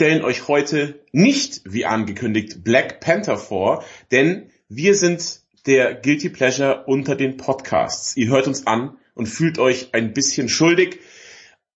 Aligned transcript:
Wir 0.00 0.06
stellen 0.06 0.24
euch 0.24 0.48
heute 0.48 0.98
nicht, 1.12 1.60
wie 1.66 1.84
angekündigt, 1.84 2.64
Black 2.64 3.00
Panther 3.00 3.36
vor, 3.36 3.84
denn 4.10 4.48
wir 4.70 4.94
sind 4.94 5.42
der 5.66 5.94
Guilty 5.94 6.30
Pleasure 6.30 6.84
unter 6.86 7.16
den 7.16 7.36
Podcasts. 7.36 8.16
Ihr 8.16 8.30
hört 8.30 8.46
uns 8.46 8.66
an 8.66 8.96
und 9.14 9.26
fühlt 9.26 9.58
euch 9.58 9.90
ein 9.92 10.14
bisschen 10.14 10.48
schuldig, 10.48 11.00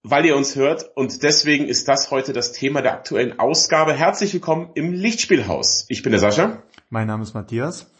weil 0.03 0.25
ihr 0.25 0.37
uns 0.37 0.57
hört 0.57 0.91
und 0.97 1.23
deswegen 1.23 1.67
ist 1.67 1.87
das 1.87 2.11
heute 2.11 2.33
das 2.33 2.53
Thema 2.53 2.81
der 2.81 2.95
aktuellen 2.95 3.39
Ausgabe. 3.39 3.93
Herzlich 3.93 4.33
willkommen 4.33 4.71
im 4.73 4.95
Lichtspielhaus. 4.95 5.85
Ich 5.91 6.03
bin 6.03 6.13
der 6.13 6.21
Sascha. 6.21 6.63
Mein 6.89 7.07
Name 7.07 7.25
ist 7.25 7.35
Matthias. 7.35 7.91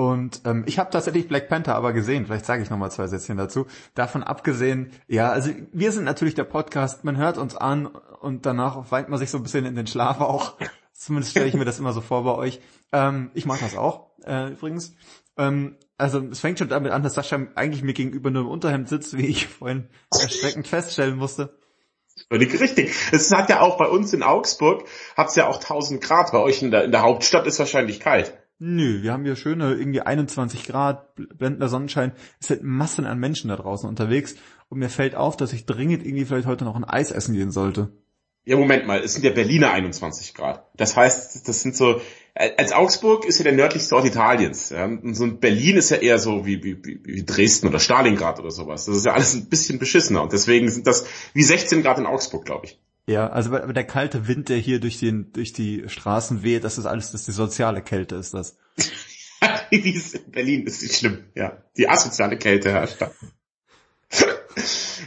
Und 0.00 0.40
ähm, 0.46 0.64
ich 0.66 0.78
habe 0.78 0.88
tatsächlich 0.88 1.28
Black 1.28 1.50
Panther 1.50 1.74
aber 1.74 1.92
gesehen. 1.92 2.24
Vielleicht 2.24 2.46
sage 2.46 2.62
ich 2.62 2.70
nochmal 2.70 2.90
zwei 2.90 3.06
Sätzchen 3.06 3.36
dazu. 3.36 3.66
Davon 3.94 4.22
abgesehen, 4.22 4.92
ja, 5.08 5.30
also 5.30 5.50
wir 5.74 5.92
sind 5.92 6.04
natürlich 6.04 6.34
der 6.34 6.44
Podcast. 6.44 7.04
Man 7.04 7.18
hört 7.18 7.36
uns 7.36 7.54
an 7.54 7.84
und 7.84 8.46
danach 8.46 8.90
weint 8.90 9.10
man 9.10 9.18
sich 9.18 9.28
so 9.28 9.36
ein 9.36 9.42
bisschen 9.42 9.66
in 9.66 9.76
den 9.76 9.86
Schlaf 9.86 10.22
auch. 10.22 10.54
Zumindest 10.94 11.32
stelle 11.32 11.48
ich 11.48 11.52
mir 11.52 11.66
das 11.66 11.78
immer 11.78 11.92
so 11.92 12.00
vor 12.00 12.24
bei 12.24 12.34
euch. 12.34 12.62
Ähm, 12.92 13.30
ich 13.34 13.44
mache 13.44 13.60
das 13.60 13.76
auch 13.76 14.12
äh, 14.24 14.52
übrigens. 14.52 14.94
Ähm, 15.36 15.76
also 15.98 16.26
es 16.30 16.40
fängt 16.40 16.58
schon 16.60 16.70
damit 16.70 16.92
an, 16.92 17.02
dass 17.02 17.12
Sascha 17.12 17.38
eigentlich 17.54 17.82
mir 17.82 17.92
gegenüber 17.92 18.30
nur 18.30 18.44
im 18.44 18.48
Unterhemd 18.48 18.88
sitzt, 18.88 19.18
wie 19.18 19.26
ich 19.26 19.48
vorhin 19.48 19.90
erschreckend 20.18 20.66
feststellen 20.66 21.18
musste. 21.18 21.58
Völlig 22.30 22.58
richtig. 22.58 22.94
Es 23.12 23.30
hat 23.32 23.50
ja 23.50 23.60
auch 23.60 23.76
bei 23.76 23.86
uns 23.86 24.14
in 24.14 24.22
Augsburg, 24.22 24.88
hat 25.14 25.28
es 25.28 25.36
ja 25.36 25.46
auch 25.46 25.56
1000 25.56 26.02
Grad. 26.02 26.32
Bei 26.32 26.38
euch 26.38 26.62
in 26.62 26.70
der, 26.70 26.84
in 26.84 26.90
der 26.90 27.02
Hauptstadt 27.02 27.46
ist 27.46 27.58
wahrscheinlich 27.58 28.00
kalt. 28.00 28.39
Nö, 28.62 29.02
wir 29.02 29.14
haben 29.14 29.24
hier 29.24 29.36
schöne 29.36 29.72
irgendwie 29.72 30.02
21 30.02 30.64
Grad, 30.64 31.14
blendender 31.14 31.70
Sonnenschein. 31.70 32.12
Es 32.40 32.48
sind 32.48 32.62
Massen 32.62 33.06
an 33.06 33.18
Menschen 33.18 33.48
da 33.48 33.56
draußen 33.56 33.88
unterwegs. 33.88 34.34
Und 34.68 34.80
mir 34.80 34.90
fällt 34.90 35.14
auf, 35.14 35.34
dass 35.38 35.54
ich 35.54 35.64
dringend 35.64 36.04
irgendwie 36.04 36.26
vielleicht 36.26 36.46
heute 36.46 36.66
noch 36.66 36.76
ein 36.76 36.84
Eis 36.84 37.10
essen 37.10 37.34
gehen 37.34 37.52
sollte. 37.52 37.90
Ja, 38.44 38.58
Moment 38.58 38.86
mal, 38.86 39.00
es 39.00 39.14
sind 39.14 39.24
ja 39.24 39.30
Berliner 39.30 39.70
21 39.70 40.34
Grad. 40.34 40.66
Das 40.76 40.94
heißt, 40.94 41.48
das 41.48 41.62
sind 41.62 41.74
so, 41.74 42.02
als 42.34 42.72
Augsburg 42.72 43.24
ist 43.24 43.38
ja 43.38 43.44
der 43.44 43.54
nördlichste 43.54 43.96
Ort 43.96 44.04
Italiens. 44.04 44.68
Ja? 44.68 44.84
Und 44.84 45.14
so 45.14 45.24
ein 45.24 45.40
Berlin 45.40 45.76
ist 45.76 45.88
ja 45.88 45.96
eher 45.96 46.18
so 46.18 46.44
wie, 46.44 46.62
wie, 46.62 47.00
wie 47.02 47.24
Dresden 47.24 47.66
oder 47.66 47.78
Stalingrad 47.78 48.40
oder 48.40 48.50
sowas. 48.50 48.84
Das 48.84 48.94
ist 48.94 49.06
ja 49.06 49.14
alles 49.14 49.34
ein 49.34 49.48
bisschen 49.48 49.78
beschissener. 49.78 50.22
Und 50.22 50.34
deswegen 50.34 50.68
sind 50.68 50.86
das 50.86 51.06
wie 51.32 51.42
16 51.42 51.82
Grad 51.82 51.98
in 51.98 52.04
Augsburg, 52.04 52.44
glaube 52.44 52.66
ich. 52.66 52.78
Ja, 53.06 53.28
also 53.28 53.56
aber 53.56 53.72
der 53.72 53.86
kalte 53.86 54.28
Wind, 54.28 54.48
der 54.48 54.58
hier 54.58 54.80
durch, 54.80 54.98
den, 54.98 55.32
durch 55.32 55.52
die 55.52 55.88
Straßen 55.88 56.42
weht, 56.42 56.64
das 56.64 56.78
ist 56.78 56.86
alles, 56.86 57.12
das 57.12 57.22
ist 57.22 57.28
die 57.28 57.32
soziale 57.32 57.82
Kälte, 57.82 58.16
ist 58.16 58.34
das. 58.34 58.56
In 59.70 60.02
Berlin 60.28 60.66
ist 60.66 60.82
nicht 60.82 60.96
schlimm, 60.96 61.24
ja. 61.34 61.56
Die 61.76 61.88
asoziale 61.88 62.36
Kälte 62.36 62.70
herrscht 62.72 63.00
da. 63.00 63.10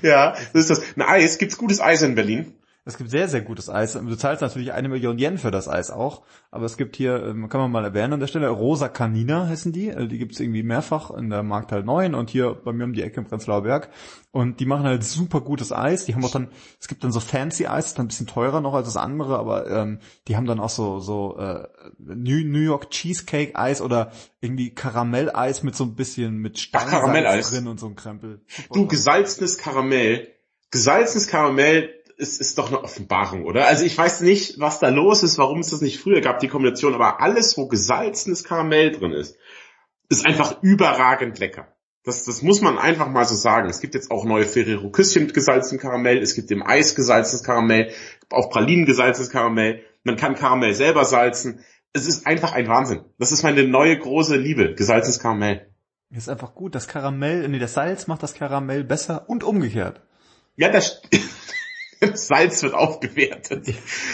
ja, 0.01 0.31
das 0.53 0.69
ist 0.69 0.69
das. 0.69 0.81
Ein 0.95 1.01
Eis, 1.01 1.37
gibt's 1.37 1.57
gutes 1.57 1.81
Eis 1.81 2.01
in 2.01 2.15
Berlin? 2.15 2.53
Es 2.85 2.97
gibt 2.97 3.09
sehr, 3.09 3.29
sehr 3.29 3.41
gutes 3.41 3.69
Eis. 3.69 3.93
Du 3.93 4.15
zahlst 4.17 4.41
natürlich 4.41 4.73
eine 4.73 4.89
Million 4.89 5.17
Yen 5.17 5.37
für 5.37 5.51
das 5.51 5.69
Eis 5.69 5.89
auch. 5.89 6.23
Aber 6.51 6.65
es 6.65 6.75
gibt 6.75 6.97
hier, 6.97 7.23
ähm, 7.27 7.47
kann 7.47 7.61
man 7.61 7.71
mal 7.71 7.85
erwähnen 7.85 8.13
an 8.13 8.19
der 8.19 8.27
Stelle, 8.27 8.49
Rosa 8.49 8.89
Canina 8.89 9.47
heißen 9.47 9.71
die. 9.71 9.87
Äh, 9.87 10.07
die 10.09 10.17
gibt's 10.17 10.41
irgendwie 10.41 10.63
mehrfach 10.63 11.09
in 11.11 11.29
der 11.29 11.43
Marktteil 11.43 11.83
9 11.83 12.13
und 12.13 12.29
hier 12.29 12.53
bei 12.53 12.73
mir 12.73 12.83
um 12.83 12.91
die 12.91 13.01
Ecke 13.01 13.21
im 13.21 13.25
Prenzlauer 13.25 13.63
Berg. 13.63 13.89
Und 14.31 14.59
die 14.59 14.65
machen 14.65 14.83
halt 14.83 15.05
super 15.05 15.39
gutes 15.39 15.71
Eis. 15.71 16.03
Die 16.05 16.13
haben 16.13 16.25
auch 16.25 16.31
dann, 16.31 16.49
es 16.77 16.89
gibt 16.89 17.05
dann 17.05 17.13
so 17.13 17.21
fancy 17.21 17.67
Eis, 17.67 17.87
ist 17.87 17.99
dann 17.99 18.05
ein 18.05 18.09
bisschen 18.09 18.27
teurer 18.27 18.59
noch 18.59 18.73
als 18.73 18.87
das 18.87 18.97
andere, 18.97 19.39
aber 19.39 19.69
ähm, 19.69 19.99
die 20.27 20.35
haben 20.35 20.45
dann 20.45 20.59
auch 20.59 20.69
so 20.69 20.99
so 20.99 21.37
äh, 21.37 21.67
New, 21.99 22.43
New 22.43 22.59
York 22.59 22.89
Cheesecake 22.89 23.55
Eis 23.55 23.81
oder 23.81 24.11
irgendwie 24.41 24.75
Karamelleis 24.75 25.63
mit 25.63 25.75
so 25.75 25.85
ein 25.85 25.95
bisschen 25.95 26.35
mit 26.35 26.59
Steinsalz 26.59 27.51
drin 27.51 27.67
und 27.67 27.79
so 27.79 27.85
ein 27.87 27.95
Krempel. 27.95 28.41
Super 28.47 28.73
du, 28.73 28.87
gesalzenes 28.87 29.57
Karamell. 29.57 30.27
Gesalzenes 30.69 31.27
Karamell 31.27 32.02
ist, 32.17 32.39
ist 32.39 32.57
doch 32.57 32.67
eine 32.67 32.83
Offenbarung, 32.83 33.45
oder? 33.45 33.67
Also 33.67 33.85
ich 33.85 33.97
weiß 33.97 34.21
nicht, 34.21 34.59
was 34.59 34.79
da 34.79 34.89
los 34.89 35.23
ist, 35.23 35.37
warum 35.37 35.59
es 35.59 35.69
das 35.69 35.81
nicht 35.81 35.99
früher 35.99 36.21
gab, 36.21 36.39
die 36.39 36.47
Kombination, 36.47 36.93
aber 36.93 37.21
alles, 37.21 37.57
wo 37.57 37.67
gesalzenes 37.67 38.43
Karamell 38.43 38.91
drin 38.91 39.11
ist, 39.11 39.37
ist 40.09 40.25
einfach 40.25 40.61
überragend 40.61 41.39
lecker. 41.39 41.73
Das, 42.03 42.25
das 42.25 42.41
muss 42.41 42.61
man 42.61 42.77
einfach 42.77 43.07
mal 43.07 43.25
so 43.25 43.35
sagen. 43.35 43.69
Es 43.69 43.79
gibt 43.79 43.95
jetzt 43.95 44.11
auch 44.11 44.25
neue 44.25 44.45
Ferrero 44.45 44.89
Küsschen 44.89 45.23
mit 45.23 45.33
gesalzenem 45.33 45.79
Karamell, 45.79 46.17
es 46.17 46.35
gibt 46.35 46.51
im 46.51 46.61
Eis 46.65 46.95
gesalzenes 46.95 47.43
Karamell, 47.43 47.91
auch 48.29 48.49
Pralinen 48.49 48.85
gesalzenes 48.85 49.29
Karamell. 49.29 49.83
Man 50.03 50.17
kann 50.17 50.35
Karamell 50.35 50.73
selber 50.73 51.05
salzen. 51.05 51.63
Es 51.93 52.07
ist 52.07 52.27
einfach 52.27 52.53
ein 52.53 52.67
Wahnsinn. 52.67 53.05
Das 53.19 53.31
ist 53.31 53.43
meine 53.43 53.63
neue 53.63 53.97
große 53.97 54.35
Liebe, 54.35 54.75
gesalzenes 54.75 55.19
Karamell. 55.19 55.69
Ist 56.09 56.29
einfach 56.29 56.53
gut. 56.53 56.75
Das 56.75 56.87
Karamell, 56.87 57.47
nee, 57.47 57.59
das 57.59 57.73
Salz 57.73 58.07
macht 58.07 58.21
das 58.21 58.33
Karamell 58.33 58.83
besser 58.83 59.29
und 59.29 59.43
umgekehrt. 59.43 60.01
Ja, 60.55 60.69
das, 60.69 61.01
Salz 62.13 62.63
wird 62.63 62.73
aufgewertet. 62.73 63.73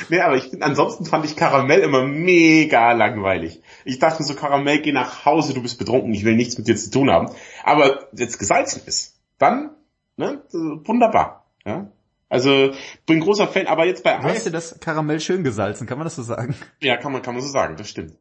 Nee, 0.10 0.20
aber 0.20 0.38
ich, 0.38 0.62
ansonsten 0.62 1.06
fand 1.06 1.26
ich 1.26 1.36
Karamell 1.36 1.82
immer 1.82 2.04
mega 2.06 2.92
langweilig. 2.94 3.62
Ich 3.86 4.00
dachte 4.00 4.24
so, 4.24 4.34
Karamell, 4.36 4.82
geh 4.82 4.92
nach 4.92 5.26
Hause, 5.26 5.54
du 5.54 5.62
bist 5.62 5.80
betrunken, 5.80 6.14
ich 6.14 6.26
will 6.26 6.36
nichts 6.36 6.58
mit 6.58 6.68
dir 6.68 6.76
zu 6.76 6.92
tun 6.92 7.10
haben. 7.10 7.32
Aber 7.64 8.08
jetzt 8.14 8.40
gesalzen 8.40 8.82
ist, 8.86 9.16
dann, 9.38 9.72
ne, 10.18 10.44
wunderbar. 10.52 11.46
Ja? 11.66 11.92
Also, 12.30 12.74
bin 13.08 13.22
großer 13.22 13.48
Fan, 13.48 13.68
aber 13.68 13.86
jetzt 13.86 14.04
bei 14.04 14.18
Eis. 14.18 14.24
Weißt 14.24 14.46
du 14.46 14.52
das 14.52 14.80
Karamell 14.80 15.20
schön 15.20 15.44
gesalzen, 15.44 15.88
kann 15.88 15.98
man 15.98 16.06
das 16.06 16.16
so 16.16 16.24
sagen? 16.24 16.56
Ja, 16.82 16.98
kann 16.98 17.12
man, 17.12 17.22
kann 17.22 17.34
man 17.34 17.42
so 17.42 17.50
sagen, 17.50 17.76
das 17.76 17.90
stimmt. 17.90 18.18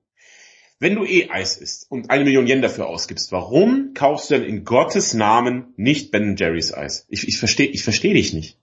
Wenn 0.80 0.94
du 0.94 1.04
eh 1.04 1.28
Eis 1.28 1.56
isst 1.56 1.90
und 1.90 2.08
eine 2.08 2.24
Million 2.24 2.46
Yen 2.46 2.62
dafür 2.62 2.86
ausgibst, 2.86 3.32
warum 3.32 3.94
kaufst 3.94 4.30
du 4.30 4.34
denn 4.38 4.44
in 4.44 4.64
Gottes 4.64 5.12
Namen 5.12 5.74
nicht 5.76 6.12
Ben 6.12 6.36
Jerry's 6.36 6.72
Eis? 6.72 7.04
Ich, 7.08 7.26
ich 7.26 7.38
verstehe 7.38 7.66
ich 7.66 7.82
versteh 7.82 8.14
dich 8.14 8.32
nicht. 8.32 8.58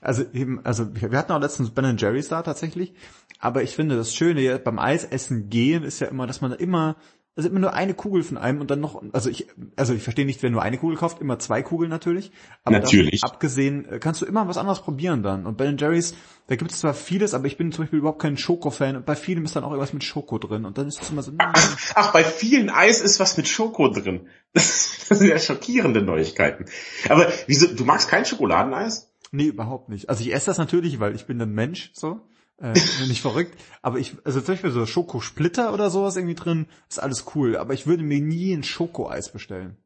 Also 0.00 0.24
eben, 0.32 0.64
also 0.64 0.86
wir 0.94 1.18
hatten 1.18 1.32
auch 1.32 1.40
letztens 1.40 1.70
Ben 1.70 1.96
Jerry's 1.96 2.28
da 2.28 2.42
tatsächlich, 2.42 2.94
aber 3.38 3.62
ich 3.62 3.74
finde 3.74 3.96
das 3.96 4.14
Schöne 4.14 4.58
beim 4.58 4.78
Eisessen 4.78 5.48
gehen 5.48 5.84
ist 5.84 6.00
ja 6.00 6.08
immer, 6.08 6.26
dass 6.26 6.40
man 6.40 6.52
immer 6.52 6.96
also 7.38 7.50
immer 7.50 7.60
nur 7.60 7.72
eine 7.72 7.94
Kugel 7.94 8.24
von 8.24 8.36
einem 8.36 8.60
und 8.60 8.68
dann 8.68 8.80
noch, 8.80 9.00
also 9.12 9.30
ich, 9.30 9.46
also 9.76 9.94
ich 9.94 10.02
verstehe 10.02 10.26
nicht, 10.26 10.42
wer 10.42 10.50
nur 10.50 10.60
eine 10.60 10.76
Kugel 10.76 10.96
kauft, 10.96 11.20
immer 11.20 11.38
zwei 11.38 11.62
Kugeln 11.62 11.88
natürlich. 11.88 12.32
Aber 12.64 12.80
natürlich. 12.80 13.22
abgesehen 13.22 13.88
äh, 13.88 14.00
kannst 14.00 14.20
du 14.20 14.26
immer 14.26 14.48
was 14.48 14.56
anderes 14.56 14.80
probieren 14.80 15.22
dann. 15.22 15.46
Und 15.46 15.56
Ben 15.56 15.78
Jerry's, 15.78 16.16
da 16.48 16.56
gibt 16.56 16.72
es 16.72 16.80
zwar 16.80 16.94
vieles, 16.94 17.34
aber 17.34 17.46
ich 17.46 17.56
bin 17.56 17.70
zum 17.70 17.84
Beispiel 17.84 18.00
überhaupt 18.00 18.20
kein 18.20 18.36
Schoko-Fan 18.36 18.96
und 18.96 19.06
bei 19.06 19.14
vielen 19.14 19.44
ist 19.44 19.54
dann 19.54 19.62
auch 19.62 19.70
irgendwas 19.70 19.92
mit 19.92 20.02
Schoko 20.02 20.38
drin 20.38 20.64
und 20.64 20.78
dann 20.78 20.88
ist 20.88 21.00
es 21.00 21.10
immer 21.10 21.22
so. 21.22 21.30
Ach, 21.38 21.92
ach, 21.94 22.12
bei 22.12 22.24
vielen 22.24 22.70
Eis 22.70 23.00
ist 23.00 23.20
was 23.20 23.36
mit 23.36 23.46
Schoko 23.46 23.86
drin. 23.86 24.26
Das, 24.52 24.90
das 25.08 25.20
sind 25.20 25.28
ja 25.28 25.38
schockierende 25.38 26.02
Neuigkeiten. 26.02 26.64
Aber 27.08 27.28
wieso, 27.46 27.68
du 27.68 27.84
magst 27.84 28.08
kein 28.08 28.24
Schokoladeneis? 28.24 29.07
Nee, 29.30 29.46
überhaupt 29.46 29.88
nicht. 29.88 30.08
Also 30.08 30.22
ich 30.22 30.32
esse 30.32 30.46
das 30.46 30.58
natürlich, 30.58 31.00
weil 31.00 31.14
ich 31.14 31.26
bin 31.26 31.40
ein 31.40 31.52
Mensch, 31.52 31.90
so. 31.94 32.20
Äh, 32.60 32.72
nicht 33.06 33.20
verrückt. 33.20 33.58
Aber 33.82 33.98
ich, 33.98 34.16
also 34.24 34.40
zum 34.40 34.54
Beispiel 34.54 34.70
so 34.70 34.84
Schokosplitter 34.84 35.72
oder 35.72 35.90
sowas 35.90 36.16
irgendwie 36.16 36.34
drin, 36.34 36.66
ist 36.88 37.00
alles 37.00 37.26
cool. 37.34 37.56
Aber 37.56 37.74
ich 37.74 37.86
würde 37.86 38.02
mir 38.02 38.20
nie 38.20 38.52
ein 38.52 38.64
Schokoeis 38.64 39.30
bestellen. 39.30 39.76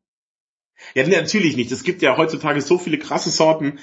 Ja, 0.94 1.06
natürlich 1.06 1.56
nicht. 1.56 1.70
Es 1.70 1.84
gibt 1.84 2.02
ja 2.02 2.16
heutzutage 2.16 2.60
so 2.60 2.78
viele 2.78 2.98
krasse 2.98 3.30
Sorten 3.30 3.78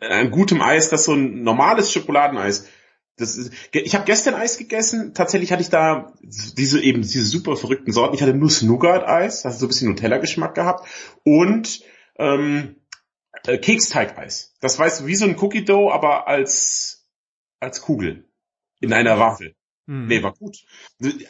an 0.00 0.30
gutem 0.30 0.60
Eis, 0.60 0.90
dass 0.90 1.04
so 1.04 1.14
ein 1.14 1.42
normales 1.42 1.90
Schokoladeneis. 1.92 2.68
Das 3.16 3.36
ist, 3.36 3.52
ich 3.72 3.94
habe 3.94 4.04
gestern 4.04 4.34
Eis 4.34 4.58
gegessen. 4.58 5.14
Tatsächlich 5.14 5.50
hatte 5.50 5.62
ich 5.62 5.70
da 5.70 6.12
diese 6.22 6.80
eben 6.82 7.02
diese 7.02 7.24
super 7.24 7.56
verrückten 7.56 7.92
Sorten. 7.92 8.14
Ich 8.14 8.22
hatte 8.22 8.34
Nuss-Nougat-Eis, 8.34 9.42
das 9.42 9.54
hat 9.54 9.60
so 9.60 9.66
ein 9.66 9.68
bisschen 9.68 9.88
Nutella-Geschmack 9.88 10.54
gehabt 10.54 10.86
und 11.24 11.80
ähm, 12.18 12.76
äh, 13.46 13.58
Keksteigeis. 13.58 14.54
Das 14.60 14.78
weißt 14.78 15.00
du, 15.00 15.06
wie 15.06 15.16
so 15.16 15.24
ein 15.24 15.38
Cookie 15.38 15.64
Dough, 15.64 15.92
aber 15.92 16.26
als, 16.26 17.06
als 17.60 17.82
Kugel. 17.82 18.28
In 18.80 18.92
einer 18.92 19.18
Waffel. 19.18 19.56
Hm. 19.88 20.06
Nee, 20.06 20.22
war 20.22 20.34
gut. 20.34 20.58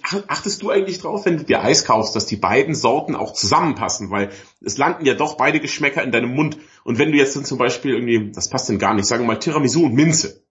Achtest 0.02 0.62
du 0.62 0.70
eigentlich 0.70 0.98
drauf, 0.98 1.26
wenn 1.26 1.36
du 1.36 1.44
dir 1.44 1.62
Eis 1.62 1.84
kaufst, 1.84 2.16
dass 2.16 2.26
die 2.26 2.36
beiden 2.36 2.74
Sorten 2.74 3.14
auch 3.14 3.32
zusammenpassen? 3.34 4.10
Weil 4.10 4.30
es 4.60 4.78
landen 4.78 5.04
ja 5.04 5.14
doch 5.14 5.36
beide 5.36 5.60
Geschmäcker 5.60 6.02
in 6.02 6.10
deinem 6.10 6.34
Mund. 6.34 6.58
Und 6.82 6.98
wenn 6.98 7.12
du 7.12 7.18
jetzt 7.18 7.36
dann 7.36 7.44
zum 7.44 7.58
Beispiel 7.58 7.94
irgendwie, 7.94 8.32
das 8.32 8.48
passt 8.48 8.68
denn 8.68 8.78
gar 8.78 8.94
nicht, 8.94 9.06
sagen 9.06 9.24
wir 9.24 9.28
mal 9.28 9.38
Tiramisu 9.38 9.84
und 9.84 9.94
Minze. 9.94 10.42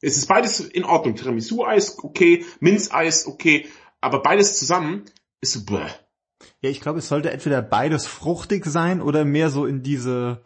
Es 0.00 0.16
ist 0.16 0.26
beides 0.26 0.60
in 0.60 0.84
Ordnung. 0.84 1.16
Tiramisu-Eis, 1.16 1.98
okay, 2.02 2.44
Minzeis, 2.60 3.26
okay. 3.26 3.66
Aber 4.00 4.22
beides 4.22 4.58
zusammen 4.58 5.04
ist 5.40 5.52
so, 5.52 5.64
bäh. 5.64 5.88
Ja, 6.60 6.70
ich 6.70 6.80
glaube, 6.80 7.00
es 7.00 7.08
sollte 7.08 7.32
entweder 7.32 7.62
beides 7.62 8.06
fruchtig 8.06 8.64
sein 8.64 9.02
oder 9.02 9.24
mehr 9.24 9.50
so 9.50 9.66
in 9.66 9.82
diese, 9.82 10.42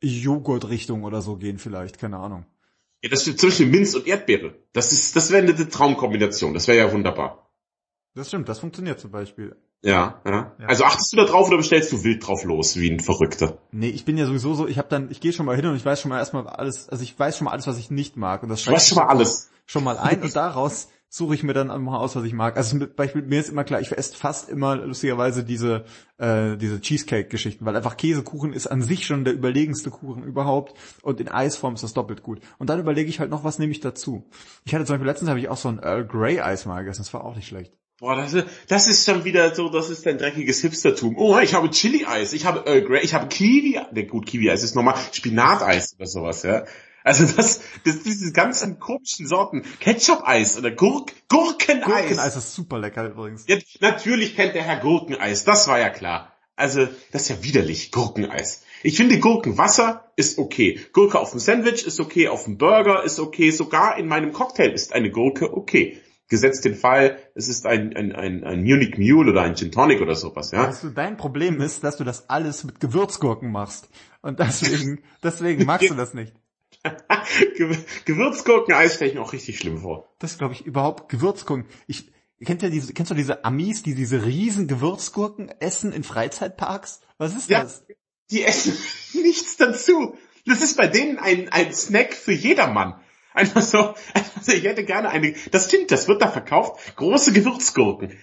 Joghurt-Richtung 0.00 1.04
oder 1.04 1.22
so 1.22 1.36
gehen 1.36 1.58
vielleicht, 1.58 1.98
keine 1.98 2.18
Ahnung. 2.18 2.46
Ja, 3.02 3.08
das 3.08 3.22
steht 3.22 3.40
zwischen 3.40 3.70
Minz 3.70 3.94
und 3.94 4.06
Erdbeere. 4.06 4.54
Das 4.72 4.92
ist, 4.92 5.16
das 5.16 5.30
wäre 5.30 5.42
eine 5.42 5.68
Traumkombination. 5.68 6.52
Das 6.54 6.68
wäre 6.68 6.78
ja 6.78 6.92
wunderbar. 6.92 7.50
Das 8.14 8.28
stimmt, 8.28 8.48
das 8.48 8.58
funktioniert 8.58 9.00
zum 9.00 9.10
Beispiel. 9.10 9.56
Ja, 9.82 10.20
ja, 10.26 10.54
ja. 10.58 10.66
Also 10.66 10.84
achtest 10.84 11.12
du 11.12 11.16
da 11.16 11.24
drauf 11.24 11.48
oder 11.48 11.56
bestellst 11.56 11.92
du 11.92 12.04
wild 12.04 12.26
drauf 12.26 12.44
los, 12.44 12.76
wie 12.76 12.90
ein 12.90 13.00
Verrückter? 13.00 13.58
Nee, 13.72 13.88
ich 13.88 14.04
bin 14.04 14.18
ja 14.18 14.26
sowieso 14.26 14.52
so, 14.52 14.66
ich 14.66 14.76
habe 14.76 14.88
dann, 14.88 15.10
ich 15.10 15.20
gehe 15.20 15.32
schon 15.32 15.46
mal 15.46 15.56
hin 15.56 15.64
und 15.66 15.76
ich 15.76 15.84
weiß 15.84 16.00
schon 16.00 16.10
mal 16.10 16.18
erstmal 16.18 16.46
alles, 16.46 16.88
also 16.90 17.02
ich 17.02 17.18
weiß 17.18 17.38
schon 17.38 17.46
mal 17.46 17.52
alles, 17.52 17.66
was 17.66 17.78
ich 17.78 17.90
nicht 17.90 18.16
mag. 18.16 18.42
Und 18.42 18.50
das 18.50 18.64
du 18.64 18.72
weißt 18.72 18.88
schon 18.88 18.98
mal 18.98 19.06
alles. 19.06 19.50
Schon 19.64 19.84
mal 19.84 19.96
ein 19.96 20.22
und 20.22 20.34
daraus 20.34 20.88
suche 21.12 21.34
ich 21.34 21.42
mir 21.42 21.52
dann 21.52 21.66
mal 21.82 21.98
aus, 21.98 22.14
was 22.14 22.24
ich 22.24 22.32
mag. 22.32 22.56
Also 22.56 22.76
mit, 22.76 22.94
Beispiel, 22.94 23.22
mir 23.22 23.40
ist 23.40 23.48
immer 23.48 23.64
klar, 23.64 23.80
ich 23.80 23.90
esse 23.90 24.16
fast 24.16 24.48
immer 24.48 24.76
lustigerweise 24.76 25.44
diese 25.44 25.84
äh, 26.18 26.56
diese 26.56 26.80
Cheesecake-Geschichten, 26.80 27.66
weil 27.66 27.76
einfach 27.76 27.96
Käsekuchen 27.96 28.52
ist 28.52 28.68
an 28.68 28.80
sich 28.80 29.06
schon 29.06 29.24
der 29.24 29.34
überlegenste 29.34 29.90
Kuchen 29.90 30.22
überhaupt 30.22 30.74
und 31.02 31.20
in 31.20 31.28
Eisform 31.28 31.74
ist 31.74 31.82
das 31.82 31.94
doppelt 31.94 32.22
gut. 32.22 32.40
Und 32.58 32.70
dann 32.70 32.78
überlege 32.78 33.10
ich 33.10 33.18
halt 33.18 33.30
noch, 33.30 33.42
was 33.42 33.58
nehme 33.58 33.72
ich 33.72 33.80
dazu. 33.80 34.24
Ich 34.64 34.72
hatte 34.72 34.84
zum 34.84 34.94
Beispiel 34.94 35.08
letztens 35.08 35.30
habe 35.30 35.40
ich 35.40 35.48
auch 35.48 35.56
so 35.56 35.68
ein 35.68 35.80
Earl 35.80 36.06
Grey 36.06 36.40
Eis 36.40 36.64
mal 36.64 36.80
gegessen, 36.80 37.02
das 37.02 37.12
war 37.12 37.24
auch 37.24 37.34
nicht 37.34 37.48
schlecht. 37.48 37.72
Boah, 37.98 38.14
das 38.14 38.32
ist, 38.32 38.46
das 38.68 38.88
ist 38.88 39.04
schon 39.04 39.24
wieder 39.24 39.54
so, 39.54 39.68
das 39.68 39.90
ist 39.90 40.06
dein 40.06 40.16
dreckiges 40.16 40.62
Hipstertum. 40.62 41.16
Oh, 41.18 41.38
ich 41.38 41.54
habe 41.54 41.68
Chili-Eis, 41.68 42.32
ich 42.32 42.46
habe 42.46 42.62
Earl 42.66 42.82
Grey, 42.82 43.02
ich 43.02 43.14
habe 43.14 43.26
Kiwi, 43.26 43.80
ne 43.92 44.06
gut, 44.06 44.26
Kiwi-Eis 44.26 44.62
ist 44.62 44.76
normal, 44.76 44.94
Spinateis 45.12 45.96
oder 45.96 46.06
sowas, 46.06 46.44
ja. 46.44 46.64
Also 47.04 47.24
das, 47.24 47.60
das 47.84 48.02
diese 48.02 48.32
ganzen 48.32 48.78
komischen 48.78 49.26
Sorten, 49.26 49.64
Ketchup-Eis 49.80 50.58
oder 50.58 50.70
Gurk, 50.70 51.12
Gurkeneis. 51.28 51.84
Gurkeneis 51.84 52.36
ist 52.36 52.54
super 52.54 52.78
lecker 52.78 53.08
übrigens. 53.08 53.44
Ja, 53.48 53.56
natürlich 53.80 54.36
kennt 54.36 54.54
der 54.54 54.62
Herr 54.62 54.80
Gurkeneis, 54.80 55.44
das 55.44 55.66
war 55.68 55.78
ja 55.78 55.90
klar. 55.90 56.34
Also, 56.56 56.86
das 57.12 57.22
ist 57.22 57.28
ja 57.30 57.42
widerlich, 57.42 57.90
Gurkeneis. 57.90 58.64
Ich 58.82 58.96
finde 58.96 59.18
Gurkenwasser 59.18 60.12
ist 60.16 60.38
okay. 60.38 60.78
Gurke 60.92 61.18
auf 61.18 61.30
dem 61.30 61.40
Sandwich 61.40 61.86
ist 61.86 62.00
okay, 62.00 62.28
auf 62.28 62.44
dem 62.44 62.58
Burger 62.58 63.02
ist 63.02 63.18
okay, 63.18 63.50
sogar 63.50 63.96
in 63.98 64.06
meinem 64.06 64.32
Cocktail 64.32 64.72
ist 64.72 64.92
eine 64.92 65.10
Gurke 65.10 65.54
okay 65.54 66.00
gesetzt 66.30 66.64
den 66.64 66.76
Fall, 66.76 67.18
es 67.34 67.48
ist 67.48 67.66
ein, 67.66 67.94
ein, 67.94 68.12
ein, 68.12 68.44
ein 68.44 68.62
Munich 68.62 68.96
Mule 68.96 69.32
oder 69.32 69.42
ein 69.42 69.56
Gin 69.56 69.72
Tonic 69.72 70.00
oder 70.00 70.14
sowas, 70.14 70.52
ja. 70.52 70.72
Du, 70.80 70.90
dein 70.90 71.16
Problem 71.16 71.60
ist, 71.60 71.84
dass 71.84 71.96
du 71.98 72.04
das 72.04 72.30
alles 72.30 72.64
mit 72.64 72.80
Gewürzgurken 72.80 73.50
machst. 73.50 73.90
Und 74.22 74.38
deswegen, 74.38 75.02
deswegen 75.22 75.66
magst 75.66 75.90
du 75.90 75.94
das 75.94 76.14
nicht. 76.14 76.32
Gewürzgurken-Eis 78.04 78.94
stelle 78.94 79.10
ich 79.10 79.16
mir 79.16 79.22
auch 79.22 79.32
richtig 79.32 79.58
schlimm 79.58 79.78
vor. 79.78 80.12
Das 80.18 80.38
glaube 80.38 80.54
ich 80.54 80.66
überhaupt, 80.66 81.08
Gewürzgurken. 81.08 81.66
Ich, 81.86 82.12
kennt 82.44 82.62
ja 82.62 82.70
diese, 82.70 82.92
kennst 82.92 83.10
du 83.10 83.14
diese 83.14 83.44
Amis, 83.44 83.82
die 83.82 83.94
diese 83.94 84.24
riesen 84.24 84.66
Gewürzgurken 84.66 85.48
essen 85.60 85.92
in 85.92 86.04
Freizeitparks? 86.04 87.00
Was 87.18 87.36
ist 87.36 87.50
ja, 87.50 87.62
das? 87.62 87.84
Die 88.30 88.42
essen 88.42 88.76
nichts 89.22 89.56
dazu. 89.56 90.16
Das 90.46 90.62
ist 90.62 90.76
bei 90.76 90.86
denen 90.86 91.18
ein, 91.18 91.48
ein 91.50 91.72
Snack 91.72 92.14
für 92.14 92.32
jedermann. 92.32 93.00
Einfach 93.32 93.62
so, 93.62 93.78
also 94.36 94.52
ich 94.52 94.64
hätte 94.64 94.84
gerne 94.84 95.10
eine, 95.10 95.34
das 95.50 95.66
stimmt, 95.66 95.90
das 95.90 96.08
wird 96.08 96.22
da 96.22 96.28
verkauft, 96.28 96.96
große 96.96 97.32
Gewürzgurken. 97.32 98.18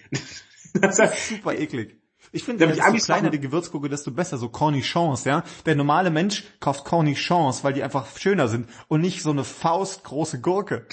Das 0.74 1.00
ist 1.00 1.30
super 1.30 1.54
eklig. 1.54 1.98
Ich 2.38 2.44
finde, 2.44 2.66
je 2.68 3.00
kleiner 3.00 3.32
die 3.32 3.40
Gewürzgurke, 3.40 3.90
desto 3.90 4.12
besser, 4.12 4.38
so 4.38 4.50
Cornichons, 4.50 5.24
ja. 5.24 5.44
Der 5.66 5.74
normale 5.74 6.12
Mensch 6.12 6.44
kauft 6.60 6.86
Cornichons, 6.86 7.64
weil 7.64 7.74
die 7.74 7.82
einfach 7.82 8.06
schöner 8.16 8.48
sind 8.48 8.70
und 8.88 9.02
nicht 9.02 9.24
so 9.24 9.32
eine 9.32 9.44
faustgroße 9.44 10.40
Gurke. 10.40 10.86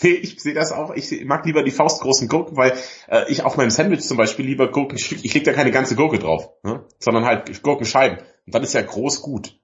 Nee, 0.00 0.12
ich 0.12 0.40
sehe 0.40 0.54
das 0.54 0.72
auch. 0.72 0.94
Ich 0.94 1.24
mag 1.26 1.44
lieber 1.44 1.62
die 1.62 1.70
faustgroßen 1.70 2.28
Gurken, 2.28 2.56
weil 2.56 2.72
äh, 3.08 3.30
ich 3.30 3.42
auf 3.42 3.58
meinem 3.58 3.68
Sandwich 3.68 4.04
zum 4.04 4.16
Beispiel 4.16 4.46
lieber 4.46 4.70
Gurken, 4.70 4.96
ich 4.96 5.34
leg 5.34 5.44
da 5.44 5.52
keine 5.52 5.70
ganze 5.70 5.96
Gurke 5.96 6.18
drauf, 6.18 6.48
ne? 6.62 6.86
sondern 6.98 7.26
halt 7.26 7.62
Gurkenscheiben. 7.62 8.18
Und 8.46 8.54
dann 8.54 8.62
ist 8.62 8.72
ja 8.72 8.80
groß 8.80 9.20
gut. 9.20 9.60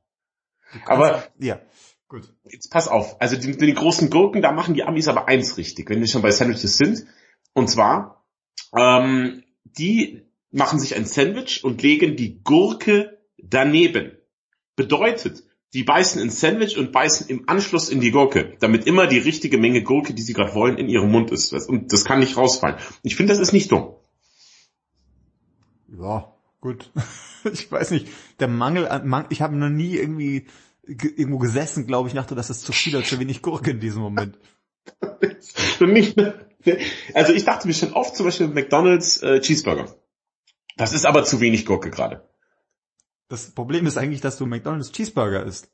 Aber 0.85 1.25
ja. 1.39 1.61
Gut. 2.09 2.31
Jetzt 2.45 2.71
pass 2.71 2.89
auf. 2.89 3.23
Also 3.23 3.37
die, 3.37 3.57
die 3.57 3.73
großen 3.73 4.11
Gurken, 4.11 4.43
da 4.43 4.53
machen 4.53 4.75
die 4.75 4.85
Amis 4.85 5.09
aber 5.09 5.29
eins 5.29 5.57
richtig, 5.57 5.89
wenn 5.89 6.01
wir 6.01 6.09
schon 6.09 6.21
bei 6.21 6.31
Sandwiches 6.31 6.77
sind. 6.77 7.07
Und 7.55 7.71
zwar, 7.71 8.23
ähm, 8.77 9.45
die 9.65 10.27
machen 10.53 10.79
sich 10.79 10.95
ein 10.95 11.07
Sandwich 11.07 11.65
und 11.65 11.83
legen 11.83 12.17
die 12.17 12.43
Gurke 12.43 13.19
daneben. 13.39 14.13
Bedeutet, 14.77 15.45
die 15.75 15.85
beißen 15.85 16.21
ins 16.21 16.41
Sandwich 16.41 16.77
und 16.77 16.93
beißen 16.93 17.29
im 17.29 17.49
Anschluss 17.49 17.89
in 17.89 18.01
die 18.01 18.11
Gurke, 18.11 18.57
damit 18.61 18.87
immer 18.87 19.07
die 19.07 19.19
richtige 19.19 19.59
Menge 19.59 19.83
Gurke, 19.83 20.13
die 20.13 20.23
sie 20.23 20.35
gerade 20.35 20.55
wollen, 20.55 20.77
in 20.77 20.89
ihrem 20.89 21.11
Mund 21.11 21.31
ist. 21.31 21.53
Und 21.53 21.93
das 21.93 22.05
kann 22.05 22.21
nicht 22.21 22.37
rausfallen. 22.37 22.77
Ich 23.03 23.17
finde, 23.17 23.33
das 23.33 23.41
ist 23.41 23.53
nicht 23.53 23.73
dumm. 23.73 23.95
Ja, 25.99 26.35
gut. 26.61 26.91
ich 27.53 27.73
weiß 27.73 27.91
nicht. 27.91 28.09
Der 28.39 28.49
Mangel 28.49 28.87
an, 28.87 29.27
ich 29.31 29.41
habe 29.41 29.57
noch 29.57 29.71
nie 29.71 29.97
irgendwie 29.97 30.47
irgendwo 30.85 31.39
gesessen, 31.39 31.87
glaube 31.87 32.09
ich, 32.09 32.15
dachte, 32.15 32.35
das 32.35 32.51
ist 32.51 32.63
zu 32.63 32.73
viel 32.73 32.97
oder 32.97 33.05
zu 33.05 33.19
wenig 33.19 33.41
Gurke 33.41 33.71
in 33.71 33.81
diesem 33.81 34.03
Moment. 34.03 34.39
also 37.15 37.33
ich 37.33 37.45
dachte 37.45 37.67
mir 37.67 37.75
schon 37.75 37.93
oft 37.93 38.17
zum 38.17 38.27
Beispiel 38.27 38.49
McDonalds 38.49 39.23
äh, 39.23 39.41
Cheeseburger. 39.41 39.95
Das 40.77 40.93
ist 40.93 41.05
aber 41.05 41.25
zu 41.25 41.41
wenig 41.41 41.67
Gurke 41.67 41.91
gerade. 41.91 42.29
Das 43.29 43.51
Problem 43.51 43.87
ist 43.87 43.97
eigentlich, 43.97 44.21
dass 44.21 44.39
du 44.39 44.47
McDonalds 44.47 44.93
Cheeseburger 44.93 45.45
isst. 45.45 45.71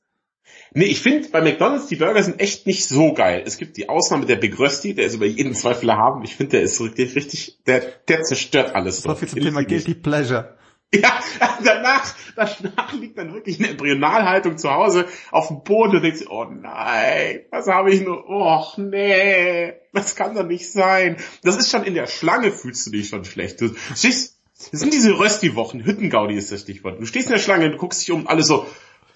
Nee, 0.73 0.85
ich 0.85 1.01
finde, 1.01 1.29
bei 1.29 1.41
McDonalds 1.41 1.87
die 1.87 1.97
Burger 1.97 2.23
sind 2.23 2.41
echt 2.41 2.67
nicht 2.67 2.87
so 2.87 3.13
geil. 3.13 3.43
Es 3.47 3.59
gibt 3.59 3.77
die 3.77 3.89
Ausnahme 3.89 4.27
der 4.27 4.37
Big 4.37 4.59
Rösti, 4.59 4.95
der 4.95 5.07
ist 5.07 5.15
über 5.15 5.27
jeden 5.27 5.55
Zweifel 5.55 5.93
haben. 5.93 6.23
Ich 6.25 6.37
finde, 6.37 6.53
der 6.53 6.63
ist 6.63 6.81
richtig, 6.81 7.17
richtig, 7.17 7.59
der, 7.67 7.81
der 7.81 8.23
zerstört 8.23 8.75
alles. 8.75 9.03
So 9.03 9.15
viel 9.15 9.29
zum 9.29 9.41
Thema 9.41 9.65
Guilty 9.65 9.95
Pleasure. 9.95 10.57
Ja, 10.95 11.21
danach, 11.65 12.15
danach 12.35 12.93
liegt 12.95 13.19
dann 13.19 13.35
wirklich 13.35 13.59
eine 13.59 13.71
Embryonalhaltung 13.71 14.57
zu 14.57 14.71
Hause 14.71 15.07
auf 15.31 15.49
dem 15.49 15.63
Boden 15.63 15.97
und 15.97 16.03
denkt 16.03 16.19
sich, 16.19 16.31
oh 16.31 16.45
nein, 16.45 17.41
was 17.51 17.67
habe 17.67 17.93
ich 17.93 18.01
nur, 18.01 18.25
oh 18.29 18.65
nee, 18.79 19.75
das 19.93 20.17
kann 20.17 20.35
doch 20.35 20.47
nicht 20.47 20.71
sein. 20.71 21.19
Das 21.43 21.57
ist 21.57 21.71
schon 21.71 21.85
in 21.85 21.95
der 21.95 22.07
Schlange 22.07 22.53
fühlst 22.53 22.87
du 22.87 22.91
dich 22.91 23.09
schon 23.09 23.27
schlecht. 23.27 23.61
Du 23.61 23.75
stehst, 23.95 24.38
das 24.59 24.81
sind 24.81 24.93
diese 24.93 25.19
Rösti-Wochen, 25.19 25.85
Hüttengaudi 25.85 26.35
ist 26.35 26.51
das 26.51 26.63
Stichwort. 26.63 27.01
Du 27.01 27.07
stehst 27.07 27.29
in 27.29 27.33
der 27.33 27.41
Schlange 27.41 27.67
und 27.67 27.73
du 27.73 27.79
guckst 27.79 28.03
dich 28.03 28.11
um 28.11 28.23
und 28.23 28.27
alle 28.27 28.43
so, 28.43 28.67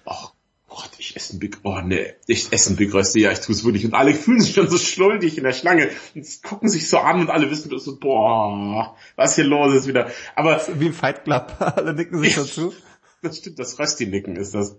oh 0.05 0.27
Gott, 0.69 0.91
ich 0.97 1.15
esse 1.15 1.35
ein 1.35 1.39
Big, 1.39 1.59
oh 1.63 1.79
ne, 1.81 2.15
ich 2.25 2.51
esse 2.51 2.73
ein 2.73 2.75
Big 2.77 2.93
Rösti, 2.93 3.19
ja, 3.19 3.31
ich 3.31 3.41
tue 3.41 3.53
es 3.53 3.63
wirklich. 3.63 3.85
Und 3.85 3.93
alle 3.93 4.15
fühlen 4.15 4.39
sich 4.39 4.55
schon 4.55 4.69
so 4.69 4.77
schluldig 4.77 5.37
in 5.37 5.43
der 5.43 5.53
Schlange 5.53 5.91
und 6.15 6.43
gucken 6.43 6.69
sich 6.69 6.89
so 6.89 6.97
an 6.97 7.19
und 7.19 7.29
alle 7.29 7.51
wissen 7.51 7.69
so, 7.77 7.99
boah, 7.99 8.95
was 9.15 9.35
hier 9.35 9.43
los 9.43 9.73
ist 9.75 9.87
wieder. 9.87 10.09
Aber 10.35 10.61
wie 10.79 10.87
ein 10.87 10.93
Fight 10.93 11.25
Club, 11.25 11.55
alle 11.59 11.93
nicken 11.93 12.19
sich 12.19 12.35
dazu. 12.35 12.73
Das 13.21 13.37
stimmt, 13.37 13.59
das 13.59 13.77
Rösti-Nicken 13.77 14.35
ist 14.35 14.55
das. 14.55 14.77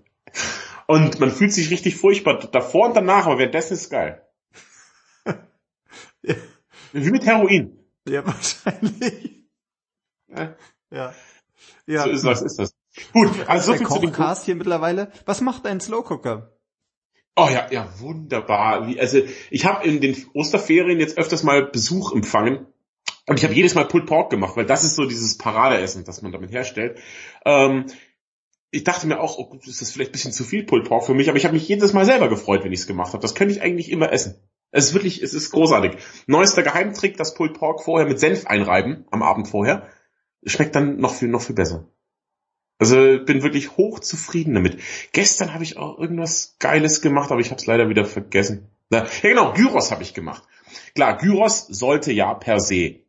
Und 0.86 1.20
man 1.20 1.30
fühlt 1.30 1.52
sich 1.52 1.70
richtig 1.70 1.96
furchtbar 1.96 2.38
davor 2.50 2.88
und 2.88 2.96
danach, 2.96 3.26
aber 3.26 3.38
währenddessen 3.38 3.74
ist 3.74 3.90
geil. 3.90 4.22
ja. 6.22 6.34
Wie 6.92 7.10
mit 7.10 7.24
Heroin. 7.24 7.78
Ja, 8.06 8.26
wahrscheinlich. 8.26 9.33
Ja. 10.28 11.12
Ja. 11.86 12.02
So 12.04 12.10
ist, 12.10 12.24
was 12.24 12.42
ist 12.42 12.58
das? 12.58 12.74
Gut, 13.12 13.30
also 13.48 13.72
so 13.72 13.78
viel 13.78 13.88
zu 13.88 13.98
dem 13.98 14.34
hier 14.44 14.54
mittlerweile. 14.54 15.10
Was 15.26 15.40
macht 15.40 15.66
ein 15.66 15.80
Slowcooker? 15.80 16.52
Oh 17.36 17.48
ja, 17.50 17.66
ja, 17.70 17.88
wunderbar. 17.98 18.86
Also 18.98 19.20
ich 19.50 19.66
habe 19.66 19.86
in 19.86 20.00
den 20.00 20.16
Osterferien 20.34 21.00
jetzt 21.00 21.18
öfters 21.18 21.42
mal 21.42 21.66
Besuch 21.66 22.12
empfangen 22.12 22.66
und 23.26 23.38
ich 23.38 23.44
habe 23.44 23.54
jedes 23.54 23.74
Mal 23.74 23.86
Pulled 23.86 24.06
Pork 24.06 24.30
gemacht, 24.30 24.56
weil 24.56 24.66
das 24.66 24.84
ist 24.84 24.94
so 24.94 25.06
dieses 25.06 25.36
Paradeessen, 25.36 26.04
das 26.04 26.22
man 26.22 26.30
damit 26.30 26.52
herstellt. 26.52 27.00
Ähm, 27.44 27.86
ich 28.70 28.84
dachte 28.84 29.06
mir 29.08 29.20
auch, 29.20 29.38
oh, 29.38 29.56
ist 29.66 29.80
das 29.80 29.90
vielleicht 29.90 30.10
ein 30.10 30.12
bisschen 30.12 30.32
zu 30.32 30.44
viel 30.44 30.64
Pulled 30.64 30.86
Pork 30.86 31.04
für 31.06 31.14
mich, 31.14 31.28
aber 31.28 31.38
ich 31.38 31.44
habe 31.44 31.54
mich 31.54 31.66
jedes 31.66 31.92
Mal 31.92 32.04
selber 32.04 32.28
gefreut, 32.28 32.62
wenn 32.64 32.72
ich 32.72 32.80
es 32.80 32.86
gemacht 32.86 33.12
habe. 33.12 33.22
Das 33.22 33.34
könnte 33.34 33.54
ich 33.54 33.62
eigentlich 33.62 33.90
immer 33.90 34.12
essen. 34.12 34.36
Es 34.70 34.86
ist 34.86 34.94
wirklich, 34.94 35.22
es 35.22 35.34
ist 35.34 35.50
großartig. 35.50 35.96
Neuester 36.26 36.62
Geheimtrick, 36.62 37.16
das 37.16 37.34
Pulled 37.34 37.54
Pork 37.54 37.82
vorher 37.82 38.06
mit 38.06 38.20
Senf 38.20 38.46
einreiben, 38.46 39.06
am 39.10 39.22
Abend 39.22 39.48
vorher. 39.48 39.88
Schmeckt 40.46 40.74
dann 40.74 40.98
noch 40.98 41.14
viel, 41.14 41.28
noch 41.28 41.42
viel 41.42 41.54
besser. 41.54 41.88
Also 42.78 42.96
bin 43.24 43.42
wirklich 43.42 43.76
hoch 43.76 44.00
zufrieden 44.00 44.54
damit. 44.54 44.78
Gestern 45.12 45.54
habe 45.54 45.64
ich 45.64 45.76
auch 45.76 45.98
irgendwas 45.98 46.56
Geiles 46.58 47.00
gemacht, 47.00 47.30
aber 47.30 47.40
ich 47.40 47.50
habe 47.50 47.60
es 47.60 47.66
leider 47.66 47.88
wieder 47.88 48.04
vergessen. 48.04 48.68
Ja 48.90 49.06
genau, 49.22 49.52
Gyros 49.52 49.90
habe 49.90 50.02
ich 50.02 50.12
gemacht. 50.12 50.42
Klar, 50.94 51.16
Gyros 51.18 51.66
sollte 51.68 52.12
ja 52.12 52.34
per 52.34 52.60
se. 52.60 53.00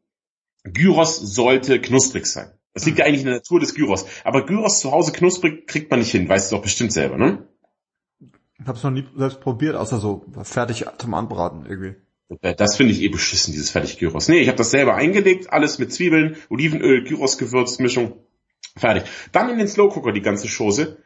Gyros 0.63 1.18
sollte 1.18 1.82
knusprig 1.82 2.25
sein. 2.25 2.51
Das 2.74 2.86
liegt 2.86 3.00
ja 3.00 3.06
eigentlich 3.06 3.22
in 3.22 3.27
der 3.27 3.36
Natur 3.36 3.60
des 3.60 3.74
Gyros. 3.74 4.06
Aber 4.24 4.46
Gyros 4.46 4.82
zu 4.82 4.92
Hause 4.92 5.12
knusprig 5.12 5.68
kriegt 5.68 5.89
man 5.89 6.00
nicht 6.00 6.12
hin, 6.12 6.27
weißt 6.27 6.51
du 6.51 6.58
doch 6.58 6.63
bestimmt 6.63 6.92
selber, 6.92 7.18
ne? 7.18 7.48
Ich 8.60 8.68
habe 8.68 8.77
es 8.77 8.84
noch 8.84 8.92
nie 8.92 9.08
selbst 9.15 9.42
probiert, 9.42 9.75
außer 9.75 10.00
so 10.00 10.25
fertig 10.44 10.86
zum 10.98 11.13
Anbraten 11.13 11.65
irgendwie. 11.65 11.96
Das 12.41 12.75
finde 12.75 12.91
ich 12.94 13.01
eh 13.01 13.10
beschissen, 13.10 13.53
dieses 13.53 13.70
fertig 13.70 14.00
Gyros. 14.00 14.27
Nee, 14.27 14.39
ich 14.39 14.48
habe 14.48 14.58
das 14.58 14.72
selber 14.72 14.96
eingelegt, 14.96 15.53
alles 15.53 15.77
mit 15.77 15.94
Zwiebeln, 15.94 16.38
Olivenöl, 16.50 17.03
Gyros-Gewürzmischung. 17.03 18.13
Fertig. 18.77 19.03
Dann 19.32 19.50
in 19.50 19.60
den 19.60 19.67
Slow 19.67 19.94
Cooker 19.94 20.12
die 20.12 20.22
ganze 20.22 20.48
Chose. 20.48 20.98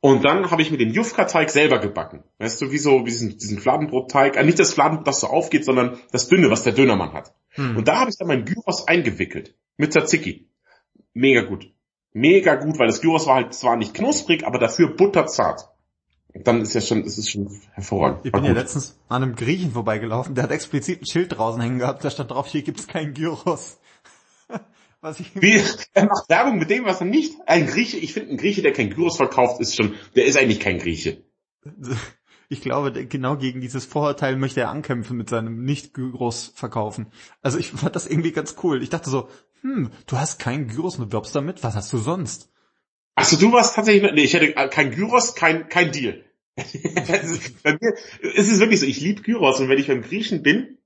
Und 0.00 0.24
dann 0.24 0.50
habe 0.50 0.62
ich 0.62 0.70
mir 0.70 0.78
den 0.78 0.92
Jufka-Teig 0.92 1.50
selber 1.50 1.78
gebacken. 1.78 2.22
Weißt 2.38 2.62
du, 2.62 2.70
wie 2.70 2.78
so, 2.78 3.00
wie 3.00 3.10
diesen, 3.10 3.36
diesen 3.36 3.58
Fladenbrot-Teig. 3.58 4.36
Äh, 4.36 4.44
nicht 4.44 4.58
das 4.58 4.72
Fladenbrot, 4.72 5.06
das 5.06 5.20
so 5.20 5.26
aufgeht, 5.26 5.64
sondern 5.64 5.98
das 6.12 6.28
Dünne, 6.28 6.50
was 6.50 6.62
der 6.62 6.72
Dönermann 6.72 7.12
hat. 7.12 7.34
Hm. 7.50 7.76
Und 7.76 7.88
da 7.88 8.00
habe 8.00 8.10
ich 8.10 8.16
dann 8.16 8.28
mein 8.28 8.46
Gyros 8.46 8.88
eingewickelt. 8.88 9.54
Mit 9.76 9.92
Tzatziki. 9.92 10.48
Mega 11.12 11.42
gut. 11.42 11.70
Mega 12.12 12.54
gut, 12.54 12.78
weil 12.78 12.86
das 12.86 13.02
Gyros 13.02 13.26
war 13.26 13.36
halt 13.36 13.54
zwar 13.54 13.76
nicht 13.76 13.92
knusprig, 13.92 14.46
aber 14.46 14.58
dafür 14.58 14.96
butterzart. 14.96 15.68
Dann 16.34 16.60
ist 16.60 16.74
ja 16.74 16.80
schon, 16.80 17.04
ist 17.04 17.18
es 17.18 17.28
schon 17.28 17.60
hervorragend. 17.72 18.24
Ich 18.24 18.32
bin 18.32 18.44
ja 18.44 18.52
letztens 18.52 18.98
an 19.08 19.22
einem 19.22 19.34
Griechen 19.34 19.72
vorbeigelaufen, 19.72 20.34
der 20.34 20.44
hat 20.44 20.50
explizit 20.50 21.02
ein 21.02 21.06
Schild 21.06 21.36
draußen 21.36 21.60
hängen 21.60 21.78
gehabt, 21.78 22.04
da 22.04 22.10
stand 22.10 22.30
drauf, 22.30 22.46
hier 22.46 22.62
gibt's 22.62 22.86
keinen 22.86 23.14
Gyros. 23.14 23.78
Was 25.00 25.18
ich 25.18 25.30
Wie, 25.34 25.62
er 25.94 26.04
macht 26.06 26.28
Werbung 26.28 26.58
mit 26.58 26.68
dem, 26.68 26.84
was 26.84 27.00
er 27.00 27.06
nicht. 27.06 27.34
Ein 27.46 27.66
Grieche, 27.66 27.96
ich 27.96 28.12
finde, 28.12 28.32
ein 28.32 28.36
Grieche, 28.36 28.60
der 28.60 28.74
kein 28.74 28.90
Gyros 28.90 29.16
verkauft, 29.16 29.58
ist 29.58 29.74
schon, 29.74 29.94
der 30.14 30.26
ist 30.26 30.36
eigentlich 30.36 30.60
kein 30.60 30.78
Grieche. 30.78 31.24
ich 32.50 32.60
glaube, 32.60 32.92
genau 33.06 33.38
gegen 33.38 33.62
dieses 33.62 33.86
Vorurteil 33.86 34.36
möchte 34.36 34.60
er 34.60 34.68
ankämpfen 34.68 35.16
mit 35.16 35.30
seinem 35.30 35.64
nicht-Gyros 35.64 36.52
verkaufen. 36.54 37.06
Also 37.40 37.56
ich 37.56 37.70
fand 37.70 37.96
das 37.96 38.06
irgendwie 38.06 38.32
ganz 38.32 38.56
cool. 38.62 38.82
Ich 38.82 38.90
dachte 38.90 39.08
so, 39.08 39.28
hm, 39.62 39.90
du 40.06 40.18
hast 40.18 40.38
keinen 40.38 40.68
Gyros 40.68 40.98
und 40.98 41.06
du 41.06 41.12
wirbst 41.12 41.34
damit, 41.34 41.64
was 41.64 41.76
hast 41.76 41.90
du 41.94 41.96
sonst? 41.96 42.50
Achso, 43.20 43.36
du 43.36 43.52
warst 43.52 43.76
tatsächlich, 43.76 44.10
nee, 44.12 44.22
ich 44.22 44.32
hätte 44.32 44.52
kein 44.68 44.90
Gyros, 44.92 45.34
kein, 45.34 45.68
kein 45.68 45.92
Deal. 45.92 46.24
bei 46.56 47.76
mir 47.80 47.94
ist 48.22 48.50
es 48.50 48.60
wirklich 48.60 48.80
so, 48.80 48.86
ich 48.86 49.00
liebe 49.00 49.22
Gyros 49.22 49.60
und 49.60 49.68
wenn 49.68 49.78
ich 49.78 49.88
beim 49.88 50.02
Griechen 50.02 50.42
bin, 50.42 50.78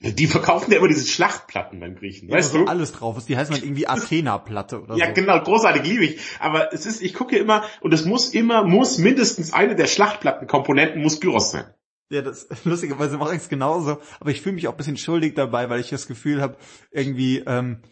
die 0.00 0.26
verkaufen 0.26 0.72
ja 0.72 0.78
immer 0.78 0.88
diese 0.88 1.06
Schlachtplatten 1.06 1.78
beim 1.80 1.94
Griechen, 1.94 2.28
ja, 2.28 2.36
weißt 2.36 2.54
du? 2.54 2.64
alles 2.64 2.92
drauf 2.92 3.18
ist. 3.18 3.28
Die 3.28 3.36
heißen 3.36 3.54
dann 3.54 3.62
irgendwie 3.62 3.86
Athena-Platte 3.86 4.80
oder 4.80 4.96
ja, 4.96 5.04
so. 5.04 5.10
Ja, 5.10 5.12
genau, 5.12 5.40
großartig, 5.40 5.84
liebe 5.84 6.04
ich. 6.04 6.20
Aber 6.40 6.72
es 6.72 6.86
ist, 6.86 7.02
ich 7.02 7.14
gucke 7.14 7.36
immer, 7.36 7.62
und 7.82 7.92
es 7.92 8.04
muss 8.04 8.30
immer, 8.30 8.64
muss 8.64 8.98
mindestens 8.98 9.52
eine 9.52 9.76
der 9.76 9.86
Schlachtplattenkomponenten 9.86 11.02
muss 11.02 11.20
Gyros 11.20 11.50
sein. 11.52 11.66
Ja, 12.10 12.22
das 12.22 12.48
lustigerweise 12.64 13.16
mache 13.18 13.34
ich 13.34 13.42
es 13.42 13.48
genauso, 13.48 13.98
aber 14.18 14.30
ich 14.30 14.40
fühle 14.40 14.54
mich 14.54 14.66
auch 14.66 14.72
ein 14.72 14.78
bisschen 14.78 14.96
schuldig 14.96 15.34
dabei, 15.34 15.68
weil 15.70 15.80
ich 15.80 15.90
das 15.90 16.08
Gefühl 16.08 16.40
habe, 16.40 16.56
irgendwie, 16.90 17.42
ähm, 17.46 17.82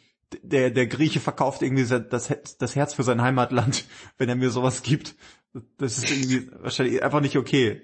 der, 0.43 0.71
der 0.71 0.87
Grieche 0.87 1.21
verkauft 1.21 1.63
irgendwie 1.63 1.85
das, 1.85 2.33
das 2.59 2.77
Herz 2.77 2.95
für 2.95 3.03
sein 3.03 3.23
Heimatland, 3.23 3.85
wenn 4.19 4.29
er 4.29 4.37
mir 4.37 4.51
sowas 4.51 4.83
gibt. 4.83 5.17
Das 5.79 5.99
ist 5.99 6.11
irgendwie 6.11 6.51
wahrscheinlich 6.61 7.03
einfach 7.03 7.21
nicht 7.21 7.37
okay. 7.37 7.83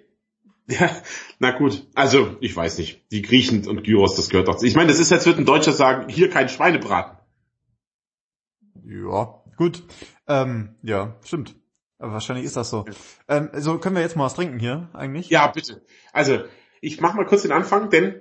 Ja, 0.68 0.90
na 1.38 1.52
gut. 1.52 1.86
Also, 1.94 2.36
ich 2.40 2.54
weiß 2.54 2.78
nicht. 2.78 3.10
Die 3.12 3.22
Griechen 3.22 3.66
und 3.68 3.84
Gyros, 3.84 4.16
das 4.16 4.28
gehört 4.30 4.48
doch. 4.48 4.60
Ich 4.62 4.74
meine, 4.74 4.88
das 4.88 4.98
ist, 4.98 5.12
als 5.12 5.26
würde 5.26 5.42
ein 5.42 5.46
Deutscher 5.46 5.72
sagen, 5.72 6.08
hier 6.08 6.28
kein 6.28 6.48
Schweinebraten. 6.48 7.18
Ja, 8.84 9.42
gut. 9.56 9.84
Ähm, 10.26 10.74
ja, 10.82 11.16
stimmt. 11.24 11.54
Aber 11.98 12.12
wahrscheinlich 12.12 12.44
ist 12.44 12.56
das 12.56 12.70
so. 12.70 12.84
Ähm, 13.28 13.50
so 13.54 13.78
können 13.78 13.94
wir 13.94 14.02
jetzt 14.02 14.16
mal 14.16 14.24
was 14.24 14.34
trinken 14.34 14.58
hier 14.58 14.88
eigentlich? 14.92 15.30
Ja, 15.30 15.46
bitte. 15.46 15.84
Also, 16.12 16.44
ich 16.80 17.00
mach 17.00 17.14
mal 17.14 17.26
kurz 17.26 17.42
den 17.42 17.52
Anfang, 17.52 17.88
denn 17.90 18.20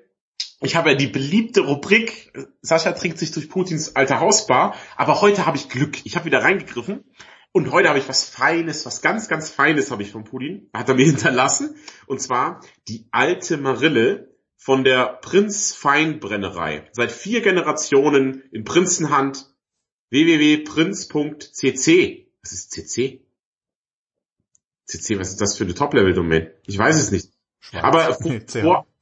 ich 0.62 0.75
habe 0.75 0.91
ja 0.91 0.95
die 0.95 1.07
beliebte 1.07 1.62
Rubrik, 1.62 2.31
Sascha 2.62 2.91
trinkt 2.93 3.19
sich 3.19 3.31
durch 3.31 3.50
Putins 3.50 3.95
alte 3.95 4.19
Hausbar, 4.19 4.75
aber 4.95 5.21
heute 5.21 5.45
habe 5.45 5.57
ich 5.57 5.69
Glück. 5.69 6.03
Ich 6.05 6.15
habe 6.15 6.25
wieder 6.25 6.41
reingegriffen 6.43 7.03
und 7.51 7.71
heute 7.71 7.89
habe 7.89 8.00
ich 8.00 8.09
was 8.09 8.25
Feines, 8.25 8.85
was 8.85 9.01
ganz, 9.01 9.27
ganz 9.27 9.50
Feines 9.50 9.91
habe 9.91 10.03
ich 10.03 10.12
von 10.12 10.24
Putin, 10.24 10.69
hat 10.74 10.89
er 10.89 10.95
mir 10.95 11.05
hinterlassen. 11.05 11.75
Und 12.05 12.21
zwar 12.21 12.62
die 12.88 13.07
alte 13.12 13.57
Marille 13.57 14.33
von 14.57 14.83
der 14.83 15.19
Prinz 15.21 15.74
Feinbrennerei. 15.74 16.89
Seit 16.91 17.12
vier 17.12 17.41
Generationen 17.41 18.43
in 18.51 18.63
Prinzenhand 18.63 19.53
www.prinz.cc. 20.09 22.27
Was 22.41 22.51
ist 22.51 22.71
CC? 22.71 23.21
CC, 24.85 25.19
was 25.19 25.29
ist 25.29 25.41
das 25.41 25.57
für 25.57 25.63
eine 25.63 25.74
Top-Level-Domain? 25.74 26.51
Ich 26.67 26.77
weiß 26.77 26.97
es 26.97 27.09
nicht. 27.12 27.31
Schwarz. 27.59 27.83
Aber 27.83 28.13
vor, 28.47 28.85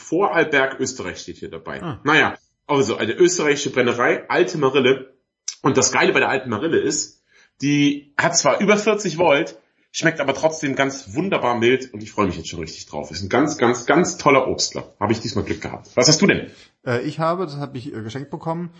Vorarlberg, 0.00 0.80
Österreich 0.80 1.18
steht 1.18 1.36
hier 1.36 1.50
dabei. 1.50 1.82
Ah. 1.82 2.00
Naja, 2.04 2.36
also 2.66 2.96
eine 2.96 3.12
österreichische 3.12 3.70
Brennerei, 3.70 4.28
alte 4.28 4.58
Marille. 4.58 5.14
Und 5.62 5.76
das 5.76 5.92
Geile 5.92 6.12
bei 6.12 6.20
der 6.20 6.28
alten 6.28 6.50
Marille 6.50 6.78
ist, 6.78 7.22
die 7.62 8.14
hat 8.18 8.36
zwar 8.36 8.60
über 8.60 8.76
40 8.76 9.18
Volt, 9.18 9.58
schmeckt 9.92 10.20
aber 10.20 10.34
trotzdem 10.34 10.74
ganz 10.74 11.14
wunderbar 11.14 11.58
mild 11.58 11.92
und 11.92 12.02
ich 12.02 12.12
freue 12.12 12.26
mich 12.26 12.36
jetzt 12.36 12.48
schon 12.48 12.60
richtig 12.60 12.86
drauf. 12.86 13.10
Ist 13.10 13.22
ein 13.22 13.28
ganz, 13.28 13.58
ganz, 13.58 13.86
ganz 13.86 14.16
toller 14.16 14.48
Obstler. 14.48 14.94
Habe 14.98 15.12
ich 15.12 15.20
diesmal 15.20 15.44
Glück 15.44 15.60
gehabt. 15.60 15.90
Was 15.94 16.08
hast 16.08 16.22
du 16.22 16.26
denn? 16.26 16.50
Äh, 16.86 17.02
ich 17.02 17.18
habe, 17.18 17.44
das 17.44 17.56
habe 17.56 17.76
ich 17.76 17.88
äh, 17.88 18.02
geschenkt 18.02 18.30
bekommen, 18.30 18.70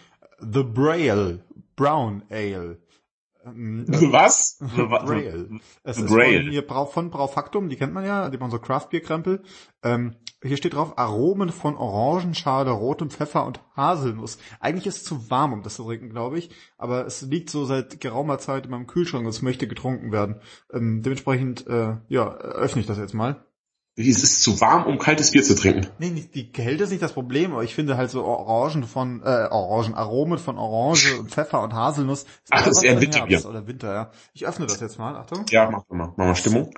The 0.41 0.63
Braille, 0.63 1.45
Brown 1.77 2.23
Ale. 2.31 2.79
Ähm, 3.45 3.85
Was? 4.13 4.59
The 4.77 4.83
Braille. 4.83 5.61
Es 5.83 5.97
The 5.97 6.05
ist. 6.05 6.11
Von, 6.11 6.51
hier, 6.51 6.65
von 6.65 7.11
Braufaktum, 7.11 7.69
die 7.69 7.77
kennt 7.77 7.93
man 7.93 8.05
ja, 8.05 8.29
die 8.29 8.39
machen 8.39 8.51
so 8.51 8.59
Craft-Bier-Krempel. 8.59 9.43
Ähm, 9.83 10.17
hier 10.43 10.57
steht 10.57 10.75
drauf, 10.75 10.99
Aromen 10.99 11.51
von 11.51 11.77
Orangenschale, 11.77 12.71
rotem 12.71 13.11
Pfeffer 13.11 13.45
und 13.47 13.61
Haselnuss. 13.77 14.39
Eigentlich 14.59 14.87
ist 14.87 14.99
es 14.99 15.05
zu 15.05 15.31
warm, 15.31 15.53
um 15.53 15.63
das 15.63 15.75
zu 15.75 15.85
trinken, 15.85 16.11
glaube 16.11 16.39
ich. 16.39 16.51
Aber 16.79 17.07
es 17.07 17.23
liegt 17.23 17.51
so 17.51 17.65
seit 17.65 18.01
geraumer 18.01 18.39
Zeit 18.39 18.65
in 18.65 18.71
meinem 18.71 18.87
Kühlschrank 18.87 19.25
und 19.25 19.31
es 19.31 19.43
möchte 19.43 19.69
getrunken 19.69 20.13
werden. 20.13 20.41
Ähm, 20.73 21.03
dementsprechend, 21.03 21.67
äh, 21.67 21.97
ja, 22.09 22.35
öffne 22.35 22.81
ich 22.81 22.87
das 22.87 22.99
jetzt 22.99 23.15
mal. 23.15 23.45
Es 23.97 24.23
ist 24.23 24.43
zu 24.43 24.61
warm, 24.61 24.87
um 24.87 24.99
kaltes 24.99 25.33
Bier 25.33 25.43
zu 25.43 25.55
trinken? 25.55 25.89
Nee, 25.99 26.29
die 26.33 26.53
Kälte 26.53 26.85
ist 26.85 26.91
nicht 26.91 27.03
das 27.03 27.13
Problem, 27.13 27.53
aber 27.53 27.65
ich 27.65 27.75
finde 27.75 27.97
halt 27.97 28.11
so 28.11 28.25
Orangen 28.25 28.85
von, 28.85 29.21
äh, 29.23 29.49
Orangen, 29.51 29.95
Aromen 29.95 30.39
von 30.39 30.59
Orange 30.59 31.19
und 31.19 31.31
Pfeffer 31.31 31.61
und 31.63 31.75
Haselnuss. 31.75 32.25
Ach, 32.51 32.65
das 32.65 32.79
ist 32.79 32.83
eher 32.85 32.93
ein 32.93 33.01
Winterbier. 33.01 33.45
Oder 33.45 33.67
Winter, 33.67 33.93
ja. 33.93 34.11
Ich 34.33 34.47
öffne 34.47 34.67
das 34.67 34.81
jetzt 34.81 34.99
mal, 34.99 35.17
Achtung. 35.17 35.45
Ja, 35.51 35.71
mach 35.71 35.83
mal, 35.89 36.15
mach 36.17 36.17
mal 36.17 36.35
Stimmung. 36.35 36.73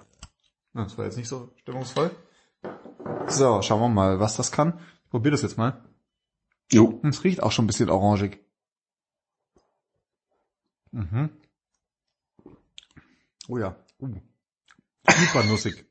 Das 0.75 0.97
war 0.97 1.05
jetzt 1.05 1.19
nicht 1.19 1.29
so 1.29 1.53
stimmungsvoll. 1.57 2.11
So, 3.29 3.61
schauen 3.63 3.81
wir 3.81 3.89
mal, 3.89 4.19
was 4.19 4.37
das 4.37 4.51
kann. 4.51 4.81
Ich 5.05 5.11
probiere 5.11 5.33
das 5.33 5.43
jetzt 5.43 5.59
mal. 5.59 5.85
Jo. 6.73 7.01
Es 7.05 7.23
riecht 7.25 7.43
auch 7.43 7.53
schon 7.53 7.65
ein 7.65 7.69
bisschen 7.69 7.91
orangig. 7.91 8.41
Mhm. 10.93 11.31
Oh 13.49 13.59
ja. 13.59 13.77
Uh. 14.01 14.15
Super 15.09 15.45
nussig. 15.45 15.85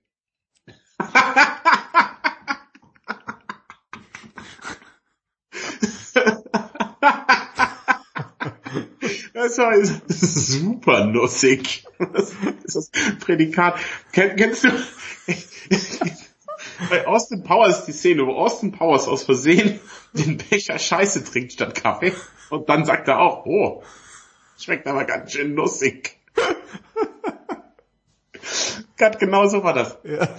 Das 9.33 9.57
war 9.57 9.73
super 10.07 11.05
nussig. 11.05 11.85
Das 11.97 12.31
ist 12.63 12.75
das 12.75 12.91
Prädikat. 13.19 13.79
Kennst 14.11 14.63
du, 14.63 14.69
bei 16.89 17.07
Austin 17.07 17.43
Powers 17.43 17.85
die 17.85 17.91
Szene, 17.91 18.25
wo 18.25 18.35
Austin 18.35 18.71
Powers 18.71 19.07
aus 19.07 19.23
Versehen 19.23 19.79
den 20.13 20.37
Becher 20.37 20.77
Scheiße 20.79 21.23
trinkt 21.23 21.53
statt 21.53 21.75
Kaffee 21.75 22.13
und 22.49 22.69
dann 22.69 22.85
sagt 22.85 23.07
er 23.07 23.19
auch, 23.19 23.45
oh, 23.45 23.83
schmeckt 24.57 24.87
aber 24.87 25.05
ganz 25.05 25.31
schön 25.31 25.53
nussig. 25.53 26.17
Ganz 28.97 29.17
genau 29.17 29.47
so 29.47 29.63
war 29.63 29.73
das. 29.73 29.97
Ja. 30.03 30.29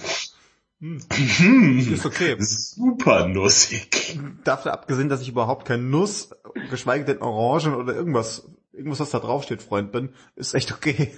Hm. 0.83 1.79
Ist 1.93 2.05
okay. 2.05 2.35
Super 2.39 3.25
nussig. 3.29 4.19
Dafür 4.43 4.73
abgesehen, 4.73 5.07
dass 5.07 5.21
ich 5.21 5.29
überhaupt 5.29 5.65
kein 5.65 5.89
Nuss, 5.89 6.31
geschweige 6.69 7.05
denn 7.05 7.21
Orangen 7.21 7.75
oder 7.75 7.95
irgendwas, 7.95 8.49
irgendwas, 8.73 8.99
was 8.99 9.11
da 9.11 9.19
draufsteht, 9.19 9.61
Freund 9.61 9.93
bin, 9.93 10.09
ist 10.35 10.53
echt 10.53 10.73
okay. 10.73 11.13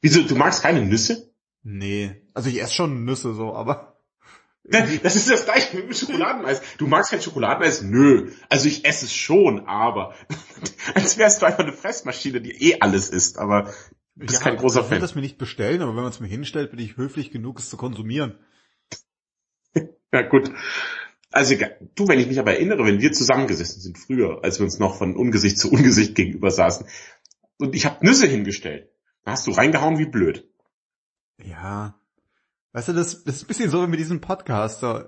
Wieso, 0.00 0.22
du 0.22 0.36
magst 0.36 0.62
keine 0.62 0.84
Nüsse? 0.84 1.32
Nee. 1.64 2.22
Also 2.32 2.48
ich 2.48 2.62
esse 2.62 2.74
schon 2.74 3.04
Nüsse 3.04 3.34
so, 3.34 3.54
aber. 3.54 3.98
Das 4.68 5.16
ist 5.16 5.30
das 5.30 5.46
gleiche 5.46 5.76
mit 5.76 5.86
dem 5.86 5.94
Schokoladeneis. 5.94 6.62
Du 6.78 6.86
magst 6.86 7.10
kein 7.10 7.22
Schokoladeneis? 7.22 7.82
Nö. 7.82 8.30
Also 8.48 8.68
ich 8.68 8.84
esse 8.84 9.06
es 9.06 9.14
schon, 9.14 9.66
aber 9.66 10.14
als 10.94 11.18
wärst 11.18 11.42
du 11.42 11.46
einfach 11.46 11.64
eine 11.64 11.72
Fressmaschine, 11.72 12.40
die 12.40 12.70
eh 12.70 12.78
alles 12.80 13.08
isst, 13.10 13.38
aber 13.38 13.64
du 14.14 14.26
bist 14.26 14.34
ja, 14.34 14.40
kein 14.40 14.56
großer 14.56 14.80
Fan. 14.80 14.86
Ich 14.86 14.90
will 14.92 15.00
das 15.00 15.14
mir 15.16 15.22
nicht 15.22 15.38
bestellen, 15.38 15.82
aber 15.82 15.96
wenn 15.96 16.02
man 16.02 16.12
es 16.12 16.20
mir 16.20 16.28
hinstellt, 16.28 16.70
bin 16.70 16.78
ich 16.78 16.96
höflich 16.96 17.32
genug, 17.32 17.58
es 17.58 17.68
zu 17.68 17.76
konsumieren. 17.76 18.38
Ja 20.20 20.28
gut. 20.28 20.50
Also 21.30 21.54
du, 21.94 22.08
wenn 22.08 22.18
ich 22.18 22.28
mich 22.28 22.38
aber 22.38 22.54
erinnere, 22.54 22.84
wenn 22.84 23.00
wir 23.00 23.12
zusammengesessen 23.12 23.80
sind 23.80 23.98
früher, 23.98 24.42
als 24.42 24.58
wir 24.58 24.64
uns 24.64 24.78
noch 24.78 24.96
von 24.96 25.16
Ungesicht 25.16 25.58
zu 25.58 25.70
Ungesicht 25.70 26.14
gegenüber 26.14 26.50
saßen, 26.50 26.86
und 27.58 27.74
ich 27.74 27.86
habe 27.86 28.04
Nüsse 28.04 28.26
hingestellt, 28.26 28.90
da 29.24 29.32
hast 29.32 29.46
du 29.46 29.50
reingehauen 29.50 29.98
wie 29.98 30.06
blöd. 30.06 30.48
Ja, 31.42 31.98
Weißt 32.76 32.88
du, 32.88 32.92
das, 32.92 33.24
das 33.24 33.36
ist 33.36 33.44
ein 33.44 33.46
bisschen 33.46 33.70
so 33.70 33.82
wie 33.82 33.86
mit 33.86 33.98
diesem 33.98 34.20
Podcast. 34.20 34.80
So. 34.80 35.02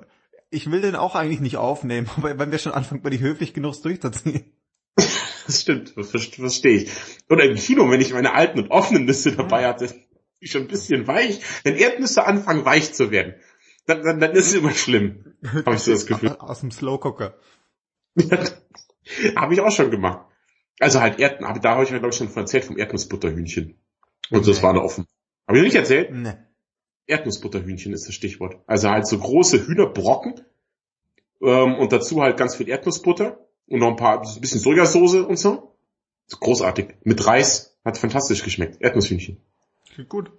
Ich 0.48 0.70
will 0.70 0.80
den 0.80 0.96
auch 0.96 1.14
eigentlich 1.14 1.40
nicht 1.40 1.58
aufnehmen, 1.58 2.08
aber 2.16 2.38
wenn 2.38 2.50
wir 2.50 2.58
schon 2.58 2.72
anfangen, 2.72 3.02
mal 3.02 3.10
die 3.10 3.20
höflich 3.20 3.52
genug 3.52 3.82
durchzuziehen. 3.82 4.54
Das 4.96 5.60
stimmt, 5.60 5.90
verstehe 5.90 6.78
ich. 6.78 6.90
Oder 7.28 7.44
im 7.44 7.56
Kino, 7.56 7.90
wenn 7.90 8.00
ich 8.00 8.14
meine 8.14 8.32
alten 8.32 8.58
und 8.58 8.70
offenen 8.70 9.04
Nüsse 9.04 9.32
dabei 9.36 9.66
hatte, 9.66 9.94
die 10.40 10.48
schon 10.48 10.62
ein 10.62 10.68
bisschen 10.68 11.06
weich. 11.06 11.40
Wenn 11.62 11.76
Erdnüsse 11.76 12.24
anfangen 12.24 12.64
weich 12.64 12.94
zu 12.94 13.10
werden, 13.10 13.34
dann, 13.88 14.04
dann, 14.04 14.21
dann 14.21 14.33
ist 14.33 14.49
es 14.49 14.54
immer 14.54 14.73
schlimm. 14.73 15.35
Habe 15.64 15.75
ich 15.75 15.83
so 15.83 15.92
das 15.92 16.07
Gefühl. 16.07 16.37
Aus 16.38 16.61
dem 16.61 16.71
Slow 16.71 16.99
Cooker. 17.00 17.38
habe 19.37 19.54
ich 19.54 19.61
auch 19.61 19.71
schon 19.71 19.90
gemacht. 19.90 20.26
Also 20.80 21.00
halt 21.00 21.18
Erdnüsse, 21.18 21.61
da 21.61 21.75
habe 21.75 21.85
ich 21.85 21.90
ja 21.90 21.99
glaube 21.99 22.12
ich 22.12 22.16
schon 22.16 22.28
von 22.28 22.42
erzählt 22.42 22.64
vom 22.64 22.76
Erdnussbutterhühnchen. 22.76 23.78
Und 24.30 24.45
so, 24.45 24.50
das 24.50 24.62
war 24.62 24.75
da 24.75 24.80
offen. 24.80 25.07
Habe 25.47 25.59
ich 25.59 25.64
nicht 25.64 25.76
erzählt? 25.76 26.12
Nee. 26.12 26.35
Erdnussbutterhühnchen 27.07 27.92
ist 27.95 28.07
das 28.07 28.14
Stichwort. 28.14 28.57
Also 28.66 28.90
halt 28.90 29.07
so 29.07 29.18
große 29.18 29.66
Hühnerbrocken 29.66 30.42
ähm, 31.40 31.76
und 31.76 31.92
dazu 31.92 32.21
halt 32.21 32.37
ganz 32.37 32.57
viel 32.57 32.68
Erdnussbutter 32.68 33.47
und 33.68 33.78
noch 33.78 33.88
ein 33.88 33.97
paar, 33.97 34.21
ein 34.21 34.40
bisschen 34.40 34.61
Sojasauce 34.61 35.14
und 35.26 35.38
so. 35.38 35.76
Großartig. 36.28 36.97
Mit 37.04 37.26
Reis. 37.26 37.78
Hat 37.85 37.97
fantastisch 37.97 38.45
geschmeckt. 38.45 38.83
Erdnusshühnchen. 38.83 39.40
Klingt 39.95 40.11
gut. 40.11 40.33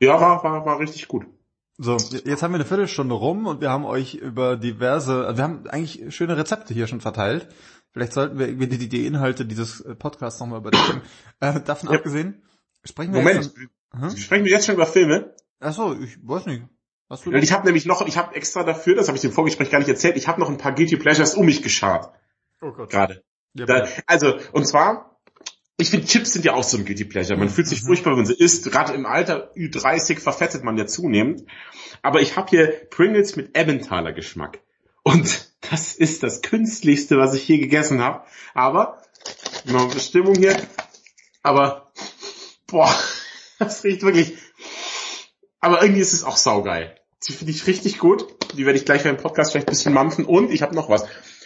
Ja, 0.00 0.20
war, 0.20 0.42
war, 0.42 0.64
war 0.64 0.78
richtig 0.78 1.08
gut. 1.08 1.26
So, 1.76 1.96
jetzt 1.96 2.42
haben 2.42 2.52
wir 2.52 2.56
eine 2.56 2.64
Viertelstunde 2.64 3.14
rum 3.14 3.46
und 3.46 3.60
wir 3.60 3.70
haben 3.70 3.84
euch 3.84 4.14
über 4.14 4.56
diverse, 4.56 5.26
also 5.26 5.36
wir 5.38 5.44
haben 5.44 5.66
eigentlich 5.66 6.14
schöne 6.14 6.36
Rezepte 6.36 6.72
hier 6.72 6.86
schon 6.86 7.00
verteilt. 7.00 7.48
Vielleicht 7.92 8.12
sollten 8.12 8.38
wir 8.38 8.46
irgendwie 8.46 8.68
die, 8.78 8.88
die 8.88 9.06
Inhalte 9.06 9.44
dieses 9.44 9.84
Podcasts 9.98 10.40
nochmal 10.40 10.60
überdenken. 10.60 11.02
Äh, 11.40 11.60
davon 11.60 11.90
ja. 11.90 11.96
abgesehen, 11.96 12.42
sprechen 12.84 13.12
wir 13.12 13.20
Moment, 13.20 13.44
jetzt 13.44 13.56
schon, 13.56 14.02
hm? 14.02 14.16
sprechen 14.16 14.44
wir 14.44 14.52
jetzt 14.52 14.66
schon 14.66 14.76
über 14.76 14.86
Filme? 14.86 15.34
Ach 15.60 15.72
so, 15.72 15.98
ich 15.98 16.16
weiß 16.22 16.46
nicht. 16.46 16.62
Hast 17.10 17.26
du 17.26 17.32
ich 17.32 17.52
habe 17.52 17.66
nämlich 17.66 17.86
noch, 17.86 18.06
ich 18.06 18.16
habe 18.16 18.34
extra 18.34 18.62
dafür, 18.62 18.94
das 18.94 19.08
habe 19.08 19.16
ich 19.16 19.22
dem 19.22 19.32
Vorgespräch 19.32 19.70
gar 19.70 19.78
nicht 19.78 19.88
erzählt, 19.88 20.16
ich 20.16 20.26
habe 20.26 20.40
noch 20.40 20.48
ein 20.48 20.58
paar 20.58 20.74
Guilty 20.74 20.96
Pleasures 20.96 21.34
um 21.34 21.44
mich 21.44 21.62
geschart. 21.62 22.12
Oh 22.62 22.72
Gott. 22.72 22.90
Gerade. 22.90 23.22
Ja, 23.54 23.66
Da, 23.66 23.86
also, 24.06 24.38
und 24.52 24.66
zwar, 24.66 25.13
ich 25.84 25.90
finde, 25.90 26.06
Chips 26.06 26.32
sind 26.32 26.46
ja 26.46 26.54
auch 26.54 26.64
so 26.64 26.78
ein 26.78 26.86
Guilty 26.86 27.04
Pleasure. 27.04 27.38
Man 27.38 27.50
fühlt 27.50 27.68
sich 27.68 27.82
furchtbar, 27.82 28.12
wenn 28.12 28.20
man 28.20 28.26
sie 28.26 28.32
isst. 28.32 28.64
Gerade 28.72 28.94
im 28.94 29.04
Alter 29.04 29.52
Ü30 29.54 30.18
verfettet 30.18 30.64
man 30.64 30.78
ja 30.78 30.86
zunehmend. 30.86 31.44
Aber 32.00 32.22
ich 32.22 32.36
habe 32.36 32.48
hier 32.48 32.68
Pringles 32.88 33.36
mit 33.36 33.54
Emmentaler 33.54 34.14
Geschmack. 34.14 34.60
Und 35.02 35.52
das 35.70 35.94
ist 35.94 36.22
das 36.22 36.40
künstlichste, 36.40 37.18
was 37.18 37.34
ich 37.34 37.46
je 37.46 37.58
gegessen 37.58 38.00
habe. 38.00 38.24
Aber, 38.54 39.02
noch 39.66 39.92
Bestimmung 39.92 40.34
hier. 40.36 40.56
Aber, 41.42 41.92
boah, 42.66 42.90
das 43.58 43.84
riecht 43.84 44.02
wirklich. 44.04 44.38
Aber 45.60 45.82
irgendwie 45.82 46.00
ist 46.00 46.14
es 46.14 46.24
auch 46.24 46.38
saugeil. 46.38 46.98
Die 47.28 47.32
finde 47.34 47.52
ich 47.52 47.66
richtig 47.66 47.98
gut. 47.98 48.26
Die 48.56 48.64
werde 48.64 48.78
ich 48.78 48.86
gleich 48.86 49.04
beim 49.04 49.18
Podcast 49.18 49.52
vielleicht 49.52 49.68
ein 49.68 49.72
bisschen 49.72 49.92
mampfen. 49.92 50.24
Und 50.24 50.50
ich 50.50 50.62
habe 50.62 50.74
noch 50.74 50.88
was. 50.88 51.04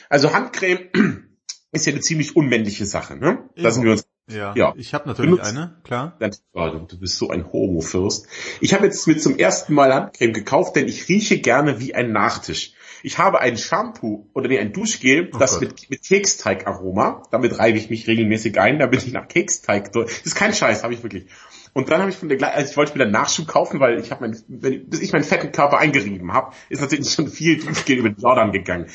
Also 0.09 0.33
Handcreme 0.33 0.91
ist 1.73 1.87
ja 1.87 1.93
eine 1.93 2.03
ziemlich 2.03 2.37
unmännliche 2.37 2.87
Sache, 2.87 3.17
ne? 3.17 3.49
Da 3.57 3.73
sind 3.73 3.83
wir 3.83 3.91
uns 3.91 4.08
Ja, 4.29 4.53
Ja. 4.55 4.75
ich 4.77 4.95
habe 4.95 5.09
natürlich 5.09 5.33
Benutzt- 5.33 5.51
eine, 5.51 5.77
klar. 5.85 6.17
du 6.21 6.99
bist 7.01 7.17
so 7.19 7.31
ein 7.31 7.51
Homo-Fürst. 7.53 8.27
Ich 8.61 8.75
habe 8.75 8.85
jetzt 8.87 9.07
mir 9.07 9.17
zum 9.17 9.39
ersten 9.39 9.75
Mal 9.75 9.93
Handcreme 9.95 10.33
gekauft, 10.33 10.77
denn 10.77 10.87
ich 10.87 11.09
rieche 11.09 11.39
gerne 11.39 11.81
wie 11.81 11.95
ein 11.95 12.13
Nachtisch. 12.13 12.73
Ich 13.03 13.19
habe 13.19 13.41
ein 13.41 13.57
Shampoo 13.57 14.27
oder 14.35 14.49
nee, 14.49 14.59
ein 14.59 14.73
Duschgel, 14.73 15.31
Oh 15.33 15.39
das 15.39 15.53
Gott. 15.53 15.61
mit, 15.61 15.91
mit 15.91 16.03
Keksteig-Aroma, 16.03 17.23
damit 17.31 17.59
reibe 17.59 17.79
ich 17.79 17.91
mich 17.91 18.07
regelmäßig 18.07 18.59
ein, 18.61 18.79
damit 18.79 19.05
ich 19.07 19.13
nach 19.13 19.29
Keksteig, 19.29 19.93
durch- 19.93 20.09
das 20.19 20.27
ist 20.27 20.35
kein 20.35 20.53
Scheiß, 20.53 20.83
habe 20.83 20.95
ich 20.95 21.03
wirklich. 21.03 21.27
Und 21.75 21.91
dann 21.91 22.01
habe 22.01 22.11
ich 22.11 22.17
von 22.17 22.29
der, 22.29 22.55
also 22.55 22.71
ich 22.71 22.77
wollte 22.77 22.93
mir 22.99 23.05
dann 23.05 23.13
Nachschub 23.13 23.47
kaufen, 23.47 23.79
weil 23.79 24.01
ich 24.01 24.11
habe 24.11 24.27
mein, 24.27 24.37
wenn, 24.49 24.89
bis 24.89 25.01
ich 25.01 25.13
meinen 25.13 25.23
fetten 25.25 25.53
Körper 25.53 25.79
eingerieben 25.79 26.33
habe, 26.33 26.53
ist 26.71 26.81
natürlich 26.81 27.11
schon 27.13 27.29
viel 27.29 27.59
Duschgel 27.63 27.99
über 27.99 28.09
den 28.11 28.21
Jordan 28.21 28.51
gegangen. 28.53 28.87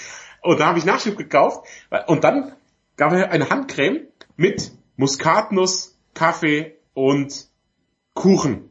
Und 0.41 0.59
da 0.59 0.65
habe 0.65 0.79
ich 0.79 0.85
Nachschub 0.85 1.15
gekauft 1.17 1.65
und 2.07 2.23
dann 2.25 2.51
gab 2.97 3.13
es 3.13 3.23
eine 3.23 3.49
Handcreme 3.49 4.01
mit 4.35 4.71
Muskatnuss, 4.95 5.97
Kaffee 6.13 6.77
und 6.93 7.47
Kuchen. 8.13 8.69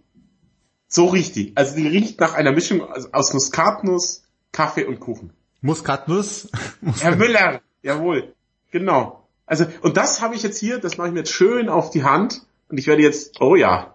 So 0.88 1.06
richtig. 1.06 1.52
Also 1.54 1.76
die 1.76 1.86
riecht 1.86 2.20
nach 2.20 2.34
einer 2.34 2.52
Mischung 2.52 2.82
aus 2.82 3.32
Muskatnuss, 3.32 4.22
Kaffee 4.52 4.84
und 4.84 5.00
Kuchen. 5.00 5.32
Muskatnuss. 5.60 6.50
Herr 7.00 7.16
Müller, 7.16 7.60
jawohl, 7.82 8.34
genau. 8.70 9.28
Also 9.46 9.66
und 9.80 9.96
das 9.96 10.20
habe 10.20 10.34
ich 10.34 10.42
jetzt 10.42 10.58
hier, 10.58 10.78
das 10.78 10.98
mache 10.98 11.08
ich 11.08 11.14
mir 11.14 11.20
jetzt 11.20 11.32
schön 11.32 11.68
auf 11.68 11.90
die 11.90 12.04
Hand 12.04 12.42
und 12.68 12.78
ich 12.78 12.86
werde 12.86 13.02
jetzt, 13.02 13.40
oh 13.40 13.54
ja, 13.54 13.94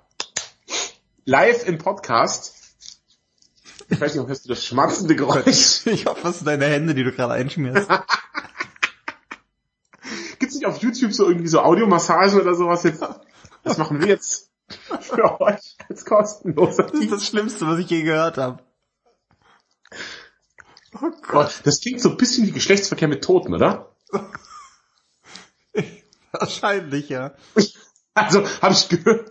live 1.25 1.67
im 1.67 1.77
Podcast. 1.77 2.53
Ich 3.89 4.01
weiß 4.01 4.13
nicht, 4.13 4.21
ob 4.21 4.27
hörst 4.27 4.45
du 4.45 4.49
das 4.49 4.65
schmatzende 4.65 5.15
Geräusch? 5.15 5.81
ich 5.85 6.05
hoffe, 6.05 6.21
das 6.23 6.39
sind 6.39 6.47
deine 6.47 6.65
Hände, 6.65 6.93
die 6.93 7.03
du 7.03 7.11
gerade 7.11 7.33
einschmierst. 7.33 7.89
Auf 10.67 10.77
YouTube 10.81 11.13
so 11.13 11.27
irgendwie 11.27 11.47
so 11.47 11.61
Audiomassagen 11.61 12.41
oder 12.41 12.55
sowas 12.55 12.83
jetzt? 12.83 13.03
Das 13.63 13.77
machen 13.77 13.99
wir 14.01 14.07
jetzt 14.07 14.51
für 15.01 15.41
euch 15.41 15.77
als 15.89 16.05
kostenloser 16.05 16.83
Das 16.83 16.99
ist 16.99 17.11
das 17.11 17.27
Schlimmste, 17.27 17.67
was 17.67 17.79
ich 17.79 17.89
je 17.89 18.03
gehört 18.03 18.37
habe. 18.37 18.63
Oh 20.93 21.11
Gott, 21.27 21.61
das 21.63 21.81
klingt 21.81 22.01
so 22.01 22.09
ein 22.09 22.17
bisschen 22.17 22.47
wie 22.47 22.51
Geschlechtsverkehr 22.51 23.07
mit 23.07 23.23
Toten, 23.23 23.53
oder? 23.53 23.95
Wahrscheinlich, 26.31 27.09
ja. 27.09 27.35
Also, 28.13 28.43
habe 28.61 28.73
ich 28.73 28.89
gehört. 28.89 29.29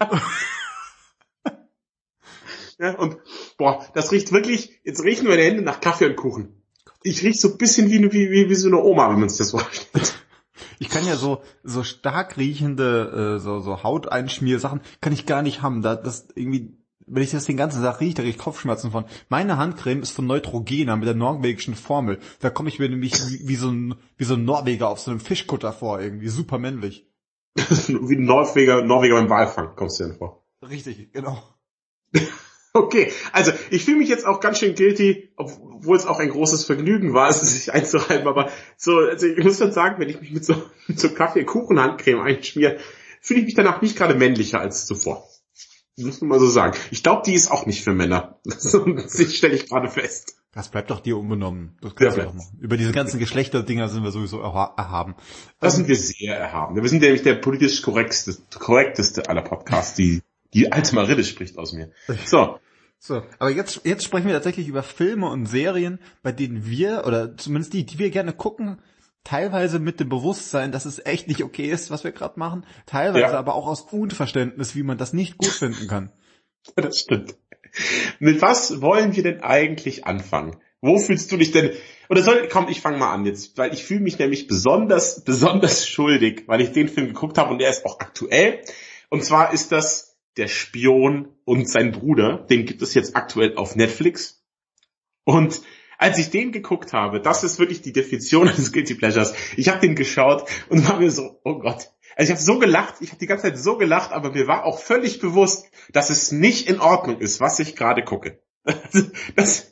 ja, 2.78 2.94
und 2.96 3.18
boah, 3.58 3.84
das 3.94 4.12
riecht 4.12 4.32
wirklich, 4.32 4.80
jetzt 4.84 5.02
riechen 5.02 5.26
meine 5.26 5.42
Hände 5.42 5.62
nach 5.62 5.80
Kaffee 5.80 6.06
und 6.06 6.16
Kuchen. 6.16 6.62
Ich 7.02 7.22
riech 7.22 7.40
so 7.40 7.48
ein 7.48 7.58
bisschen 7.58 7.90
wie, 7.90 8.00
wie, 8.12 8.30
wie, 8.30 8.48
wie 8.48 8.54
so 8.54 8.68
eine 8.68 8.82
Oma, 8.82 9.11
wenn 9.11 9.20
man 9.20 9.28
sich 9.28 9.38
das 9.38 9.50
vorstellt. 9.50 10.14
Ich 10.78 10.88
kann 10.88 11.06
ja 11.06 11.16
so, 11.16 11.42
so 11.62 11.82
stark 11.82 12.36
riechende, 12.36 13.36
äh, 13.36 13.40
so, 13.40 13.60
so 13.60 13.82
Hauteinschmiersachen, 13.82 14.80
kann 15.00 15.12
ich 15.12 15.26
gar 15.26 15.42
nicht 15.42 15.62
haben. 15.62 15.82
Da, 15.82 15.96
das 15.96 16.28
irgendwie, 16.34 16.76
wenn 17.06 17.22
ich 17.22 17.30
das 17.30 17.46
den 17.46 17.56
ganzen 17.56 17.82
Tag 17.82 18.00
rieche, 18.00 18.14
da 18.14 18.22
kriege 18.22 18.36
ich 18.36 18.38
Kopfschmerzen 18.38 18.90
von. 18.90 19.04
Meine 19.28 19.56
Handcreme 19.56 20.02
ist 20.02 20.10
von 20.10 20.26
Neutrogena 20.26 20.96
mit 20.96 21.06
der 21.06 21.14
norwegischen 21.14 21.74
Formel. 21.74 22.18
Da 22.40 22.50
komme 22.50 22.68
ich 22.68 22.78
mir 22.78 22.88
nämlich 22.88 23.14
wie, 23.28 23.48
wie, 23.48 23.56
so 23.56 23.70
ein, 23.70 23.94
wie 24.16 24.24
so 24.24 24.34
ein 24.34 24.44
Norweger 24.44 24.88
auf 24.88 25.00
so 25.00 25.10
einem 25.10 25.20
Fischkutter 25.20 25.72
vor, 25.72 26.00
irgendwie 26.00 26.28
super 26.28 26.58
männlich. 26.58 27.06
wie 27.56 28.16
ein 28.16 28.24
Norweger, 28.24 28.82
Norweger 28.82 29.16
beim 29.16 29.30
Walfang, 29.30 29.76
kommst 29.76 30.00
du 30.00 30.04
dir 30.04 30.14
vor. 30.14 30.44
Richtig, 30.62 31.12
genau. 31.12 31.42
Okay, 32.76 33.10
also 33.32 33.52
ich 33.70 33.84
fühle 33.86 33.96
mich 33.96 34.08
jetzt 34.10 34.26
auch 34.26 34.38
ganz 34.40 34.58
schön 34.58 34.74
guilty, 34.74 35.30
obwohl 35.36 35.96
es 35.96 36.04
auch 36.04 36.18
ein 36.18 36.28
großes 36.28 36.66
Vergnügen 36.66 37.14
war, 37.14 37.28
es 37.30 37.40
sich 37.40 37.72
einzuhalten, 37.72 38.28
aber 38.28 38.50
so, 38.76 38.98
also 38.98 39.26
ich 39.26 39.42
muss 39.42 39.58
dann 39.58 39.72
sagen, 39.72 39.98
wenn 39.98 40.10
ich 40.10 40.20
mich 40.20 40.30
mit 40.30 40.44
so, 40.44 40.54
mit 40.86 41.00
so 41.00 41.08
Kaffee-Kuchen-Handcreme 41.08 42.20
einschmiere, 42.20 42.76
fühle 43.22 43.40
ich 43.40 43.46
mich 43.46 43.54
danach 43.54 43.80
nicht 43.80 43.96
gerade 43.96 44.14
männlicher 44.14 44.60
als 44.60 44.84
zuvor. 44.84 45.26
Muss 45.96 46.20
man 46.20 46.28
mal 46.28 46.38
so 46.38 46.48
sagen. 46.48 46.76
Ich 46.90 47.02
glaube, 47.02 47.22
die 47.24 47.32
ist 47.32 47.50
auch 47.50 47.64
nicht 47.64 47.82
für 47.82 47.94
Männer. 47.94 48.38
Das 48.44 49.34
stelle 49.34 49.54
ich 49.54 49.68
gerade 49.68 49.88
fest. 49.88 50.36
Das 50.52 50.68
bleibt 50.68 50.90
doch 50.90 51.00
dir 51.00 51.16
unbenommen. 51.16 51.78
Das 51.80 51.94
kannst 51.94 52.18
Ja, 52.18 52.24
du 52.24 52.28
doch 52.28 52.34
machen. 52.34 52.58
Über 52.60 52.76
diese 52.76 52.92
ganzen 52.92 53.18
Geschlechterdinger 53.18 53.88
sind 53.88 54.02
wir 54.04 54.10
sowieso 54.10 54.40
erha 54.40 54.74
erhaben. 54.76 55.14
Da 55.60 55.70
sind 55.70 55.88
wir 55.88 55.96
sehr 55.96 56.36
erhaben. 56.36 56.76
Wir 56.76 56.86
sind 56.88 57.00
nämlich 57.00 57.22
der 57.22 57.36
politisch 57.36 57.80
korrekteste, 57.80 58.36
korrekteste 58.58 59.28
aller 59.30 59.42
Podcasts, 59.42 59.94
die, 59.94 60.22
die 60.52 60.72
alte 60.72 60.94
Marille 60.94 61.24
spricht 61.24 61.56
aus 61.56 61.72
mir. 61.72 61.90
So, 62.26 62.58
So, 62.98 63.22
aber 63.38 63.50
jetzt, 63.50 63.82
jetzt 63.85 64.04
sprechen 64.04 64.26
wir 64.26 64.35
tatsächlich 64.35 64.68
über 64.68 64.82
Filme 64.82 65.28
und 65.28 65.46
Serien, 65.46 65.98
bei 66.22 66.32
denen 66.32 66.66
wir, 66.66 67.04
oder 67.06 67.37
zumindest 67.37 67.72
die, 67.72 67.85
die 67.85 67.98
wir 67.98 68.11
gerne 68.11 68.32
gucken, 68.32 68.78
teilweise 69.22 69.78
mit 69.78 70.00
dem 70.00 70.09
Bewusstsein, 70.09 70.72
dass 70.72 70.87
es 70.87 71.04
echt 71.04 71.28
nicht 71.28 71.42
okay 71.42 71.68
ist, 71.70 71.90
was 71.90 72.04
wir 72.04 72.12
gerade 72.12 72.38
machen, 72.38 72.64
teilweise 72.87 73.32
Ja. 73.32 73.38
aber 73.38 73.54
auch 73.54 73.66
aus 73.66 73.82
Unverständnis, 73.82 74.74
wie 74.74 74.82
man 74.82 74.98
das 74.98 75.12
nicht 75.12 75.37
gut 75.37 75.50
finden 75.50 75.88
kann. 75.88 76.11
das 76.76 77.00
stimmt. 77.00 77.37
Mit 78.18 78.40
was 78.40 78.80
wollen 78.80 79.14
wir 79.14 79.22
denn 79.22 79.40
eigentlich 79.42 80.06
anfangen? 80.06 80.56
Wo 80.80 80.98
fühlst 80.98 81.32
du 81.32 81.37
dich 81.37 81.52
denn? 81.52 81.72
Oder 82.09 82.22
soll, 82.22 82.48
komm, 82.48 82.68
ich 82.68 82.80
fange 82.80 82.98
mal 82.98 83.12
an 83.12 83.26
jetzt, 83.26 83.59
weil 83.59 83.72
ich 83.74 83.85
fühle 83.85 84.00
mich 84.00 84.18
nämlich 84.18 84.46
besonders, 84.46 85.24
besonders 85.24 85.87
schuldig, 85.88 86.44
weil 86.46 86.61
ich 86.61 86.72
den 86.72 86.88
Film 86.88 87.09
geguckt 87.09 87.38
habe 87.38 87.50
und 87.50 87.61
er 87.61 87.70
ist 87.70 87.85
auch 87.85 87.98
aktuell. 87.98 88.61
Und 89.09 89.24
zwar 89.24 89.52
ist 89.52 89.72
das 89.72 90.15
Der 90.37 90.49
Spion 90.49 91.29
und 91.44 91.68
sein 91.68 91.92
Bruder. 91.92 92.38
Den 92.38 92.66
gibt 92.66 92.83
es 92.83 92.94
jetzt 92.94 93.16
aktuell 93.16 93.57
auf 93.57 93.77
Netflix. 93.77 94.44
Und 95.25 95.62
als 95.99 96.18
ich 96.18 96.31
den 96.31 96.53
geguckt 96.53 96.92
habe, 96.92 97.20
das 97.20 97.42
ist 97.42 97.59
wirklich 97.59 97.83
die 97.83 97.92
Definition 97.92 98.49
eines 98.49 98.72
Guilty 98.72 98.94
Pleasures. 98.94 99.35
Ich 99.57 99.68
habe 99.68 99.81
den 99.81 99.94
geschaut 99.94 100.49
und 100.68 100.87
war 100.88 100.99
mir 100.99 101.11
so, 101.11 101.40
oh 101.44 101.59
Gott. 101.59 101.90
Also 102.16 102.33
ich 102.33 102.38
habe 102.38 102.44
so 102.44 102.59
gelacht, 102.59 102.94
ich 103.01 103.11
habe 103.11 103.18
die 103.18 103.27
ganze 103.27 103.42
Zeit 103.42 103.59
so 103.59 103.77
gelacht, 103.77 104.12
aber 104.12 104.33
mir 104.33 104.46
war 104.46 104.64
auch 104.64 104.79
völlig 104.79 105.20
bewusst, 105.20 105.70
dass 105.92 106.09
es 106.09 106.33
nicht 106.33 106.68
in 106.68 106.81
Ordnung 106.81 107.18
ist, 107.18 107.40
was 107.40 107.59
ich 107.59 107.77
gerade 107.77 108.03
gucke. 108.03 108.40
Das, 109.37 109.70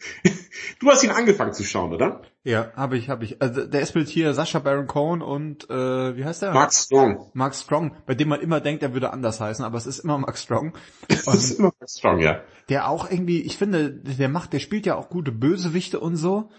du 0.80 0.88
hast 0.88 1.02
ihn 1.02 1.11
angefangen 1.11 1.52
zu 1.52 1.64
schauen, 1.64 1.92
oder? 1.92 2.22
Ja, 2.44 2.72
habe 2.76 2.96
ich, 2.96 3.09
habe 3.09 3.24
ich. 3.24 3.40
Also 3.40 3.66
der 3.66 3.80
ist 3.80 3.94
mit 3.94 4.09
hier 4.09 4.35
Sascha 4.35 4.59
Baron 4.59 4.87
Cohen 4.87 5.22
und 5.22 5.68
äh, 5.70 6.16
wie 6.16 6.24
heißt 6.24 6.42
der? 6.42 6.52
Mark 6.52 6.72
Strong. 6.72 7.30
Mark 7.33 7.54
Strong, 7.54 7.96
bei 8.07 8.14
dem 8.14 8.28
man 8.28 8.40
immer 8.40 8.61
denkt, 8.61 8.83
er 8.83 8.92
würde 8.92 9.12
anders 9.12 9.40
heißen, 9.40 9.64
aber 9.64 9.78
es 9.78 9.87
ist 9.87 10.00
immer 10.00 10.18
Mark 10.18 10.38
Strong. 10.38 10.74
Und 11.26 11.35
ist 11.35 11.59
immer 11.59 11.72
Mark 11.78 11.90
Strong, 11.90 12.20
ja. 12.20 12.40
der 12.68 12.88
auch 12.88 13.11
irgendwie, 13.11 13.40
ich 13.40 13.57
finde, 13.57 13.90
der 13.90 14.28
macht, 14.28 14.52
der 14.52 14.59
spielt 14.59 14.87
ja 14.87 14.96
auch 14.96 15.09
gute 15.09 15.33
Bösewichte 15.33 15.98
und 16.00 16.16
so, 16.16 16.50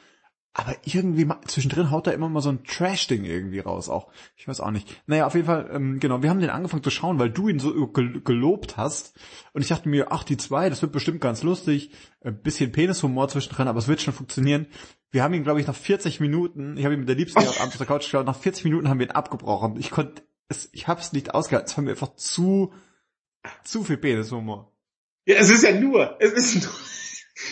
aber 0.58 0.74
irgendwie 0.86 1.28
zwischendrin 1.48 1.92
haut 1.92 2.08
er 2.08 2.14
immer 2.14 2.30
mal 2.30 2.40
so 2.42 2.48
ein 2.50 2.64
Trash-Ding 2.64 3.26
irgendwie 3.26 3.60
raus 3.60 3.90
auch. 3.90 4.08
Ich 4.38 4.48
weiß 4.48 4.62
auch 4.62 4.72
nicht. 4.72 4.88
Naja, 5.06 5.28
auf 5.28 5.36
jeden 5.36 5.48
Fall, 5.48 5.70
ähm, 5.74 6.00
genau, 6.00 6.24
wir 6.24 6.30
haben 6.30 6.40
den 6.40 6.50
angefangen 6.50 6.82
zu 6.82 6.90
schauen, 6.92 7.20
weil 7.20 7.30
du 7.30 7.50
ihn 7.50 7.60
so 7.60 7.88
gel- 7.88 8.22
gelobt 8.22 8.78
hast 8.78 9.20
und 9.52 9.62
ich 9.62 9.68
dachte 9.68 9.90
mir, 9.90 10.14
ach, 10.14 10.24
die 10.24 10.38
zwei, 10.38 10.70
das 10.70 10.82
wird 10.82 10.94
bestimmt 10.94 11.20
ganz 11.20 11.44
lustig, 11.44 11.92
ein 12.22 12.42
bisschen 12.42 12.72
Penishumor 12.72 13.28
zwischendrin, 13.28 13.68
aber 13.68 13.80
es 13.80 13.90
wird 13.90 14.00
schon 14.02 14.14
funktionieren. 14.14 14.68
Wir 15.12 15.24
haben 15.24 15.34
ihn, 15.34 15.44
glaube 15.44 15.60
ich, 15.60 15.68
nach 15.68 15.76
40 15.76 16.22
Minuten, 16.22 16.78
ich 16.78 16.86
habe 16.86 16.94
ihn 16.94 17.02
mit 17.02 17.10
der 17.10 17.16
Liebsten 17.18 17.40
auf 17.40 17.78
der 17.78 17.86
Couch 17.86 18.04
geschaut, 18.04 18.26
nach 18.26 18.38
40 18.38 18.64
Minuten 18.64 18.88
haben 18.88 19.00
wir 19.00 19.08
ihn 19.08 19.12
abgebrochen. 19.12 19.76
Ich 19.78 19.92
konnte, 19.92 20.24
es, 20.48 20.70
ich 20.72 20.88
habe 20.88 21.02
es 21.02 21.12
nicht 21.12 21.34
ausgehalten, 21.34 21.70
es 21.70 21.76
war 21.78 21.84
mir 21.84 21.92
einfach 21.92 22.16
zu, 22.16 22.72
zu 23.66 23.84
viel 23.84 23.98
Penishumor. 23.98 24.72
Ja, 25.26 25.36
es 25.36 25.50
ist 25.50 25.64
ja 25.64 25.78
nur, 25.78 26.16
es 26.22 26.32
ist 26.32 26.64
nur. 26.64 26.72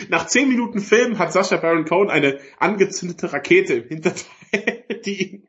Nach 0.10 0.28
zehn 0.28 0.48
Minuten 0.50 0.80
Film 0.80 1.18
hat 1.20 1.34
Sascha 1.34 1.58
Baron 1.58 1.86
Cohen 1.86 2.10
eine 2.10 2.40
angezündete 2.60 3.32
Rakete 3.34 3.74
im 3.76 3.88
Hinterteil, 3.90 4.84
die 5.06 5.24
ihm 5.24 5.44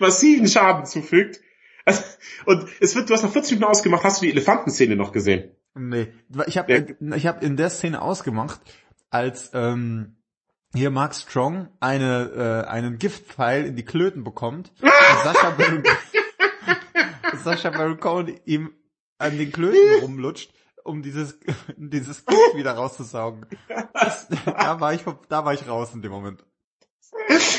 massiven 0.00 0.48
Schaden 0.48 0.84
zufügt. 0.86 1.40
Also, 1.84 2.02
und 2.46 2.68
es 2.80 2.94
wird, 2.94 3.08
du 3.10 3.14
hast 3.14 3.22
nach 3.22 3.32
40 3.32 3.52
Minuten 3.52 3.70
ausgemacht, 3.70 4.04
hast 4.04 4.20
du 4.20 4.26
die 4.26 4.32
Elefantenszene 4.32 4.96
noch 4.96 5.12
gesehen? 5.12 5.50
Nee, 5.74 6.08
ich 6.46 6.58
habe 6.58 6.72
Ja. 7.00 7.16
ich 7.16 7.26
hab 7.26 7.42
in 7.42 7.56
der 7.56 7.70
Szene 7.70 8.02
ausgemacht, 8.02 8.60
als 9.10 9.50
ähm, 9.54 10.16
hier 10.74 10.90
Mark 10.90 11.14
Strong 11.14 11.68
eine 11.80 12.64
äh, 12.66 12.68
einen 12.70 12.98
Giftpfeil 12.98 13.64
in 13.66 13.76
die 13.76 13.84
Klöten 13.84 14.22
bekommt 14.24 14.72
Sascha 15.24 15.50
Baron, 15.50 15.82
Sascha 17.44 17.70
Baron 17.70 17.98
Cohen 18.00 18.38
ihm 18.44 18.72
an 19.18 19.38
den 19.38 19.52
Klöten 19.52 20.00
rumlutscht 20.02 20.52
um 20.84 21.02
dieses, 21.02 21.38
dieses 21.76 22.24
Gift 22.24 22.54
wieder 22.54 22.72
rauszusaugen. 22.72 23.46
Das, 23.92 24.28
da 24.28 24.80
war 24.80 24.94
ich, 24.94 25.02
da 25.28 25.44
war 25.44 25.54
ich 25.54 25.66
raus 25.68 25.94
in 25.94 26.02
dem 26.02 26.12
Moment. 26.12 26.44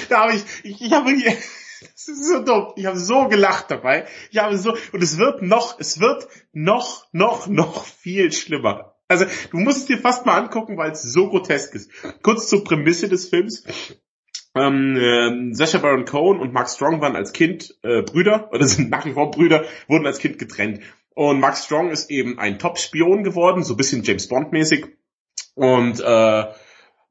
Da 0.10 0.22
habe 0.22 0.34
ich, 0.34 0.44
ich, 0.64 0.82
ich 0.82 0.94
habe 0.94 1.12
das 1.82 2.08
ist 2.08 2.28
so 2.28 2.44
dumm. 2.44 2.74
Ich 2.76 2.86
habe 2.86 2.98
so 2.98 3.28
gelacht 3.28 3.70
dabei. 3.70 4.08
Ich 4.32 4.38
habe 4.40 4.58
so, 4.58 4.76
und 4.92 5.04
es 5.04 5.18
wird 5.18 5.42
noch, 5.42 5.80
es 5.80 6.00
wird 6.00 6.28
noch, 6.52 7.08
noch, 7.12 7.48
noch 7.48 7.86
viel 7.86 8.32
schlimmer. 8.32 8.96
Also, 9.08 9.26
du 9.52 9.58
musst 9.58 9.80
es 9.80 9.86
dir 9.86 9.98
fast 9.98 10.26
mal 10.26 10.38
angucken, 10.38 10.78
weil 10.78 10.92
es 10.92 11.04
so 11.04 11.30
grotesk 11.30 11.76
ist. 11.76 11.92
Kurz 12.24 12.48
zur 12.48 12.64
Prämisse 12.64 13.10
des 13.10 13.30
Films. 13.30 13.64
Ähm, 14.56 14.96
äh, 14.96 15.54
Sacha 15.56 15.80
Baron 15.80 16.06
Cohen 16.06 16.40
und 16.40 16.54
Mark 16.54 16.70
Strong 16.70 17.02
waren 17.02 17.16
als 17.16 17.34
Kind 17.34 17.76
äh, 17.82 18.04
Brüder, 18.04 18.50
oder 18.52 18.66
sind 18.66 18.90
nach 18.92 19.06
wie 19.06 19.14
vor 19.14 19.32
Brüder, 19.32 19.66
wurden 19.88 20.06
als 20.06 20.20
Kind 20.20 20.38
getrennt. 20.38 20.82
Und 21.16 21.40
Mark 21.40 21.58
Strong 21.58 21.92
ist 21.92 22.10
eben 22.10 22.40
ein 22.40 22.60
Top-Spion 22.60 23.24
geworden, 23.24 23.64
so 23.64 23.74
ein 23.74 23.78
bisschen 23.78 24.04
James 24.04 24.28
Bond-mäßig. 24.28 24.86
Und 25.56 26.00
äh, 26.00 26.46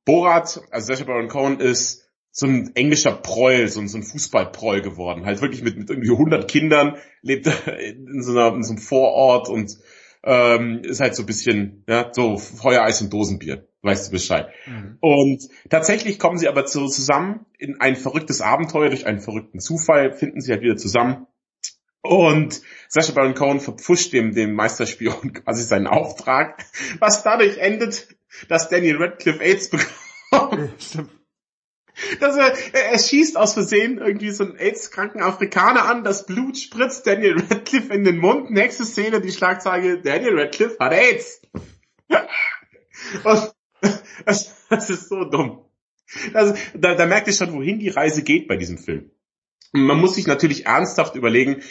Borat, 0.05 0.61
also 0.71 0.93
Sacha 0.93 1.05
Baron 1.05 1.29
Cohen, 1.29 1.61
ist 1.61 2.03
so 2.33 2.47
ein 2.47 2.73
englischer 2.75 3.13
Proll, 3.13 3.69
so 3.69 3.81
ein, 3.81 3.89
so 3.89 3.99
ein 3.99 4.03
Fußballproll 4.03 4.81
geworden. 4.81 5.27
Halt 5.27 5.43
wirklich 5.43 5.63
mit, 5.63 5.77
mit 5.77 5.91
irgendwie 5.91 6.11
100 6.11 6.51
Kindern, 6.51 6.97
lebt 7.21 7.47
in 7.79 8.23
so, 8.23 8.33
einer, 8.33 8.55
in 8.55 8.65
so 8.65 8.73
einem 8.73 8.83
Vorort 8.83 9.49
und 9.49 9.79
ähm, 10.25 10.81
ist 10.83 11.01
halt 11.01 11.15
so 11.15 11.23
ein 11.23 11.27
bisschen, 11.27 11.85
ja, 11.89 12.11
so 12.13 12.39
Feuer, 12.39 12.83
Eis 12.83 13.03
und 13.03 13.13
Dosenbier. 13.13 13.67
Weißt 13.83 14.09
du 14.09 14.13
Bescheid. 14.13 14.49
Mhm. 14.67 14.97
Und 15.01 15.49
tatsächlich 15.69 16.21
kommen 16.21 16.39
sie 16.39 16.47
aber 16.47 16.67
zu, 16.67 16.87
zusammen 16.87 17.47
in 17.59 17.81
ein 17.81 17.97
verrücktes 17.97 18.41
Abenteuer, 18.41 18.89
durch 18.89 19.07
einen 19.07 19.21
verrückten 19.21 19.59
Zufall 19.59 20.13
finden 20.13 20.41
sie 20.41 20.53
halt 20.53 20.63
wieder 20.63 20.77
zusammen. 20.77 21.27
Und 22.03 22.61
Sacha 22.89 23.13
Baron 23.13 23.35
Cohen 23.35 23.61
verpfuscht 23.61 24.13
dem, 24.13 24.35
dem 24.35 24.55
Meisterspion 24.55 25.33
quasi 25.45 25.63
seinen 25.63 25.87
Auftrag, 25.87 26.65
was 26.99 27.23
dadurch 27.23 27.59
endet, 27.59 28.09
dass 28.49 28.69
Daniel 28.69 28.97
Radcliffe 28.97 29.41
AIDS 29.41 29.71
bekommt. 29.71 30.83
Stimmt. 30.83 31.11
Dass 32.21 32.37
er, 32.37 32.55
er, 32.73 32.99
schießt 32.99 33.37
aus 33.37 33.53
Versehen 33.53 33.99
irgendwie 33.99 34.31
so 34.31 34.45
einen 34.45 34.57
AIDS-kranken 34.57 35.23
Afrikaner 35.23 35.85
an, 35.85 36.05
das 36.05 36.27
Blut 36.27 36.57
spritzt 36.57 37.07
Daniel 37.07 37.39
Radcliffe 37.39 37.93
in 37.93 38.05
den 38.05 38.19
Mund. 38.19 38.51
Nächste 38.51 38.85
Szene, 38.85 39.21
die 39.21 39.31
Schlagzeile, 39.31 40.01
Daniel 40.01 40.41
Radcliffe 40.41 40.77
hat 40.81 40.93
AIDS. 40.93 41.43
Und 43.25 43.53
das, 44.25 44.67
das 44.69 44.91
ist 44.91 45.09
so 45.09 45.25
dumm. 45.25 45.67
Also, 46.33 46.55
da, 46.75 46.95
da 46.95 47.07
merkt 47.07 47.27
ihr 47.27 47.35
schon, 47.35 47.53
wohin 47.53 47.79
die 47.79 47.91
Reise 47.91 48.23
geht 48.23 48.49
bei 48.49 48.57
diesem 48.57 48.79
Film. 48.79 49.11
Man 49.73 49.99
muss 49.99 50.15
sich 50.15 50.27
natürlich 50.27 50.67
ernsthaft 50.67 51.15
überlegen, 51.15 51.63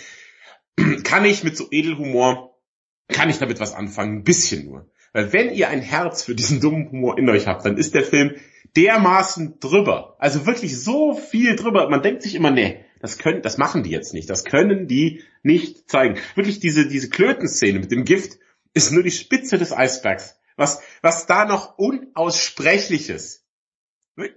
kann 1.04 1.26
ich 1.26 1.44
mit 1.44 1.58
so 1.58 1.68
Edelhumor, 1.72 2.60
kann 3.08 3.30
ich 3.30 3.40
damit 3.40 3.60
was 3.60 3.74
anfangen? 3.74 4.20
Ein 4.20 4.24
bisschen 4.24 4.66
nur. 4.66 4.90
Weil 5.14 5.34
wenn 5.34 5.54
ihr 5.54 5.70
ein 5.70 5.82
Herz 5.82 6.24
für 6.24 6.36
diesen 6.36 6.62
dummen 6.62 6.90
Humor 6.92 7.18
in 7.18 7.30
euch 7.30 7.48
habt, 7.48 7.66
dann 7.66 7.78
ist 7.78 7.94
der 7.94 8.04
Film 8.04 8.36
dermaßen 8.76 9.60
drüber. 9.60 10.16
Also 10.20 10.46
wirklich 10.46 10.80
so 10.80 11.14
viel 11.14 11.56
drüber. 11.56 11.90
Man 11.90 12.02
denkt 12.02 12.22
sich 12.22 12.36
immer, 12.36 12.52
nee, 12.52 12.86
das 13.00 13.18
können, 13.18 13.42
das 13.42 13.58
machen 13.58 13.84
die 13.84 13.90
jetzt 13.90 14.14
nicht. 14.14 14.30
Das 14.30 14.46
können 14.46 14.88
die 14.88 15.24
nicht 15.44 15.90
zeigen. 15.90 16.18
Wirklich 16.36 16.60
diese, 16.60 16.88
diese 16.88 17.10
Klötenszene 17.10 17.80
mit 17.80 17.92
dem 17.92 18.06
Gift 18.06 18.40
ist 18.74 18.92
nur 18.92 19.04
die 19.04 19.12
Spitze 19.12 19.58
des 19.58 19.74
Eisbergs. 19.74 20.38
Was, 20.56 20.82
was 21.02 21.26
da 21.26 21.46
noch 21.46 21.78
unaussprechliches, 21.78 23.46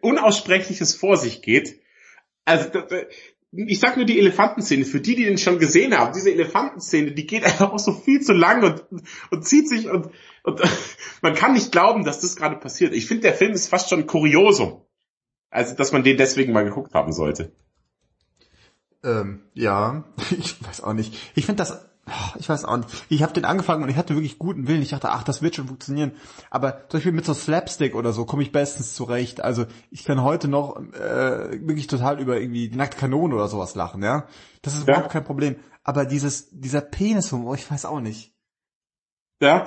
unaussprechliches 0.01 0.94
vor 0.94 1.16
sich 1.16 1.42
geht. 1.42 1.81
Also, 2.44 2.70
ich 3.57 3.79
sag 3.79 3.97
nur 3.97 4.07
die 4.07 4.19
Elefantenszene, 4.19 4.85
für 4.85 5.01
die, 5.01 5.14
die 5.14 5.25
den 5.25 5.38
schon 5.38 5.59
gesehen 5.59 5.97
haben, 5.97 6.12
diese 6.12 6.33
Elefantenszene, 6.33 7.12
die 7.12 7.27
geht 7.27 7.45
einfach 7.45 7.73
auch 7.73 7.79
so 7.79 7.93
viel 7.93 8.21
zu 8.21 8.33
lang 8.33 8.64
und, 8.64 9.03
und 9.31 9.47
zieht 9.47 9.69
sich 9.69 9.88
und, 9.88 10.11
und 10.43 10.61
man 11.23 11.35
kann 11.35 11.53
nicht 11.53 11.71
glauben, 11.71 12.05
dass 12.05 12.21
das 12.21 12.37
gerade 12.37 12.57
passiert. 12.57 12.93
Ich 12.93 13.07
finde, 13.07 13.23
der 13.23 13.35
Film 13.35 13.53
ist 13.53 13.69
fast 13.69 13.88
schon 13.88 14.07
Kuriosum. 14.07 14.83
Also, 15.51 15.77
dass 15.77 15.93
man 15.93 16.03
den 16.03 16.17
deswegen 16.17 16.53
mal 16.53 16.64
geguckt 16.64 16.95
haben 16.95 17.12
sollte. 17.12 17.53
Ähm, 19.05 19.43
ja, 19.55 20.05
ich 20.38 20.62
weiß 20.64 20.83
auch 20.83 20.95
nicht. 20.95 21.14
Ich 21.37 21.47
finde 21.47 21.59
das 21.59 21.88
ich 22.38 22.49
weiß 22.49 22.64
auch 22.64 22.77
nicht. 22.77 22.88
Ich 23.09 23.23
habe 23.23 23.33
den 23.33 23.45
angefangen 23.45 23.83
und 23.83 23.88
ich 23.88 23.97
hatte 23.97 24.14
wirklich 24.14 24.38
guten 24.38 24.69
Willen. 24.69 24.83
Ich 24.83 24.90
dachte, 24.90 25.11
ach, 25.11 25.23
das 25.23 25.43
wird 25.43 25.57
schon 25.57 25.69
funktionieren. 25.69 26.12
Aber 26.51 26.88
zum 26.88 26.99
Beispiel 26.99 27.12
mit 27.12 27.25
so 27.25 27.35
Slapstick 27.35 27.95
oder 27.95 28.12
so 28.12 28.25
komme 28.25 28.43
ich 28.43 28.53
bestens 28.53 28.95
zurecht. 28.95 29.40
Also 29.40 29.67
ich 29.90 30.05
kann 30.05 30.23
heute 30.23 30.49
noch 30.49 30.77
äh, 30.77 31.67
wirklich 31.67 31.87
total 31.87 32.21
über 32.21 32.40
irgendwie 32.40 32.69
die 32.69 32.77
nackte 32.77 32.99
Kanone 32.99 33.35
oder 33.35 33.49
sowas 33.49 33.75
lachen, 33.75 34.03
ja. 34.03 34.27
Das 34.62 34.75
ist 34.75 34.87
ja. 34.87 34.95
überhaupt 34.95 35.12
kein 35.12 35.25
Problem. 35.25 35.57
Aber 35.83 36.05
dieses, 36.05 36.49
dieser 36.51 36.81
Penishumor, 36.81 37.55
ich 37.55 37.71
weiß 37.71 37.85
auch 37.85 38.01
nicht. 38.01 38.33
Ja, 39.40 39.67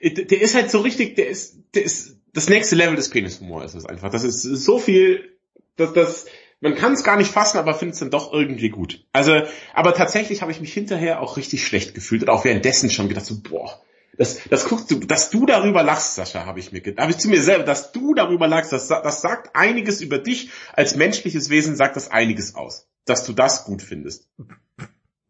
der 0.00 0.40
ist 0.40 0.54
halt 0.54 0.70
so 0.70 0.80
richtig, 0.80 1.16
der 1.16 1.28
ist, 1.28 1.56
der 1.74 1.84
ist 1.84 2.16
das 2.32 2.48
nächste 2.48 2.76
Level 2.76 2.96
des 2.96 3.08
Penishumor 3.08 3.64
ist 3.64 3.74
es 3.74 3.86
einfach. 3.86 4.10
Das 4.10 4.22
ist 4.22 4.42
so 4.42 4.78
viel, 4.78 5.38
dass 5.76 5.94
das 5.94 6.26
man 6.60 6.74
kann 6.74 6.94
es 6.94 7.04
gar 7.04 7.16
nicht 7.16 7.30
fassen, 7.30 7.58
aber 7.58 7.74
findet 7.74 7.94
es 7.94 8.00
dann 8.00 8.10
doch 8.10 8.32
irgendwie 8.32 8.70
gut. 8.70 9.04
Also, 9.12 9.42
aber 9.74 9.94
tatsächlich 9.94 10.42
habe 10.42 10.52
ich 10.52 10.60
mich 10.60 10.72
hinterher 10.72 11.20
auch 11.20 11.36
richtig 11.36 11.66
schlecht 11.66 11.94
gefühlt 11.94 12.22
und 12.22 12.30
auch 12.30 12.44
währenddessen 12.44 12.90
schon 12.90 13.08
gedacht 13.08 13.26
so, 13.26 13.40
boah, 13.42 13.82
das, 14.16 14.40
das 14.48 14.64
guckst 14.64 14.90
du, 14.90 14.98
dass 15.00 15.28
du 15.28 15.44
darüber 15.44 15.82
lachst, 15.82 16.14
Sascha, 16.14 16.46
habe 16.46 16.58
ich 16.58 16.72
mir 16.72 16.80
gedacht, 16.80 17.02
habe 17.02 17.12
ich 17.12 17.18
zu 17.18 17.28
mir 17.28 17.42
selber, 17.42 17.64
dass 17.64 17.92
du 17.92 18.14
darüber 18.14 18.48
lachst, 18.48 18.72
das, 18.72 18.88
das 18.88 19.20
sagt 19.20 19.54
einiges 19.54 20.00
über 20.00 20.18
dich 20.18 20.50
als 20.72 20.96
menschliches 20.96 21.50
Wesen, 21.50 21.76
sagt 21.76 21.96
das 21.96 22.10
einiges 22.10 22.54
aus, 22.54 22.88
dass 23.04 23.24
du 23.24 23.34
das 23.34 23.64
gut 23.64 23.82
findest. 23.82 24.28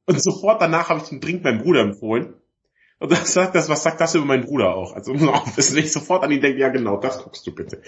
Und 0.07 0.23
sofort 0.23 0.63
danach 0.63 0.89
habe 0.89 1.01
ich 1.03 1.09
den 1.09 1.19
Brink 1.19 1.43
meinem 1.43 1.63
Bruder 1.63 1.81
empfohlen 1.81 2.35
und 2.99 3.13
das 3.13 3.33
sagt 3.33 3.55
das, 3.55 3.69
was 3.69 3.83
sagt 3.83 4.01
das 4.01 4.15
über 4.15 4.25
meinen 4.25 4.45
Bruder 4.45 4.75
auch? 4.75 4.95
Also 4.95 5.15
dass 5.57 5.75
ich 5.75 5.93
sofort 5.93 6.25
an 6.25 6.31
ihn 6.31 6.41
denke, 6.41 6.59
ja 6.59 6.69
genau, 6.69 6.97
das 6.97 7.23
guckst 7.23 7.47
du 7.47 7.55
bitte. 7.55 7.83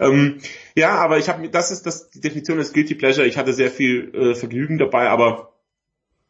Ähm, 0.00 0.38
ja, 0.74 0.96
aber 0.96 1.18
ich 1.18 1.28
habe 1.28 1.40
mir, 1.40 1.50
das 1.50 1.70
ist 1.70 1.86
das 1.86 2.10
die 2.10 2.20
Definition 2.20 2.58
des 2.58 2.72
Guilty 2.72 2.94
Pleasure. 2.96 3.26
Ich 3.26 3.36
hatte 3.36 3.52
sehr 3.52 3.70
viel 3.70 4.12
äh, 4.14 4.34
Vergnügen 4.34 4.78
dabei, 4.78 5.08
aber 5.08 5.52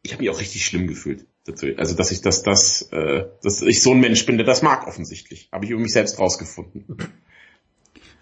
ich 0.03 0.13
habe 0.13 0.23
mich 0.23 0.29
auch 0.29 0.39
richtig 0.39 0.65
schlimm 0.65 0.87
gefühlt 0.87 1.25
dazu. 1.45 1.67
Also 1.77 1.95
dass 1.95 2.11
ich 2.11 2.21
das, 2.21 2.43
das, 2.43 2.83
äh, 2.91 3.25
dass 3.41 3.61
ich 3.61 3.81
so 3.81 3.91
ein 3.91 3.99
Mensch 3.99 4.25
bin, 4.25 4.37
der 4.37 4.45
das 4.45 4.61
mag 4.61 4.87
offensichtlich. 4.87 5.49
Habe 5.51 5.65
ich 5.65 5.71
über 5.71 5.81
mich 5.81 5.93
selbst 5.93 6.19
rausgefunden. 6.19 6.97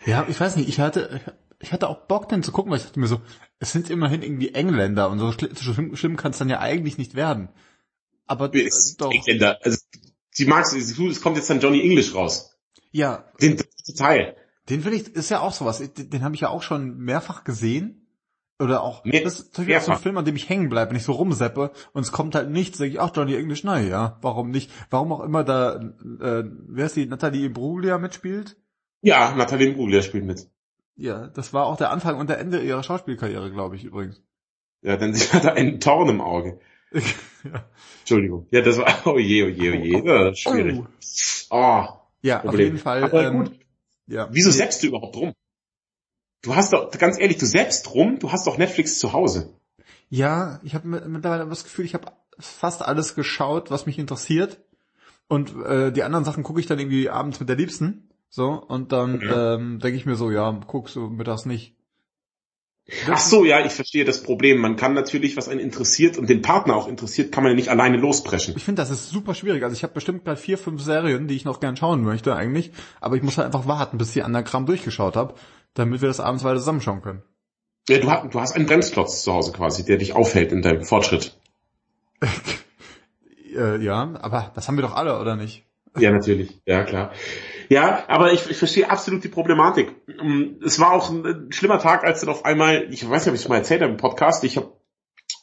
Ja, 0.06 0.26
ich 0.30 0.40
weiß 0.40 0.56
nicht, 0.56 0.70
ich 0.70 0.80
hatte, 0.80 1.20
ich 1.60 1.74
hatte 1.74 1.90
auch 1.90 2.08
Bock, 2.08 2.30
den 2.30 2.42
zu 2.42 2.54
gucken, 2.54 2.72
weil 2.72 2.80
ich 2.80 2.86
dachte 2.86 3.00
mir 3.02 3.08
so, 3.08 3.20
es 3.60 3.74
sind 3.74 3.90
immerhin 3.90 4.22
irgendwie 4.22 4.54
Engländer 4.54 5.10
und 5.10 5.20
so 5.20 5.32
schlimm, 5.34 5.96
schlimm 5.96 6.16
kann 6.16 6.32
es 6.32 6.38
dann 6.38 6.50
ja 6.50 6.60
eigentlich 6.60 6.98
nicht 6.98 7.16
werden. 7.16 7.50
Aber 8.30 8.54
äh, 8.54 8.70
doch. 8.98 9.12
Engländer. 9.12 9.60
Also, 9.64 9.80
sie 10.32 10.46
magst, 10.46 10.74
es 10.74 11.22
kommt 11.22 11.36
jetzt 11.36 11.50
dann 11.50 11.60
Johnny 11.60 11.82
English 11.82 12.14
raus. 12.14 12.56
Ja. 12.92 13.26
Den 13.42 13.58
Teil. 13.98 14.36
Den 14.70 14.86
will 14.86 14.94
ich, 14.94 15.08
ist 15.16 15.30
ja 15.30 15.40
auch 15.40 15.52
sowas. 15.52 15.80
Den, 15.80 16.10
den 16.12 16.24
habe 16.24 16.36
ich 16.36 16.42
ja 16.42 16.50
auch 16.50 16.62
schon 16.62 16.98
mehrfach 17.00 17.44
gesehen. 17.44 18.06
Oder 18.62 18.84
auch, 18.84 19.06
nee, 19.06 19.22
das 19.24 19.40
ist 19.40 19.56
zum 19.56 19.64
Beispiel 19.64 19.78
auch 19.78 19.82
so 19.82 19.92
ein 19.94 20.00
Film, 20.00 20.18
an 20.18 20.26
dem 20.26 20.36
ich 20.36 20.50
hängen 20.50 20.68
bleibe, 20.68 20.92
wenn 20.92 20.98
ich 20.98 21.04
so 21.04 21.14
rumseppe 21.14 21.72
und 21.94 22.02
es 22.02 22.12
kommt 22.12 22.36
halt 22.36 22.50
nichts, 22.50 22.78
sage 22.78 22.92
ich, 22.92 23.00
ach 23.00 23.12
Johnny 23.16 23.34
English, 23.36 23.64
na 23.64 23.80
ja, 23.80 24.18
warum 24.22 24.52
nicht? 24.52 24.70
Warum 24.90 25.14
auch 25.14 25.22
immer 25.22 25.46
da, 25.46 25.78
äh, 25.78 26.44
wer 26.44 26.86
ist 26.86 26.98
die, 26.98 27.06
Natalie 27.06 27.46
Imbruglia 27.46 27.98
mitspielt? 27.98 28.58
Ja, 29.02 29.34
Natalie 29.34 29.70
Imbruglia 29.70 30.02
spielt 30.02 30.26
mit. 30.26 30.50
Ja, 30.98 31.28
das 31.28 31.54
war 31.54 31.68
auch 31.68 31.78
der 31.78 31.92
Anfang 31.92 32.18
und 32.18 32.30
der 32.30 32.40
Ende 32.40 32.62
ihrer 32.62 32.84
Schauspielkarriere, 32.84 33.50
glaube 33.50 33.78
ich 33.78 33.86
übrigens. 33.86 34.22
Ja, 34.82 34.98
denn 34.98 35.14
sie 35.14 35.30
hatte 35.34 35.54
einen 35.54 35.80
Torn 35.80 36.10
im 36.10 36.20
Auge. 36.20 36.60
Entschuldigung. 38.02 38.48
Ja, 38.52 38.62
das 38.62 38.78
war, 38.78 38.88
oh 39.06 39.18
je, 39.18 39.44
oh 39.44 39.48
je, 39.48 39.72
oh 39.72 39.76
je. 39.76 40.06
Ja, 40.06 40.24
das 40.26 40.40
schwierig. 40.40 40.80
Oh. 41.50 41.56
oh 41.56 41.86
ja, 42.22 42.40
Problem. 42.40 42.54
auf 42.54 42.60
jeden 42.60 42.78
Fall. 42.78 43.04
Aber 43.04 43.26
ähm, 43.26 43.38
gut. 43.38 43.60
Ja. 44.08 44.28
Wieso 44.32 44.52
selbst 44.52 44.82
du 44.84 44.88
überhaupt 44.88 45.16
rum? 45.16 45.34
Du 46.42 46.56
hast 46.56 46.74
doch, 46.74 46.90
ganz 46.92 47.20
ehrlich, 47.20 47.38
du 47.38 47.46
selbst 47.46 47.94
rum, 47.94 48.20
du 48.20 48.32
hast 48.32 48.48
doch 48.48 48.58
Netflix 48.58 49.00
zu 49.00 49.14
Hause. 49.14 49.54
Ja, 50.10 50.60
ich 50.64 50.74
habe 50.74 50.88
mittlerweile 50.88 51.48
das 51.48 51.64
Gefühl, 51.64 51.86
ich 51.86 51.94
habe 51.94 52.12
fast 52.40 52.82
alles 52.82 53.16
geschaut, 53.16 53.72
was 53.72 53.86
mich 53.86 54.00
interessiert. 54.00 54.60
Und 55.28 55.54
äh, 55.66 55.92
die 55.92 56.04
anderen 56.04 56.26
Sachen 56.26 56.44
gucke 56.44 56.60
ich 56.60 56.66
dann 56.66 56.80
irgendwie 56.80 57.10
abends 57.10 57.40
mit 57.40 57.50
der 57.50 57.56
Liebsten. 57.56 58.10
So, 58.30 58.52
und 58.52 58.92
dann 58.92 59.16
okay. 59.16 59.56
ähm, 59.56 59.80
denke 59.80 59.98
ich 59.98 60.06
mir 60.06 60.16
so, 60.16 60.32
ja, 60.32 60.52
guckst 60.52 60.96
du 60.96 61.10
mittags 61.10 61.46
nicht. 61.46 61.76
Ach 63.10 63.20
so, 63.20 63.46
ja, 63.46 63.66
ich 63.66 63.74
verstehe 63.74 64.06
das 64.06 64.24
Problem. 64.24 64.60
Man 64.60 64.76
kann 64.76 64.94
natürlich, 64.94 65.38
was 65.38 65.48
einen 65.48 65.60
interessiert 65.60 66.18
und 66.18 66.30
den 66.30 66.42
Partner 66.42 66.76
auch 66.76 66.88
interessiert, 66.88 67.32
kann 67.32 67.44
man 67.44 67.52
ja 67.52 67.56
nicht 67.56 67.70
alleine 67.70 67.98
lospreschen. 67.98 68.56
Ich 68.58 68.64
finde, 68.64 68.82
das 68.82 68.90
ist 68.90 69.10
super 69.10 69.36
schwierig. 69.36 69.64
Also 69.64 69.76
ich 69.76 69.84
habe 69.84 69.94
bestimmt 69.94 70.26
gerade 70.26 70.40
vier, 70.40 70.58
fünf 70.58 70.82
Serien, 70.82 71.28
die 71.28 71.36
ich 71.36 71.46
noch 71.46 71.60
gern 71.60 71.78
schauen 71.78 72.04
möchte 72.04 72.36
eigentlich, 72.36 72.72
aber 73.02 73.16
ich 73.16 73.24
muss 73.24 73.38
halt 73.38 73.46
einfach 73.46 73.68
warten, 73.68 73.98
bis 73.98 74.16
ich 74.16 74.24
Anagramm 74.24 74.66
durchgeschaut 74.66 75.16
habe, 75.16 75.36
damit 75.74 76.02
wir 76.02 76.08
das 76.08 76.20
abends 76.20 76.44
weiter 76.44 76.58
zusammenschauen 76.58 77.02
können. 77.02 77.24
Ja, 77.88 78.00
du, 78.00 78.12
hast, 78.12 78.34
du 78.34 78.40
hast 78.40 78.56
einen 78.56 78.66
Bremsklotz 78.66 79.24
zu 79.24 79.34
Hause 79.34 79.52
quasi, 79.52 79.84
der 79.84 79.98
dich 79.98 80.14
aufhält 80.14 80.52
in 80.52 80.62
deinem 80.62 80.84
Fortschritt. 80.84 81.36
äh, 83.56 83.84
ja, 83.84 84.14
aber 84.22 84.52
das 84.56 84.68
haben 84.68 84.78
wir 84.78 84.84
doch 84.84 84.96
alle, 84.96 85.20
oder 85.20 85.36
nicht? 85.36 85.66
Ja, 85.98 86.12
natürlich. 86.12 86.62
Ja, 86.66 86.84
klar. 86.84 87.12
Ja, 87.70 88.04
aber 88.08 88.34
ich, 88.34 88.50
ich 88.50 88.58
verstehe 88.58 88.90
absolut 88.90 89.24
die 89.24 89.30
Problematik. 89.30 89.96
Ähm, 90.08 90.60
es 90.66 90.80
war 90.80 90.92
auch 90.92 91.10
ein 91.10 91.52
schlimmer 91.52 91.80
Tag, 91.80 92.04
als 92.04 92.22
dann 92.22 92.30
auf 92.30 92.46
einmal, 92.46 92.88
ich 92.92 93.08
weiß 93.08 93.26
nicht, 93.26 93.30
ob 93.30 93.36
ich 93.36 93.42
es 93.42 93.48
mal 93.48 93.58
erzählt 93.58 93.82
habe 93.82 93.92
im 93.92 93.98
Podcast, 93.98 94.44
ich 94.44 94.58
habe 94.58 94.74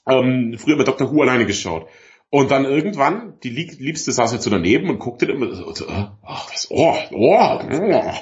ähm, 0.08 0.56
früher 0.58 0.76
bei 0.76 0.84
Dr. 0.84 1.12
Who 1.12 1.22
alleine 1.22 1.46
geschaut. 1.46 1.88
Und 2.30 2.50
dann 2.50 2.64
irgendwann, 2.64 3.38
die 3.44 3.50
Liebste 3.50 4.10
saß 4.12 4.32
jetzt 4.32 4.42
so 4.42 4.50
daneben 4.50 4.90
und 4.90 4.98
guckte 4.98 5.26
immer 5.26 5.54
so, 5.54 5.86
ach, 6.24 6.50
das 6.50 6.70
Ohr, 6.70 6.98
Ohr, 7.12 7.64
Ohr. 7.70 8.14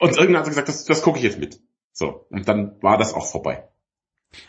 Und 0.00 0.18
irgendwann 0.18 0.38
hat 0.38 0.44
sie 0.46 0.50
gesagt, 0.50 0.68
das, 0.68 0.84
das 0.84 1.02
gucke 1.02 1.18
ich 1.18 1.24
jetzt 1.24 1.38
mit. 1.38 1.60
So, 1.92 2.26
und 2.30 2.48
dann 2.48 2.76
war 2.80 2.98
das 2.98 3.14
auch 3.14 3.26
vorbei. 3.26 3.68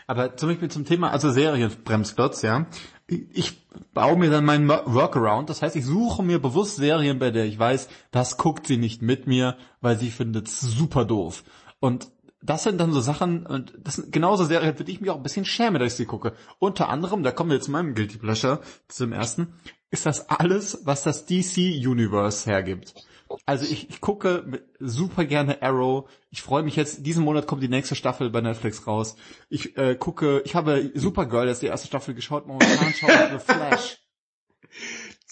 Aber 0.06 0.36
zum 0.36 0.48
Beispiel 0.48 0.70
zum 0.70 0.84
Thema, 0.84 1.10
also 1.10 1.30
Serienbremsklotz, 1.30 2.42
ja. 2.42 2.66
Ich 3.06 3.66
baue 3.92 4.16
mir 4.16 4.30
dann 4.30 4.44
meinen 4.44 4.68
Workaround, 4.68 5.50
das 5.50 5.62
heißt, 5.62 5.76
ich 5.76 5.84
suche 5.84 6.22
mir 6.22 6.40
bewusst 6.40 6.76
Serien, 6.76 7.18
bei 7.18 7.30
der 7.30 7.44
ich 7.44 7.58
weiß, 7.58 7.88
das 8.10 8.38
guckt 8.38 8.66
sie 8.66 8.78
nicht 8.78 9.02
mit 9.02 9.26
mir, 9.26 9.56
weil 9.80 9.98
sie 9.98 10.10
findet 10.10 10.48
super 10.48 11.04
doof. 11.04 11.44
Und 11.80 12.08
das 12.40 12.62
sind 12.62 12.78
dann 12.78 12.92
so 12.92 13.00
Sachen, 13.00 13.46
und 13.46 13.74
das 13.78 13.96
sind 13.96 14.12
genauso 14.12 14.44
Serien, 14.44 14.76
für 14.76 14.84
die 14.84 14.92
ich 14.92 15.00
mich 15.00 15.10
auch 15.10 15.16
ein 15.16 15.22
bisschen 15.22 15.44
schäme, 15.44 15.78
dass 15.78 15.92
ich 15.92 15.94
sie 15.94 16.06
gucke. 16.06 16.34
Unter 16.58 16.88
anderem, 16.88 17.22
da 17.22 17.30
kommen 17.30 17.50
wir 17.50 17.56
jetzt 17.56 17.66
zu 17.66 17.70
meinem 17.70 17.94
Guilty 17.94 18.18
Pleasure, 18.18 18.60
zum 18.88 19.12
ersten, 19.12 19.54
ist 19.90 20.06
das 20.06 20.28
alles, 20.28 20.80
was 20.84 21.02
das 21.02 21.26
DC 21.26 21.56
Universe 21.56 22.50
hergibt. 22.50 22.94
Also 23.46 23.64
ich, 23.64 23.90
ich 23.90 24.00
gucke 24.00 24.62
super 24.78 25.24
gerne 25.24 25.62
Arrow. 25.62 26.08
Ich 26.30 26.42
freue 26.42 26.62
mich 26.62 26.76
jetzt, 26.76 27.06
diesen 27.06 27.24
Monat 27.24 27.46
kommt 27.46 27.62
die 27.62 27.68
nächste 27.68 27.94
Staffel 27.94 28.30
bei 28.30 28.40
Netflix 28.40 28.86
raus. 28.86 29.16
Ich 29.48 29.76
äh, 29.76 29.96
gucke, 29.96 30.42
ich 30.44 30.54
habe 30.54 30.90
Supergirl, 30.94 31.46
das 31.46 31.54
ist 31.56 31.62
die 31.62 31.66
erste 31.66 31.88
Staffel 31.88 32.14
geschaut, 32.14 32.46
momentan 32.46 32.92
schaue 32.94 33.10
ich 33.10 33.42
The 33.42 33.52
Flash. 33.52 33.98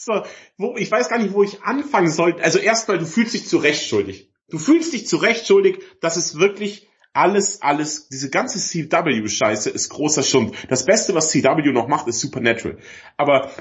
So, 0.05 0.25
wo, 0.57 0.75
ich 0.77 0.91
weiß 0.91 1.09
gar 1.09 1.19
nicht, 1.19 1.33
wo 1.33 1.45
ich 1.45 1.63
anfangen 1.63 2.11
soll. 2.11 2.41
Also 2.41 2.59
erstmal, 2.59 2.99
du 2.99 3.07
fühlst 3.07 3.35
dich 3.35 3.47
zu 3.47 3.59
Recht 3.59 3.87
schuldig. 3.87 4.33
Du 4.49 4.59
fühlst 4.59 4.93
dich 4.93 5.07
zu 5.07 5.17
Recht 5.17 5.47
schuldig, 5.47 5.81
dass 6.01 6.17
es 6.17 6.41
wirklich 6.41 6.89
alles, 7.13 7.63
alles, 7.63 8.09
diese 8.09 8.29
ganze 8.29 8.59
CW-Scheiße 8.59 9.71
ist 9.71 9.91
großer 9.91 10.25
Schund. 10.25 10.57
Das 10.69 10.85
Beste, 10.87 11.15
was 11.15 11.31
CW 11.31 11.71
noch 11.73 11.87
macht, 11.87 12.09
ist 12.09 12.19
Supernatural. 12.19 12.79
Aber 13.17 13.53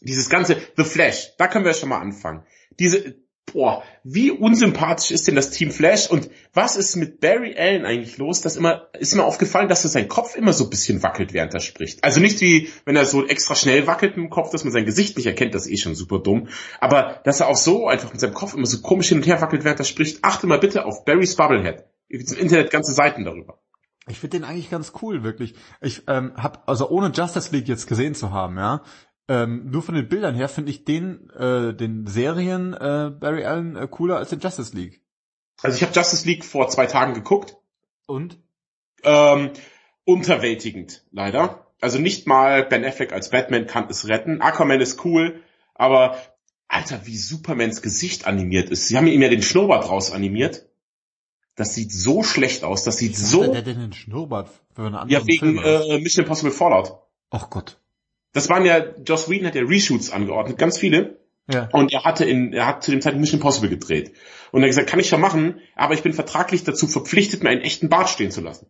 dieses 0.00 0.28
ganze 0.28 0.56
The 0.76 0.84
Flash, 0.84 1.36
da 1.38 1.46
können 1.46 1.64
wir 1.64 1.74
schon 1.74 1.90
mal 1.90 2.00
anfangen. 2.00 2.44
Diese, 2.78 3.14
boah, 3.52 3.82
wie 4.04 4.30
unsympathisch 4.30 5.10
ist 5.10 5.26
denn 5.26 5.34
das 5.34 5.50
Team 5.50 5.70
Flash 5.70 6.10
und 6.10 6.30
was 6.52 6.76
ist 6.76 6.96
mit 6.96 7.20
Barry 7.20 7.56
Allen 7.58 7.84
eigentlich 7.84 8.18
los? 8.18 8.40
Das 8.40 8.56
immer, 8.56 8.88
ist 8.98 9.14
mir 9.14 9.24
aufgefallen, 9.24 9.68
dass 9.68 9.84
er 9.84 9.90
sein 9.90 10.08
Kopf 10.08 10.36
immer 10.36 10.52
so 10.52 10.64
ein 10.64 10.70
bisschen 10.70 11.02
wackelt, 11.02 11.32
während 11.32 11.54
er 11.54 11.60
spricht. 11.60 12.04
Also 12.04 12.20
nicht 12.20 12.40
wie, 12.40 12.70
wenn 12.84 12.96
er 12.96 13.04
so 13.04 13.26
extra 13.26 13.54
schnell 13.54 13.86
wackelt 13.86 14.16
im 14.16 14.30
Kopf, 14.30 14.50
dass 14.50 14.64
man 14.64 14.72
sein 14.72 14.86
Gesicht 14.86 15.16
nicht 15.16 15.26
erkennt, 15.26 15.54
das 15.54 15.66
ist 15.66 15.72
eh 15.72 15.76
schon 15.76 15.94
super 15.94 16.18
dumm. 16.18 16.48
Aber 16.80 17.20
dass 17.24 17.40
er 17.40 17.48
auch 17.48 17.56
so 17.56 17.86
einfach 17.88 18.12
mit 18.12 18.20
seinem 18.20 18.34
Kopf 18.34 18.54
immer 18.54 18.66
so 18.66 18.80
komisch 18.80 19.08
hin 19.08 19.18
und 19.18 19.26
her 19.26 19.40
wackelt, 19.40 19.64
während 19.64 19.80
er 19.80 19.84
spricht. 19.84 20.24
Achte 20.24 20.46
mal 20.46 20.58
bitte 20.58 20.84
auf 20.84 21.04
Barrys 21.04 21.36
Bubblehead. 21.36 21.84
Im 22.08 22.20
Internet 22.20 22.70
ganze 22.70 22.92
Seiten 22.92 23.24
darüber. 23.24 23.58
Ich 24.08 24.18
finde 24.18 24.38
den 24.38 24.44
eigentlich 24.44 24.70
ganz 24.70 24.92
cool, 25.02 25.22
wirklich. 25.22 25.54
Ich 25.80 26.02
ähm, 26.08 26.32
habe, 26.36 26.60
also 26.66 26.88
ohne 26.88 27.12
Justice 27.12 27.54
League 27.54 27.68
jetzt 27.68 27.86
gesehen 27.86 28.14
zu 28.14 28.32
haben, 28.32 28.56
ja, 28.56 28.82
ähm, 29.28 29.70
nur 29.70 29.82
von 29.82 29.94
den 29.94 30.08
Bildern 30.08 30.34
her 30.34 30.48
finde 30.48 30.70
ich 30.70 30.84
den, 30.84 31.30
äh, 31.30 31.74
den 31.74 32.06
Serien 32.06 32.72
äh, 32.72 33.10
Barry 33.10 33.44
Allen 33.44 33.76
äh, 33.76 33.86
cooler 33.86 34.16
als 34.16 34.30
den 34.30 34.40
Justice 34.40 34.74
League. 34.74 35.02
Also 35.60 35.76
ich 35.76 35.82
habe 35.82 35.92
Justice 35.92 36.26
League 36.26 36.44
vor 36.44 36.68
zwei 36.68 36.86
Tagen 36.86 37.14
geguckt. 37.14 37.56
Und? 38.06 38.38
Ähm, 39.02 39.50
unterwältigend, 40.04 41.04
leider. 41.12 41.66
Also 41.80 41.98
nicht 41.98 42.26
mal 42.26 42.64
Ben 42.64 42.84
Affleck 42.84 43.12
als 43.12 43.30
Batman 43.30 43.66
kann 43.66 43.88
es 43.88 44.08
retten. 44.08 44.40
Aquaman 44.40 44.80
ist 44.80 45.04
cool, 45.04 45.42
aber 45.74 46.16
Alter, 46.66 47.06
wie 47.06 47.16
Supermans 47.16 47.82
Gesicht 47.82 48.26
animiert 48.26 48.70
ist. 48.70 48.88
Sie 48.88 48.96
haben 48.96 49.06
ihm 49.06 49.22
ja 49.22 49.28
den 49.28 49.42
Schnurrbart 49.42 49.88
raus 49.88 50.10
animiert. 50.10 50.66
Das 51.54 51.74
sieht 51.74 51.92
so 51.92 52.22
schlecht 52.22 52.64
aus. 52.64 52.84
Das 52.84 52.98
sieht 52.98 53.16
so. 53.16 53.44
Hat 53.44 53.54
der 53.54 53.62
denn 53.62 53.78
einen 53.78 53.92
Schnurrbart 53.92 54.50
für 54.74 54.86
eine 54.86 55.00
andere 55.00 55.20
Ja, 55.20 55.26
wegen 55.26 55.58
äh, 55.58 55.98
Mission 55.98 56.24
Impossible 56.24 56.52
Fallout. 56.52 56.98
Ach 57.30 57.50
Gott. 57.50 57.80
Das 58.38 58.48
waren 58.48 58.64
ja, 58.64 58.84
Joss 59.04 59.28
Whedon 59.28 59.48
hat 59.48 59.56
ja 59.56 59.62
Reshoots 59.62 60.12
angeordnet, 60.12 60.58
ganz 60.58 60.78
viele. 60.78 61.18
Ja. 61.52 61.68
Und 61.72 61.92
er 61.92 62.04
hatte 62.04 62.24
in, 62.24 62.52
er 62.52 62.66
hat 62.66 62.84
zu 62.84 62.92
dem 62.92 63.00
Zeitpunkt 63.00 63.22
Mission 63.22 63.40
Impossible 63.40 63.68
gedreht. 63.68 64.12
Und 64.52 64.60
er 64.60 64.66
hat 64.66 64.70
gesagt, 64.70 64.88
kann 64.88 65.00
ich 65.00 65.08
schon 65.08 65.20
machen, 65.20 65.58
aber 65.74 65.94
ich 65.94 66.04
bin 66.04 66.12
vertraglich 66.12 66.62
dazu 66.62 66.86
verpflichtet, 66.86 67.42
mir 67.42 67.48
einen 67.48 67.62
echten 67.62 67.88
Bart 67.88 68.08
stehen 68.08 68.30
zu 68.30 68.40
lassen. 68.40 68.68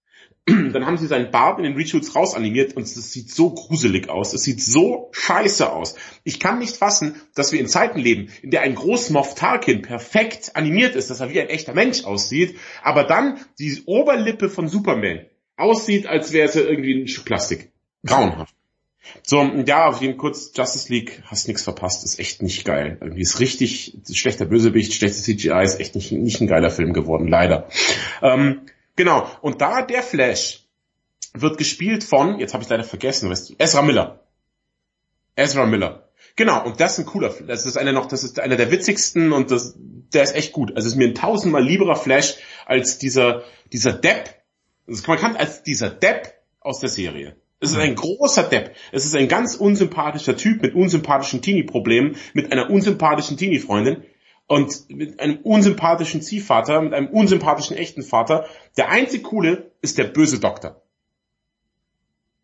Dann 0.46 0.86
haben 0.86 0.96
sie 0.96 1.06
seinen 1.06 1.30
Bart 1.30 1.58
in 1.58 1.64
den 1.64 1.74
Reshoots 1.74 2.16
rausanimiert 2.16 2.74
und 2.78 2.84
es 2.84 3.12
sieht 3.12 3.30
so 3.30 3.50
gruselig 3.50 4.08
aus. 4.08 4.32
Es 4.32 4.42
sieht 4.42 4.62
so 4.62 5.10
scheiße 5.12 5.70
aus. 5.70 5.96
Ich 6.22 6.40
kann 6.40 6.60
nicht 6.60 6.74
fassen, 6.74 7.20
dass 7.34 7.52
wir 7.52 7.60
in 7.60 7.68
Zeiten 7.68 7.98
leben, 7.98 8.30
in 8.40 8.50
der 8.50 8.62
ein 8.62 8.74
Großmoff 8.74 9.34
Tarkin 9.34 9.82
perfekt 9.82 10.52
animiert 10.54 10.94
ist, 10.94 11.10
dass 11.10 11.20
er 11.20 11.28
wie 11.28 11.42
ein 11.42 11.50
echter 11.50 11.74
Mensch 11.74 12.04
aussieht, 12.04 12.56
aber 12.82 13.04
dann 13.04 13.38
die 13.58 13.82
Oberlippe 13.84 14.48
von 14.48 14.66
Superman 14.66 15.26
aussieht, 15.58 16.06
als 16.06 16.32
wäre 16.32 16.48
es 16.48 16.54
ja 16.54 16.62
irgendwie 16.62 17.02
ein 17.02 17.06
Stück 17.06 17.26
Plastik. 17.26 17.70
Grauenhaft. 18.06 18.53
So, 19.22 19.42
ja, 19.42 19.86
auf 19.88 20.00
jeden 20.00 20.16
kurz 20.16 20.52
Justice 20.54 20.92
League, 20.92 21.22
hast 21.26 21.48
nix 21.48 21.62
verpasst, 21.62 22.04
ist 22.04 22.18
echt 22.18 22.42
nicht 22.42 22.64
geil. 22.64 22.98
Irgendwie 23.00 23.22
ist 23.22 23.40
richtig 23.40 23.98
schlechter 24.12 24.44
Bösewicht, 24.44 24.92
schlechtes 24.92 25.24
CGI, 25.24 25.62
ist 25.62 25.80
echt 25.80 25.94
nicht, 25.94 26.12
nicht 26.12 26.40
ein 26.40 26.46
geiler 26.46 26.70
Film 26.70 26.92
geworden, 26.92 27.28
leider. 27.28 27.68
Ähm, 28.22 28.62
genau, 28.96 29.28
und 29.40 29.60
da 29.60 29.82
der 29.82 30.02
Flash 30.02 30.64
wird 31.32 31.58
gespielt 31.58 32.04
von, 32.04 32.38
jetzt 32.38 32.54
habe 32.54 32.62
ich 32.62 32.70
leider 32.70 32.84
vergessen, 32.84 33.30
weißt 33.30 33.50
du, 33.50 33.54
Ezra 33.58 33.82
Miller. 33.82 34.20
Ezra 35.36 35.66
Miller. 35.66 36.08
Genau, 36.36 36.64
und 36.64 36.80
das 36.80 36.92
ist 36.92 37.00
ein 37.00 37.06
cooler, 37.06 37.32
das 37.46 37.66
ist 37.66 37.76
einer 37.76 37.92
noch, 37.92 38.06
das 38.06 38.24
ist 38.24 38.40
einer 38.40 38.56
der 38.56 38.70
witzigsten 38.70 39.32
und 39.32 39.50
das, 39.50 39.74
der 39.78 40.22
ist 40.22 40.34
echt 40.34 40.52
gut. 40.52 40.74
Also 40.76 40.88
ist 40.88 40.96
mir 40.96 41.08
ein 41.08 41.14
tausendmal 41.14 41.62
lieberer 41.62 41.96
Flash 41.96 42.36
als 42.66 42.98
dieser, 42.98 43.42
dieser 43.72 43.92
Depp, 43.92 44.34
das 44.86 45.06
man 45.06 45.18
kann 45.18 45.36
als 45.36 45.62
dieser 45.62 45.90
Depp 45.90 46.34
aus 46.60 46.80
der 46.80 46.88
Serie. 46.88 47.36
Es 47.60 47.70
ist 47.70 47.78
ein 47.78 47.94
großer 47.94 48.42
Depp. 48.44 48.74
Es 48.92 49.04
ist 49.06 49.14
ein 49.14 49.28
ganz 49.28 49.54
unsympathischer 49.56 50.36
Typ 50.36 50.62
mit 50.62 50.74
unsympathischen 50.74 51.40
Teenie-Problemen, 51.40 52.16
mit 52.34 52.52
einer 52.52 52.70
unsympathischen 52.70 53.36
Teenie-Freundin 53.36 54.04
und 54.46 54.90
mit 54.90 55.18
einem 55.20 55.38
unsympathischen 55.38 56.20
Ziehvater, 56.20 56.82
mit 56.82 56.92
einem 56.92 57.08
unsympathischen 57.08 57.76
echten 57.76 58.02
Vater. 58.02 58.46
Der 58.76 58.90
einzig 58.90 59.24
coole 59.24 59.72
ist 59.80 59.96
der 59.98 60.04
böse 60.04 60.40
Doktor. 60.40 60.82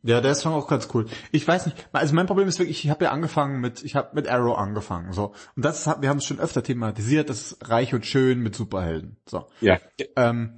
Ja, 0.02 0.22
der 0.22 0.32
ist 0.32 0.42
schon 0.42 0.54
auch 0.54 0.66
ganz 0.66 0.88
cool. 0.94 1.06
Ich 1.30 1.46
weiß 1.46 1.66
nicht, 1.66 1.88
also 1.92 2.14
mein 2.14 2.26
Problem 2.26 2.48
ist 2.48 2.58
wirklich, 2.58 2.84
ich 2.84 2.90
habe 2.90 3.04
ja 3.04 3.10
angefangen 3.10 3.60
mit, 3.60 3.82
ich 3.82 3.96
habe 3.96 4.14
mit 4.14 4.28
Arrow 4.28 4.56
angefangen, 4.56 5.12
so 5.12 5.34
und 5.56 5.64
das 5.64 5.86
hat, 5.86 6.00
wir 6.00 6.08
haben 6.08 6.18
es 6.18 6.24
schon 6.24 6.40
öfter 6.40 6.62
thematisiert, 6.62 7.28
das 7.28 7.52
ist 7.52 7.68
reich 7.68 7.92
und 7.92 8.06
schön 8.06 8.40
mit 8.40 8.54
Superhelden, 8.54 9.18
so. 9.26 9.46
Ja. 9.60 9.78
Ähm, 10.16 10.56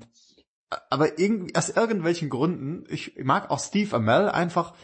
aber 0.90 1.18
irgendwie, 1.18 1.54
aus 1.54 1.70
irgendwelchen 1.70 2.30
Gründen, 2.30 2.84
ich 2.88 3.14
mag 3.22 3.50
auch 3.50 3.60
Steve 3.60 3.96
Amell 3.96 4.28
einfach, 4.28 4.74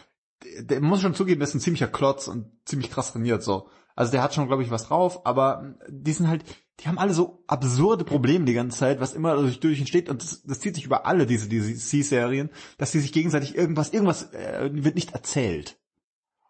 der, 0.61 0.81
muss 0.81 1.01
schon 1.01 1.15
zugeben, 1.15 1.41
der 1.41 1.49
ist 1.49 1.55
ein 1.55 1.61
ziemlicher 1.61 1.89
Klotz 1.89 2.29
und 2.29 2.51
ziemlich 2.65 2.91
krass 2.91 3.13
trainiert, 3.13 3.43
so. 3.43 3.69
Also 3.97 4.13
der 4.13 4.23
hat 4.23 4.35
schon, 4.35 4.47
glaube 4.47 4.63
ich, 4.63 4.71
was 4.71 4.85
drauf, 4.85 5.27
aber 5.27 5.75
die 5.89 6.13
sind 6.13 6.29
halt, 6.29 6.45
die 6.79 6.87
haben 6.87 6.99
alle 6.99 7.13
so 7.13 7.43
absurde 7.49 8.05
Probleme 8.05 8.45
die 8.45 8.55
ganze 8.55 8.79
Zeit, 8.79 9.01
was 9.01 9.15
immer 9.15 9.35
durch, 9.35 9.59
durch 9.59 9.81
entsteht 9.81 10.09
und 10.09 10.23
das, 10.23 10.43
das 10.45 10.61
zieht 10.61 10.77
sich 10.77 10.85
über 10.85 11.07
alle 11.07 11.27
diese, 11.27 11.49
diese 11.49 11.75
C-Serien, 11.75 12.51
dass 12.77 12.93
die 12.93 13.01
sich 13.01 13.13
gegenseitig 13.13 13.57
irgendwas, 13.57 13.91
irgendwas 13.91 14.33
äh, 14.33 14.71
wird 14.73 14.95
nicht 14.95 15.15
erzählt. 15.15 15.81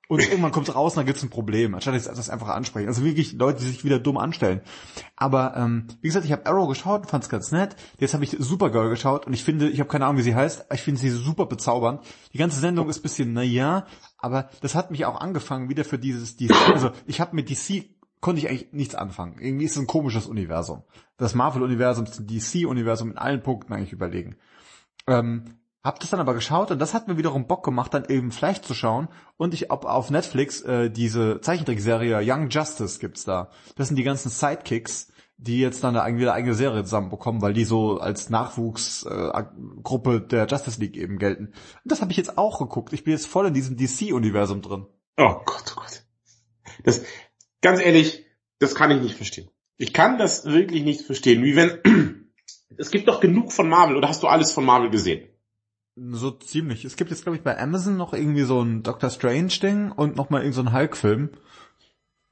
Und 0.08 0.20
irgendwann 0.20 0.52
kommt 0.52 0.74
raus 0.74 0.94
und 0.94 0.96
dann 0.96 1.06
gibt's 1.06 1.22
ein 1.22 1.28
Problem, 1.28 1.74
anstatt 1.74 1.92
jetzt 1.92 2.08
das 2.08 2.30
einfach 2.30 2.48
ansprechen. 2.48 2.88
Also 2.88 3.04
wirklich 3.04 3.34
Leute, 3.34 3.60
die 3.60 3.66
sich 3.66 3.84
wieder 3.84 3.98
dumm 3.98 4.16
anstellen. 4.16 4.62
Aber 5.16 5.54
ähm, 5.54 5.86
wie 6.00 6.08
gesagt, 6.08 6.24
ich 6.24 6.32
habe 6.32 6.46
Arrow 6.46 6.66
geschaut 6.66 7.02
und 7.02 7.10
fand's 7.10 7.28
ganz 7.28 7.52
nett. 7.52 7.76
Jetzt 7.98 8.14
habe 8.14 8.24
ich 8.24 8.34
Supergirl 8.38 8.88
geschaut 8.88 9.26
und 9.26 9.34
ich 9.34 9.44
finde, 9.44 9.68
ich 9.68 9.80
habe 9.80 9.90
keine 9.90 10.06
Ahnung, 10.06 10.16
wie 10.16 10.22
sie 10.22 10.34
heißt, 10.34 10.64
ich 10.72 10.80
finde 10.80 10.98
sie 10.98 11.10
super 11.10 11.44
bezaubernd. 11.44 12.00
Die 12.32 12.38
ganze 12.38 12.58
Sendung 12.58 12.88
ist 12.88 13.02
bisschen, 13.02 13.34
na 13.34 13.42
ja, 13.42 13.86
aber 14.16 14.48
das 14.62 14.74
hat 14.74 14.90
mich 14.90 15.04
auch 15.04 15.20
angefangen 15.20 15.68
wieder 15.68 15.84
für 15.84 15.98
dieses, 15.98 16.36
dieses 16.36 16.56
also 16.72 16.90
ich 17.06 17.20
habe 17.20 17.36
mit 17.36 17.50
DC 17.50 17.84
konnte 18.20 18.40
ich 18.40 18.48
eigentlich 18.48 18.72
nichts 18.72 18.94
anfangen. 18.94 19.36
Irgendwie 19.38 19.66
ist 19.66 19.72
es 19.72 19.78
ein 19.78 19.86
komisches 19.86 20.26
Universum. 20.26 20.84
Das 21.18 21.34
Marvel-Universum, 21.34 22.06
das 22.06 22.24
DC-Universum 22.24 23.10
in 23.10 23.18
allen 23.18 23.42
Punkten 23.42 23.74
eigentlich 23.74 23.92
überlegen. 23.92 24.36
Ähm, 25.06 25.44
hab 25.88 26.00
das 26.00 26.10
dann 26.10 26.20
aber 26.20 26.34
geschaut 26.34 26.70
und 26.70 26.80
das 26.80 26.92
hat 26.92 27.08
mir 27.08 27.16
wiederum 27.16 27.46
Bock 27.46 27.64
gemacht, 27.64 27.94
dann 27.94 28.04
eben 28.10 28.30
Flash 28.30 28.60
zu 28.60 28.74
schauen. 28.74 29.08
Und 29.38 29.54
ich 29.54 29.70
ob 29.70 29.86
auf 29.86 30.10
Netflix 30.10 30.60
äh, 30.60 30.90
diese 30.90 31.40
Zeichentrickserie 31.40 32.20
Young 32.22 32.50
Justice 32.50 32.98
gibt's 32.98 33.24
da. 33.24 33.50
Das 33.74 33.88
sind 33.88 33.96
die 33.96 34.02
ganzen 34.02 34.28
Sidekicks, 34.28 35.10
die 35.38 35.60
jetzt 35.60 35.82
dann 35.82 35.96
eine, 35.96 36.18
wieder 36.18 36.34
eigene 36.34 36.52
Serie 36.52 36.84
zusammenbekommen, 36.84 37.40
weil 37.40 37.54
die 37.54 37.64
so 37.64 38.00
als 38.00 38.28
Nachwuchsgruppe 38.28 40.16
äh, 40.16 40.28
der 40.28 40.46
Justice 40.46 40.78
League 40.78 40.98
eben 40.98 41.18
gelten. 41.18 41.46
Und 41.46 41.56
das 41.84 42.02
habe 42.02 42.10
ich 42.10 42.18
jetzt 42.18 42.36
auch 42.36 42.58
geguckt. 42.58 42.92
Ich 42.92 43.04
bin 43.04 43.14
jetzt 43.14 43.26
voll 43.26 43.46
in 43.46 43.54
diesem 43.54 43.78
DC-Universum 43.78 44.60
drin. 44.60 44.84
Oh 45.16 45.40
Gott, 45.46 45.72
oh 45.74 45.80
Gott. 45.80 46.04
Das, 46.84 47.02
ganz 47.62 47.80
ehrlich, 47.80 48.26
das 48.58 48.74
kann 48.74 48.90
ich 48.90 49.00
nicht 49.00 49.14
verstehen. 49.14 49.48
Ich 49.78 49.94
kann 49.94 50.18
das 50.18 50.44
wirklich 50.44 50.82
nicht 50.84 51.00
verstehen. 51.00 51.42
Wie 51.44 51.56
wenn, 51.56 52.28
es 52.76 52.90
gibt 52.90 53.08
doch 53.08 53.20
genug 53.20 53.54
von 53.54 53.70
Marvel, 53.70 53.96
oder 53.96 54.08
hast 54.08 54.22
du 54.22 54.26
alles 54.26 54.52
von 54.52 54.66
Marvel 54.66 54.90
gesehen? 54.90 55.30
So 56.12 56.30
ziemlich. 56.30 56.84
Es 56.84 56.96
gibt 56.96 57.10
jetzt, 57.10 57.22
glaube 57.22 57.36
ich, 57.36 57.42
bei 57.42 57.58
Amazon 57.58 57.96
noch 57.96 58.12
irgendwie 58.12 58.42
so 58.42 58.60
ein 58.62 58.82
Doctor 58.82 59.10
Strange-Ding 59.10 59.92
und 59.92 60.16
nochmal 60.16 60.42
irgendein 60.42 60.66
so 60.66 60.72
Hulk-Film. 60.72 61.30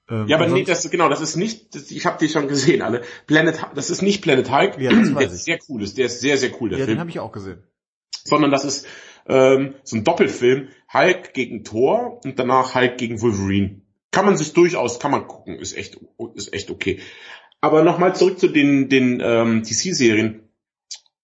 Ähm, 0.08 0.28
ja, 0.28 0.36
aber 0.36 0.48
nee, 0.48 0.64
das 0.64 0.88
genau, 0.90 1.08
das 1.08 1.20
ist 1.20 1.36
nicht, 1.36 1.74
das, 1.74 1.90
ich 1.90 2.06
habe 2.06 2.18
die 2.18 2.28
schon 2.28 2.46
gesehen, 2.46 2.82
alle. 2.82 3.02
Planet, 3.26 3.66
das 3.74 3.90
ist 3.90 4.02
nicht 4.02 4.22
Planet 4.22 4.50
Hulk. 4.50 4.78
Ja, 4.78 4.92
das 4.92 5.08
der 5.14 5.22
ich. 5.22 5.32
ist 5.32 5.44
sehr 5.44 5.58
cool 5.68 5.82
ist, 5.82 5.98
der 5.98 6.06
ist 6.06 6.20
sehr, 6.20 6.38
sehr 6.38 6.50
cool, 6.60 6.68
der 6.68 6.78
ja, 6.78 6.84
Film. 6.84 6.96
den 6.96 7.00
habe 7.00 7.10
ich 7.10 7.18
auch 7.18 7.32
gesehen. 7.32 7.64
sondern 8.24 8.50
das 8.50 8.64
ist 8.64 8.86
ähm, 9.26 9.74
so 9.82 9.96
ein 9.96 10.04
Doppelfilm, 10.04 10.68
Hulk 10.92 11.34
gegen 11.34 11.64
Thor 11.64 12.20
und 12.24 12.38
danach 12.38 12.74
Hulk 12.74 12.98
gegen 12.98 13.20
Wolverine. 13.20 13.80
Kann 14.12 14.26
man 14.26 14.36
sich 14.36 14.52
durchaus, 14.52 15.00
kann 15.00 15.10
man 15.10 15.26
gucken, 15.26 15.58
ist 15.58 15.76
echt, 15.76 15.98
ist 16.34 16.52
echt 16.52 16.70
okay. 16.70 17.00
Aber 17.60 17.82
nochmal 17.82 18.14
zurück 18.14 18.38
zu 18.38 18.48
den, 18.48 18.88
den 18.88 19.20
ähm, 19.20 19.62
DC-Serien. 19.62 20.45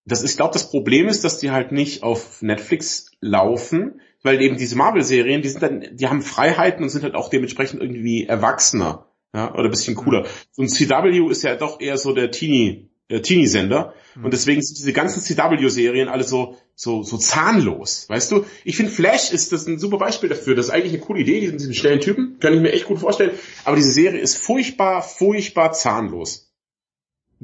Das 0.05 0.23
ich 0.25 0.37
glaube, 0.37 0.53
das 0.53 0.71
Problem 0.71 1.09
ist, 1.09 1.25
dass 1.25 1.39
die 1.39 1.51
halt 1.51 1.73
nicht 1.73 2.03
auf 2.03 2.43
Netflix 2.43 3.13
laufen, 3.21 4.01
weil 4.23 4.41
eben 4.41 4.57
diese 4.57 4.77
Marvel-Serien, 4.77 5.43
die 5.43 5.49
sind 5.49 5.63
dann, 5.63 5.87
die 5.93 6.09
haben 6.09 6.23
Freiheiten 6.23 6.83
und 6.83 6.91
sind 6.91 7.03
halt 7.03 7.15
auch 7.15 7.31
dementsprechend 7.31 7.81
irgendwie 7.81 8.27
erwachsener, 8.27 9.07
ja, 9.35 9.53
oder 9.53 9.65
ein 9.65 9.71
bisschen 9.71 9.95
cooler. 9.95 10.27
So 10.51 10.63
ein 10.63 10.69
CW 10.69 11.31
ist 11.31 11.43
ja 11.43 11.57
doch 11.57 11.81
eher 11.81 11.99
so 11.99 12.13
der 12.13 12.31
Teenie, 12.31 12.91
äh, 13.09 13.21
Teenie-Sender. 13.21 13.95
Mhm. 14.15 14.25
Und 14.25 14.33
deswegen 14.33 14.63
sind 14.63 14.79
diese 14.79 14.93
ganzen 14.93 15.23
CW-Serien 15.23 16.09
alle 16.09 16.25
so, 16.25 16.57
so, 16.75 17.03
so 17.03 17.17
zahnlos. 17.17 18.09
Weißt 18.09 18.33
du? 18.33 18.45
Ich 18.65 18.77
finde 18.77 18.93
Flash 18.93 19.33
ist 19.33 19.53
das 19.53 19.67
ein 19.67 19.79
super 19.79 19.99
Beispiel 19.99 20.29
dafür. 20.29 20.55
Das 20.55 20.67
ist 20.67 20.73
eigentlich 20.73 20.95
eine 20.95 21.03
coole 21.03 21.21
Idee, 21.21 21.41
diesen, 21.41 21.59
diesen 21.59 21.75
schnellen 21.75 22.01
Typen. 22.01 22.39
Kann 22.41 22.55
ich 22.55 22.61
mir 22.61 22.73
echt 22.73 22.87
gut 22.87 22.99
vorstellen. 22.99 23.33
Aber 23.65 23.77
diese 23.77 23.93
Serie 23.93 24.21
ist 24.21 24.37
furchtbar, 24.37 25.03
furchtbar 25.03 25.73
zahnlos. 25.73 26.52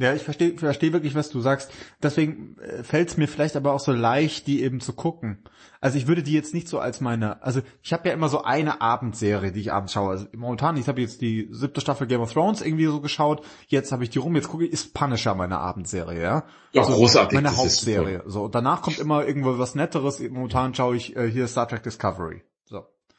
Ja, 0.00 0.14
ich 0.14 0.22
verstehe 0.22 0.56
versteh 0.56 0.92
wirklich, 0.92 1.16
was 1.16 1.28
du 1.28 1.40
sagst. 1.40 1.72
Deswegen 2.00 2.56
äh, 2.58 2.84
fällt 2.84 3.08
es 3.08 3.16
mir 3.16 3.26
vielleicht 3.26 3.56
aber 3.56 3.72
auch 3.72 3.80
so 3.80 3.90
leicht, 3.90 4.46
die 4.46 4.62
eben 4.62 4.80
zu 4.80 4.92
gucken. 4.92 5.42
Also 5.80 5.98
ich 5.98 6.06
würde 6.06 6.22
die 6.22 6.34
jetzt 6.34 6.54
nicht 6.54 6.68
so 6.68 6.78
als 6.78 7.00
meine, 7.00 7.42
also 7.42 7.62
ich 7.82 7.92
habe 7.92 8.08
ja 8.08 8.14
immer 8.14 8.28
so 8.28 8.44
eine 8.44 8.80
Abendserie, 8.80 9.50
die 9.50 9.58
ich 9.58 9.72
abends 9.72 9.92
schaue. 9.92 10.10
Also 10.10 10.26
momentan, 10.36 10.76
ich 10.76 10.86
habe 10.86 11.00
jetzt 11.00 11.20
die 11.20 11.48
siebte 11.50 11.80
Staffel 11.80 12.06
Game 12.06 12.20
of 12.20 12.32
Thrones 12.32 12.60
irgendwie 12.60 12.86
so 12.86 13.00
geschaut. 13.00 13.44
Jetzt 13.66 13.90
habe 13.90 14.04
ich 14.04 14.10
die 14.10 14.20
rum, 14.20 14.36
jetzt 14.36 14.48
gucke 14.48 14.66
ich, 14.66 14.72
ist 14.72 14.94
Punisher 14.94 15.34
meine 15.34 15.58
Abendserie, 15.58 16.22
ja? 16.22 16.44
Ja, 16.72 16.82
also 16.82 16.94
großartig. 16.94 17.34
Meine 17.34 17.56
Hauptserie. 17.56 18.22
So, 18.26 18.44
und 18.44 18.54
danach 18.54 18.82
kommt 18.82 19.00
immer 19.00 19.26
irgendwo 19.26 19.58
was 19.58 19.74
Netteres. 19.74 20.20
Momentan 20.20 20.74
schaue 20.74 20.94
ich 20.94 21.16
äh, 21.16 21.28
hier 21.28 21.48
Star 21.48 21.66
Trek 21.66 21.82
Discovery. 21.82 22.44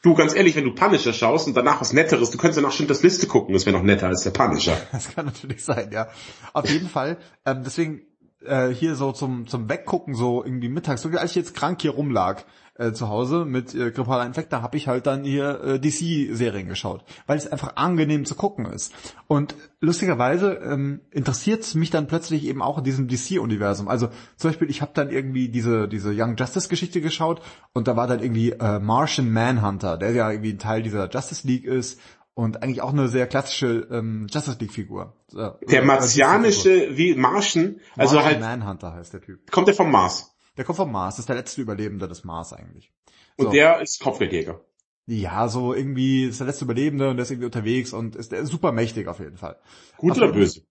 Du, 0.02 0.14
ganz 0.14 0.34
ehrlich, 0.34 0.56
wenn 0.56 0.64
du 0.64 0.74
Punisher 0.74 1.12
schaust 1.12 1.48
und 1.48 1.58
danach 1.58 1.82
was 1.82 1.92
Netteres, 1.92 2.32
du 2.32 2.38
könntest 2.38 2.58
ja 2.58 2.66
nach 2.66 2.72
Schindlers 2.72 3.04
Liste 3.04 3.28
gucken, 3.28 3.54
das 3.54 3.66
wäre 3.66 3.76
noch 3.76 3.84
netter 3.84 4.08
als 4.08 4.24
der 4.24 4.32
Punisher. 4.32 4.78
Das 4.92 5.14
kann 5.14 5.26
natürlich 5.26 5.64
sein, 5.64 5.92
ja. 5.92 6.08
Auf 6.54 6.70
jeden 6.70 6.88
Fall, 6.88 7.18
ähm, 7.46 7.64
deswegen 7.66 8.04
äh, 8.46 8.70
hier 8.70 8.96
so 8.96 9.12
zum, 9.12 9.48
zum 9.48 9.68
Weggucken, 9.68 10.16
so 10.16 10.44
irgendwie 10.44 10.70
mittags, 10.70 11.02
so 11.02 11.10
als 11.10 11.32
ich 11.32 11.36
jetzt 11.36 11.54
krank 11.54 11.82
hier 11.82 11.92
rumlag, 11.92 12.46
äh, 12.80 12.94
zu 12.94 13.10
Hause 13.10 13.46
mit 13.46 13.76
äh, 13.76 13.92
grippaler 13.92 14.26
Infekt, 14.26 14.54
da 14.54 14.62
habe 14.62 14.78
ich 14.78 14.88
halt 14.88 15.06
dann 15.06 15.24
hier 15.24 15.62
äh, 15.62 15.80
DC-Serien 15.80 16.68
geschaut, 16.68 17.04
weil 17.28 17.38
es 17.38 17.52
einfach 17.52 17.76
angenehm 17.76 18.26
zu 18.26 18.36
gucken 18.36 18.66
ist. 18.66 18.94
Und 19.28 19.56
lustigerweise 19.82 20.54
ähm, 20.54 21.02
interessiert 21.12 21.62
es 21.62 21.76
mich 21.76 21.90
dann 21.90 22.08
plötzlich 22.08 22.46
eben 22.46 22.62
auch 22.62 22.78
in 22.78 22.84
diesem 22.84 23.08
DC-Universum. 23.08 23.88
Also 23.88 24.10
zum 24.38 24.50
Beispiel, 24.50 24.70
ich 24.70 24.82
habe 24.82 24.92
dann 24.94 25.10
irgendwie 25.10 25.50
diese 25.50 25.88
diese 25.88 26.12
Young 26.16 26.36
Justice-Geschichte 26.38 27.02
geschaut 27.02 27.42
und 27.74 27.88
da 27.88 27.96
war 27.96 28.08
dann 28.08 28.22
irgendwie 28.22 28.52
äh, 28.52 28.80
Martian 28.80 29.32
Manhunter, 29.32 29.98
der 29.98 30.12
ja 30.12 30.32
irgendwie 30.32 30.54
ein 30.54 30.60
Teil 30.60 30.82
dieser 30.82 31.10
Justice 31.10 31.46
League 31.46 31.66
ist 31.66 32.00
und 32.34 32.64
eigentlich 32.64 32.82
auch 32.82 32.94
eine 32.94 33.10
sehr 33.10 33.28
klassische 33.28 33.88
ähm, 33.92 34.28
Justice 34.30 34.58
League 34.60 34.72
Figur. 34.72 35.18
Äh, 35.36 35.50
der 35.68 35.84
martianische 35.84 36.96
wie 36.98 37.14
Martian, 37.16 37.82
also 37.98 38.16
Martian 38.16 38.42
halt 38.46 38.60
Manhunter 38.60 38.94
heißt 38.94 39.14
der 39.14 39.22
Typ. 39.22 39.52
Kommt 39.52 39.68
der 39.68 39.76
vom 39.76 39.92
Mars? 39.92 40.34
Der 40.58 40.66
kommt 40.66 40.78
vom 40.78 40.92
Mars, 40.92 41.16
das 41.16 41.24
ist 41.24 41.30
der 41.30 41.36
letzte 41.36 41.62
Überlebende 41.62 42.08
des 42.08 42.24
Mars 42.24 42.54
eigentlich. 42.54 42.92
So. 43.38 43.46
Und 43.46 43.54
der 43.54 43.82
ist 43.82 44.00
Kopfgeldjäger. 44.02 44.62
Ja, 45.06 45.48
so 45.48 45.74
irgendwie 45.74 46.26
ist 46.26 46.40
der 46.40 46.48
letzte 46.48 46.66
Überlebende 46.66 47.10
und 47.10 47.18
der 47.18 47.24
ist 47.24 47.32
irgendwie 47.32 47.48
unterwegs 47.48 47.94
und 47.94 48.16
ist 48.16 48.32
der 48.32 48.40
ist 48.40 48.50
super 48.50 48.72
mächtig 48.72 49.08
auf 49.08 49.20
jeden 49.20 49.38
Fall. 49.38 49.58
Gut 49.98 50.18
oder 50.18 50.32
böse? 50.32 50.62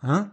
Hä? 0.00 0.26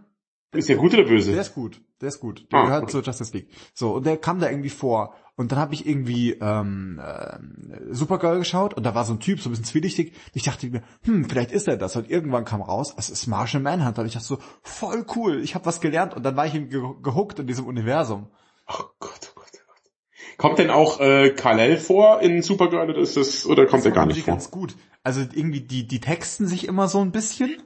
Ist 0.52 0.68
der 0.68 0.76
gut 0.76 0.94
oder 0.94 1.04
böse? 1.04 1.32
Der 1.32 1.40
ist 1.40 1.54
gut, 1.54 1.80
der 2.00 2.08
ist 2.08 2.20
gut. 2.20 2.46
Der 2.52 2.60
ah, 2.60 2.64
gehört 2.66 2.82
okay. 2.84 2.92
zur 2.92 3.02
Justice 3.02 3.32
League. 3.32 3.48
So, 3.74 3.94
und 3.94 4.06
der 4.06 4.16
kam 4.16 4.38
da 4.38 4.48
irgendwie 4.48 4.70
vor. 4.70 5.14
Und 5.34 5.52
dann 5.52 5.58
habe 5.58 5.74
ich 5.74 5.86
irgendwie 5.86 6.32
ähm, 6.32 6.98
äh, 6.98 7.38
Supergirl 7.90 8.38
geschaut 8.38 8.72
und 8.72 8.84
da 8.84 8.94
war 8.94 9.04
so 9.04 9.12
ein 9.12 9.20
Typ, 9.20 9.40
so 9.40 9.48
ein 9.48 9.52
bisschen 9.52 9.66
zwielichtig. 9.66 10.14
Ich 10.32 10.44
dachte 10.44 10.68
mir, 10.68 10.82
hm, 11.02 11.28
vielleicht 11.28 11.50
ist 11.50 11.68
er 11.68 11.76
das. 11.76 11.94
Und 11.96 12.08
irgendwann 12.08 12.44
kam 12.44 12.62
raus, 12.62 12.94
es 12.96 13.10
ist 13.10 13.26
Martian 13.26 13.62
Manhunter. 13.62 14.02
Und 14.02 14.06
ich 14.06 14.14
dachte 14.14 14.26
so, 14.26 14.38
voll 14.62 15.04
cool, 15.14 15.40
ich 15.42 15.54
habe 15.54 15.66
was 15.66 15.80
gelernt. 15.80 16.14
Und 16.14 16.22
dann 16.22 16.36
war 16.36 16.46
ich 16.46 16.54
ihm 16.54 16.70
ge 16.70 16.80
gehuckt 17.02 17.38
in 17.38 17.46
diesem 17.46 17.66
Universum. 17.66 18.28
Oh 18.68 18.84
Gott, 19.00 19.32
oh 19.34 19.40
Gott, 19.40 19.50
oh 19.54 19.66
Gott. 19.68 20.36
Kommt 20.36 20.58
denn 20.58 20.70
auch 20.70 21.00
äh, 21.00 21.30
Kal-El 21.30 21.78
vor 21.78 22.20
in 22.20 22.42
Supergirl 22.42 22.90
oder 22.90 22.98
ist 22.98 23.16
das 23.16 23.46
oder 23.46 23.66
kommt 23.66 23.84
das 23.84 23.86
er 23.86 23.92
gar 23.92 24.06
nicht 24.06 24.24
vor? 24.24 24.34
ganz 24.34 24.50
gut. 24.50 24.74
Also 25.02 25.20
irgendwie 25.20 25.60
die 25.60 25.86
die 25.86 26.00
texten 26.00 26.46
sich 26.46 26.66
immer 26.66 26.88
so 26.88 27.00
ein 27.00 27.12
bisschen 27.12 27.62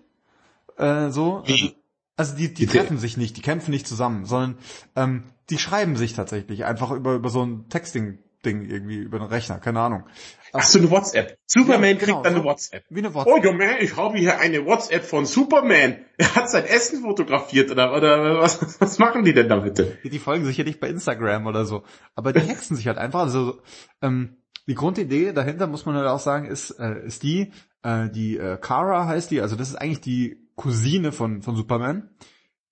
äh, 0.77 1.11
so. 1.11 1.43
Wie? 1.47 1.53
Also, 1.53 1.75
also 2.17 2.37
die 2.37 2.49
die, 2.49 2.55
die 2.55 2.67
treffen 2.67 2.99
sich 2.99 3.17
nicht, 3.17 3.37
die 3.37 3.43
kämpfen 3.43 3.71
nicht 3.71 3.87
zusammen, 3.89 4.27
sondern 4.27 4.59
ähm, 4.95 5.23
die 5.49 5.59
schreiben 5.59 5.97
sich 5.97 6.13
tatsächlich 6.13 6.65
einfach 6.65 6.91
über 6.91 7.15
über 7.15 7.31
so 7.31 7.43
ein 7.43 7.69
Texting 7.71 8.19
Ding 8.45 8.65
irgendwie 8.65 8.97
über 8.97 9.19
den 9.19 9.29
Rechner, 9.29 9.59
keine 9.59 9.81
Ahnung. 9.81 10.05
Ach 10.53 10.63
so, 10.63 10.79
eine 10.79 10.91
WhatsApp. 10.91 11.39
Superman 11.47 11.91
ja, 11.91 11.93
genau, 11.93 12.15
kriegt 12.15 12.27
dann 12.27 12.35
eine 12.35 12.45
WhatsApp. 12.45 12.85
Wie 12.89 13.01
eine 13.01 13.15
WhatsApp. 13.15 13.33
Oh, 13.33 13.45
ja, 13.45 13.53
man, 13.53 13.77
ich 13.81 13.97
habe 13.97 14.19
hier 14.19 14.39
eine 14.39 14.65
WhatsApp 14.67 15.05
von 15.05 15.27
Superman. 15.27 15.99
Er 16.17 16.35
hat 16.35 16.51
sein 16.51 16.65
Essen 16.65 17.03
fotografiert 17.03 17.71
oder, 17.71 17.95
oder 17.95 18.41
was, 18.41 18.81
was 18.81 18.99
machen 18.99 19.25
die 19.25 19.33
denn 19.33 19.49
da 19.49 19.57
bitte? 19.57 19.99
Die, 20.03 20.11
die 20.11 20.19
folgen 20.19 20.45
sich 20.45 20.57
ja 20.57 20.65
nicht 20.65 20.81
bei 20.81 20.89
Instagram 20.89 21.47
oder 21.47 21.65
so. 21.65 21.83
Aber 22.15 22.33
die 22.33 22.41
hexen 22.41 22.77
sich 22.77 22.87
halt 22.87 22.99
einfach. 22.99 23.21
Also, 23.21 23.61
ähm, 24.03 24.37
die 24.67 24.75
Grundidee 24.75 25.33
dahinter, 25.33 25.67
muss 25.67 25.87
man 25.87 25.97
halt 25.97 26.09
auch 26.09 26.21
sagen, 26.21 26.47
ist, 26.47 26.71
äh, 26.73 27.07
ist 27.07 27.23
die, 27.23 27.53
äh, 27.83 28.09
die 28.09 28.37
äh, 28.37 28.59
Kara 28.61 29.07
heißt 29.07 29.31
die, 29.31 29.41
also 29.41 29.57
das 29.57 29.69
ist 29.69 29.77
eigentlich 29.77 30.01
die 30.01 30.49
Cousine 30.57 31.13
von, 31.13 31.43
von 31.43 31.57
Superman. 31.57 32.11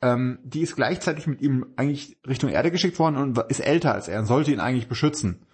Ähm, 0.01 0.39
die 0.45 0.61
ist 0.61 0.77
gleichzeitig 0.77 1.27
mit 1.27 1.41
ihm 1.41 1.73
eigentlich 1.77 2.19
Richtung 2.27 2.51
Erde 2.51 2.71
geschickt 2.71 2.99
worden 2.99 3.17
und 3.17 3.39
ist 3.49 3.61
älter 3.61 3.95
als 3.95 4.09
er 4.09 4.21
und 4.21 4.27
sollte 4.27 4.53
ihn 4.53 4.61
eigentlich 4.61 4.89
beschützen 4.89 5.47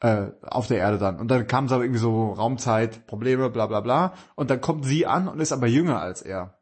äh, 0.00 0.26
auf 0.42 0.66
der 0.68 0.78
Erde 0.78 0.98
dann. 0.98 1.18
Und 1.18 1.28
dann 1.28 1.46
kam 1.46 1.66
es 1.66 1.72
aber 1.72 1.84
irgendwie 1.84 2.00
so 2.00 2.32
Raumzeit, 2.32 3.06
Probleme, 3.06 3.50
bla 3.50 3.66
bla 3.66 3.80
bla. 3.80 4.14
Und 4.34 4.50
dann 4.50 4.60
kommt 4.60 4.84
sie 4.84 5.06
an 5.06 5.28
und 5.28 5.40
ist 5.40 5.52
aber 5.52 5.66
jünger 5.66 6.00
als 6.00 6.22
er. 6.22 6.58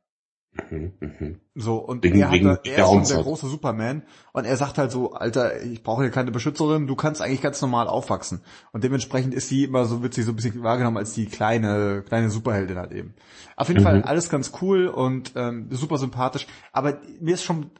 Mhm, 0.70 0.92
mhm. 1.00 1.40
So, 1.54 1.76
und 1.76 2.02
wegen, 2.02 2.18
er, 2.18 2.28
hat, 2.28 2.34
wegen 2.34 2.46
er 2.46 2.56
ist 2.56 2.88
schon 2.88 3.04
der 3.04 3.22
große 3.22 3.46
Superman 3.48 4.02
und 4.32 4.44
er 4.44 4.56
sagt 4.56 4.78
halt 4.78 4.90
so, 4.90 5.12
Alter, 5.12 5.62
ich 5.62 5.82
brauche 5.82 6.02
hier 6.02 6.10
keine 6.10 6.30
Beschützerin, 6.30 6.86
du 6.86 6.96
kannst 6.96 7.20
eigentlich 7.20 7.42
ganz 7.42 7.60
normal 7.60 7.88
aufwachsen. 7.88 8.40
Und 8.72 8.84
dementsprechend 8.84 9.34
ist 9.34 9.48
sie 9.48 9.64
immer 9.64 9.84
so, 9.84 10.02
wird 10.02 10.14
sie 10.14 10.22
so 10.22 10.32
ein 10.32 10.36
bisschen 10.36 10.62
wahrgenommen 10.62 10.96
als 10.96 11.12
die 11.12 11.26
kleine, 11.26 12.02
kleine 12.06 12.30
Superheldin 12.30 12.78
halt 12.78 12.92
eben. 12.92 13.14
Auf 13.56 13.68
jeden 13.68 13.80
mhm. 13.80 13.84
Fall 13.84 14.02
alles 14.02 14.30
ganz 14.30 14.52
cool 14.60 14.88
und 14.88 15.32
ähm, 15.36 15.68
super 15.70 15.98
sympathisch. 15.98 16.46
Aber 16.72 16.98
mir 17.20 17.34
ist 17.34 17.44
schon 17.44 17.70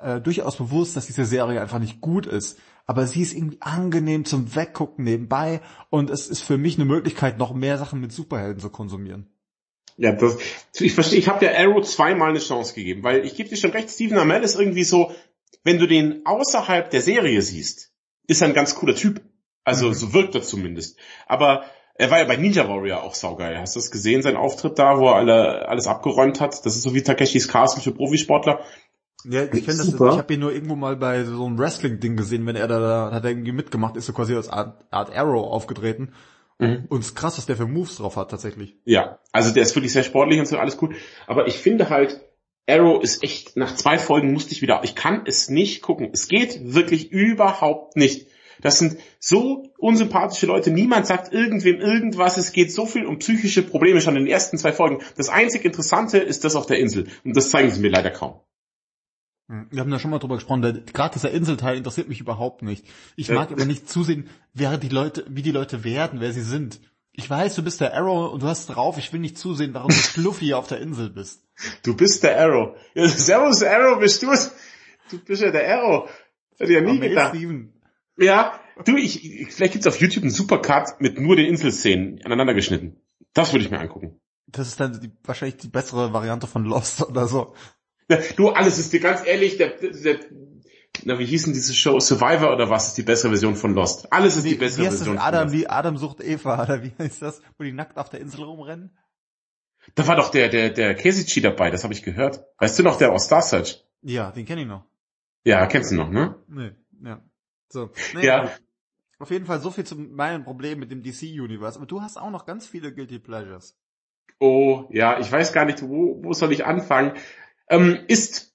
äh, 0.00 0.20
durchaus 0.20 0.56
bewusst, 0.56 0.96
dass 0.96 1.06
diese 1.06 1.24
Serie 1.24 1.60
einfach 1.60 1.78
nicht 1.78 2.00
gut 2.00 2.26
ist 2.26 2.58
aber 2.86 3.06
sie 3.06 3.22
ist 3.22 3.34
irgendwie 3.34 3.60
angenehm 3.60 4.24
zum 4.24 4.54
Weggucken 4.54 5.04
nebenbei 5.04 5.60
und 5.90 6.10
es 6.10 6.28
ist 6.28 6.40
für 6.40 6.56
mich 6.56 6.76
eine 6.76 6.84
Möglichkeit, 6.84 7.38
noch 7.38 7.52
mehr 7.52 7.78
Sachen 7.78 8.00
mit 8.00 8.12
Superhelden 8.12 8.60
zu 8.60 8.70
konsumieren. 8.70 9.28
Ja, 9.98 10.12
das, 10.12 10.36
ich 10.78 10.92
verstehe, 10.92 11.18
ich 11.18 11.28
habe 11.28 11.40
der 11.40 11.58
Arrow 11.58 11.82
zweimal 11.82 12.30
eine 12.30 12.38
Chance 12.38 12.74
gegeben, 12.74 13.02
weil 13.02 13.24
ich 13.24 13.34
gebe 13.34 13.48
dir 13.48 13.56
schon 13.56 13.70
recht, 13.70 13.90
Stephen 13.90 14.18
Amell 14.18 14.42
ist 14.42 14.58
irgendwie 14.58 14.84
so, 14.84 15.12
wenn 15.64 15.78
du 15.78 15.86
den 15.86 16.24
außerhalb 16.24 16.90
der 16.90 17.00
Serie 17.00 17.42
siehst, 17.42 17.92
ist 18.26 18.42
er 18.42 18.48
ein 18.48 18.54
ganz 18.54 18.74
cooler 18.74 18.94
Typ. 18.94 19.22
Also 19.64 19.88
mhm. 19.88 19.94
so 19.94 20.12
wirkt 20.12 20.34
er 20.34 20.42
zumindest. 20.42 20.98
Aber 21.26 21.64
er 21.94 22.10
war 22.10 22.18
ja 22.18 22.24
bei 22.24 22.36
Ninja 22.36 22.68
Warrior 22.68 23.02
auch 23.02 23.14
saugeil. 23.14 23.58
Hast 23.58 23.74
du 23.74 23.80
das 23.80 23.90
gesehen, 23.90 24.22
sein 24.22 24.36
Auftritt 24.36 24.78
da, 24.78 24.98
wo 24.98 25.08
er 25.08 25.16
alle, 25.16 25.68
alles 25.68 25.86
abgeräumt 25.86 26.40
hat? 26.40 26.64
Das 26.64 26.76
ist 26.76 26.82
so 26.82 26.94
wie 26.94 27.02
Takeshis 27.02 27.48
Castle 27.48 27.82
für 27.82 27.92
Profisportler. 27.92 28.60
Ja, 29.24 29.42
ich 29.42 29.64
finde 29.64 29.78
das, 29.78 29.88
ich 29.88 30.00
habe 30.00 30.34
ihn 30.34 30.40
nur 30.40 30.52
irgendwo 30.52 30.76
mal 30.76 30.96
bei 30.96 31.24
so 31.24 31.44
einem 31.44 31.58
Wrestling-Ding 31.58 32.16
gesehen, 32.16 32.46
wenn 32.46 32.56
er 32.56 32.68
da, 32.68 32.78
da 32.78 33.10
hat 33.12 33.24
er 33.24 33.30
irgendwie 33.30 33.52
mitgemacht, 33.52 33.96
ist 33.96 34.06
so 34.06 34.12
quasi 34.12 34.34
als 34.34 34.48
Art, 34.48 34.84
Art 34.90 35.14
Arrow 35.16 35.50
aufgetreten. 35.50 36.12
Mhm. 36.58 36.84
Und 36.88 37.00
es 37.00 37.08
ist 37.08 37.16
krass, 37.16 37.36
was 37.36 37.46
der 37.46 37.56
für 37.56 37.66
Moves 37.66 37.96
drauf 37.96 38.16
hat, 38.16 38.30
tatsächlich. 38.30 38.76
Ja, 38.84 39.18
also 39.32 39.52
der 39.52 39.62
ist 39.62 39.74
wirklich 39.74 39.92
sehr 39.92 40.04
sportlich 40.04 40.38
und 40.38 40.46
so, 40.46 40.58
alles 40.58 40.80
cool. 40.80 40.94
Aber 41.26 41.46
ich 41.48 41.58
finde 41.58 41.90
halt, 41.90 42.20
Arrow 42.68 43.02
ist 43.02 43.22
echt, 43.22 43.56
nach 43.56 43.74
zwei 43.74 43.98
Folgen 43.98 44.32
musste 44.32 44.52
ich 44.52 44.62
wieder, 44.62 44.80
ich 44.84 44.94
kann 44.94 45.22
es 45.26 45.48
nicht 45.48 45.82
gucken. 45.82 46.10
Es 46.12 46.28
geht 46.28 46.74
wirklich 46.74 47.10
überhaupt 47.10 47.96
nicht. 47.96 48.28
Das 48.60 48.78
sind 48.78 48.96
so 49.18 49.70
unsympathische 49.78 50.46
Leute. 50.46 50.70
Niemand 50.70 51.06
sagt 51.06 51.32
irgendwem 51.32 51.80
irgendwas. 51.80 52.38
Es 52.38 52.52
geht 52.52 52.72
so 52.72 52.86
viel 52.86 53.04
um 53.04 53.18
psychische 53.18 53.62
Probleme 53.62 54.00
schon 54.00 54.16
in 54.16 54.24
den 54.24 54.32
ersten 54.32 54.56
zwei 54.56 54.72
Folgen. 54.72 55.02
Das 55.16 55.28
einzig 55.28 55.64
Interessante 55.64 56.18
ist 56.18 56.44
das 56.44 56.56
auf 56.56 56.66
der 56.66 56.78
Insel. 56.78 57.06
Und 57.24 57.36
das 57.36 57.50
zeigen 57.50 57.70
sie 57.70 57.80
mir 57.80 57.90
leider 57.90 58.10
kaum. 58.10 58.40
Hm, 59.48 59.68
wir 59.70 59.80
haben 59.80 59.90
da 59.90 59.98
schon 59.98 60.10
mal 60.10 60.18
drüber 60.18 60.36
gesprochen, 60.36 60.62
gerade 60.92 61.14
dieser 61.14 61.30
Inselteil 61.30 61.76
interessiert 61.76 62.08
mich 62.08 62.20
überhaupt 62.20 62.62
nicht. 62.62 62.84
Ich 63.16 63.30
mag 63.30 63.52
aber 63.52 63.64
nicht 63.64 63.88
zusehen, 63.88 64.28
wer 64.54 64.76
die 64.78 64.88
Leute, 64.88 65.24
wie 65.28 65.42
die 65.42 65.52
Leute 65.52 65.84
werden, 65.84 66.20
wer 66.20 66.32
sie 66.32 66.42
sind. 66.42 66.80
Ich 67.12 67.30
weiß, 67.30 67.54
du 67.54 67.62
bist 67.62 67.80
der 67.80 67.94
Arrow 67.94 68.32
und 68.32 68.42
du 68.42 68.46
hast 68.46 68.66
drauf, 68.66 68.98
ich 68.98 69.12
will 69.12 69.20
nicht 69.20 69.38
zusehen, 69.38 69.72
warum 69.72 69.88
du 69.88 69.94
Fluffy 69.96 70.52
auf 70.52 70.66
der 70.66 70.80
Insel 70.80 71.10
bist. 71.10 71.44
Du 71.82 71.96
bist 71.96 72.22
der 72.22 72.38
Arrow. 72.38 72.76
Ja, 72.94 73.08
servus 73.08 73.62
Arrow, 73.62 73.98
bist 73.98 74.22
du 74.22 74.32
Du 75.10 75.18
bist 75.24 75.42
ja 75.42 75.50
der 75.50 75.78
Arrow. 75.78 76.10
Hätte 76.58 76.72
ja 76.72 76.80
nie 76.80 76.98
gedacht. 76.98 77.34
Steven. 77.34 77.72
Ja, 78.18 78.60
du, 78.84 78.96
ich, 78.96 79.46
vielleicht 79.50 79.72
gibt's 79.72 79.86
auf 79.86 80.00
YouTube 80.00 80.24
einen 80.24 80.32
Supercut 80.32 81.00
mit 81.00 81.20
nur 81.20 81.36
den 81.36 81.46
Inselszenen 81.46 82.20
aneinander 82.24 82.54
geschnitten. 82.54 83.00
Das 83.32 83.52
würde 83.52 83.64
ich 83.64 83.70
mir 83.70 83.78
angucken. 83.78 84.20
Das 84.46 84.68
ist 84.68 84.80
dann 84.80 85.00
die, 85.00 85.10
wahrscheinlich 85.24 85.58
die 85.58 85.68
bessere 85.68 86.12
Variante 86.12 86.46
von 86.46 86.64
Lost 86.64 87.02
oder 87.02 87.26
so. 87.26 87.54
Du, 88.36 88.50
alles 88.50 88.78
ist 88.78 88.92
dir 88.92 89.00
ganz 89.00 89.26
ehrlich, 89.26 89.56
der, 89.56 89.70
der, 89.70 90.20
na, 91.04 91.18
wie 91.18 91.26
hießen 91.26 91.52
diese 91.52 91.74
Show? 91.74 91.98
Survivor 92.00 92.52
oder 92.52 92.70
was 92.70 92.88
ist 92.88 92.98
die 92.98 93.02
bessere 93.02 93.30
Version 93.30 93.56
von 93.56 93.74
Lost? 93.74 94.12
Alles 94.12 94.36
ist 94.36 94.46
die 94.46 94.54
bessere 94.54 94.82
wie 94.82 94.86
heißt 94.86 94.96
Version 94.98 95.16
das? 95.16 95.24
von 95.24 95.34
Adam, 95.34 95.48
Lost. 95.48 95.54
wie 95.54 95.66
Adam 95.68 95.96
sucht 95.96 96.20
Eva, 96.22 96.62
oder 96.62 96.82
wie 96.82 96.92
heißt 96.98 97.22
das? 97.22 97.42
Wo 97.58 97.64
die 97.64 97.72
nackt 97.72 97.98
auf 97.98 98.08
der 98.08 98.20
Insel 98.20 98.44
rumrennen? 98.44 98.96
Da 99.94 100.06
war 100.06 100.16
doch 100.16 100.30
der, 100.30 100.48
der, 100.48 100.70
der 100.70 100.94
Kesichi 100.94 101.40
dabei, 101.40 101.70
das 101.70 101.84
habe 101.84 101.94
ich 101.94 102.02
gehört. 102.02 102.44
Weißt 102.58 102.78
du 102.78 102.82
noch, 102.82 102.98
der 102.98 103.12
aus 103.12 103.24
Star 103.26 103.42
Search? 103.42 103.84
Ja, 104.02 104.30
den 104.32 104.44
kenne 104.44 104.62
ich 104.62 104.66
noch. 104.66 104.84
Ja, 105.44 105.66
kennst 105.66 105.92
du 105.92 105.96
noch, 105.96 106.10
ne? 106.10 106.36
Nee, 106.48 106.72
ja. 107.04 107.22
So. 107.68 107.90
Nee, 108.14 108.26
Ja. 108.26 108.50
Auf 109.18 109.30
jeden 109.30 109.46
Fall 109.46 109.60
so 109.60 109.70
viel 109.70 109.84
zu 109.84 109.96
meinem 109.96 110.44
Problem 110.44 110.78
mit 110.78 110.90
dem 110.90 111.02
DC-Universe. 111.02 111.78
Aber 111.78 111.86
du 111.86 112.02
hast 112.02 112.18
auch 112.18 112.30
noch 112.30 112.44
ganz 112.44 112.66
viele 112.66 112.92
Guilty 112.92 113.18
Pleasures. 113.18 113.78
Oh, 114.38 114.84
ja, 114.90 115.18
ich 115.18 115.32
weiß 115.32 115.54
gar 115.54 115.64
nicht, 115.64 115.82
wo, 115.82 116.22
wo 116.22 116.34
soll 116.34 116.52
ich 116.52 116.66
anfangen? 116.66 117.12
Ähm, 117.68 118.00
ist 118.08 118.54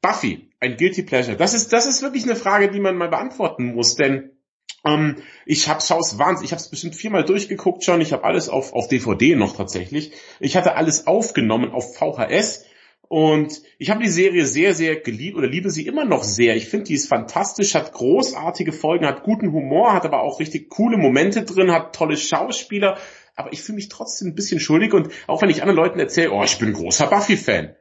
Buffy 0.00 0.50
ein 0.60 0.76
Guilty 0.76 1.02
Pleasure? 1.02 1.36
Das 1.36 1.54
ist, 1.54 1.72
das 1.72 1.86
ist 1.86 2.02
wirklich 2.02 2.24
eine 2.24 2.36
Frage, 2.36 2.70
die 2.70 2.80
man 2.80 2.96
mal 2.96 3.08
beantworten 3.08 3.74
muss, 3.74 3.94
denn 3.94 4.38
ähm, 4.84 5.16
ich 5.44 5.68
habe 5.68 5.80
es 5.80 5.90
wahnsinnig, 5.90 6.46
ich 6.46 6.52
habe 6.52 6.60
es 6.60 6.70
bestimmt 6.70 6.94
viermal 6.94 7.24
durchgeguckt 7.24 7.84
schon, 7.84 8.00
ich 8.00 8.12
habe 8.12 8.24
alles 8.24 8.48
auf, 8.48 8.72
auf 8.72 8.88
DVD 8.88 9.34
noch 9.34 9.56
tatsächlich. 9.56 10.12
Ich 10.40 10.56
hatte 10.56 10.76
alles 10.76 11.06
aufgenommen 11.06 11.72
auf 11.72 11.96
VHS 11.96 12.64
und 13.08 13.62
ich 13.78 13.90
habe 13.90 14.02
die 14.02 14.10
Serie 14.10 14.44
sehr, 14.44 14.74
sehr 14.74 14.96
geliebt 14.96 15.36
oder 15.36 15.48
liebe 15.48 15.70
sie 15.70 15.86
immer 15.86 16.04
noch 16.04 16.22
sehr. 16.22 16.56
Ich 16.56 16.68
finde, 16.68 16.86
die 16.86 16.94
ist 16.94 17.08
fantastisch, 17.08 17.74
hat 17.74 17.92
großartige 17.92 18.72
Folgen, 18.72 19.06
hat 19.06 19.22
guten 19.22 19.52
Humor, 19.52 19.94
hat 19.94 20.04
aber 20.04 20.22
auch 20.22 20.40
richtig 20.40 20.68
coole 20.68 20.98
Momente 20.98 21.42
drin, 21.44 21.72
hat 21.72 21.94
tolle 21.94 22.16
Schauspieler. 22.16 22.98
Aber 23.34 23.52
ich 23.52 23.62
fühle 23.62 23.76
mich 23.76 23.88
trotzdem 23.88 24.28
ein 24.28 24.34
bisschen 24.34 24.60
schuldig 24.60 24.92
und 24.92 25.08
auch 25.26 25.40
wenn 25.40 25.48
ich 25.48 25.62
anderen 25.62 25.76
Leuten 25.76 26.00
erzähle, 26.00 26.32
oh, 26.32 26.42
ich 26.42 26.58
bin 26.58 26.68
ein 26.68 26.74
großer 26.74 27.06
Buffy-Fan, 27.06 27.76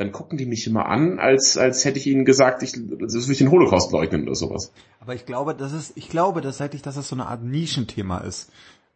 dann 0.00 0.12
gucken 0.12 0.38
die 0.38 0.46
mich 0.46 0.66
immer 0.66 0.86
an, 0.86 1.18
als, 1.18 1.58
als 1.58 1.84
hätte 1.84 1.98
ich 1.98 2.06
ihnen 2.06 2.24
gesagt, 2.24 2.62
ich, 2.62 2.72
das 2.72 3.14
will 3.14 3.32
ich 3.32 3.38
den 3.38 3.50
Holocaust 3.50 3.92
leugnen 3.92 4.22
oder 4.22 4.34
sowas. 4.34 4.72
Aber 4.98 5.14
ich 5.14 5.26
glaube, 5.26 5.54
das 5.54 5.72
ist, 5.72 5.92
ich 5.94 6.08
glaube 6.08 6.40
tatsächlich, 6.40 6.80
dass 6.80 6.94
das 6.94 7.08
so 7.08 7.14
eine 7.14 7.26
Art 7.26 7.42
Nischenthema 7.42 8.18
ist. 8.18 8.50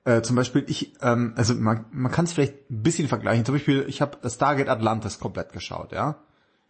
Äh, 0.04 0.22
zum 0.22 0.34
Beispiel, 0.34 0.64
ich, 0.66 0.94
ähm, 1.02 1.34
also 1.36 1.54
man, 1.54 1.84
man 1.92 2.10
kann 2.10 2.24
es 2.24 2.32
vielleicht 2.32 2.70
ein 2.70 2.82
bisschen 2.82 3.08
vergleichen. 3.08 3.44
Zum 3.44 3.54
Beispiel, 3.54 3.84
ich 3.86 4.00
habe 4.00 4.18
Stargate 4.28 4.68
Atlantis 4.68 5.18
komplett 5.18 5.52
geschaut, 5.52 5.92
ja? 5.92 6.16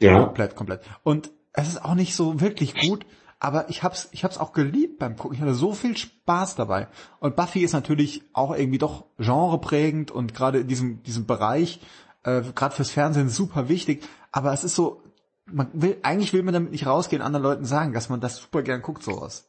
Ja. 0.01 0.25
Komplett, 0.25 0.57
komplett. 0.57 0.81
Und 1.05 1.31
es 1.53 1.69
ist 1.69 1.85
auch 1.85 1.95
nicht 1.95 2.17
so 2.17 2.41
wirklich 2.41 2.75
gut, 2.75 3.07
aber 3.39 3.69
ich 3.69 3.85
hab's, 3.85 4.09
ich 4.11 4.25
hab's 4.25 4.39
auch 4.39 4.53
geliebt 4.53 4.99
beim 4.99 5.17
Gucken. 5.17 5.37
Ich 5.37 5.43
hatte 5.43 5.55
so 5.55 5.75
viel 5.75 5.97
Spaß 5.97 6.57
dabei. 6.57 6.89
Und 7.21 7.37
Buffy 7.37 7.61
ist 7.61 7.73
natürlich 7.73 8.23
auch 8.33 8.57
irgendwie 8.57 8.79
doch 8.79 9.05
genreprägend 9.19 10.11
und 10.11 10.35
gerade 10.35 10.61
in 10.61 10.67
diesem, 10.67 11.03
diesem 11.05 11.27
Bereich, 11.27 11.81
äh, 12.25 12.43
gerade 12.55 12.75
fürs 12.75 12.91
Fernsehen 12.91 13.29
super 13.29 13.69
wichtig. 13.69 14.03
Aber 14.33 14.53
es 14.53 14.65
ist 14.65 14.75
so, 14.75 15.03
man 15.47 15.69
will, 15.73 15.99
eigentlich 16.03 16.33
will 16.33 16.43
man 16.43 16.55
damit 16.55 16.73
nicht 16.73 16.87
rausgehen, 16.87 17.23
anderen 17.23 17.43
Leuten 17.43 17.65
sagen, 17.65 17.93
dass 17.93 18.09
man 18.09 18.21
das 18.21 18.37
super 18.37 18.63
gern 18.63 18.83
guckt, 18.83 19.03
sowas. 19.03 19.49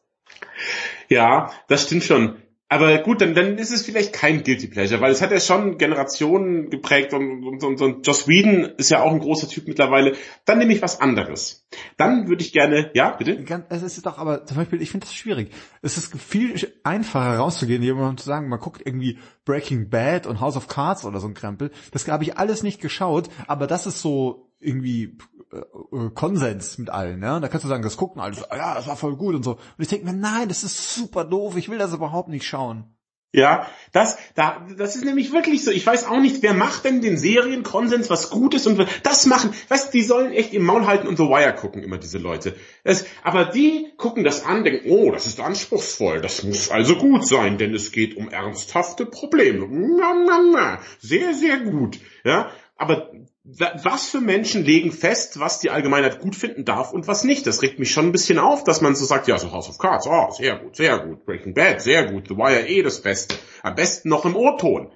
Ja, 1.09 1.51
das 1.67 1.83
stimmt 1.83 2.03
schon. 2.03 2.37
Aber 2.67 2.97
gut, 2.97 3.21
dann, 3.21 3.35
dann 3.35 3.59
ist 3.59 3.71
es 3.71 3.83
vielleicht 3.83 4.11
kein 4.11 4.43
Guilty 4.43 4.67
Pleasure, 4.67 4.99
weil 4.99 5.11
es 5.11 5.21
hat 5.21 5.29
ja 5.29 5.39
schon 5.39 5.77
Generationen 5.77 6.71
geprägt 6.71 7.13
und, 7.13 7.43
und, 7.43 7.63
und, 7.63 7.79
und 7.79 8.07
Joss 8.07 8.27
Whedon 8.27 8.73
ist 8.77 8.89
ja 8.89 9.03
auch 9.03 9.11
ein 9.11 9.19
großer 9.19 9.47
Typ 9.47 9.67
mittlerweile. 9.67 10.15
Dann 10.45 10.57
nehme 10.57 10.73
ich 10.73 10.81
was 10.81 10.99
anderes. 10.99 11.67
Dann 11.97 12.27
würde 12.27 12.41
ich 12.41 12.53
gerne, 12.53 12.89
ja, 12.95 13.11
bitte? 13.11 13.45
Es 13.69 13.83
ist 13.83 14.03
doch 14.03 14.17
aber, 14.17 14.45
zum 14.45 14.57
Beispiel, 14.57 14.81
ich 14.81 14.89
finde 14.89 15.05
das 15.05 15.13
schwierig. 15.13 15.51
Es 15.83 15.97
ist 15.97 16.17
viel 16.19 16.73
einfacher 16.83 17.37
rauszugehen, 17.37 17.83
jemandem 17.83 18.17
zu 18.17 18.25
sagen, 18.25 18.49
man 18.49 18.59
guckt 18.59 18.81
irgendwie 18.83 19.19
Breaking 19.45 19.89
Bad 19.89 20.25
und 20.25 20.41
House 20.41 20.57
of 20.57 20.67
Cards 20.67 21.05
oder 21.05 21.19
so 21.19 21.27
ein 21.27 21.35
Krempel. 21.35 21.69
Das 21.91 22.07
habe 22.07 22.23
ich 22.23 22.39
alles 22.39 22.63
nicht 22.63 22.81
geschaut, 22.81 23.29
aber 23.45 23.67
das 23.67 23.85
ist 23.85 24.01
so 24.01 24.49
irgendwie 24.59 25.17
äh, 25.51 25.57
äh, 25.57 26.09
Konsens 26.13 26.77
mit 26.77 26.89
allen, 26.89 27.21
ja. 27.21 27.39
Da 27.39 27.47
kannst 27.47 27.63
du 27.63 27.69
sagen, 27.69 27.83
das 27.83 27.97
gucken 27.97 28.21
alle, 28.21 28.35
so, 28.35 28.45
ah 28.49 28.57
ja, 28.57 28.75
das 28.75 28.87
war 28.87 28.95
voll 28.95 29.15
gut 29.15 29.35
und 29.35 29.43
so. 29.43 29.51
Und 29.51 29.61
ich 29.79 29.87
denke 29.87 30.05
mir, 30.05 30.13
nein, 30.13 30.47
das 30.47 30.63
ist 30.63 30.95
super 30.95 31.23
doof, 31.23 31.57
ich 31.57 31.69
will 31.69 31.77
das 31.77 31.93
überhaupt 31.93 32.29
nicht 32.29 32.45
schauen. 32.45 32.95
Ja, 33.35 33.67
das, 33.91 34.17
da, 34.35 34.65
das 34.77 34.95
ist 34.95 35.03
nämlich 35.03 35.33
wirklich 35.33 35.61
so. 35.61 35.69
Ich 35.69 35.85
weiß 35.85 36.07
auch 36.07 36.21
nicht, 36.21 36.41
wer 36.41 36.53
macht 36.53 36.85
denn 36.85 37.01
den 37.01 37.17
Serienkonsens 37.17 38.09
was 38.09 38.29
Gutes 38.29 38.65
und 38.65 38.87
das 39.03 39.25
machen. 39.25 39.53
Weißt, 39.67 39.93
die 39.93 40.03
sollen 40.03 40.31
echt 40.31 40.53
im 40.53 40.63
Maul 40.63 40.87
halten 40.87 41.05
und 41.05 41.17
The 41.17 41.23
Wire 41.23 41.53
gucken 41.53 41.83
immer 41.83 41.97
diese 41.97 42.17
Leute. 42.17 42.55
Das, 42.85 43.05
aber 43.23 43.43
die 43.43 43.91
gucken 43.97 44.23
das 44.23 44.45
an, 44.45 44.63
denken, 44.63 44.89
oh, 44.89 45.11
das 45.11 45.25
ist 45.25 45.41
anspruchsvoll, 45.41 46.21
das 46.21 46.43
muss 46.43 46.71
also 46.71 46.95
gut 46.95 47.27
sein, 47.27 47.57
denn 47.57 47.73
es 47.73 47.91
geht 47.91 48.15
um 48.15 48.29
ernsthafte 48.29 49.05
Probleme. 49.05 49.67
Na, 49.69 50.13
na, 50.13 50.39
na. 50.53 50.79
Sehr, 50.99 51.33
sehr 51.33 51.59
gut. 51.59 51.99
Ja, 52.23 52.51
aber 52.77 53.11
was 53.47 54.09
für 54.09 54.21
Menschen 54.21 54.63
legen 54.65 54.91
fest, 54.91 55.39
was 55.39 55.59
die 55.59 55.69
Allgemeinheit 55.69 56.19
gut 56.19 56.35
finden 56.35 56.65
darf 56.65 56.91
und 56.91 57.07
was 57.07 57.23
nicht? 57.23 57.45
Das 57.45 57.61
regt 57.61 57.77
mich 57.77 57.91
schon 57.91 58.07
ein 58.07 58.11
bisschen 58.11 58.39
auf, 58.39 58.63
dass 58.63 58.81
man 58.81 58.95
so 58.95 59.05
sagt, 59.05 59.27
ja, 59.27 59.37
so 59.37 59.51
House 59.51 59.69
of 59.69 59.77
Cards, 59.77 60.07
oh, 60.07 60.31
sehr 60.31 60.57
gut, 60.57 60.75
sehr 60.75 60.97
gut, 60.97 61.25
Breaking 61.25 61.53
Bad, 61.53 61.79
sehr 61.79 62.11
gut, 62.11 62.27
The 62.27 62.35
Wire 62.35 62.67
eh 62.67 62.81
das 62.81 63.01
Beste. 63.03 63.35
Am 63.61 63.75
besten 63.75 64.09
noch 64.09 64.25
im 64.25 64.35
O-Ton. 64.35 64.91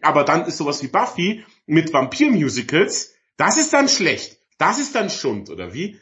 Aber 0.00 0.22
dann 0.22 0.46
ist 0.46 0.58
sowas 0.58 0.80
wie 0.82 0.88
Buffy 0.88 1.44
mit 1.66 1.92
Vampir-Musicals, 1.92 3.14
das 3.36 3.56
ist 3.56 3.72
dann 3.72 3.88
schlecht. 3.88 4.38
Das 4.58 4.78
ist 4.78 4.94
dann 4.94 5.10
Schund, 5.10 5.50
oder 5.50 5.74
wie? 5.74 5.98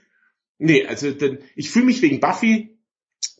Nee, 0.58 0.86
also 0.86 1.10
denn 1.12 1.38
ich 1.54 1.70
fühle 1.70 1.86
mich 1.86 2.02
wegen 2.02 2.20
Buffy, 2.20 2.78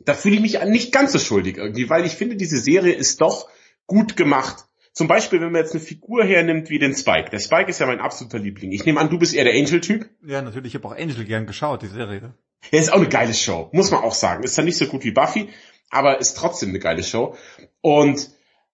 da 0.01 0.15
fühle 0.15 0.37
ich 0.37 0.41
mich 0.41 0.65
nicht 0.65 0.93
ganz 0.93 1.13
so 1.13 1.19
schuldig 1.19 1.59
irgendwie, 1.59 1.91
weil 1.91 2.07
ich 2.07 2.13
finde, 2.13 2.37
diese 2.37 2.59
Serie 2.59 2.95
ist 2.95 3.21
doch 3.21 3.49
gut 3.87 4.17
gemacht. 4.17 4.65
Zum 4.97 5.09
Beispiel, 5.09 5.43
wenn 5.43 5.53
man 5.53 5.61
jetzt 5.61 5.75
eine 5.75 5.83
Figur 5.83 6.25
hernimmt 6.25 6.71
wie 6.71 6.79
den 6.79 6.95
Spike. 6.95 7.29
Der 7.29 7.39
Spike 7.39 7.69
ist 7.69 7.81
ja 7.81 7.87
mein 7.87 8.01
absoluter 8.01 8.39
Liebling. 8.39 8.73
Ich 8.73 8.87
nehme 8.87 8.99
an, 8.99 9.11
du 9.11 9.19
bist 9.19 9.35
eher 9.35 9.45
der 9.45 9.53
Angel-Typ. 9.53 10.09
Ja, 10.27 10.41
natürlich, 10.41 10.75
ich 10.75 10.83
habe 10.83 10.89
auch 10.89 10.97
Angel 10.97 11.27
gern 11.27 11.45
geschaut, 11.45 11.83
die 11.83 11.89
Serie. 11.89 12.33
Ja, 12.71 12.81
ist 12.81 12.91
auch 12.91 12.97
eine 12.97 13.09
geile 13.11 13.35
Show, 13.35 13.69
muss 13.73 13.91
man 13.91 14.03
auch 14.03 14.15
sagen. 14.15 14.43
Ist 14.43 14.57
dann 14.57 14.65
nicht 14.65 14.79
so 14.79 14.87
gut 14.87 15.05
wie 15.05 15.11
Buffy, 15.11 15.51
aber 15.91 16.19
ist 16.19 16.39
trotzdem 16.39 16.71
eine 16.71 16.79
geile 16.79 17.03
Show. 17.03 17.37
Und 17.83 18.31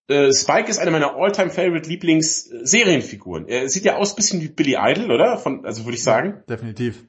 äh, 0.07 0.33
Spike 0.33 0.71
ist 0.71 0.79
eine 0.79 0.93
meiner 0.93 1.17
all-time 1.17 1.51
favorite 1.51 1.89
Lieblings-Serienfiguren. 1.89 3.49
Er 3.49 3.69
sieht 3.69 3.85
ja 3.85 3.97
aus 3.97 4.13
ein 4.13 4.17
bisschen 4.17 4.41
wie 4.43 4.49
Billy 4.49 4.77
Idol, 4.79 5.11
oder? 5.11 5.39
Von, 5.39 5.67
also 5.67 5.85
würde 5.85 5.97
ich 5.97 6.05
sagen. 6.05 6.45
Definitiv. 6.49 7.03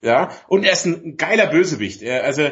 Ja. 0.00 0.30
Und 0.46 0.64
er 0.64 0.74
ist 0.74 0.86
ein 0.86 1.16
geiler 1.16 1.48
Bösewicht. 1.48 2.02
Er, 2.02 2.22
also 2.22 2.50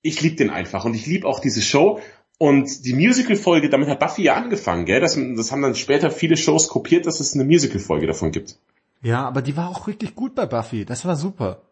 ich 0.00 0.22
liebe 0.22 0.36
den 0.36 0.48
einfach 0.48 0.86
und 0.86 0.94
ich 0.94 1.04
liebe 1.04 1.28
auch 1.28 1.40
diese 1.40 1.60
Show. 1.60 2.00
Und 2.38 2.84
die 2.84 2.92
Musical-Folge, 2.92 3.70
damit 3.70 3.88
hat 3.88 3.98
Buffy 3.98 4.24
ja 4.24 4.34
angefangen, 4.34 4.84
gell? 4.84 5.00
Das, 5.00 5.14
das 5.14 5.52
haben 5.52 5.62
dann 5.62 5.74
später 5.74 6.10
viele 6.10 6.36
Shows 6.36 6.68
kopiert, 6.68 7.06
dass 7.06 7.20
es 7.20 7.34
eine 7.34 7.44
Musical-Folge 7.44 8.06
davon 8.06 8.30
gibt. 8.30 8.58
Ja, 9.02 9.26
aber 9.26 9.40
die 9.40 9.56
war 9.56 9.70
auch 9.70 9.86
wirklich 9.86 10.14
gut 10.14 10.34
bei 10.34 10.46
Buffy. 10.46 10.84
Das 10.84 11.04
war 11.04 11.16
super. 11.16 11.62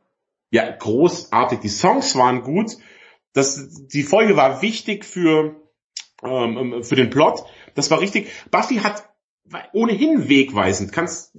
Ja, 0.51 0.71
großartig. 0.71 1.61
Die 1.61 1.69
Songs 1.69 2.15
waren 2.17 2.43
gut. 2.43 2.77
Das, 3.33 3.87
die 3.89 4.05
Folge 4.05 4.37
war 4.37 4.63
wichtig 4.63 5.05
für, 5.05 5.57
ähm, 6.23 6.83
für 6.83 6.97
den 6.97 7.11
Plot. 7.11 7.45
Das 7.75 7.91
war 7.91 8.01
richtig. 8.01 8.29
Buffy 8.51 8.77
hat 8.77 9.09
ohnehin 9.73 10.29
wegweisend. 10.29 10.93
Kannst, 10.93 11.35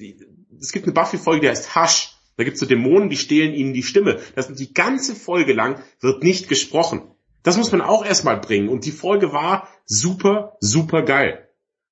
es 0.59 0.71
gibt 0.71 0.85
eine 0.85 0.93
Buffy-Folge, 0.93 1.41
die 1.41 1.49
heißt 1.49 1.75
Hush. 1.75 2.11
Da 2.37 2.43
gibt's 2.43 2.59
so 2.59 2.65
Dämonen, 2.65 3.09
die 3.09 3.17
stehlen 3.17 3.53
ihnen 3.53 3.73
die 3.73 3.83
Stimme. 3.83 4.19
Das 4.35 4.53
die 4.53 4.73
ganze 4.73 5.15
Folge 5.15 5.53
lang 5.53 5.81
wird 6.01 6.21
nicht 6.21 6.49
gesprochen. 6.49 7.14
Das 7.45 7.57
muss 7.57 7.71
man 7.71 7.81
auch 7.81 8.03
erstmal 8.05 8.37
bringen. 8.39 8.67
Und 8.69 8.85
die 8.85 8.91
Folge 8.91 9.31
war 9.31 9.67
super, 9.85 10.57
super 10.59 11.03
geil. 11.03 11.47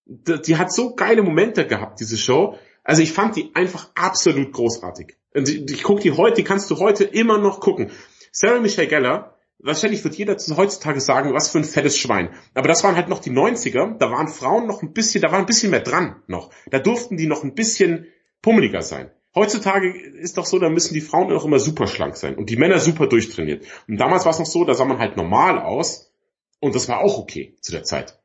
Die, 0.06 0.58
hat 0.58 0.74
so 0.74 0.95
geile 0.95 1.24
Momente 1.24 1.66
gehabt, 1.66 1.99
diese 2.01 2.18
Show. 2.18 2.58
Also 2.84 3.01
ich 3.01 3.14
fand 3.14 3.36
die 3.38 3.51
einfach 3.56 3.89
absolut 3.95 4.51
großartig. 4.51 5.16
Und 5.34 5.47
Ich, 5.47 5.84
gucke 5.84 6.01
die 6.01 6.12
heute, 6.12 6.36
die 6.36 6.43
kannst 6.43 6.70
du 6.70 6.78
heute 6.80 7.06
immer 7.06 7.38
noch 7.38 7.62
gucken. 7.62 7.91
Sarah 8.32 8.60
Michelle 8.60 8.88
Geller, 8.88 9.38
wahrscheinlich 9.60 10.04
wird 10.04 10.16
jeder 10.16 10.38
zu- 10.38 10.58
heutzutage 10.58 10.99
sagen, 10.99 11.34
was 11.34 11.49
für 11.49 11.60
ein 11.60 11.64
fettes 11.64 11.97
Schwein. 11.97 12.32
Aber 12.54 12.68
das 12.68 12.84
waren 12.84 12.95
halt 12.97 13.08
noch 13.08 13.20
die 13.20 13.32
90er, 13.32 13.97
da 13.97 14.12
waren 14.12 14.28
Frauen 14.28 14.68
noch 14.68 14.82
ein 14.82 14.91
bisschen, 14.91 15.22
da 15.22 15.32
war 15.32 15.39
ein 15.39 15.45
bisschen 15.45 15.72
mehr 15.72 15.80
dran 15.82 16.22
noch. 16.28 16.49
Da 16.70 16.80
durften 16.80 17.16
die 17.16 17.28
noch 17.28 17.43
ein 17.43 17.54
bisschen 17.56 18.08
pummeliger 18.41 18.82
sein. 18.82 19.12
Heutzutage 19.36 19.89
ist 19.89 20.38
doch 20.38 20.45
so, 20.45 20.59
da 20.59 20.69
müssen 20.69 20.93
die 20.93 21.01
Frauen 21.01 21.34
auch 21.34 21.45
immer 21.45 21.59
super 21.59 21.88
schlank 21.88 22.17
sein 22.17 22.36
und 22.36 22.49
die 22.49 22.55
Männer 22.55 22.79
super 22.79 23.07
durchtrainiert. 23.07 23.65
Und 23.88 23.97
damals 23.97 24.25
war 24.25 24.31
es 24.31 24.39
noch 24.39 24.45
so, 24.45 24.63
da 24.63 24.75
sah 24.75 24.86
man 24.86 24.99
halt 24.99 25.17
normal 25.17 25.59
aus 25.59 26.13
und 26.59 26.75
das 26.75 26.88
war 26.88 26.99
auch 26.99 27.17
okay 27.17 27.55
zu 27.59 27.71
der 27.71 27.84
Zeit. 27.84 28.19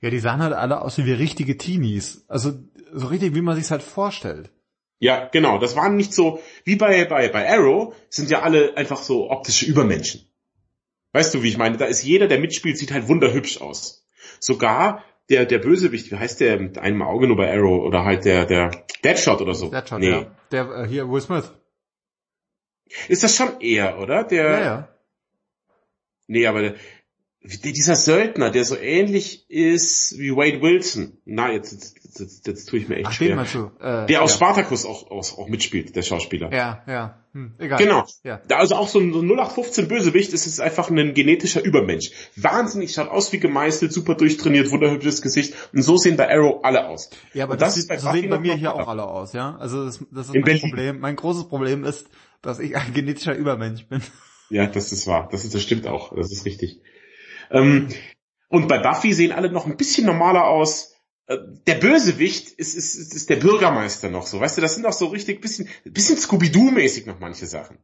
Ja, 0.00 0.10
die 0.10 0.18
sahen 0.18 0.42
halt 0.42 0.52
alle 0.52 0.82
aus 0.82 0.98
wie 0.98 1.12
richtige 1.12 1.56
Teenies. 1.56 2.24
Also 2.28 2.52
so 2.92 3.06
richtig, 3.06 3.34
wie 3.34 3.40
man 3.40 3.56
sich's 3.56 3.70
halt 3.70 3.82
vorstellt. 3.82 4.50
Ja, 4.98 5.28
genau. 5.32 5.58
Das 5.58 5.74
waren 5.74 5.96
nicht 5.96 6.12
so, 6.12 6.40
wie 6.64 6.76
bei, 6.76 7.04
bei, 7.06 7.28
bei 7.28 7.50
Arrow, 7.50 7.94
sind 8.08 8.30
ja 8.30 8.42
alle 8.42 8.76
einfach 8.76 9.02
so 9.02 9.30
optische 9.30 9.66
Übermenschen. 9.66 10.28
Weißt 11.12 11.34
du, 11.34 11.42
wie 11.42 11.48
ich 11.48 11.58
meine? 11.58 11.76
Da 11.76 11.86
ist 11.86 12.02
jeder, 12.02 12.28
der 12.28 12.38
mitspielt, 12.38 12.78
sieht 12.78 12.92
halt 12.92 13.08
wunderhübsch 13.08 13.60
aus. 13.60 14.06
Sogar 14.38 15.02
der, 15.32 15.46
der 15.46 15.58
Bösewicht, 15.58 16.12
wie 16.12 16.16
heißt 16.16 16.40
der 16.40 16.60
mit 16.60 16.78
einem 16.78 17.02
Auge 17.02 17.26
nur 17.26 17.36
bei 17.36 17.50
Arrow 17.50 17.82
oder 17.84 18.04
halt 18.04 18.24
der, 18.26 18.44
der 18.44 18.70
Deadshot 19.02 19.40
oder 19.40 19.54
so. 19.54 19.70
Deadshot, 19.70 19.98
nee. 19.98 20.10
ja. 20.10 20.36
Der 20.50 20.70
äh, 20.70 20.86
hier 20.86 21.08
Will 21.10 21.22
Smith. 21.22 21.50
Ist 23.08 23.24
das 23.24 23.34
schon 23.34 23.60
er, 23.60 23.98
oder? 23.98 24.24
Der, 24.24 24.50
Ja, 24.50 24.60
ja. 24.60 24.88
nee, 26.26 26.46
aber 26.46 26.60
der, 26.60 26.74
dieser 27.44 27.96
Söldner, 27.96 28.50
der 28.50 28.64
so 28.64 28.76
ähnlich 28.76 29.50
ist 29.50 30.16
wie 30.18 30.30
Wade 30.30 30.62
Wilson. 30.62 31.18
Na, 31.24 31.50
jetzt, 31.50 31.72
jetzt, 31.72 32.20
jetzt, 32.20 32.46
jetzt 32.46 32.66
tue 32.66 32.78
ich 32.78 32.88
mir 32.88 32.96
echt 32.96 33.08
Ach, 33.08 33.12
schwer. 33.12 33.44
du? 33.52 33.70
Äh, 33.84 34.06
der 34.06 34.22
aus 34.22 34.32
ja. 34.32 34.36
Spartacus 34.36 34.86
auch, 34.86 35.10
auch, 35.10 35.38
auch 35.38 35.48
mitspielt, 35.48 35.96
der 35.96 36.02
Schauspieler. 36.02 36.52
Ja, 36.52 36.82
ja. 36.86 37.18
Hm, 37.32 37.54
egal. 37.58 37.78
Genau. 37.78 38.04
Ja. 38.22 38.40
Da 38.46 38.58
Also 38.58 38.76
auch 38.76 38.86
so 38.88 39.00
ein, 39.00 39.12
so 39.12 39.20
ein 39.20 39.28
0815 39.28 39.88
Bösewicht 39.88 40.32
ist 40.32 40.46
es 40.46 40.60
einfach 40.60 40.90
ein 40.90 41.14
genetischer 41.14 41.64
Übermensch. 41.64 42.12
Wahnsinnig, 42.36 42.92
schaut 42.92 43.08
aus 43.08 43.32
wie 43.32 43.40
gemeißelt, 43.40 43.92
super 43.92 44.14
durchtrainiert, 44.14 44.70
wunderhübsches 44.70 45.22
Gesicht. 45.22 45.54
Und 45.72 45.82
so 45.82 45.96
sehen 45.96 46.16
bei 46.16 46.30
Arrow 46.30 46.60
alle 46.62 46.86
aus. 46.88 47.10
Ja, 47.34 47.44
aber 47.44 47.54
Und 47.54 47.62
das, 47.62 47.74
sieht, 47.74 47.88
bei 47.88 47.98
so 47.98 48.12
sehen 48.12 48.30
bei 48.30 48.38
mir 48.38 48.54
hier 48.54 48.74
auch 48.74 48.86
alle 48.86 49.04
aus, 49.04 49.32
ja. 49.32 49.56
Also 49.56 49.86
das, 49.86 49.98
das 50.12 50.28
ist 50.28 50.34
In 50.34 50.42
mein 50.42 50.44
Berlin. 50.44 50.60
Problem. 50.60 51.00
Mein 51.00 51.16
großes 51.16 51.48
Problem 51.48 51.84
ist, 51.84 52.06
dass 52.42 52.60
ich 52.60 52.76
ein 52.76 52.92
genetischer 52.94 53.34
Übermensch 53.34 53.86
bin. 53.86 54.00
Ja, 54.50 54.66
das 54.66 54.92
ist 54.92 55.06
wahr. 55.06 55.28
Das, 55.32 55.44
ist, 55.44 55.54
das 55.54 55.62
stimmt 55.62 55.86
auch. 55.86 56.14
Das 56.14 56.30
ist 56.30 56.44
richtig. 56.44 56.80
Ähm, 57.52 57.88
und 58.48 58.68
bei 58.68 58.78
Buffy 58.78 59.12
sehen 59.12 59.32
alle 59.32 59.50
noch 59.50 59.66
ein 59.66 59.76
bisschen 59.76 60.06
normaler 60.06 60.46
aus. 60.46 60.94
Äh, 61.26 61.38
Der 61.66 61.76
Bösewicht 61.76 62.50
ist, 62.50 62.74
ist, 62.74 62.94
ist, 62.94 63.14
ist 63.14 63.30
der 63.30 63.36
Bürgermeister 63.36 64.10
noch 64.10 64.26
so. 64.26 64.40
Weißt 64.40 64.56
du, 64.56 64.60
das 64.60 64.74
sind 64.74 64.86
auch 64.86 64.92
so 64.92 65.06
richtig 65.06 65.40
bisschen, 65.40 65.68
bisschen 65.84 66.18
Scooby-Doo-mäßig 66.18 67.06
noch 67.06 67.20
manche 67.20 67.46
Sachen. 67.46 67.78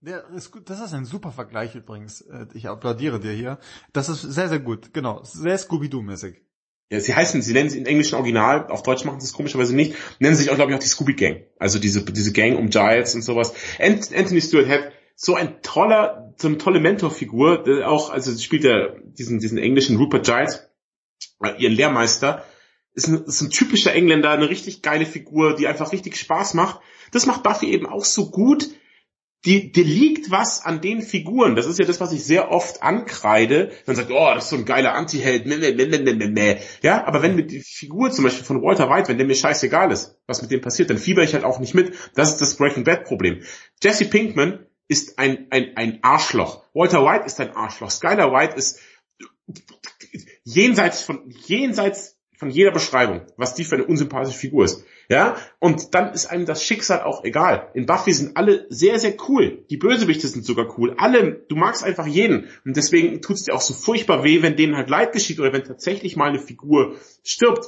Der 0.00 0.28
ist 0.30 0.50
gut. 0.50 0.68
Das 0.68 0.80
ist 0.80 0.92
ein 0.94 1.04
super 1.04 1.30
Vergleich 1.30 1.74
übrigens. 1.74 2.22
Äh, 2.22 2.46
Ich 2.54 2.68
applaudiere 2.68 3.20
dir 3.20 3.32
hier. 3.32 3.58
Das 3.92 4.08
ist 4.08 4.22
sehr, 4.22 4.48
sehr 4.48 4.58
gut. 4.58 4.92
Genau. 4.92 5.22
Sehr 5.22 5.56
Scooby-Doo-mäßig. 5.56 6.42
Ja, 6.90 7.00
sie 7.00 7.14
heißen, 7.14 7.40
sie 7.40 7.54
nennen 7.54 7.70
sie 7.70 7.78
im 7.78 7.86
englischen 7.86 8.16
Original, 8.16 8.66
auf 8.66 8.82
Deutsch 8.82 9.06
machen 9.06 9.18
sie 9.18 9.24
es 9.24 9.32
komischerweise 9.32 9.74
nicht, 9.74 9.94
nennen 10.18 10.36
sich 10.36 10.50
auch, 10.50 10.56
glaube 10.56 10.72
ich, 10.72 10.76
auch 10.76 10.82
die 10.82 10.88
Scooby 10.88 11.14
Gang. 11.14 11.44
Also 11.58 11.78
diese, 11.78 12.04
diese 12.04 12.32
Gang 12.32 12.58
um 12.58 12.68
Giles 12.68 13.14
und 13.14 13.22
sowas. 13.22 13.54
Ant 13.80 14.14
Anthony 14.14 14.42
Stewart 14.42 14.66
Head, 14.66 14.92
so 15.24 15.36
ein 15.36 15.62
toller, 15.62 16.34
so 16.36 16.48
eine 16.48 16.58
tolle 16.58 16.80
Mentorfigur, 16.80 17.62
der 17.62 17.88
auch, 17.88 18.10
also 18.10 18.36
spielt 18.36 18.64
ja 18.64 18.88
diesen, 19.04 19.38
diesen 19.38 19.56
englischen 19.56 19.96
Rupert 19.96 20.26
Giles, 20.26 20.68
äh, 21.44 21.62
ihren 21.62 21.74
Lehrmeister, 21.74 22.44
ist 22.92 23.06
ein, 23.06 23.22
ist 23.24 23.40
ein 23.40 23.50
typischer 23.50 23.94
Engländer, 23.94 24.30
eine 24.30 24.50
richtig 24.50 24.82
geile 24.82 25.06
Figur, 25.06 25.54
die 25.54 25.68
einfach 25.68 25.92
richtig 25.92 26.16
Spaß 26.16 26.54
macht. 26.54 26.80
Das 27.12 27.26
macht 27.26 27.44
Buffy 27.44 27.70
eben 27.70 27.86
auch 27.86 28.04
so 28.04 28.30
gut. 28.30 28.68
Die, 29.44 29.70
dir 29.70 29.84
liegt 29.84 30.30
was 30.32 30.64
an 30.64 30.80
den 30.80 31.02
Figuren. 31.02 31.54
Das 31.54 31.66
ist 31.66 31.78
ja 31.78 31.84
das, 31.84 32.00
was 32.00 32.12
ich 32.12 32.24
sehr 32.24 32.50
oft 32.50 32.82
ankreide. 32.82 33.70
Dann 33.86 33.96
sagt, 33.96 34.10
oh, 34.10 34.30
das 34.34 34.44
ist 34.44 34.50
so 34.50 34.56
ein 34.56 34.64
geiler 34.64 34.94
Anti-Held. 34.94 35.46
Ja, 36.82 37.04
aber 37.06 37.22
wenn 37.22 37.36
mir 37.36 37.46
die 37.46 37.60
Figur 37.60 38.10
zum 38.10 38.24
Beispiel 38.24 38.44
von 38.44 38.62
Walter 38.62 38.90
White, 38.90 39.08
wenn 39.08 39.18
der 39.18 39.26
mir 39.26 39.34
scheißegal 39.34 39.90
ist, 39.92 40.16
was 40.26 40.42
mit 40.42 40.50
dem 40.50 40.60
passiert, 40.60 40.90
dann 40.90 40.98
fieber 40.98 41.22
ich 41.22 41.34
halt 41.34 41.44
auch 41.44 41.60
nicht 41.60 41.74
mit. 41.74 41.94
Das 42.14 42.30
ist 42.30 42.40
das 42.40 42.56
Breaking 42.56 42.84
Bad 42.84 43.04
Problem. 43.04 43.42
Jesse 43.82 44.04
Pinkman 44.04 44.66
ist 44.88 45.18
ein, 45.18 45.46
ein, 45.50 45.76
ein 45.76 45.98
Arschloch. 46.02 46.64
Walter 46.74 47.04
White 47.04 47.26
ist 47.26 47.40
ein 47.40 47.54
Arschloch. 47.54 47.90
Skylar 47.90 48.32
White 48.32 48.56
ist 48.56 48.80
jenseits 50.44 51.02
von, 51.02 51.30
jenseits 51.46 52.18
von 52.36 52.50
jeder 52.50 52.72
Beschreibung, 52.72 53.22
was 53.36 53.54
die 53.54 53.64
für 53.64 53.76
eine 53.76 53.84
unsympathische 53.84 54.36
Figur 54.38 54.64
ist. 54.64 54.84
Ja, 55.08 55.36
und 55.58 55.94
dann 55.94 56.12
ist 56.12 56.26
einem 56.26 56.46
das 56.46 56.64
Schicksal 56.64 57.02
auch 57.02 57.22
egal. 57.24 57.70
In 57.74 57.86
Buffy 57.86 58.12
sind 58.12 58.36
alle 58.36 58.66
sehr, 58.68 58.98
sehr 58.98 59.14
cool. 59.28 59.64
Die 59.70 59.76
Bösewichte 59.76 60.26
sind 60.26 60.44
sogar 60.44 60.78
cool. 60.78 60.94
Alle, 60.96 61.44
du 61.48 61.54
magst 61.54 61.84
einfach 61.84 62.06
jeden. 62.06 62.48
Und 62.64 62.76
deswegen 62.76 63.20
tut 63.20 63.36
es 63.36 63.44
dir 63.44 63.54
auch 63.54 63.60
so 63.60 63.74
furchtbar 63.74 64.24
weh, 64.24 64.42
wenn 64.42 64.56
denen 64.56 64.76
halt 64.76 64.90
Leid 64.90 65.12
geschieht 65.12 65.38
oder 65.38 65.52
wenn 65.52 65.64
tatsächlich 65.64 66.16
mal 66.16 66.30
eine 66.30 66.38
Figur 66.38 66.96
stirbt. 67.22 67.66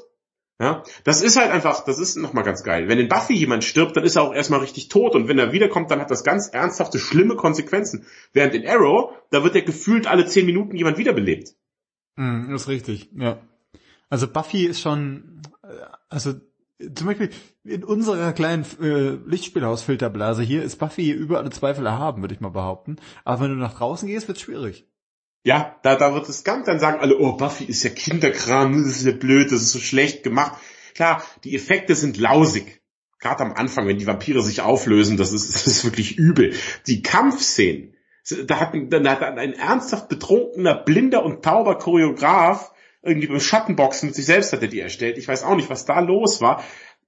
Ja, 0.60 0.84
das 1.02 1.20
ist 1.20 1.36
halt 1.36 1.50
einfach, 1.50 1.84
das 1.84 1.98
ist 1.98 2.16
nochmal 2.16 2.44
ganz 2.44 2.62
geil. 2.62 2.88
Wenn 2.88 3.00
in 3.00 3.08
Buffy 3.08 3.34
jemand 3.34 3.64
stirbt, 3.64 3.96
dann 3.96 4.04
ist 4.04 4.14
er 4.14 4.22
auch 4.22 4.32
erstmal 4.32 4.60
richtig 4.60 4.88
tot 4.88 5.16
und 5.16 5.26
wenn 5.26 5.38
er 5.38 5.52
wiederkommt, 5.52 5.90
dann 5.90 6.00
hat 6.00 6.12
das 6.12 6.22
ganz 6.22 6.48
ernsthafte, 6.48 7.00
schlimme 7.00 7.34
Konsequenzen. 7.34 8.06
Während 8.32 8.54
in 8.54 8.66
Arrow, 8.66 9.12
da 9.30 9.42
wird 9.42 9.56
er 9.56 9.62
gefühlt 9.62 10.06
alle 10.06 10.26
zehn 10.26 10.46
Minuten 10.46 10.76
jemand 10.76 10.96
wiederbelebt. 10.96 11.54
Mm, 12.14 12.50
das 12.50 12.62
ist 12.62 12.68
richtig, 12.68 13.10
ja. 13.16 13.40
Also 14.08 14.28
Buffy 14.28 14.66
ist 14.66 14.80
schon, 14.80 15.42
äh, 15.64 15.86
also 16.08 16.34
zum 16.94 17.06
Beispiel 17.08 17.30
in 17.64 17.82
unserer 17.82 18.32
kleinen 18.32 18.64
äh, 18.80 19.16
Lichtspielhausfilterblase 19.28 20.44
hier 20.44 20.62
ist 20.62 20.76
Buffy 20.76 21.10
über 21.10 21.38
alle 21.38 21.50
Zweifel 21.50 21.84
erhaben, 21.84 22.22
würde 22.22 22.34
ich 22.34 22.40
mal 22.40 22.50
behaupten. 22.50 22.96
Aber 23.24 23.42
wenn 23.42 23.50
du 23.50 23.56
nach 23.56 23.74
draußen 23.74 24.06
gehst, 24.06 24.28
wird's 24.28 24.42
schwierig. 24.42 24.86
Ja, 25.44 25.76
da, 25.82 25.94
da 25.96 26.14
wird 26.14 26.28
es 26.28 26.42
ganz, 26.42 26.66
dann 26.66 26.80
sagen 26.80 27.00
alle, 27.00 27.18
oh, 27.18 27.36
Buffy 27.36 27.64
ist 27.64 27.82
ja 27.82 27.90
Kinderkram, 27.90 28.82
das 28.82 28.96
ist 28.96 29.06
ja 29.06 29.12
blöd, 29.12 29.52
das 29.52 29.60
ist 29.60 29.72
so 29.72 29.78
schlecht 29.78 30.22
gemacht. 30.22 30.58
Klar, 30.94 31.22
die 31.44 31.54
Effekte 31.54 31.94
sind 31.94 32.16
lausig. 32.16 32.80
Gerade 33.20 33.44
am 33.44 33.52
Anfang, 33.52 33.86
wenn 33.86 33.98
die 33.98 34.06
Vampire 34.06 34.42
sich 34.42 34.62
auflösen, 34.62 35.18
das 35.18 35.32
ist, 35.32 35.54
das 35.54 35.66
ist 35.66 35.84
wirklich 35.84 36.16
übel. 36.16 36.54
Die 36.86 37.02
Kampfszenen, 37.02 37.94
da 38.46 38.58
hat, 38.58 38.74
da 38.90 39.10
hat 39.10 39.22
ein 39.22 39.52
ernsthaft 39.52 40.08
betrunkener, 40.08 40.74
blinder 40.74 41.24
und 41.24 41.44
tauber 41.44 41.76
Choreograf 41.76 42.72
irgendwie 43.04 43.26
beim 43.26 43.40
Schattenboxen 43.40 44.08
mit 44.08 44.16
sich 44.16 44.24
selbst 44.24 44.52
hat 44.52 44.62
er 44.62 44.68
die 44.68 44.80
erstellt. 44.80 45.18
Ich 45.18 45.28
weiß 45.28 45.44
auch 45.44 45.56
nicht, 45.56 45.68
was 45.68 45.84
da 45.84 46.00
los 46.00 46.40
war. 46.40 46.64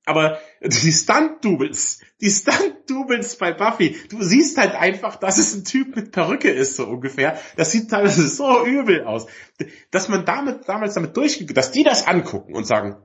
Aber 0.06 0.38
die 0.62 0.92
Stunt-Doubles, 0.92 2.00
die 2.20 2.30
Stunt-Doubles 2.30 3.36
bei 3.36 3.52
Buffy, 3.52 3.96
du 4.08 4.22
siehst 4.22 4.56
halt 4.56 4.74
einfach, 4.76 5.16
dass 5.16 5.36
es 5.36 5.52
ein 5.54 5.64
Typ 5.64 5.96
mit 5.96 6.12
Perücke 6.12 6.48
ist, 6.48 6.76
so 6.76 6.86
ungefähr. 6.86 7.38
Das 7.56 7.72
sieht 7.72 7.90
teilweise 7.90 8.28
so 8.28 8.64
übel 8.64 9.04
aus. 9.04 9.26
Dass 9.90 10.08
man 10.08 10.24
damit, 10.24 10.68
damals 10.68 10.94
damit 10.94 11.16
durchgeht, 11.16 11.56
dass 11.56 11.72
die 11.72 11.82
das 11.82 12.06
angucken 12.06 12.54
und 12.54 12.68
sagen, 12.68 12.96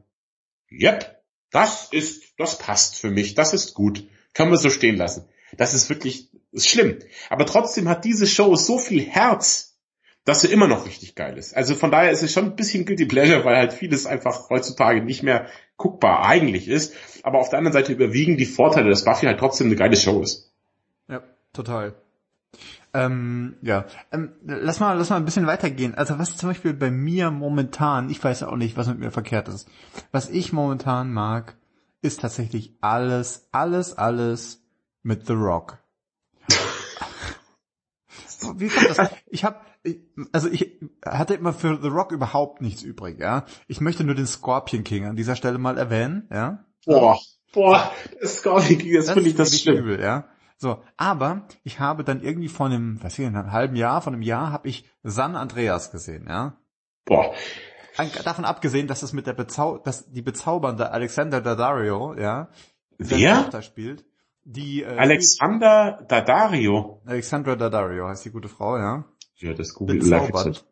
yep, 0.71 1.23
das 1.49 1.89
ist, 1.91 2.33
das 2.37 2.59
passt 2.59 2.95
für 2.95 3.09
mich, 3.09 3.33
das 3.33 3.53
ist 3.53 3.73
gut, 3.73 4.07
kann 4.33 4.49
man 4.49 4.59
so 4.59 4.69
stehen 4.69 4.95
lassen. 4.95 5.27
Das 5.57 5.73
ist 5.73 5.89
wirklich, 5.89 6.29
ist 6.51 6.69
schlimm. 6.69 6.99
Aber 7.29 7.47
trotzdem 7.47 7.89
hat 7.89 8.05
diese 8.05 8.27
Show 8.27 8.55
so 8.55 8.77
viel 8.77 9.03
Herz, 9.03 9.79
dass 10.23 10.41
sie 10.41 10.51
immer 10.51 10.67
noch 10.67 10.85
richtig 10.85 11.15
geil 11.15 11.37
ist. 11.37 11.55
Also 11.57 11.75
von 11.75 11.89
daher 11.89 12.11
ist 12.11 12.21
es 12.21 12.31
schon 12.31 12.45
ein 12.45 12.55
bisschen 12.55 12.85
guilty 12.85 13.05
pleasure, 13.05 13.43
weil 13.43 13.57
halt 13.57 13.73
vieles 13.73 14.05
einfach 14.05 14.49
heutzutage 14.49 15.03
nicht 15.03 15.23
mehr 15.23 15.47
guckbar 15.81 16.25
eigentlich 16.25 16.67
ist. 16.67 16.93
Aber 17.23 17.39
auf 17.39 17.49
der 17.49 17.59
anderen 17.59 17.73
Seite 17.73 17.91
überwiegen 17.91 18.37
die 18.37 18.45
Vorteile, 18.45 18.89
dass 18.89 19.05
Buffy 19.05 19.25
halt 19.25 19.39
trotzdem 19.39 19.67
eine 19.67 19.75
geile 19.75 19.97
Show 19.97 20.21
ist. 20.21 20.51
Ja, 21.07 21.21
total. 21.53 21.95
Ähm, 22.93 23.55
ja, 23.61 23.85
ähm, 24.11 24.33
lass 24.43 24.79
mal, 24.79 24.97
lass 24.97 25.09
mal 25.09 25.15
ein 25.15 25.25
bisschen 25.25 25.47
weitergehen. 25.47 25.95
Also 25.95 26.19
was 26.19 26.35
zum 26.35 26.49
Beispiel 26.49 26.73
bei 26.73 26.91
mir 26.91 27.31
momentan, 27.31 28.09
ich 28.09 28.21
weiß 28.21 28.43
auch 28.43 28.57
nicht, 28.57 28.75
was 28.75 28.87
mit 28.87 28.99
mir 28.99 29.11
verkehrt 29.11 29.47
ist. 29.47 29.67
Was 30.11 30.29
ich 30.29 30.51
momentan 30.51 31.13
mag, 31.13 31.55
ist 32.01 32.21
tatsächlich 32.21 32.75
alles, 32.81 33.47
alles, 33.51 33.97
alles 33.97 34.61
mit 35.03 35.25
The 35.25 35.33
Rock. 35.33 35.77
Wie 38.55 38.67
kommt 38.67 38.89
das? 38.89 39.09
Ich 39.27 39.45
habe, 39.45 39.61
also 40.31 40.49
ich 40.49 40.79
hatte 41.05 41.33
immer 41.33 41.53
für 41.53 41.79
The 41.81 41.87
Rock 41.87 42.11
überhaupt 42.11 42.61
nichts 42.61 42.83
übrig, 42.83 43.19
ja. 43.19 43.45
Ich 43.67 43.81
möchte 43.81 44.03
nur 44.03 44.15
den 44.15 44.27
Scorpion 44.27 44.83
King 44.83 45.05
an 45.05 45.15
dieser 45.15 45.35
Stelle 45.35 45.57
mal 45.57 45.77
erwähnen, 45.77 46.27
ja. 46.31 46.65
Boah, 46.85 47.19
boah, 47.53 47.91
das 48.19 48.37
Scorpion 48.37 48.79
King, 48.79 48.93
das, 48.93 49.05
Das 49.07 49.13
finde 49.15 49.29
ich 49.29 49.35
das 49.35 49.59
schlimm. 49.59 49.77
übel, 49.77 50.01
ja. 50.01 50.27
So, 50.57 50.83
aber 50.97 51.47
ich 51.63 51.79
habe 51.79 52.03
dann 52.03 52.21
irgendwie 52.21 52.49
vor 52.49 52.67
einem, 52.67 53.01
was 53.01 53.17
ich, 53.17 53.25
einem 53.25 53.51
halben 53.51 53.75
Jahr, 53.75 54.01
von 54.01 54.13
einem 54.13 54.21
Jahr 54.21 54.51
habe 54.51 54.67
ich 54.67 54.85
San 55.03 55.35
Andreas 55.35 55.91
gesehen, 55.91 56.27
ja. 56.29 56.57
Boah, 57.05 57.33
Davon 58.23 58.45
abgesehen, 58.45 58.87
dass 58.87 59.03
es 59.03 59.13
mit 59.13 59.27
der 59.27 59.33
Bezau 59.33 59.77
dass 59.77 60.09
die 60.11 60.21
bezaubernde 60.21 60.91
Alexander 60.91 61.41
Daddario, 61.41 62.15
ja, 62.17 62.49
Wer? 62.97 63.43
Tochter 63.43 63.61
spielt, 63.61 64.05
die 64.43 64.83
äh, 64.83 64.97
Alexander 64.97 66.03
Daddario. 66.07 67.01
Alexandra 67.05 67.55
Daddario 67.55 68.07
heißt 68.07 68.25
die 68.25 68.31
gute 68.31 68.49
Frau, 68.49 68.77
ja. 68.77 69.05
Ja, 69.41 69.53
das 69.53 69.73
Google 69.73 69.99
Bezaubert. 69.99 70.65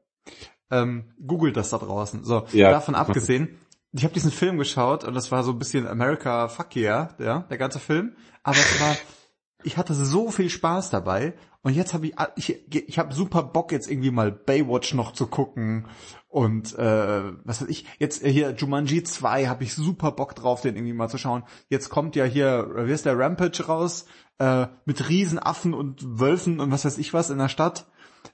Ähm, 0.72 1.06
googelt 1.26 1.58
das 1.58 1.72
da 1.72 1.78
draußen. 1.78 2.24
So, 2.24 2.46
Ja. 2.52 2.70
davon 2.70 2.96
abgesehen, 2.96 3.58
ich 3.92 4.04
habe 4.04 4.14
diesen 4.14 4.32
Film 4.32 4.58
geschaut 4.58 5.04
und 5.04 5.16
das 5.16 5.32
war 5.32 5.44
so 5.44 5.52
ein 5.52 5.60
bisschen 5.60 5.88
America 5.88 6.48
Fuck 6.48 6.76
yeah, 6.76 7.16
ja, 7.18 7.40
der 7.50 7.58
ganze 7.58 7.80
Film. 7.80 8.16
Aber 8.44 8.58
es 8.58 8.80
war, 8.80 8.96
ich 9.64 9.78
hatte 9.78 9.96
so 9.96 10.30
viel 10.30 10.50
Spaß 10.50 10.92
dabei 10.92 11.34
und 11.64 11.74
jetzt 11.74 11.94
habe 11.96 12.08
ich, 12.08 12.14
ich, 12.36 12.88
ich 12.88 13.00
habe 13.00 13.14
super 13.14 13.42
Bock 13.42 13.72
jetzt 13.72 13.90
irgendwie 13.90 14.12
mal 14.12 14.32
Baywatch 14.32 14.94
noch 14.94 15.12
zu 15.12 15.26
gucken 15.26 15.88
und 16.28 16.78
äh, 16.78 17.24
was 17.44 17.62
weiß 17.62 17.68
ich, 17.70 17.86
jetzt 17.98 18.24
äh, 18.24 18.32
hier 18.32 18.52
Jumanji 18.52 19.02
2 19.02 19.48
habe 19.48 19.64
ich 19.64 19.74
super 19.74 20.12
Bock 20.12 20.36
drauf, 20.36 20.62
den 20.62 20.76
irgendwie 20.76 20.94
mal 20.94 21.10
zu 21.10 21.18
schauen. 21.18 21.44
Jetzt 21.68 21.90
kommt 21.90 22.16
ja 22.16 22.26
hier, 22.26 22.70
wie 22.76 22.92
ist 22.92 23.06
der 23.08 23.18
Rampage 23.18 23.66
raus, 23.66 24.06
äh, 24.38 24.68
mit 24.86 25.10
Riesenaffen 25.10 25.74
und 25.74 26.20
Wölfen 26.20 26.60
und 26.60 26.72
was 26.72 26.86
weiß 26.86 27.00
ich 27.00 27.14
was 27.16 27.32
in 27.32 27.40
der 27.40 27.50
Stadt 27.50 27.88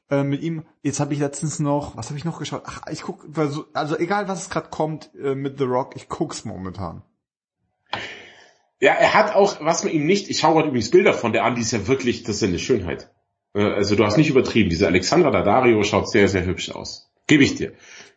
äh, 0.10 0.24
mit 0.24 0.42
ihm. 0.42 0.66
Jetzt 0.82 1.00
habe 1.00 1.14
ich 1.14 1.20
letztens 1.20 1.60
noch, 1.60 1.98
was 1.98 2.08
habe 2.08 2.18
ich 2.18 2.26
noch 2.26 2.40
geschaut? 2.40 2.64
Ach, 2.66 2.82
ich 2.92 3.02
guck, 3.02 3.26
also, 3.74 3.98
egal 3.98 4.28
was 4.28 4.44
es 4.44 4.50
gerade 4.50 4.70
kommt 4.70 5.10
äh, 5.16 5.36
mit 5.36 5.58
The 5.58 5.66
Rock, 5.66 5.96
ich 5.96 6.10
guck's 6.10 6.46
momentan. 6.46 7.04
Ja, 8.80 8.94
er 8.94 9.14
hat 9.14 9.36
auch, 9.36 9.62
was 9.62 9.84
man 9.84 9.94
ihm 9.94 10.06
nicht, 10.06 10.30
ich 10.30 10.40
schaue 10.40 10.56
gerade 10.56 10.68
übrigens 10.68 10.92
Bilder 10.92 11.14
von 11.14 11.34
der 11.34 11.44
an, 11.44 11.56
die 11.56 11.62
ist 11.62 11.72
ja 11.72 11.88
wirklich, 11.88 12.24
das 12.24 12.36
ist 12.36 12.42
ja 12.42 12.48
eine 12.50 12.60
Schönheit. 12.60 13.10
Äh, 13.54 13.64
Also 13.64 13.96
du 13.96 14.06
hast 14.06 14.18
nicht 14.18 14.30
übertrieben, 14.30 14.70
diese 14.70 14.88
Alexandra 14.88 15.32
Daddario 15.32 15.84
schaut 15.84 16.10
sehr, 16.10 16.28
sehr 16.28 16.46
hübsch 16.46 16.72
aus. 16.72 17.12
Gebe 17.28 17.44
ich 17.44 17.56
dir. 17.56 17.74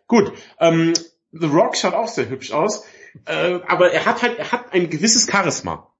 Gut, 0.06 0.32
ähm, 0.58 0.94
The 1.32 1.46
Rock 1.46 1.76
schaut 1.76 1.94
auch 1.94 2.08
sehr 2.08 2.28
hübsch 2.28 2.52
aus, 2.52 2.84
äh, 3.26 3.60
aber 3.66 3.92
er 3.92 4.04
hat 4.04 4.22
halt, 4.22 4.38
er 4.38 4.52
hat 4.52 4.72
ein 4.72 4.90
gewisses 4.90 5.30
Charisma. 5.30 5.92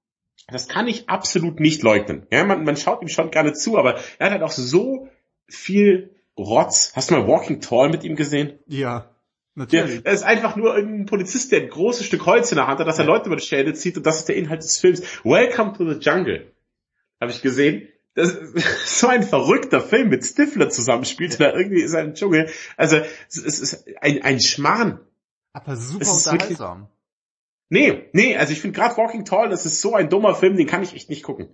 Das 0.47 0.67
kann 0.67 0.87
ich 0.87 1.09
absolut 1.09 1.59
nicht 1.59 1.83
leugnen. 1.83 2.25
Ja, 2.31 2.43
man, 2.43 2.63
man 2.63 2.75
schaut 2.75 3.01
ihm 3.01 3.07
schon 3.07 3.29
gerne 3.29 3.53
zu, 3.53 3.77
aber 3.77 3.99
er 4.17 4.25
hat 4.25 4.31
halt 4.33 4.43
auch 4.43 4.51
so 4.51 5.08
viel 5.49 6.15
Rotz. 6.37 6.93
Hast 6.95 7.11
du 7.11 7.15
mal 7.15 7.27
Walking 7.27 7.61
Tall 7.61 7.89
mit 7.89 8.03
ihm 8.03 8.15
gesehen? 8.15 8.59
Ja. 8.67 9.09
Natürlich. 9.55 10.05
Er 10.05 10.13
ist 10.13 10.23
einfach 10.23 10.55
nur 10.55 10.73
ein 10.75 11.05
Polizist, 11.05 11.51
der 11.51 11.61
ein 11.61 11.69
großes 11.69 12.05
Stück 12.05 12.25
Holz 12.25 12.51
in 12.51 12.55
der 12.55 12.67
Hand 12.67 12.79
hat, 12.79 12.87
dass 12.87 12.97
er 12.97 13.05
Leute 13.05 13.25
über 13.25 13.35
die 13.35 13.43
Schädel 13.43 13.75
zieht 13.75 13.97
und 13.97 14.05
das 14.05 14.19
ist 14.19 14.29
der 14.29 14.37
Inhalt 14.37 14.63
des 14.63 14.77
Films. 14.77 15.01
Welcome 15.25 15.73
to 15.73 15.91
the 15.91 15.99
Jungle. 15.99 16.53
Habe 17.19 17.31
ich 17.31 17.41
gesehen. 17.41 17.89
Das 18.13 18.29
ist 18.29 18.99
so 18.99 19.07
ein 19.07 19.23
verrückter 19.23 19.81
Film 19.81 20.09
mit 20.09 20.25
Stifler 20.25 20.69
zusammenspielt, 20.69 21.39
da 21.39 21.53
irgendwie 21.53 21.81
ist 21.81 21.93
ein 21.93 22.13
Dschungel. 22.13 22.49
Also 22.77 23.01
es 23.27 23.37
ist 23.37 23.85
ein, 24.01 24.21
ein 24.21 24.39
Schmarrn. 24.39 25.01
Aber 25.51 25.75
super 25.75 26.09
unterhaltsam. 26.09 26.87
Nee, 27.69 28.09
nee, 28.13 28.35
also 28.35 28.53
ich 28.53 28.61
finde 28.61 28.79
gerade 28.79 28.97
Walking 28.97 29.25
Tall, 29.25 29.49
das 29.49 29.65
ist 29.65 29.81
so 29.81 29.93
ein 29.93 30.09
dummer 30.09 30.35
Film, 30.35 30.57
den 30.57 30.67
kann 30.67 30.83
ich 30.83 30.95
echt 30.95 31.09
nicht 31.09 31.23
gucken. 31.23 31.49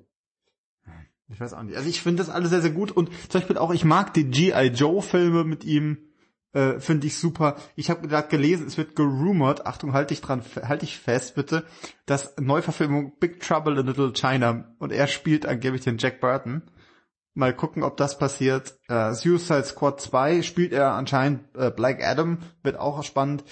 Ich 1.27 1.39
weiß 1.39 1.53
auch 1.53 1.63
nicht. 1.63 1.75
Also 1.75 1.89
ich 1.89 2.01
finde 2.01 2.21
das 2.23 2.29
alles 2.29 2.51
sehr, 2.51 2.61
sehr 2.61 2.71
gut 2.71 2.91
und 2.91 3.09
zum 3.29 3.41
Beispiel 3.41 3.57
auch, 3.57 3.73
ich 3.73 3.83
mag 3.83 4.13
die 4.13 4.25
G.I. 4.25 4.67
Joe 4.67 5.01
Filme 5.01 5.43
mit 5.43 5.63
ihm, 5.63 5.97
äh, 6.53 6.79
finde 6.79 7.07
ich 7.07 7.17
super. 7.17 7.55
Ich 7.75 7.89
habe 7.89 8.07
gerade 8.07 8.27
gelesen, 8.27 8.67
es 8.67 8.77
wird 8.77 8.95
gerumort, 8.95 9.65
Achtung, 9.65 9.93
halt 9.93 10.11
dich 10.11 10.21
dran, 10.21 10.43
halt 10.61 10.83
dich 10.83 10.97
fest 10.99 11.35
bitte, 11.35 11.65
dass 12.05 12.35
Neuverfilmung 12.39 13.17
Big 13.19 13.39
Trouble 13.39 13.79
in 13.79 13.87
Little 13.87 14.13
China 14.13 14.75
und 14.77 14.91
er 14.91 15.07
spielt 15.07 15.45
angeblich 15.45 15.81
den 15.81 15.97
Jack 15.97 16.21
Burton. 16.21 16.61
Mal 17.33 17.53
gucken, 17.53 17.83
ob 17.83 17.97
das 17.97 18.17
passiert. 18.17 18.79
Äh, 18.87 19.13
Suicide 19.13 19.65
Squad 19.65 19.99
2 19.99 20.41
spielt 20.43 20.71
er 20.71 20.93
anscheinend 20.93 21.41
äh, 21.55 21.69
Black 21.69 22.01
Adam, 22.01 22.37
wird 22.63 22.79
auch 22.79 23.03
spannend 23.03 23.43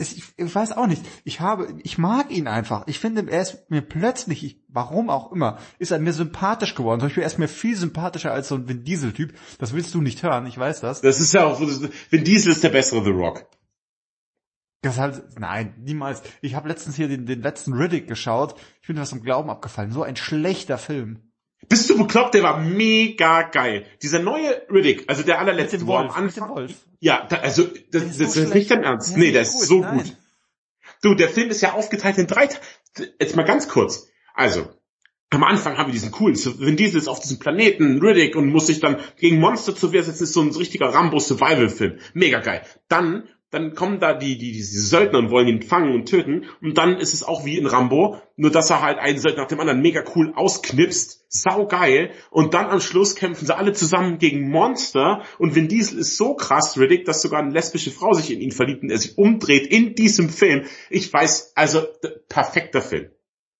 ich, 0.00 0.24
ich 0.36 0.54
weiß 0.54 0.72
auch 0.72 0.86
nicht. 0.86 1.04
Ich 1.24 1.40
habe, 1.40 1.74
ich 1.82 1.98
mag 1.98 2.30
ihn 2.30 2.48
einfach. 2.48 2.86
Ich 2.86 2.98
finde, 2.98 3.30
er 3.30 3.42
ist 3.42 3.70
mir 3.70 3.82
plötzlich, 3.82 4.44
ich, 4.44 4.60
warum 4.68 5.10
auch 5.10 5.32
immer, 5.32 5.58
ist 5.78 5.90
er 5.90 5.98
mir 5.98 6.12
sympathisch 6.12 6.74
geworden. 6.74 7.00
Zum 7.00 7.08
Beispiel, 7.08 7.22
er 7.22 7.28
ist 7.28 7.38
mir 7.38 7.48
viel 7.48 7.76
sympathischer 7.76 8.32
als 8.32 8.48
so 8.48 8.54
ein 8.54 8.68
Vin 8.68 8.84
Diesel-Typ. 8.84 9.34
Das 9.58 9.72
willst 9.72 9.94
du 9.94 10.00
nicht 10.00 10.22
hören, 10.22 10.46
ich 10.46 10.58
weiß 10.58 10.80
das. 10.80 11.00
Das 11.00 11.20
ist 11.20 11.32
ja 11.32 11.44
auch, 11.44 11.60
Vin 11.60 12.24
Diesel 12.24 12.52
ist 12.52 12.64
der 12.64 12.70
bessere 12.70 13.04
The 13.04 13.10
Rock. 13.10 13.46
Das 14.82 14.98
halt, 14.98 15.38
nein, 15.38 15.74
niemals. 15.78 16.22
Ich 16.40 16.54
habe 16.54 16.68
letztens 16.68 16.96
hier 16.96 17.08
den, 17.08 17.26
den 17.26 17.42
letzten 17.42 17.74
Riddick 17.74 18.08
geschaut. 18.08 18.54
Ich 18.80 18.88
bin 18.88 18.96
was 18.96 19.12
im 19.12 19.22
Glauben 19.22 19.50
abgefallen. 19.50 19.92
So 19.92 20.02
ein 20.02 20.16
schlechter 20.16 20.78
Film. 20.78 21.29
Bist 21.68 21.88
du 21.88 21.98
bekloppt? 21.98 22.34
Der 22.34 22.42
war 22.42 22.58
mega 22.58 23.42
geil. 23.42 23.86
Dieser 24.02 24.18
neue 24.18 24.62
Riddick, 24.70 25.04
also 25.08 25.22
der 25.22 25.38
allerletzte, 25.38 25.86
wo 25.86 25.96
am 25.96 26.10
Anfang, 26.10 26.68
ja, 26.98 27.26
da, 27.28 27.36
also 27.36 27.64
das, 27.64 28.06
das, 28.08 28.18
das 28.18 28.36
ist 28.36 28.54
nicht 28.54 28.70
dein 28.70 28.82
Ernst. 28.82 29.16
Nee, 29.16 29.32
der 29.32 29.42
ist 29.42 29.52
gut, 29.52 29.62
so 29.62 29.80
nein. 29.80 29.98
gut. 29.98 30.16
Du, 31.02 31.14
der 31.14 31.28
Film 31.28 31.50
ist 31.50 31.60
ja 31.60 31.72
aufgeteilt 31.72 32.18
in 32.18 32.26
drei. 32.26 32.48
Jetzt 33.18 33.36
mal 33.36 33.44
ganz 33.44 33.68
kurz. 33.68 34.08
Also, 34.34 34.68
am 35.30 35.44
Anfang 35.44 35.78
haben 35.78 35.86
wir 35.86 35.92
diesen 35.92 36.10
coolen, 36.10 36.36
Vin 36.36 36.76
Diesel 36.76 36.98
ist 36.98 37.08
auf 37.08 37.20
diesem 37.20 37.38
Planeten, 37.38 38.00
Riddick, 38.00 38.34
und 38.36 38.50
muss 38.50 38.66
sich 38.66 38.80
dann 38.80 38.98
gegen 39.16 39.38
Monster 39.38 39.74
zu 39.74 39.92
wehr 39.92 40.02
setzen, 40.02 40.24
ist 40.24 40.32
so 40.32 40.42
ein 40.42 40.50
richtiger 40.50 40.86
Rambo-Survival-Film. 40.86 41.98
Mega 42.14 42.40
geil. 42.40 42.62
Dann 42.88 43.28
dann 43.50 43.74
kommen 43.74 43.98
da 43.98 44.14
die, 44.14 44.38
die, 44.38 44.52
die 44.52 44.62
Söldner 44.62 45.18
und 45.18 45.30
wollen 45.30 45.48
ihn 45.48 45.62
fangen 45.62 45.92
und 45.92 46.08
töten. 46.08 46.46
Und 46.62 46.78
dann 46.78 46.98
ist 46.98 47.14
es 47.14 47.24
auch 47.24 47.44
wie 47.44 47.58
in 47.58 47.66
Rambo, 47.66 48.20
nur 48.36 48.50
dass 48.52 48.70
er 48.70 48.80
halt 48.80 48.98
einen 48.98 49.18
Söldner 49.18 49.42
nach 49.42 49.48
dem 49.48 49.58
anderen 49.58 49.82
mega 49.82 50.04
cool 50.14 50.32
ausknipst. 50.34 51.24
Sau 51.28 51.66
geil. 51.66 52.12
Und 52.30 52.54
dann 52.54 52.66
am 52.66 52.80
Schluss 52.80 53.16
kämpfen 53.16 53.46
sie 53.46 53.56
alle 53.56 53.72
zusammen 53.72 54.18
gegen 54.18 54.50
Monster. 54.50 55.22
Und 55.38 55.56
Vin 55.56 55.68
Diesel 55.68 55.98
ist 55.98 56.16
so 56.16 56.34
krass, 56.34 56.78
Riddick, 56.78 57.04
dass 57.04 57.22
sogar 57.22 57.40
eine 57.40 57.52
lesbische 57.52 57.90
Frau 57.90 58.12
sich 58.12 58.32
in 58.32 58.40
ihn 58.40 58.52
verliebt 58.52 58.82
und 58.82 58.90
er 58.90 58.98
sich 58.98 59.18
umdreht 59.18 59.66
in 59.66 59.94
diesem 59.96 60.28
Film. 60.28 60.64
Ich 60.88 61.12
weiß, 61.12 61.52
also, 61.56 61.82
perfekter 62.28 62.82
Film. 62.82 63.10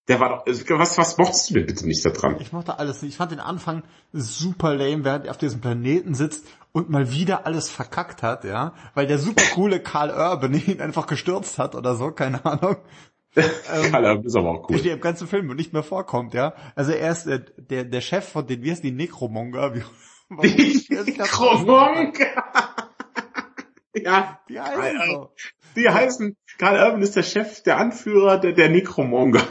Der 0.08 0.18
war 0.18 0.44
doch, 0.44 0.46
was, 0.46 0.98
was 0.98 1.18
mochtest 1.18 1.50
du 1.50 1.54
denn 1.54 1.66
bitte 1.66 1.86
nicht 1.86 2.04
da 2.04 2.10
dran? 2.10 2.36
Ich 2.40 2.52
mochte 2.52 2.78
alles 2.78 3.02
nicht. 3.02 3.12
Ich 3.12 3.16
fand 3.16 3.32
den 3.32 3.40
Anfang 3.40 3.84
super 4.12 4.74
lame, 4.74 5.04
während 5.04 5.26
er 5.26 5.30
auf 5.30 5.38
diesem 5.38 5.60
Planeten 5.60 6.14
sitzt 6.14 6.44
und 6.72 6.90
mal 6.90 7.12
wieder 7.12 7.46
alles 7.46 7.70
verkackt 7.70 8.22
hat, 8.22 8.44
ja, 8.44 8.74
weil 8.94 9.06
der 9.06 9.18
super 9.18 9.42
coole 9.54 9.80
Karl 9.80 10.10
Urban 10.10 10.54
ihn 10.66 10.80
einfach 10.80 11.06
gestürzt 11.06 11.58
hat 11.58 11.74
oder 11.74 11.94
so, 11.94 12.10
keine 12.10 12.44
Ahnung. 12.44 12.76
ähm, 13.36 13.92
Karl 13.92 14.04
Urban 14.04 14.24
ist 14.24 14.36
aber 14.36 14.50
auch 14.50 14.68
cool. 14.68 14.78
Der 14.80 14.94
im 14.94 15.00
ganzen 15.00 15.28
Film 15.28 15.46
nicht 15.54 15.72
mehr 15.72 15.82
vorkommt, 15.82 16.34
ja. 16.34 16.54
Also 16.74 16.92
er 16.92 17.12
ist 17.12 17.26
der, 17.26 17.38
der, 17.38 17.84
der 17.84 18.00
Chef 18.00 18.28
von 18.28 18.46
den, 18.46 18.62
wie 18.62 18.70
heißt 18.70 18.82
die, 18.82 18.92
Necromonger? 18.92 19.74
Wie, 19.74 19.82
die 20.42 21.18
Necromonger! 21.18 22.12
ja. 23.94 24.40
Die 24.48 24.60
heißen 24.60 25.00
so. 25.06 25.32
Die 25.76 25.88
heißen, 25.88 26.36
Karl 26.58 26.84
Urban 26.84 27.02
ist 27.02 27.14
der 27.14 27.22
Chef, 27.22 27.62
der 27.62 27.78
Anführer 27.78 28.38
der, 28.38 28.52
der 28.52 28.70
Necromonger. 28.70 29.46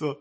So. 0.00 0.16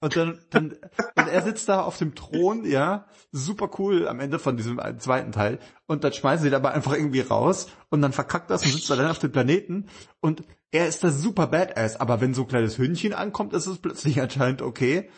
Und 0.00 0.14
dann, 0.14 0.38
dann, 0.50 0.72
und 1.16 1.28
er 1.28 1.42
sitzt 1.42 1.70
da 1.70 1.82
auf 1.82 1.96
dem 1.96 2.14
Thron, 2.14 2.66
ja, 2.66 3.06
super 3.32 3.70
cool 3.78 4.06
am 4.06 4.20
Ende 4.20 4.38
von 4.38 4.58
diesem 4.58 4.78
zweiten 4.98 5.32
Teil. 5.32 5.58
Und 5.86 6.04
dann 6.04 6.12
schmeißen 6.12 6.42
sie 6.42 6.48
ihn 6.48 6.54
aber 6.54 6.72
einfach 6.72 6.92
irgendwie 6.92 7.22
raus 7.22 7.68
und 7.88 8.02
dann 8.02 8.12
verkackt 8.12 8.50
das 8.50 8.64
und 8.64 8.72
sitzt 8.72 8.90
er 8.90 8.96
dann 8.96 9.10
auf 9.10 9.18
dem 9.18 9.32
Planeten. 9.32 9.86
Und 10.20 10.44
er 10.70 10.86
ist 10.86 11.02
da 11.02 11.10
super 11.10 11.46
badass. 11.46 11.98
Aber 11.98 12.20
wenn 12.20 12.34
so 12.34 12.42
ein 12.42 12.48
kleines 12.48 12.76
Hündchen 12.76 13.14
ankommt, 13.14 13.54
ist 13.54 13.66
es 13.66 13.78
plötzlich 13.78 14.20
anscheinend 14.20 14.60
okay. 14.60 15.08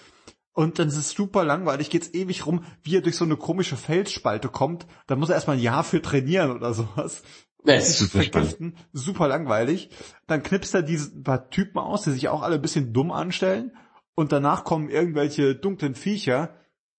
Und 0.53 0.79
dann 0.79 0.89
ist 0.89 0.97
es 0.97 1.11
super 1.11 1.45
langweilig, 1.45 1.91
geht's 1.91 2.15
ewig 2.15 2.47
rum, 2.47 2.65
wie 2.83 2.97
er 2.97 3.03
durch 3.03 3.17
so 3.17 3.25
eine 3.25 3.37
komische 3.37 3.77
Felsspalte 3.77 4.49
kommt. 4.49 4.87
Da 5.09 5.17
muss 5.17 5.29
er 5.29 5.35
erstmal 5.35 5.57
ein 5.57 5.63
Jahr 5.63 5.83
für 5.83 6.01
trainieren 6.01 6.53
oder 6.53 6.73
sowas. 6.73 7.23
Das 7.65 7.89
ist 7.89 7.99
super 7.99 8.23
spannend. 8.23 8.77
Super 8.93 9.27
langweilig. 9.27 9.91
Dann 10.29 10.45
knipst 10.45 10.75
er 10.75 10.83
diese 10.83 11.21
paar 11.21 11.51
Typen 11.51 11.79
aus, 11.79 12.03
die 12.03 12.13
sich 12.13 12.29
auch 12.29 12.43
alle 12.43 12.55
ein 12.55 12.63
bisschen 12.63 12.93
dumm 12.93 13.11
anstellen 13.11 13.73
und 14.19 14.33
danach 14.33 14.65
kommen 14.65 14.91
irgendwelche 14.91 15.55
dunklen 15.55 15.95
Viecher, 15.95 16.57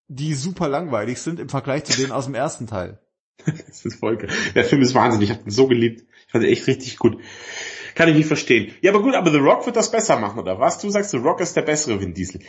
die 0.07 0.33
super 0.35 0.69
langweilig 0.69 1.19
sind 1.19 1.41
im 1.41 1.49
Vergleich 1.49 1.83
zu 1.83 1.99
denen 1.99 2.13
aus 2.13 2.27
dem 2.27 2.33
ersten 2.33 2.65
Teil. 2.65 2.97
das 3.45 3.83
ist 3.83 3.99
voll 3.99 4.15
geil. 4.15 4.29
Der 4.55 4.63
Film 4.63 4.81
ist 4.81 4.95
wahnsinnig, 4.95 5.29
ich 5.29 5.35
habe 5.35 5.45
ihn 5.45 5.51
so 5.51 5.67
geliebt. 5.67 6.05
Ich 6.27 6.31
fand 6.31 6.45
ihn 6.45 6.49
echt 6.49 6.65
richtig 6.67 6.97
gut. 6.97 7.17
Kann 7.93 8.07
ich 8.07 8.15
nicht 8.15 8.27
verstehen. 8.27 8.73
Ja, 8.79 8.93
aber 8.93 9.01
gut, 9.01 9.15
aber 9.15 9.31
The 9.31 9.37
Rock 9.37 9.65
wird 9.65 9.75
das 9.75 9.91
besser 9.91 10.17
machen, 10.17 10.39
oder 10.39 10.61
was? 10.61 10.79
Du 10.79 10.89
sagst, 10.89 11.11
The 11.11 11.17
Rock 11.17 11.41
ist 11.41 11.57
der 11.57 11.63
bessere 11.63 11.99
Vin 11.99 12.13
Diesel. 12.13 12.39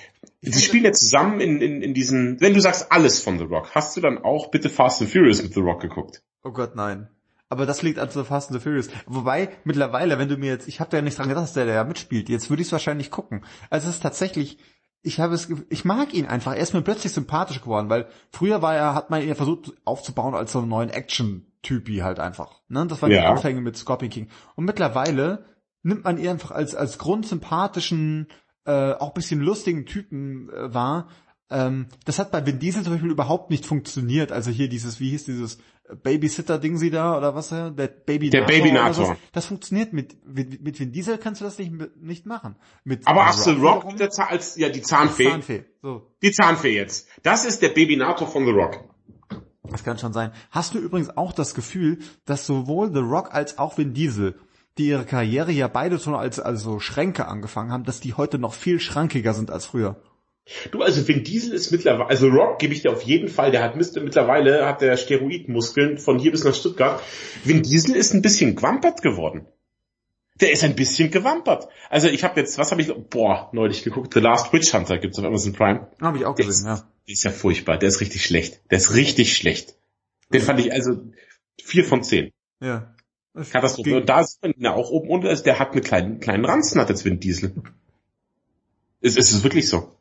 Sie 0.41 0.63
spielen 0.63 0.85
ja 0.85 0.93
zusammen 0.93 1.41
in, 1.41 1.61
in, 1.61 1.83
in 1.83 1.93
diesen, 1.93 2.41
wenn 2.41 2.55
du 2.55 2.61
sagst 2.61 2.93
alles 2.93 3.21
von 3.21 3.39
The 3.39 3.47
Rock, 3.47 3.75
hast 3.75 3.97
du 3.97 4.01
dann 4.01 4.19
auch 4.19 4.53
bitte 4.53 4.69
Fast 4.69 5.01
and 5.01 5.11
Furious 5.11 5.43
mit 5.43 5.53
The 5.53 5.61
Rock 5.61 5.81
geguckt? 5.81 6.23
Oh 6.45 6.53
Gott, 6.53 6.77
nein. 6.77 7.09
Aber 7.51 7.67
das 7.67 7.83
liegt 7.83 7.99
an 7.99 8.09
The 8.09 8.23
Fast 8.23 8.51
and 8.51 8.59
the 8.59 8.63
Furious. 8.63 8.89
Wobei, 9.07 9.51
mittlerweile, 9.65 10.19
wenn 10.19 10.29
du 10.29 10.37
mir 10.37 10.51
jetzt, 10.53 10.69
ich 10.69 10.79
habe 10.79 10.89
da 10.89 10.99
ja 10.99 11.03
nicht 11.03 11.19
dran 11.19 11.29
gedacht, 11.29 11.43
dass 11.43 11.53
der 11.53 11.67
da 11.67 11.73
ja 11.73 11.85
mitspielt. 11.85 12.29
Jetzt 12.29 12.49
würde 12.49 12.63
ich 12.63 12.69
es 12.69 12.73
wahrscheinlich 12.73 13.11
gucken. 13.11 13.45
Also 13.71 13.89
es 13.89 13.97
ist 13.97 14.03
tatsächlich, 14.03 14.59
ich 15.03 15.19
habe 15.19 15.35
es, 15.35 15.49
ich 15.69 15.85
mag 15.85 16.15
ihn 16.15 16.27
einfach. 16.27 16.53
Er 16.53 16.61
ist 16.61 16.75
mir 16.75 16.83
plötzlich 16.83 17.13
sympathisch 17.13 17.61
geworden, 17.61 17.91
weil 17.91 18.07
früher 18.31 18.63
war 18.63 18.77
er, 18.77 18.95
hat 18.95 19.11
man 19.11 19.21
ihn 19.21 19.29
ja 19.29 19.35
versucht 19.35 19.73
aufzubauen 19.85 20.37
als 20.37 20.53
so 20.53 20.61
einen 20.61 20.69
neuen 20.69 20.91
Action-Typi 20.91 21.99
halt 21.99 22.21
einfach. 22.21 22.61
Ne? 22.69 22.87
Das 22.87 23.03
waren 23.03 23.11
ja. 23.11 23.23
die 23.23 23.27
Anfänge 23.27 23.61
mit 23.61 23.77
Scorpion 23.77 24.11
King. 24.11 24.29
Und 24.55 24.65
mittlerweile 24.65 25.45
nimmt 25.83 26.05
man 26.05 26.19
ihn 26.19 26.29
einfach 26.29 26.53
als, 26.53 26.77
als 26.77 26.99
grundsympathischen, 26.99 28.29
äh, 28.65 28.93
auch 28.93 29.13
bisschen 29.13 29.41
lustigen 29.41 29.87
Typen 29.87 30.51
äh, 30.51 30.73
wahr. 30.73 31.09
Ähm, 31.51 31.87
das 32.05 32.19
hat 32.19 32.31
bei 32.31 32.45
Vin 32.47 32.59
Diesel 32.59 32.85
zum 32.85 32.93
Beispiel 32.93 33.11
überhaupt 33.11 33.51
nicht 33.51 33.67
funktioniert. 33.67 34.31
Also 34.31 34.51
hier 34.51 34.69
dieses, 34.69 35.01
wie 35.01 35.11
hieß 35.11 35.25
dieses 35.25 35.59
Babysitter-Ding 36.03 36.77
sie 36.77 36.91
da 36.91 37.17
oder 37.17 37.35
was? 37.35 37.49
Der 37.49 37.71
Baby 37.71 38.31
Der 38.31 38.43
Baby 38.43 38.71
Nator. 38.71 39.17
Das 39.33 39.47
funktioniert 39.47 39.93
mit, 39.93 40.25
mit, 40.27 40.63
mit 40.63 40.79
Vin 40.79 40.93
Diesel 40.93 41.19
kannst 41.19 41.41
du 41.41 41.45
das 41.45 41.59
nicht, 41.59 41.73
nicht 42.01 42.27
machen. 42.27 42.57
Mit 42.85 43.07
Aber 43.07 43.27
Axel 43.27 43.57
Rock, 43.59 43.85
Rock 43.85 43.97
der 43.97 44.11
als, 44.29 44.57
ja, 44.57 44.69
die 44.69 44.83
Zahnfee. 44.83 45.25
Die 45.25 45.31
Zahnfee, 45.31 45.65
so. 45.83 46.07
Die 46.23 46.33
Zahnfee 46.33 46.75
jetzt. 46.75 47.09
Das 47.23 47.45
ist 47.45 47.63
der 47.63 47.71
Baby 47.71 47.97
Nator 47.97 48.29
von 48.29 48.45
The 48.45 48.53
Rock. 48.53 48.85
Das 49.65 49.85
kann 49.85 49.99
schon 49.99 50.13
sein. 50.13 50.33
Hast 50.51 50.75
du 50.75 50.79
übrigens 50.79 51.17
auch 51.17 51.33
das 51.33 51.55
Gefühl, 51.55 51.99
dass 52.25 52.47
sowohl 52.47 52.93
The 52.93 53.01
Rock 53.01 53.35
als 53.35 53.59
auch 53.59 53.77
Vin 53.77 53.95
Diesel, 53.95 54.39
die 54.79 54.89
ihre 54.89 55.05
Karriere 55.05 55.53
ja 55.53 55.69
beide 55.69 55.99
schon 55.99 56.15
als 56.15 56.39
also 56.39 56.79
Schränke 56.79 57.27
angefangen 57.27 57.73
haben, 57.73 57.85
dass 57.85 58.01
die 58.01 58.15
heute 58.15 58.39
noch 58.39 58.55
viel 58.55 58.81
schrankiger 58.81 59.35
sind 59.35 59.51
als 59.51 59.67
früher? 59.67 60.01
Du, 60.71 60.83
also 60.83 61.07
Vin 61.07 61.25
Diesel 61.25 61.53
ist 61.55 61.71
mittlerweile, 61.71 62.09
also 62.09 62.29
Rock 62.29 62.59
gebe 62.59 62.75
ich 62.75 62.83
dir 62.83 62.93
auf 62.93 63.03
jeden 63.03 63.29
Fall, 63.29 63.51
der 63.51 63.63
hat 63.63 63.77
mittlerweile 63.77 64.67
hat 64.67 64.81
der 64.81 64.97
Steroidmuskeln 64.97 65.99
von 65.99 66.19
hier 66.19 66.33
bis 66.33 66.45
nach 66.45 66.55
Stuttgart. 66.55 67.03
Vin 67.45 67.63
Diesel 67.63 67.97
ist 67.97 68.15
ein 68.15 68.23
bisschen 68.23 68.57
gewampert 68.57 69.03
geworden. 69.03 69.47
Der 70.41 70.53
ist 70.53 70.65
ein 70.65 70.75
bisschen 70.75 71.11
gewampert. 71.11 71.69
Also 71.91 72.09
ich 72.09 72.25
habe 72.25 72.41
jetzt, 72.41 72.57
was 72.59 72.71
habe 72.71 72.81
ich, 72.81 72.93
boah, 73.11 73.51
neulich 73.53 73.85
geguckt, 73.85 74.15
The 74.15 74.21
Last 74.21 74.53
Witch 74.53 74.73
Hunter 74.73 74.99
gibt's 74.99 75.19
auf 75.19 75.25
Amazon 75.25 75.53
Prime. 75.53 75.89
Habe 76.01 76.19
ich 76.19 76.25
auch 76.25 76.35
der 76.35 76.47
gesehen, 76.47 76.73
ist, 76.73 76.81
ja. 76.81 76.89
Der 77.07 77.13
ist 77.13 77.25
ja 77.25 77.31
furchtbar, 77.31 77.79
der 77.79 77.89
ist 77.89 78.01
richtig 78.01 78.25
schlecht. 78.25 78.61
Der 78.71 78.79
ist 78.79 78.95
richtig 78.95 79.37
schlecht. 79.37 79.77
Den 80.33 80.41
fand 80.41 80.61
ich 80.61 80.73
also 80.73 81.03
vier 81.63 81.85
von 81.85 82.03
zehn. 82.03 82.33
Ja. 82.61 82.95
Katastrophe. 83.35 83.99
Und 83.99 84.09
da 84.09 84.21
ist 84.21 84.43
man 84.43 84.55
ja 84.57 84.75
auch 84.75 84.91
oben 84.91 85.09
unten, 85.09 85.27
also 85.27 85.45
der 85.45 85.59
hat 85.59 85.73
einen 85.73 85.83
kleinen, 85.83 86.21
kleinen 86.21 86.45
Ranzen, 86.45 86.81
hat 86.81 86.89
jetzt 86.89 87.05
Vin 87.05 87.21
Diesel. 87.21 87.55
Es, 89.01 89.17
es 89.17 89.33
ist 89.33 89.45
wirklich 89.45 89.69
so. 89.69 89.93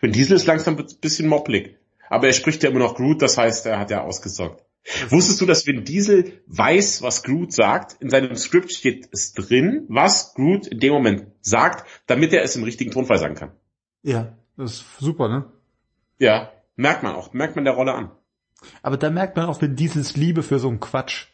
Vin 0.00 0.12
Diesel 0.12 0.36
ist 0.36 0.46
langsam 0.46 0.76
ein 0.76 0.86
bisschen 1.00 1.28
mopplig. 1.28 1.76
Aber 2.08 2.26
er 2.26 2.32
spricht 2.32 2.62
ja 2.62 2.70
immer 2.70 2.80
noch 2.80 2.96
Groot, 2.96 3.22
das 3.22 3.38
heißt, 3.38 3.66
er 3.66 3.78
hat 3.78 3.90
ja 3.90 4.02
ausgesorgt. 4.02 4.64
Wusstest 5.08 5.40
du, 5.40 5.46
dass 5.46 5.66
Vin 5.66 5.84
Diesel 5.84 6.40
weiß, 6.46 7.02
was 7.02 7.22
Groot 7.22 7.52
sagt? 7.52 8.00
In 8.02 8.10
seinem 8.10 8.34
Skript 8.36 8.72
steht 8.72 9.08
es 9.12 9.32
drin, 9.32 9.84
was 9.88 10.34
Groot 10.34 10.66
in 10.66 10.80
dem 10.80 10.92
Moment 10.92 11.26
sagt, 11.40 11.86
damit 12.06 12.32
er 12.32 12.42
es 12.42 12.56
im 12.56 12.64
richtigen 12.64 12.90
Tonfall 12.90 13.18
sagen 13.18 13.34
kann. 13.34 13.52
Ja, 14.02 14.36
das 14.56 14.72
ist 14.72 14.84
super, 14.98 15.28
ne? 15.28 15.44
Ja, 16.18 16.52
merkt 16.76 17.02
man 17.02 17.14
auch, 17.14 17.32
merkt 17.32 17.56
man 17.56 17.64
der 17.64 17.74
Rolle 17.74 17.94
an. 17.94 18.10
Aber 18.82 18.96
da 18.96 19.10
merkt 19.10 19.36
man 19.36 19.46
auch 19.46 19.60
Vin 19.60 19.76
Diesels 19.76 20.16
Liebe 20.16 20.42
für 20.42 20.58
so 20.58 20.68
einen 20.68 20.80
Quatsch. 20.80 21.28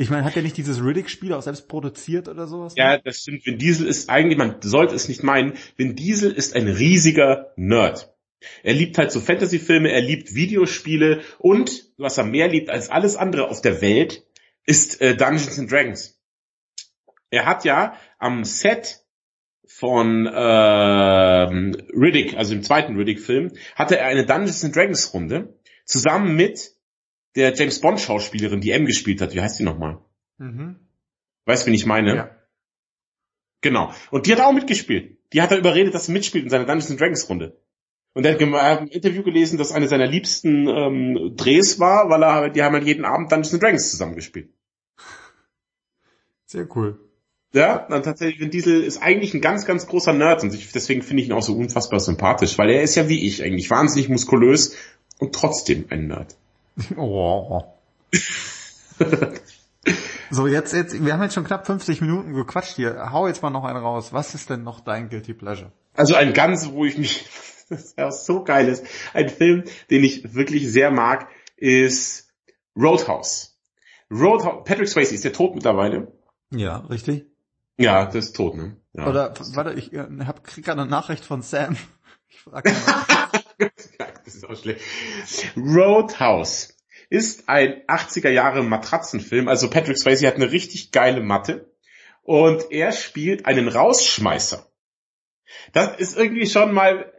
Ich 0.00 0.10
meine, 0.10 0.24
hat 0.24 0.36
er 0.36 0.42
nicht 0.42 0.56
dieses 0.56 0.80
Riddick-Spiel 0.80 1.32
auch 1.32 1.42
selbst 1.42 1.66
produziert 1.66 2.28
oder 2.28 2.46
sowas? 2.46 2.74
Ja, 2.76 2.98
das 2.98 3.18
stimmt. 3.18 3.44
Vin 3.44 3.58
Diesel 3.58 3.88
ist 3.88 4.08
eigentlich, 4.08 4.38
man 4.38 4.62
sollte 4.62 4.94
es 4.94 5.08
nicht 5.08 5.24
meinen, 5.24 5.54
Vin 5.76 5.96
Diesel 5.96 6.30
ist 6.30 6.54
ein 6.54 6.68
riesiger 6.68 7.52
Nerd. 7.56 8.14
Er 8.62 8.74
liebt 8.74 8.96
halt 8.96 9.10
so 9.10 9.20
Fantasy-Filme, 9.20 9.90
er 9.90 10.00
liebt 10.00 10.36
Videospiele 10.36 11.22
und 11.40 11.86
was 11.96 12.16
er 12.16 12.22
mehr 12.22 12.46
liebt 12.46 12.70
als 12.70 12.90
alles 12.90 13.16
andere 13.16 13.48
auf 13.48 13.60
der 13.60 13.80
Welt, 13.80 14.24
ist 14.64 15.00
äh, 15.00 15.16
Dungeons 15.16 15.58
and 15.58 15.72
Dragons. 15.72 16.16
Er 17.30 17.46
hat 17.46 17.64
ja 17.64 17.96
am 18.20 18.44
Set 18.44 19.00
von 19.66 20.26
äh, 20.26 21.50
Riddick, 21.50 22.36
also 22.36 22.54
im 22.54 22.62
zweiten 22.62 22.94
Riddick-Film, 22.94 23.50
hatte 23.74 23.98
er 23.98 24.06
eine 24.06 24.24
Dungeons 24.24 24.64
and 24.64 24.76
Dragons 24.76 25.12
Runde 25.12 25.58
zusammen 25.84 26.36
mit 26.36 26.77
der 27.36 27.54
James 27.54 27.80
Bond 27.80 28.00
Schauspielerin, 28.00 28.60
die 28.60 28.70
M 28.70 28.86
gespielt 28.86 29.20
hat. 29.20 29.34
Wie 29.34 29.40
heißt 29.40 29.58
die 29.58 29.64
nochmal? 29.64 29.98
Mhm. 30.38 30.76
Weißt 31.44 31.62
du, 31.62 31.66
wen 31.68 31.74
ich 31.74 31.86
meine? 31.86 32.16
Ja. 32.16 32.30
Genau. 33.60 33.92
Und 34.10 34.26
die 34.26 34.32
hat 34.32 34.40
auch 34.40 34.52
mitgespielt. 34.52 35.18
Die 35.32 35.42
hat 35.42 35.50
er 35.50 35.58
überredet, 35.58 35.94
dass 35.94 36.06
sie 36.06 36.12
mitspielt 36.12 36.44
in 36.44 36.50
seiner 36.50 36.64
Dungeons 36.64 36.90
and 36.90 37.00
Dragons 37.00 37.28
Runde. 37.28 37.60
Und 38.14 38.24
er 38.24 38.34
hat 38.34 38.40
im 38.80 38.88
Interview 38.88 39.22
gelesen, 39.22 39.58
dass 39.58 39.72
eine 39.72 39.88
seiner 39.88 40.06
liebsten 40.06 40.66
ähm, 40.66 41.34
Drehs 41.36 41.78
war, 41.78 42.08
weil 42.08 42.22
er, 42.22 42.50
die 42.50 42.62
haben 42.62 42.74
halt 42.74 42.86
jeden 42.86 43.04
Abend 43.04 43.30
Dungeons 43.30 43.54
and 43.54 43.62
Dragons 43.62 43.90
zusammengespielt. 43.90 44.50
Sehr 46.46 46.66
cool. 46.74 46.98
Ja, 47.52 47.86
dann 47.88 48.02
tatsächlich, 48.02 48.40
Vin 48.40 48.50
Diesel 48.50 48.82
ist 48.82 48.98
eigentlich 48.98 49.34
ein 49.34 49.40
ganz, 49.40 49.64
ganz 49.64 49.86
großer 49.86 50.12
Nerd 50.12 50.42
und 50.42 50.54
ich, 50.54 50.70
deswegen 50.72 51.02
finde 51.02 51.22
ich 51.22 51.28
ihn 51.28 51.34
auch 51.34 51.42
so 51.42 51.54
unfassbar 51.54 52.00
sympathisch, 52.00 52.58
weil 52.58 52.70
er 52.70 52.82
ist 52.82 52.94
ja 52.94 53.08
wie 53.08 53.26
ich 53.26 53.42
eigentlich, 53.42 53.70
wahnsinnig 53.70 54.08
muskulös 54.08 54.76
und 55.18 55.34
trotzdem 55.34 55.86
ein 55.88 56.08
Nerd. 56.08 56.36
Oh. 56.96 57.62
so, 60.30 60.46
jetzt, 60.46 60.72
jetzt, 60.72 61.04
wir 61.04 61.12
haben 61.12 61.22
jetzt 61.22 61.34
schon 61.34 61.44
knapp 61.44 61.66
50 61.66 62.00
Minuten 62.00 62.34
gequatscht 62.34 62.76
hier. 62.76 63.10
Hau 63.12 63.26
jetzt 63.26 63.42
mal 63.42 63.50
noch 63.50 63.64
einen 63.64 63.78
raus. 63.78 64.12
Was 64.12 64.34
ist 64.34 64.50
denn 64.50 64.62
noch 64.62 64.80
dein 64.80 65.08
Guilty 65.08 65.34
Pleasure? 65.34 65.72
Also 65.94 66.14
ein 66.14 66.32
ganz, 66.32 66.70
wo 66.70 66.84
ich 66.84 66.96
mich, 66.98 67.28
das 67.68 67.94
ja 67.96 68.10
so 68.10 68.44
geil 68.44 68.68
ist, 68.68 68.84
ein 69.12 69.28
Film, 69.28 69.64
den 69.90 70.04
ich 70.04 70.34
wirklich 70.34 70.70
sehr 70.70 70.90
mag, 70.90 71.28
ist 71.56 72.32
Roadhouse. 72.76 73.58
Roadhouse, 74.10 74.64
Patrick 74.64 74.88
Swayze 74.88 75.14
ist 75.14 75.24
der 75.24 75.32
tot 75.32 75.54
mittlerweile. 75.54 76.12
Ja, 76.50 76.78
richtig. 76.78 77.26
Ja, 77.76 78.06
das 78.06 78.26
ist 78.26 78.36
tot, 78.36 78.56
ne? 78.56 78.76
Ja. 78.92 79.08
Oder, 79.08 79.34
warte, 79.54 79.74
ich 79.74 79.92
äh, 79.92 80.06
hab, 80.26 80.44
krieg 80.44 80.64
gerade 80.64 80.80
eine 80.82 80.90
Nachricht 80.90 81.24
von 81.24 81.42
Sam. 81.42 81.76
Ich 82.30 82.42
frag 82.42 82.64
mal. 82.66 83.28
das 84.24 84.34
ist 84.34 84.48
auch 84.48 84.56
schlecht. 84.56 84.80
Roadhouse 85.56 86.76
ist 87.10 87.48
ein 87.48 87.82
80er 87.86 88.30
Jahre 88.30 88.62
Matratzenfilm. 88.62 89.48
Also 89.48 89.70
Patrick 89.70 89.98
Swayze 89.98 90.26
hat 90.26 90.36
eine 90.36 90.52
richtig 90.52 90.92
geile 90.92 91.20
Matte 91.20 91.72
und 92.22 92.70
er 92.70 92.92
spielt 92.92 93.46
einen 93.46 93.68
Rausschmeißer. 93.68 94.70
Das 95.72 95.98
ist 95.98 96.16
irgendwie 96.16 96.46
schon 96.46 96.72
mal 96.72 97.12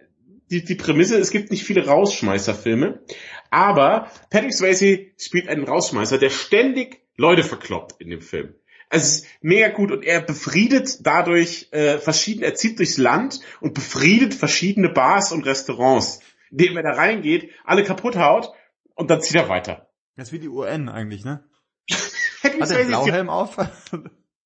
die, 0.51 0.63
die 0.63 0.75
Prämisse, 0.75 1.17
es 1.17 1.31
gibt 1.31 1.51
nicht 1.51 1.63
viele 1.63 1.85
Rausschmeißerfilme, 1.85 3.03
aber 3.51 4.11
Patrick 4.29 4.53
Swayze 4.53 5.07
spielt 5.17 5.47
einen 5.47 5.63
Rausschmeißer, 5.63 6.17
der 6.17 6.29
ständig 6.29 7.01
Leute 7.17 7.43
verkloppt 7.43 8.01
in 8.01 8.09
dem 8.09 8.21
Film. 8.21 8.55
Also 8.89 9.03
es 9.03 9.15
ist 9.17 9.27
mega 9.41 9.69
gut 9.69 9.91
und 9.91 10.03
er 10.03 10.19
befriedet 10.19 11.05
dadurch 11.05 11.67
äh, 11.71 11.99
verschiedene, 11.99 12.47
er 12.47 12.55
zieht 12.55 12.79
durchs 12.79 12.97
Land 12.97 13.39
und 13.61 13.75
befriedet 13.75 14.33
verschiedene 14.33 14.89
Bars 14.89 15.31
und 15.31 15.45
Restaurants, 15.45 16.21
indem 16.49 16.77
er 16.77 16.83
da 16.83 16.93
reingeht, 16.93 17.51
alle 17.65 17.83
kaputt 17.83 18.17
haut 18.17 18.51
und 18.95 19.11
dann 19.11 19.21
zieht 19.21 19.35
er 19.35 19.47
weiter. 19.47 19.89
Das 20.15 20.29
ist 20.29 20.33
wie 20.33 20.39
die 20.39 20.49
UN 20.49 20.89
eigentlich, 20.89 21.23
ne? 21.23 21.45
hat 22.43 22.71
er 22.71 22.85
Blauhelm 22.85 23.29
auf? 23.29 23.57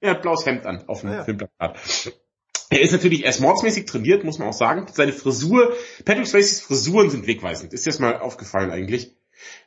er 0.02 0.12
hat 0.12 0.22
blaues 0.22 0.46
Hemd 0.46 0.66
an 0.66 0.84
auf 0.88 1.02
dem 1.02 1.12
ja. 1.12 1.24
Filmplakat. 1.24 1.80
Er 2.70 2.82
ist 2.82 2.92
natürlich 2.92 3.24
erst 3.24 3.40
mordsmäßig 3.40 3.86
trainiert, 3.86 4.24
muss 4.24 4.40
man 4.40 4.50
auch 4.50 4.54
sagen. 4.54 4.88
Seine 4.92 5.14
Frisur, 5.14 5.74
Patrick 6.06 6.28
Swayze's 6.28 6.62
Frisuren 6.62 7.10
sind 7.10 7.28
wegweisend. 7.28 7.72
Ist 7.72 7.86
dir 7.86 7.92
das 7.92 8.00
mal 8.00 8.18
aufgefallen 8.18 8.72
eigentlich? 8.72 9.16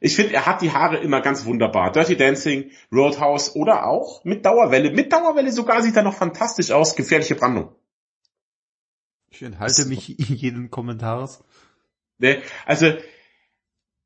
Ich 0.00 0.16
finde, 0.16 0.34
er 0.34 0.46
hat 0.46 0.62
die 0.62 0.72
Haare 0.72 0.98
immer 0.98 1.20
ganz 1.20 1.44
wunderbar. 1.44 1.92
Dirty 1.92 2.16
Dancing, 2.16 2.70
Roadhouse 2.92 3.54
oder 3.56 3.86
auch 3.86 4.24
mit 4.24 4.44
Dauerwelle. 4.44 4.90
Mit 4.90 5.12
Dauerwelle 5.12 5.52
sogar 5.52 5.82
sieht 5.82 5.96
er 5.96 6.02
noch 6.02 6.14
fantastisch 6.14 6.70
aus. 6.70 6.96
Gefährliche 6.96 7.34
Brandung. 7.34 7.74
Ich 9.30 9.42
enthalte 9.42 9.82
das 9.82 9.86
mich 9.86 10.08
jeden 10.18 10.70
Kommentars. 10.70 11.44
Ne, 12.18 12.42
also, 12.64 12.94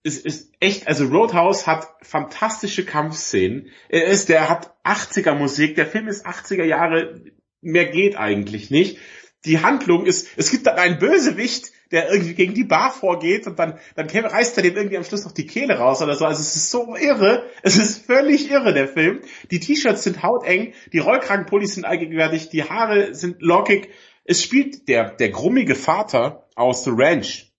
es 0.03 0.19
ist 0.19 0.53
echt, 0.61 0.89
also 0.89 1.07
Roadhouse 1.07 1.67
hat 1.67 1.87
fantastische 2.03 2.85
Kampfszenen. 2.85 3.69
Er 3.89 4.07
ist, 4.07 4.29
der 4.29 4.49
hat 4.49 4.75
80er 4.85 5.35
Musik. 5.35 5.77
Der 5.77 5.87
Film 5.87 6.09
ist 6.09 6.27
80er 6.27 6.65
Jahre. 6.65 7.21
Mehr 7.61 7.87
geht 7.87 8.17
eigentlich 8.17 8.71
nicht. 8.71 8.99
Die 9.45 9.63
Handlung 9.63 10.07
ist, 10.07 10.29
es 10.37 10.51
gibt 10.51 10.67
dann 10.67 10.79
einen 10.79 10.99
Bösewicht, 10.99 11.73
der 11.91 12.11
irgendwie 12.13 12.35
gegen 12.35 12.55
die 12.55 12.65
Bar 12.65 12.93
vorgeht 12.93 13.47
und 13.47 13.59
dann, 13.59 13.79
dann 13.97 14.09
reißt 14.09 14.57
er 14.57 14.63
dem 14.63 14.77
irgendwie 14.77 14.97
am 14.97 15.05
Schluss 15.05 15.25
noch 15.25 15.33
die 15.33 15.47
Kehle 15.47 15.79
raus 15.79 16.01
oder 16.03 16.15
so. 16.15 16.25
Also 16.25 16.41
es 16.41 16.55
ist 16.55 16.71
so 16.71 16.95
irre. 16.97 17.45
Es 17.63 17.77
ist 17.77 18.07
völlig 18.07 18.51
irre, 18.51 18.73
der 18.73 18.89
Film. 18.89 19.21
Die 19.51 19.61
T-Shirts 19.61 20.05
sind 20.05 20.23
hauteng, 20.23 20.73
die 20.93 20.99
Rollkragenpullis 20.99 21.75
sind 21.75 21.85
allgegenwärtig, 21.85 22.49
die 22.49 22.65
Haare 22.65 23.15
sind 23.15 23.43
lockig. 23.43 23.91
Es 24.25 24.43
spielt 24.43 24.89
der, 24.89 25.11
der 25.11 25.31
grummige 25.31 25.75
Vater 25.75 26.49
aus 26.55 26.85
The 26.85 26.91
Ranch. 26.93 27.53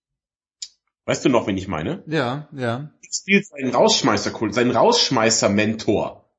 Weißt 1.06 1.26
du 1.26 1.30
noch, 1.30 1.48
wen 1.48 1.58
ich 1.58 1.68
meine? 1.68 2.04
Ja, 2.08 2.48
ja. 2.54 2.92
Er 3.02 3.10
spielt 3.12 3.46
seinen 3.48 3.74
Rausschmeißerkult, 3.74 4.54
seinen 4.54 4.72
Rausschmeißer-Mentor. 4.72 6.30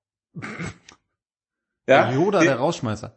ja? 1.86 2.12
Yoda, 2.12 2.40
der 2.40 2.57
Rausschmeißer. 2.57 3.14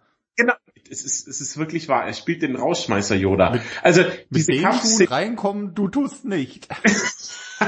Es 0.89 1.03
ist, 1.03 1.27
es 1.27 1.41
ist 1.41 1.57
wirklich 1.57 1.87
wahr. 1.87 2.05
Er 2.05 2.13
spielt 2.13 2.41
den 2.41 2.55
Rausschmeißer 2.55 3.15
Yoda. 3.15 3.51
Mit, 3.51 3.61
also 3.81 4.01
mit 4.01 4.27
diese 4.31 4.61
Kampfszenen 4.61 5.07
reinkommen, 5.07 5.73
du 5.73 5.87
tust 5.87 6.25
nicht. 6.25 6.67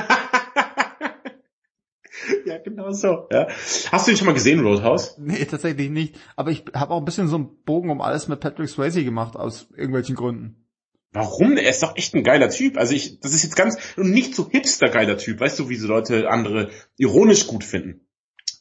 ja, 2.45 2.57
genau 2.59 2.91
so. 2.91 3.27
Ja. 3.31 3.47
Hast 3.91 4.07
du 4.07 4.11
ihn 4.11 4.17
schon 4.17 4.27
mal 4.27 4.33
gesehen, 4.33 4.59
Roadhouse? 4.59 5.15
Nee, 5.17 5.45
tatsächlich 5.45 5.89
nicht. 5.89 6.15
Aber 6.35 6.51
ich 6.51 6.65
habe 6.73 6.93
auch 6.93 6.99
ein 6.99 7.05
bisschen 7.05 7.27
so 7.27 7.37
einen 7.37 7.63
Bogen 7.63 7.89
um 7.89 8.01
alles 8.01 8.27
mit 8.27 8.39
Patrick 8.39 8.69
Swayze 8.69 9.03
gemacht, 9.03 9.35
aus 9.35 9.67
irgendwelchen 9.75 10.15
Gründen. 10.15 10.67
Warum? 11.11 11.57
Er 11.57 11.69
ist 11.69 11.81
doch 11.81 11.95
echt 11.95 12.13
ein 12.13 12.23
geiler 12.23 12.49
Typ. 12.49 12.77
Also 12.77 12.93
ich, 12.93 13.19
das 13.19 13.33
ist 13.33 13.43
jetzt 13.43 13.55
ganz, 13.55 13.77
und 13.95 14.11
nicht 14.11 14.35
so 14.35 14.49
hipster 14.49 14.89
geiler 14.89 15.17
Typ. 15.17 15.39
Weißt 15.39 15.57
du, 15.57 15.69
wie 15.69 15.75
so 15.75 15.87
Leute 15.87 16.29
andere 16.29 16.69
ironisch 16.97 17.47
gut 17.47 17.63
finden? 17.63 18.06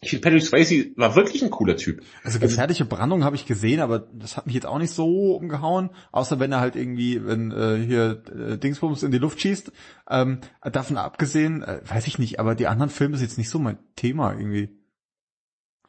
Ich 0.06 0.10
finde 0.10 0.22
Patrick 0.22 0.42
Swayze 0.42 0.92
war 0.94 1.16
wirklich 1.16 1.42
ein 1.42 1.50
cooler 1.50 1.76
Typ. 1.76 2.00
Also 2.22 2.38
gefährliche 2.38 2.84
Brandung 2.84 3.24
habe 3.24 3.34
ich 3.34 3.44
gesehen, 3.44 3.80
aber 3.80 3.98
das 3.98 4.36
hat 4.36 4.46
mich 4.46 4.54
jetzt 4.54 4.66
auch 4.66 4.78
nicht 4.78 4.92
so 4.92 5.34
umgehauen, 5.34 5.90
außer 6.12 6.38
wenn 6.38 6.52
er 6.52 6.60
halt 6.60 6.76
irgendwie, 6.76 7.26
wenn 7.26 7.50
äh, 7.50 7.84
hier 7.84 8.22
äh, 8.32 8.56
Dingsbums 8.56 9.02
in 9.02 9.10
die 9.10 9.18
Luft 9.18 9.40
schießt. 9.40 9.72
Ähm, 10.08 10.38
davon 10.62 10.96
abgesehen, 10.96 11.64
äh, 11.64 11.80
weiß 11.84 12.06
ich 12.06 12.20
nicht, 12.20 12.38
aber 12.38 12.54
die 12.54 12.68
anderen 12.68 12.88
Filme 12.88 13.16
ist 13.16 13.22
jetzt 13.22 13.36
nicht 13.36 13.50
so 13.50 13.58
mein 13.58 13.78
Thema 13.96 14.32
irgendwie. 14.32 14.70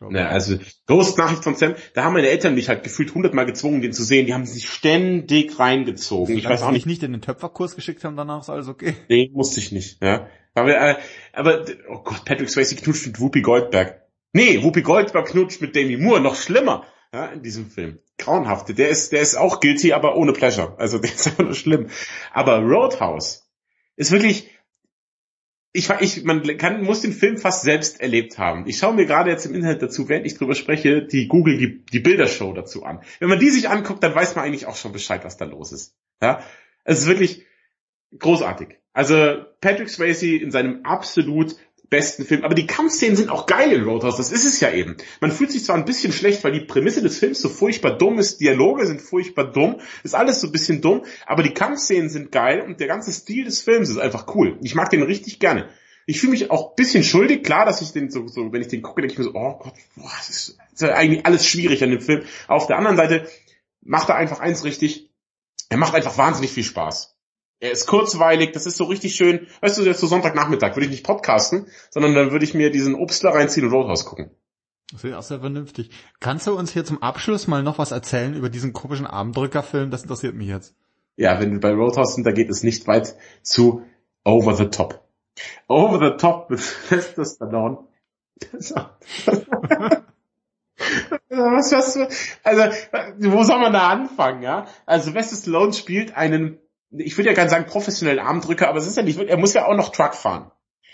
Ja, 0.10 0.30
also 0.30 0.58
große 0.88 1.20
Nachricht 1.20 1.44
von 1.44 1.56
Sam, 1.56 1.76
da 1.94 2.04
haben 2.04 2.14
meine 2.14 2.30
Eltern 2.30 2.56
mich 2.56 2.70
halt 2.70 2.84
gefühlt 2.84 3.14
hundertmal 3.14 3.46
gezwungen, 3.46 3.82
den 3.82 3.94
zu 3.94 4.04
sehen. 4.04 4.26
Die 4.26 4.34
haben 4.34 4.46
sich 4.46 4.68
ständig 4.68 5.60
reingezogen. 5.60 6.36
Ich, 6.36 6.44
ich 6.44 6.50
weiß 6.50 6.64
auch 6.64 6.72
nicht. 6.72 6.86
nicht 6.88 7.04
in 7.04 7.12
den 7.12 7.22
Töpferkurs 7.22 7.76
geschickt 7.76 8.04
haben, 8.04 8.16
danach 8.16 8.42
ist 8.42 8.50
alles 8.50 8.68
okay. 8.68 8.96
Nee, 9.10 9.32
musste 9.34 9.60
ich 9.60 9.72
nicht. 9.72 10.02
Ja. 10.04 10.28
Aber, 10.58 10.76
äh, 10.76 10.96
aber 11.34 11.66
oh 11.90 12.00
Gott, 12.04 12.26
Patrick 12.26 12.50
Swayze 12.50 12.76
knutscht 12.76 13.06
mit 13.06 13.20
Whoopi 13.20 13.42
Goldberg. 13.42 14.02
Nee, 14.38 14.62
Whoopi 14.62 14.84
Goldberg 14.84 15.30
knutscht 15.30 15.62
mit 15.62 15.76
Demi 15.76 15.98
Moore, 15.98 16.22
noch 16.22 16.36
schlimmer. 16.36 16.86
Ja, 17.12 17.26
in 17.26 17.42
diesem 17.42 17.72
Film. 17.72 17.98
Grauenhafte. 18.20 18.76
Der 18.76 18.88
ist, 18.90 19.12
der 19.12 19.22
ist 19.22 19.34
auch 19.34 19.62
guilty, 19.62 19.94
aber 19.94 20.16
ohne 20.16 20.32
Pleasure. 20.32 20.76
Also 20.78 21.00
der 21.00 21.12
ist 21.12 21.26
einfach 21.26 21.44
nur 21.44 21.56
schlimm. 21.56 21.88
Aber 22.32 22.60
Roadhouse 22.60 23.50
ist 23.96 24.12
wirklich, 24.12 24.52
ich, 25.74 25.90
ich, 26.02 26.24
man 26.24 26.44
kann, 26.60 26.84
muss 26.84 27.02
den 27.02 27.14
Film 27.14 27.40
fast 27.40 27.64
selbst 27.64 28.00
erlebt 28.00 28.38
haben. 28.38 28.68
Ich 28.68 28.78
schaue 28.78 28.94
mir 28.94 29.08
gerade 29.08 29.32
jetzt 29.32 29.48
im 29.48 29.56
Internet 29.56 29.82
dazu, 29.82 30.08
während 30.08 30.28
ich 30.28 30.38
drüber 30.38 30.54
spreche, 30.54 31.02
die 31.02 31.28
Google, 31.28 31.58
die, 31.58 31.84
die 31.86 32.00
Bildershow 32.00 32.54
dazu 32.54 32.84
an. 32.84 33.02
Wenn 33.18 33.30
man 33.30 33.40
die 33.40 33.50
sich 33.50 33.70
anguckt, 33.70 34.04
dann 34.04 34.14
weiß 34.14 34.36
man 34.36 34.46
eigentlich 34.46 34.68
auch 34.68 34.76
schon 34.76 34.94
Bescheid, 34.94 35.26
was 35.26 35.38
da 35.38 35.46
los 35.46 35.72
ist. 35.72 35.96
Ja, 36.22 36.44
es 36.84 37.00
ist 37.00 37.08
wirklich 37.08 37.44
großartig. 38.20 38.78
Also 38.94 39.46
Patrick 39.62 39.90
Swayze 39.90 40.28
in 40.28 40.52
seinem 40.52 40.86
absolut 40.86 41.56
besten 41.90 42.26
Film. 42.26 42.44
Aber 42.44 42.56
die 42.56 42.68
Kampfszenen 42.68 43.16
sind 43.16 43.30
auch 43.30 43.46
geil 43.46 43.72
in 43.72 43.84
Roadhouse, 43.84 44.18
das 44.18 44.32
ist 44.32 44.46
es 44.46 44.60
ja 44.60 44.72
eben. 44.72 44.98
Man 45.22 45.32
fühlt 45.32 45.52
sich 45.52 45.64
zwar 45.64 45.76
ein 45.76 45.86
bisschen 45.86 46.12
schlecht, 46.12 46.44
weil 46.44 46.52
die 46.52 46.66
Prämisse 46.66 47.02
des 47.02 47.18
Films 47.20 47.42
so 47.42 47.50
furchtbar 47.50 47.98
dumm 47.98 48.20
ist, 48.20 48.42
Dialoge 48.42 48.86
sind 48.86 49.02
furchtbar 49.02 49.52
dumm, 49.52 49.80
ist 50.04 50.16
alles 50.16 50.42
so 50.42 50.48
ein 50.48 50.52
bisschen 50.52 50.82
dumm, 50.82 51.06
aber 51.26 51.44
die 51.44 51.54
Kampfszenen 51.54 52.10
sind 52.10 52.32
geil 52.32 52.62
und 52.62 52.80
der 52.80 52.88
ganze 52.88 53.12
Stil 53.12 53.46
des 53.46 53.62
Films 53.62 53.90
ist 53.90 53.98
einfach 53.98 54.34
cool. 54.36 54.58
Ich 54.62 54.76
mag 54.76 54.90
den 54.90 55.04
richtig 55.04 55.40
gerne. 55.40 55.70
Ich 56.06 56.22
fühle 56.22 56.32
mich 56.32 56.52
auch 56.52 56.70
ein 56.70 56.76
bisschen 56.76 57.04
schuldig, 57.04 57.44
klar, 57.44 57.66
dass 57.66 57.82
ich 57.82 57.92
den 57.92 58.10
so, 58.10 58.28
so 58.28 58.54
wenn 58.54 58.62
ich 58.62 58.70
den 58.70 58.82
gucke, 58.82 59.02
denke 59.02 59.14
ich 59.14 59.18
mir 59.18 59.26
so, 59.26 59.34
oh 59.34 59.60
Gott, 59.60 59.74
boah, 59.96 60.12
das 60.18 60.30
ist, 60.30 60.58
das 60.72 60.90
ist 60.90 60.96
eigentlich 60.96 61.26
alles 61.26 61.46
schwierig 61.46 61.84
an 61.84 61.92
dem 61.92 62.02
Film. 62.02 62.24
Auf 62.48 62.68
der 62.68 62.78
anderen 62.78 62.96
Seite 62.96 63.28
macht 63.82 64.10
er 64.10 64.16
einfach 64.16 64.40
eins 64.40 64.64
richtig, 64.64 65.10
er 65.70 65.78
macht 65.78 65.96
einfach 65.96 66.18
wahnsinnig 66.18 66.52
viel 66.52 66.64
Spaß. 66.64 67.17
Er 67.60 67.72
ist 67.72 67.88
kurzweilig, 67.88 68.52
das 68.52 68.68
ist 68.68 68.78
so 68.78 68.84
richtig 68.84 69.16
schön. 69.16 69.48
Weißt 69.62 69.78
du, 69.78 69.84
jetzt 69.84 70.00
so 70.00 70.08
Sonntagnachmittag 70.08 70.76
würde 70.76 70.86
ich 70.86 70.92
nicht 70.92 71.06
podcasten, 71.06 71.68
sondern 71.90 72.14
dann 72.14 72.32
würde 72.32 72.46
ich 72.46 72.54
mir 72.54 72.70
diesen 72.70 72.94
Obstler 72.96 73.32
reinziehen 73.32 73.66
und 73.66 73.74
Roadhouse 73.74 74.06
gucken. 74.06 74.32
Das 74.92 75.04
ist 75.04 75.14
auch 75.14 75.24
sehr 75.24 75.40
vernünftig. 75.40 75.90
Kannst 76.20 76.48
du 76.48 76.58
uns 76.58 76.72
hier 76.72 76.86
zum 76.86 77.02
Abschluss 77.02 77.48
mal 77.48 77.64
noch 77.64 77.78
was 77.78 77.92
erzählen 77.92 78.36
über 78.36 78.50
diesen 78.50 78.74
komischen 78.74 79.08
Armdrückerfilm? 79.08 79.92
Das 79.92 80.04
interessiert 80.04 80.36
mich 80.36 80.48
jetzt. 80.48 80.76
Ja, 81.18 81.40
wenn 81.42 81.52
wir 81.52 81.60
bei 81.60 81.74
Roadhouse 81.74 82.16
sind, 82.16 82.26
da 82.26 82.32
geht 82.32 82.50
es 82.50 82.64
nicht 82.64 82.88
weit 82.88 83.16
zu 83.42 83.84
Over 84.24 84.56
the 84.56 84.68
Top. 84.68 85.04
Over 85.68 86.12
the 86.12 86.18
Top 86.18 86.50
mit 86.50 86.60
Sylvester 86.60 87.26
Stallone. 87.26 87.80
was, 91.30 91.72
was, 91.72 91.98
also, 92.44 92.64
wo 93.18 93.44
soll 93.44 93.60
man 93.60 93.74
da 93.74 93.90
anfangen, 93.90 94.44
ja? 94.44 94.68
Also, 94.86 95.06
Sylvester 95.06 95.36
Stallone 95.38 95.74
spielt 95.74 96.16
einen, 96.16 96.60
ich 96.92 97.18
würde 97.18 97.30
ja 97.30 97.36
gerne 97.36 97.50
sagen 97.50 97.66
professionellen 97.66 98.20
Armdrücker, 98.20 98.70
aber 98.70 98.80
es 98.80 98.88
ist 98.88 98.98
ja 98.98 99.04
nicht, 99.04 99.20
er 99.20 99.38
muss 99.38 99.54
ja 99.54 99.66
auch 99.66 99.76
noch 99.76 99.92
Truck 99.92 100.16
fahren. 100.16 100.52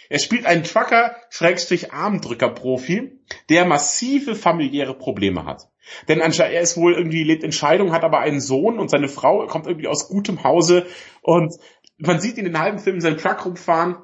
Er 0.10 0.20
spielt 0.20 0.46
einen 0.46 0.64
Trucker, 0.64 1.16
Schrägstrich 1.30 1.94
Armdrücker-Profi, 1.94 3.20
der 3.50 3.66
massive 3.66 4.36
familiäre 4.36 4.94
Probleme 4.96 5.46
hat. 5.46 5.70
Denn 6.08 6.20
er 6.20 6.62
ist 6.62 6.78
wohl 6.78 6.94
irgendwie, 6.94 7.24
lebt 7.24 7.44
in 7.44 7.52
Scheidung, 7.52 7.92
hat 7.92 8.04
aber 8.04 8.20
einen 8.20 8.40
Sohn 8.40 8.80
und 8.80 8.90
seine 8.90 9.08
Frau 9.08 9.46
kommt 9.48 9.68
irgendwie 9.68 9.88
aus 9.88 10.08
gutem 10.08 10.44
Hause 10.44 10.86
und 11.22 11.56
man 11.98 12.20
sieht 12.20 12.38
in 12.38 12.46
den 12.46 12.60
halben 12.60 12.80
Film 12.80 12.98
in 12.98 13.02
seinem 13.02 13.18
Truck 13.18 13.46
rumfahren, 13.46 13.98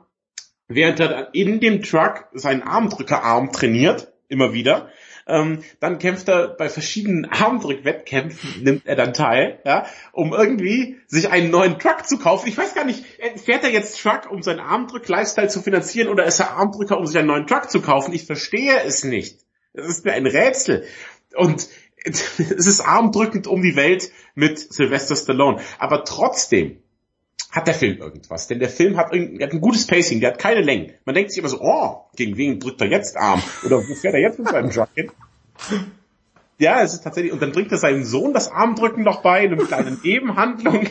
während 0.67 0.99
er 0.99 1.33
in 1.33 1.59
dem 1.59 1.81
Truck 1.81 2.27
seinen 2.33 2.63
Armdrückerarm 2.63 3.51
trainiert, 3.51 4.13
immer 4.27 4.53
wieder. 4.53 4.89
Ähm, 5.27 5.63
dann 5.79 5.99
kämpft 5.99 6.27
er 6.27 6.49
bei 6.49 6.69
verschiedenen 6.69 7.25
Armdrück-Wettkämpfen, 7.29 8.63
nimmt 8.63 8.85
er 8.85 8.95
dann 8.95 9.13
teil, 9.13 9.59
ja, 9.65 9.85
um 10.11 10.33
irgendwie 10.33 10.97
sich 11.07 11.29
einen 11.29 11.51
neuen 11.51 11.79
Truck 11.79 12.07
zu 12.07 12.17
kaufen. 12.17 12.47
Ich 12.47 12.57
weiß 12.57 12.75
gar 12.75 12.85
nicht, 12.85 13.05
fährt 13.43 13.63
er 13.63 13.71
jetzt 13.71 13.99
Truck, 14.01 14.29
um 14.29 14.41
seinen 14.41 14.59
Armdrück-Lifestyle 14.59 15.49
zu 15.49 15.61
finanzieren 15.61 16.09
oder 16.09 16.25
ist 16.25 16.39
er 16.39 16.51
Armdrücker, 16.51 16.97
um 16.97 17.05
sich 17.05 17.17
einen 17.17 17.27
neuen 17.27 17.47
Truck 17.47 17.69
zu 17.69 17.81
kaufen? 17.81 18.13
Ich 18.13 18.25
verstehe 18.25 18.81
es 18.83 19.03
nicht. 19.03 19.39
Das 19.73 19.87
ist 19.87 20.05
mir 20.05 20.13
ein 20.13 20.25
Rätsel. 20.25 20.85
Und 21.35 21.67
es 22.03 22.39
ist 22.39 22.81
armdrückend 22.81 23.47
um 23.47 23.61
die 23.61 23.75
Welt 23.75 24.11
mit 24.35 24.59
Sylvester 24.59 25.15
Stallone. 25.15 25.61
Aber 25.77 26.03
trotzdem 26.03 26.81
hat 27.51 27.67
der 27.67 27.73
Film 27.73 27.97
irgendwas. 27.97 28.47
Denn 28.47 28.59
der 28.59 28.69
Film 28.69 28.97
hat, 28.97 29.11
ein, 29.11 29.39
hat 29.41 29.53
ein 29.53 29.61
gutes 29.61 29.87
Pacing, 29.87 30.19
der 30.19 30.31
hat 30.31 30.39
keine 30.39 30.61
Längen. 30.61 30.93
Man 31.05 31.15
denkt 31.15 31.31
sich 31.31 31.39
immer 31.39 31.49
so, 31.49 31.59
oh, 31.61 32.05
gegen 32.15 32.37
wen 32.37 32.59
drückt 32.59 32.81
er 32.81 32.87
jetzt 32.87 33.17
Arm? 33.17 33.41
Oder 33.65 33.77
wo 33.77 33.95
fährt 33.95 34.13
er 34.13 34.21
jetzt 34.21 34.39
mit 34.39 34.49
seinem 34.49 34.69
Truck 34.69 34.89
hin? 34.95 35.11
Ja, 36.61 36.81
es 36.81 36.93
ist 36.93 37.05
tatsächlich, 37.05 37.31
und 37.31 37.41
dann 37.41 37.53
bringt 37.53 37.71
er 37.71 37.77
seinem 37.77 38.03
Sohn 38.03 38.33
das 38.33 38.51
Armdrücken 38.51 39.01
noch 39.01 39.21
bei, 39.21 39.45
in 39.45 39.53
einer 39.53 39.63
kleinen 39.63 39.97
Nebenhandlung. 40.03 40.87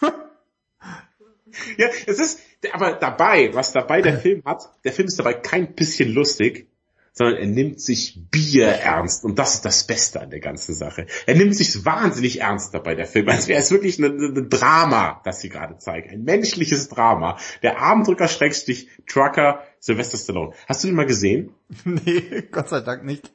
ja, 1.76 1.88
es 2.06 2.18
ist, 2.18 2.40
aber 2.72 2.94
dabei, 2.94 3.50
was 3.52 3.72
dabei 3.72 4.00
der 4.00 4.18
Film 4.18 4.42
hat, 4.46 4.70
der 4.84 4.92
Film 4.92 5.08
ist 5.08 5.18
dabei 5.18 5.34
kein 5.34 5.74
bisschen 5.74 6.14
lustig, 6.14 6.66
sondern 7.12 7.36
er 7.36 7.46
nimmt 7.46 7.80
sich 7.80 8.18
Bier 8.30 8.68
ernst 8.68 9.24
und 9.24 9.38
das 9.38 9.54
ist 9.54 9.64
das 9.64 9.86
Beste 9.86 10.20
an 10.20 10.30
der 10.30 10.40
ganzen 10.40 10.74
Sache. 10.74 11.06
Er 11.26 11.34
nimmt 11.34 11.54
sich 11.54 11.84
wahnsinnig 11.84 12.40
ernst 12.40 12.72
dabei, 12.72 12.94
der 12.94 13.06
Film, 13.06 13.28
als 13.28 13.48
wäre 13.48 13.60
es 13.60 13.70
wirklich 13.70 13.98
ein, 13.98 14.36
ein 14.36 14.48
Drama, 14.48 15.20
das 15.24 15.40
sie 15.40 15.50
gerade 15.50 15.76
zeigen, 15.78 16.10
ein 16.10 16.22
menschliches 16.24 16.88
Drama. 16.88 17.38
Der 17.62 17.80
Abendrücker 17.80 18.28
Schrägstich 18.28 18.88
Trucker 19.06 19.62
Sylvester 19.78 20.16
Stallone. 20.16 20.54
Hast 20.66 20.82
du 20.82 20.88
den 20.88 20.96
mal 20.96 21.06
gesehen? 21.06 21.50
Nee, 21.84 22.42
Gott 22.50 22.68
sei 22.68 22.80
Dank 22.80 23.04
nicht. 23.04 23.32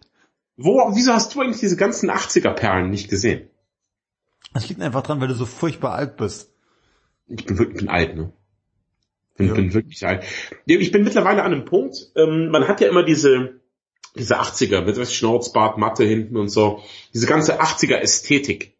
Wo, 0.55 0.79
wieso 0.95 1.13
hast 1.13 1.35
du 1.35 1.41
eigentlich 1.41 1.59
diese 1.59 1.77
ganzen 1.77 2.09
80er-Perlen 2.09 2.89
nicht 2.89 3.09
gesehen? 3.09 3.49
Das 4.53 4.67
liegt 4.69 4.81
einfach 4.81 5.03
dran, 5.03 5.21
weil 5.21 5.27
du 5.27 5.35
so 5.35 5.45
furchtbar 5.45 5.93
alt 5.93 6.17
bist. 6.17 6.51
Ich 7.27 7.45
bin 7.45 7.59
wirklich 7.59 7.77
bin 7.77 7.89
alt, 7.89 8.15
ne? 8.15 8.33
Ich 9.31 9.37
bin, 9.37 9.47
ja. 9.47 9.53
bin 9.53 9.73
wirklich 9.73 10.07
alt. 10.07 10.23
Ich 10.65 10.91
bin 10.91 11.03
mittlerweile 11.03 11.43
an 11.43 11.53
einem 11.53 11.65
Punkt, 11.65 12.11
ähm, 12.15 12.49
man 12.49 12.67
hat 12.67 12.81
ja 12.81 12.87
immer 12.87 13.03
diese, 13.03 13.59
diese 14.15 14.39
80er 14.39 14.81
mit 14.81 14.97
was 14.97 15.13
Schnauzbart, 15.13 15.77
Matte 15.77 16.03
hinten 16.03 16.37
und 16.37 16.49
so, 16.49 16.83
diese 17.13 17.27
ganze 17.27 17.61
80er 17.61 17.95
Ästhetik 17.95 18.77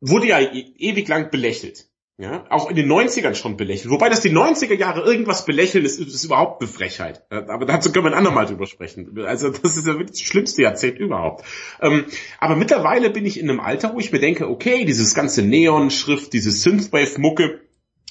wurde 0.00 0.26
ja 0.26 0.40
e 0.40 0.74
ewig 0.78 1.08
lang 1.08 1.30
belächelt. 1.30 1.86
Ja, 2.18 2.44
auch 2.50 2.68
in 2.68 2.76
den 2.76 2.92
90ern 2.92 3.34
schon 3.34 3.56
belächelt. 3.56 3.90
Wobei 3.90 4.08
das 4.08 4.20
die 4.20 4.30
90er 4.30 4.74
Jahre 4.74 5.00
irgendwas 5.00 5.46
belächeln 5.46 5.84
ist, 5.84 5.98
ist 5.98 6.24
überhaupt 6.24 6.60
eine 6.60 6.70
Frechheit. 6.70 7.24
Aber 7.30 7.64
dazu 7.64 7.90
können 7.90 8.04
wir 8.04 8.12
ein 8.12 8.18
andermal 8.18 8.46
drüber 8.46 8.66
sprechen. 8.66 9.18
Also 9.24 9.48
das 9.50 9.76
ist 9.76 9.86
ja 9.86 9.94
wirklich 9.94 10.20
das 10.20 10.28
schlimmste 10.28 10.62
Jahrzehnt 10.62 10.98
überhaupt. 10.98 11.44
Ähm, 11.80 12.04
aber 12.38 12.54
mittlerweile 12.54 13.10
bin 13.10 13.24
ich 13.24 13.40
in 13.40 13.48
einem 13.48 13.60
Alter, 13.60 13.94
wo 13.94 13.98
ich 13.98 14.12
mir 14.12 14.20
denke, 14.20 14.48
okay, 14.48 14.84
dieses 14.84 15.14
ganze 15.14 15.42
Neon-Schrift, 15.42 16.32
diese 16.32 16.52
Synthwave-Mucke, 16.52 17.60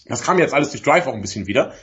das 0.07 0.23
kam 0.23 0.39
jetzt 0.39 0.53
alles 0.53 0.71
durch 0.71 0.81
Drive 0.81 1.05
auch 1.07 1.13
ein 1.13 1.21
bisschen 1.21 1.47
wieder. 1.47 1.73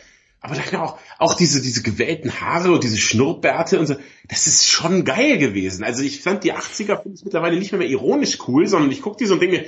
Aber 0.40 0.54
dann 0.54 0.80
auch, 0.80 0.98
auch 1.18 1.34
diese, 1.34 1.60
diese 1.60 1.82
gewählten 1.82 2.40
Haare 2.40 2.70
und 2.72 2.84
diese 2.84 2.98
Schnurrbärte 2.98 3.78
und 3.78 3.86
so, 3.86 3.96
das 4.28 4.46
ist 4.46 4.68
schon 4.68 5.04
geil 5.04 5.38
gewesen. 5.38 5.82
Also 5.84 6.02
ich 6.02 6.22
fand 6.22 6.44
die 6.44 6.54
80er 6.54 7.02
finde 7.02 7.16
ich 7.16 7.24
mittlerweile 7.24 7.58
nicht 7.58 7.72
mehr, 7.72 7.80
mehr 7.80 7.88
ironisch 7.88 8.38
cool, 8.46 8.66
sondern 8.66 8.90
ich 8.92 9.02
gucke 9.02 9.16
die 9.16 9.26
so 9.26 9.34
und 9.34 9.40
denke 9.40 9.58
mir, 9.58 9.66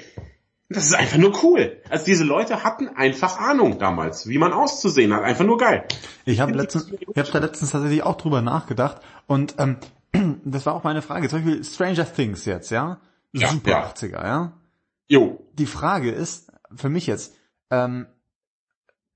das 0.68 0.86
ist 0.86 0.94
einfach 0.94 1.18
nur 1.18 1.32
cool. 1.42 1.82
Also 1.90 2.04
diese 2.04 2.22
Leute 2.22 2.62
hatten 2.62 2.88
einfach 2.88 3.38
Ahnung 3.38 3.80
damals, 3.80 4.28
wie 4.28 4.38
man 4.38 4.52
auszusehen 4.52 5.12
hat. 5.12 5.24
Einfach 5.24 5.44
nur 5.44 5.58
geil. 5.58 5.84
Ich 6.24 6.38
habe 6.38 6.52
letztens, 6.52 6.88
ich 6.92 7.18
habe 7.18 7.30
da 7.32 7.38
letztens 7.40 7.72
tatsächlich 7.72 8.04
auch 8.04 8.16
drüber 8.16 8.40
nachgedacht 8.40 9.00
und 9.26 9.56
ähm, 9.58 9.78
das 10.44 10.66
war 10.66 10.74
auch 10.74 10.84
meine 10.84 11.02
Frage. 11.02 11.28
Zum 11.28 11.44
Beispiel 11.44 11.64
Stranger 11.64 12.12
Things 12.12 12.44
jetzt, 12.44 12.70
ja? 12.70 13.00
Super 13.32 13.70
ja. 13.70 13.90
80er, 13.90 14.24
ja? 14.24 14.52
Jo. 15.08 15.44
Die 15.54 15.66
Frage 15.66 16.12
ist 16.12 16.52
für 16.76 16.88
mich 16.88 17.08
jetzt, 17.08 17.34
ähm, 17.70 18.06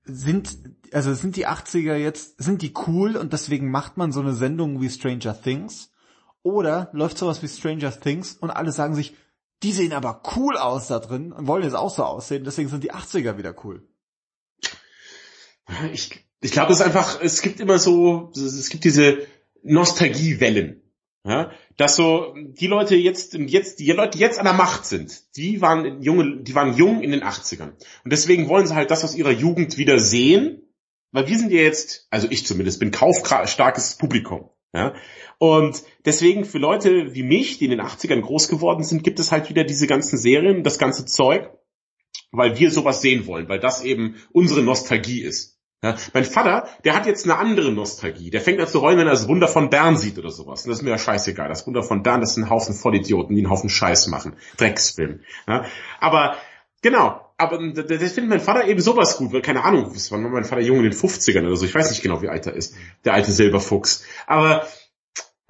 sind, 0.05 0.57
also 0.91 1.13
sind 1.13 1.35
die 1.35 1.47
80er 1.47 1.95
jetzt, 1.95 2.41
sind 2.41 2.61
die 2.61 2.73
cool 2.87 3.17
und 3.17 3.33
deswegen 3.33 3.69
macht 3.71 3.97
man 3.97 4.11
so 4.11 4.21
eine 4.21 4.33
Sendung 4.33 4.81
wie 4.81 4.89
Stranger 4.89 5.39
Things? 5.39 5.91
Oder 6.43 6.89
läuft 6.93 7.17
sowas 7.17 7.41
wie 7.41 7.47
Stranger 7.47 7.99
Things 7.99 8.33
und 8.33 8.51
alle 8.51 8.71
sagen 8.71 8.95
sich, 8.95 9.15
die 9.63 9.71
sehen 9.71 9.93
aber 9.93 10.21
cool 10.35 10.57
aus 10.57 10.87
da 10.87 10.99
drin 10.99 11.31
und 11.31 11.47
wollen 11.47 11.63
jetzt 11.63 11.75
auch 11.75 11.93
so 11.93 12.03
aussehen, 12.03 12.43
deswegen 12.43 12.69
sind 12.69 12.83
die 12.83 12.93
80er 12.93 13.37
wieder 13.37 13.55
cool. 13.63 13.87
Ich, 15.91 16.23
ich 16.41 16.51
glaube, 16.51 16.71
es 16.71 16.79
ist 16.79 16.85
einfach, 16.85 17.19
es 17.21 17.41
gibt 17.41 17.59
immer 17.59 17.79
so, 17.79 18.31
es 18.35 18.69
gibt 18.69 18.83
diese 18.83 19.25
Nostalgiewellen. 19.63 20.84
Ja, 21.27 21.49
dass 21.75 21.95
so 21.95 22.35
die 22.35 22.67
Leute 22.67 22.95
jetzt, 22.95 23.33
jetzt, 23.33 23.79
die 23.79 23.91
Leute, 23.91 24.19
jetzt 24.19 24.37
an 24.37 24.45
der 24.45 24.53
Macht 24.53 24.85
sind, 24.85 25.23
die 25.35 25.59
waren 25.59 26.03
junge, 26.03 26.43
die 26.43 26.53
waren 26.53 26.77
jung 26.77 27.01
in 27.01 27.09
den 27.09 27.23
80ern. 27.23 27.71
Und 28.03 28.13
deswegen 28.13 28.47
wollen 28.47 28.67
sie 28.67 28.75
halt 28.75 28.91
das 28.91 29.03
aus 29.03 29.15
ihrer 29.15 29.31
Jugend 29.31 29.79
wieder 29.79 29.97
sehen, 29.97 30.61
weil 31.11 31.27
wir 31.27 31.35
sind 31.35 31.51
ja 31.51 31.61
jetzt, 31.61 32.05
also 32.11 32.27
ich 32.29 32.45
zumindest, 32.45 32.79
bin 32.79 32.91
kaufstarkes 32.91 33.97
Publikum. 33.97 34.51
Ja? 34.71 34.93
Und 35.39 35.81
deswegen 36.05 36.45
für 36.45 36.59
Leute 36.59 37.15
wie 37.15 37.23
mich, 37.23 37.57
die 37.57 37.65
in 37.65 37.71
den 37.71 37.81
80ern 37.81 38.21
groß 38.21 38.47
geworden 38.47 38.83
sind, 38.83 39.03
gibt 39.03 39.19
es 39.19 39.31
halt 39.31 39.49
wieder 39.49 39.63
diese 39.63 39.87
ganzen 39.87 40.19
Serien, 40.19 40.63
das 40.63 40.77
ganze 40.77 41.05
Zeug, 41.05 41.49
weil 42.31 42.59
wir 42.59 42.69
sowas 42.69 43.01
sehen 43.01 43.25
wollen, 43.25 43.49
weil 43.49 43.59
das 43.59 43.83
eben 43.83 44.15
unsere 44.31 44.61
Nostalgie 44.61 45.21
ist. 45.21 45.54
Ja, 45.83 45.95
mein 46.13 46.25
Vater, 46.25 46.67
der 46.83 46.95
hat 46.95 47.05
jetzt 47.05 47.25
eine 47.25 47.37
andere 47.37 47.71
Nostalgie. 47.71 48.31
Der 48.31 48.41
fängt 48.41 48.59
an 48.59 48.67
zu 48.67 48.81
heulen, 48.81 48.97
wenn 48.97 49.07
er 49.07 49.13
das 49.13 49.27
Wunder 49.27 49.47
von 49.47 49.69
Bern 49.69 49.97
sieht 49.97 50.17
oder 50.17 50.31
sowas. 50.31 50.63
Und 50.63 50.69
das 50.69 50.79
ist 50.79 50.83
mir 50.83 50.89
ja 50.89 50.97
scheißegal. 50.97 51.47
Das 51.47 51.67
Wunder 51.67 51.83
von 51.83 52.01
Bern, 52.01 52.21
das 52.21 52.33
sind 52.33 52.45
ein 52.45 52.49
Haufen 52.49 52.73
Vollidioten, 52.73 53.35
die 53.35 53.41
einen 53.41 53.51
Haufen 53.51 53.69
Scheiß 53.69 54.07
machen. 54.07 54.35
Drecksfilm. 54.57 55.19
Ja, 55.47 55.65
aber 55.99 56.37
genau, 56.81 57.21
aber 57.37 57.59
das 57.71 58.11
findet 58.13 58.29
mein 58.29 58.39
Vater 58.39 58.67
eben 58.67 58.79
sowas 58.79 59.17
gut, 59.17 59.33
weil 59.33 59.41
keine 59.41 59.63
Ahnung, 59.63 59.91
das 59.93 60.11
war 60.11 60.17
mein 60.17 60.45
Vater 60.45 60.61
jung 60.61 60.77
in 60.77 60.83
den 60.83 60.93
50ern 60.93 61.45
oder 61.45 61.55
so. 61.55 61.65
Ich 61.65 61.75
weiß 61.75 61.89
nicht 61.89 62.01
genau, 62.01 62.21
wie 62.21 62.29
alt 62.29 62.47
er 62.47 62.53
ist. 62.53 62.75
Der 63.03 63.13
alte 63.13 63.31
Silberfuchs. 63.31 64.05
Aber 64.25 64.65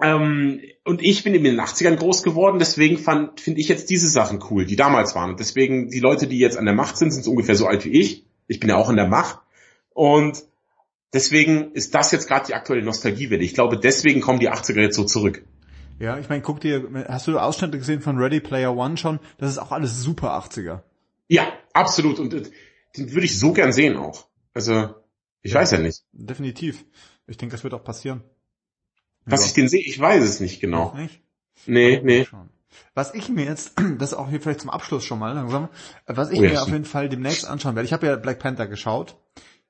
ähm, 0.02 0.60
und 0.84 1.02
ich 1.02 1.24
bin 1.24 1.34
in 1.34 1.44
den 1.44 1.60
80ern 1.60 1.96
groß 1.96 2.22
geworden, 2.22 2.58
deswegen 2.58 2.98
finde 2.98 3.60
ich 3.60 3.68
jetzt 3.68 3.88
diese 3.88 4.08
Sachen 4.08 4.42
cool, 4.50 4.66
die 4.66 4.76
damals 4.76 5.14
waren. 5.14 5.30
Und 5.30 5.40
deswegen 5.40 5.88
die 5.88 6.00
Leute, 6.00 6.26
die 6.26 6.38
jetzt 6.38 6.58
an 6.58 6.66
der 6.66 6.74
Macht 6.74 6.98
sind, 6.98 7.12
sind 7.12 7.26
ungefähr 7.26 7.54
so 7.54 7.66
alt 7.66 7.84
wie 7.84 7.98
ich. 7.98 8.26
Ich 8.48 8.60
bin 8.60 8.68
ja 8.68 8.76
auch 8.76 8.90
in 8.90 8.96
der 8.96 9.08
Macht. 9.08 9.38
Und 9.96 10.44
deswegen 11.14 11.72
ist 11.72 11.94
das 11.94 12.12
jetzt 12.12 12.28
gerade 12.28 12.46
die 12.46 12.54
aktuelle 12.54 12.84
Nostalgiewelle. 12.84 13.42
Ich 13.42 13.54
glaube, 13.54 13.78
deswegen 13.78 14.20
kommen 14.20 14.40
die 14.40 14.50
80er 14.50 14.82
jetzt 14.82 14.96
so 14.96 15.04
zurück. 15.04 15.42
Ja, 15.98 16.18
ich 16.18 16.28
meine, 16.28 16.42
guck 16.42 16.60
dir, 16.60 16.86
hast 17.08 17.26
du 17.26 17.38
Ausschnitte 17.38 17.78
gesehen 17.78 18.02
von 18.02 18.18
Ready 18.18 18.40
Player 18.40 18.76
One 18.76 18.98
schon? 18.98 19.20
Das 19.38 19.50
ist 19.50 19.56
auch 19.56 19.72
alles 19.72 20.02
super 20.02 20.38
80er. 20.38 20.82
Ja, 21.28 21.50
absolut. 21.72 22.18
Und 22.18 22.34
äh, 22.34 22.42
den 22.94 23.10
würde 23.12 23.24
ich 23.24 23.38
so 23.38 23.54
gern 23.54 23.72
sehen 23.72 23.96
auch. 23.96 24.26
Also, 24.52 24.94
ich 25.40 25.54
weiß 25.54 25.70
ja 25.70 25.78
nicht. 25.78 26.02
Definitiv. 26.12 26.84
Ich 27.26 27.38
denke, 27.38 27.54
das 27.54 27.64
wird 27.64 27.72
auch 27.72 27.82
passieren. 27.82 28.22
Was 29.24 29.40
ja. 29.40 29.46
ich 29.46 29.52
den 29.54 29.68
sehe, 29.68 29.80
ich 29.80 29.98
weiß 29.98 30.22
es 30.22 30.40
nicht 30.40 30.60
genau. 30.60 30.94
Nicht? 30.94 31.22
Nee, 31.64 32.02
nee. 32.04 32.26
Was 32.92 33.14
ich 33.14 33.30
mir 33.30 33.46
jetzt, 33.46 33.72
das 33.98 34.12
auch 34.12 34.28
hier 34.28 34.42
vielleicht 34.42 34.60
zum 34.60 34.68
Abschluss 34.68 35.06
schon 35.06 35.18
mal 35.18 35.32
langsam, 35.32 35.70
was 36.04 36.30
ich 36.30 36.40
oh, 36.40 36.42
mir 36.42 36.60
auf 36.60 36.68
jeden 36.68 36.84
Fall 36.84 37.08
demnächst 37.08 37.46
anschauen 37.46 37.74
werde, 37.76 37.86
ich 37.86 37.94
habe 37.94 38.06
ja 38.06 38.16
Black 38.16 38.40
Panther 38.40 38.66
geschaut 38.66 39.16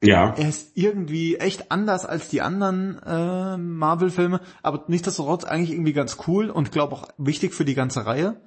ja. 0.02 0.34
Er 0.36 0.48
ist 0.48 0.76
irgendwie 0.76 1.36
echt 1.36 1.70
anders 1.70 2.04
als 2.04 2.28
die 2.28 2.42
anderen 2.42 3.00
äh, 3.02 3.56
Marvel-Filme, 3.56 4.40
aber 4.62 4.84
nichtsdestotrotz 4.88 5.44
eigentlich 5.44 5.72
irgendwie 5.72 5.92
ganz 5.92 6.18
cool 6.26 6.50
und 6.50 6.72
glaube 6.72 6.94
auch 6.94 7.08
wichtig 7.18 7.54
für 7.54 7.64
die 7.64 7.74
ganze 7.74 8.06
Reihe. 8.06 8.40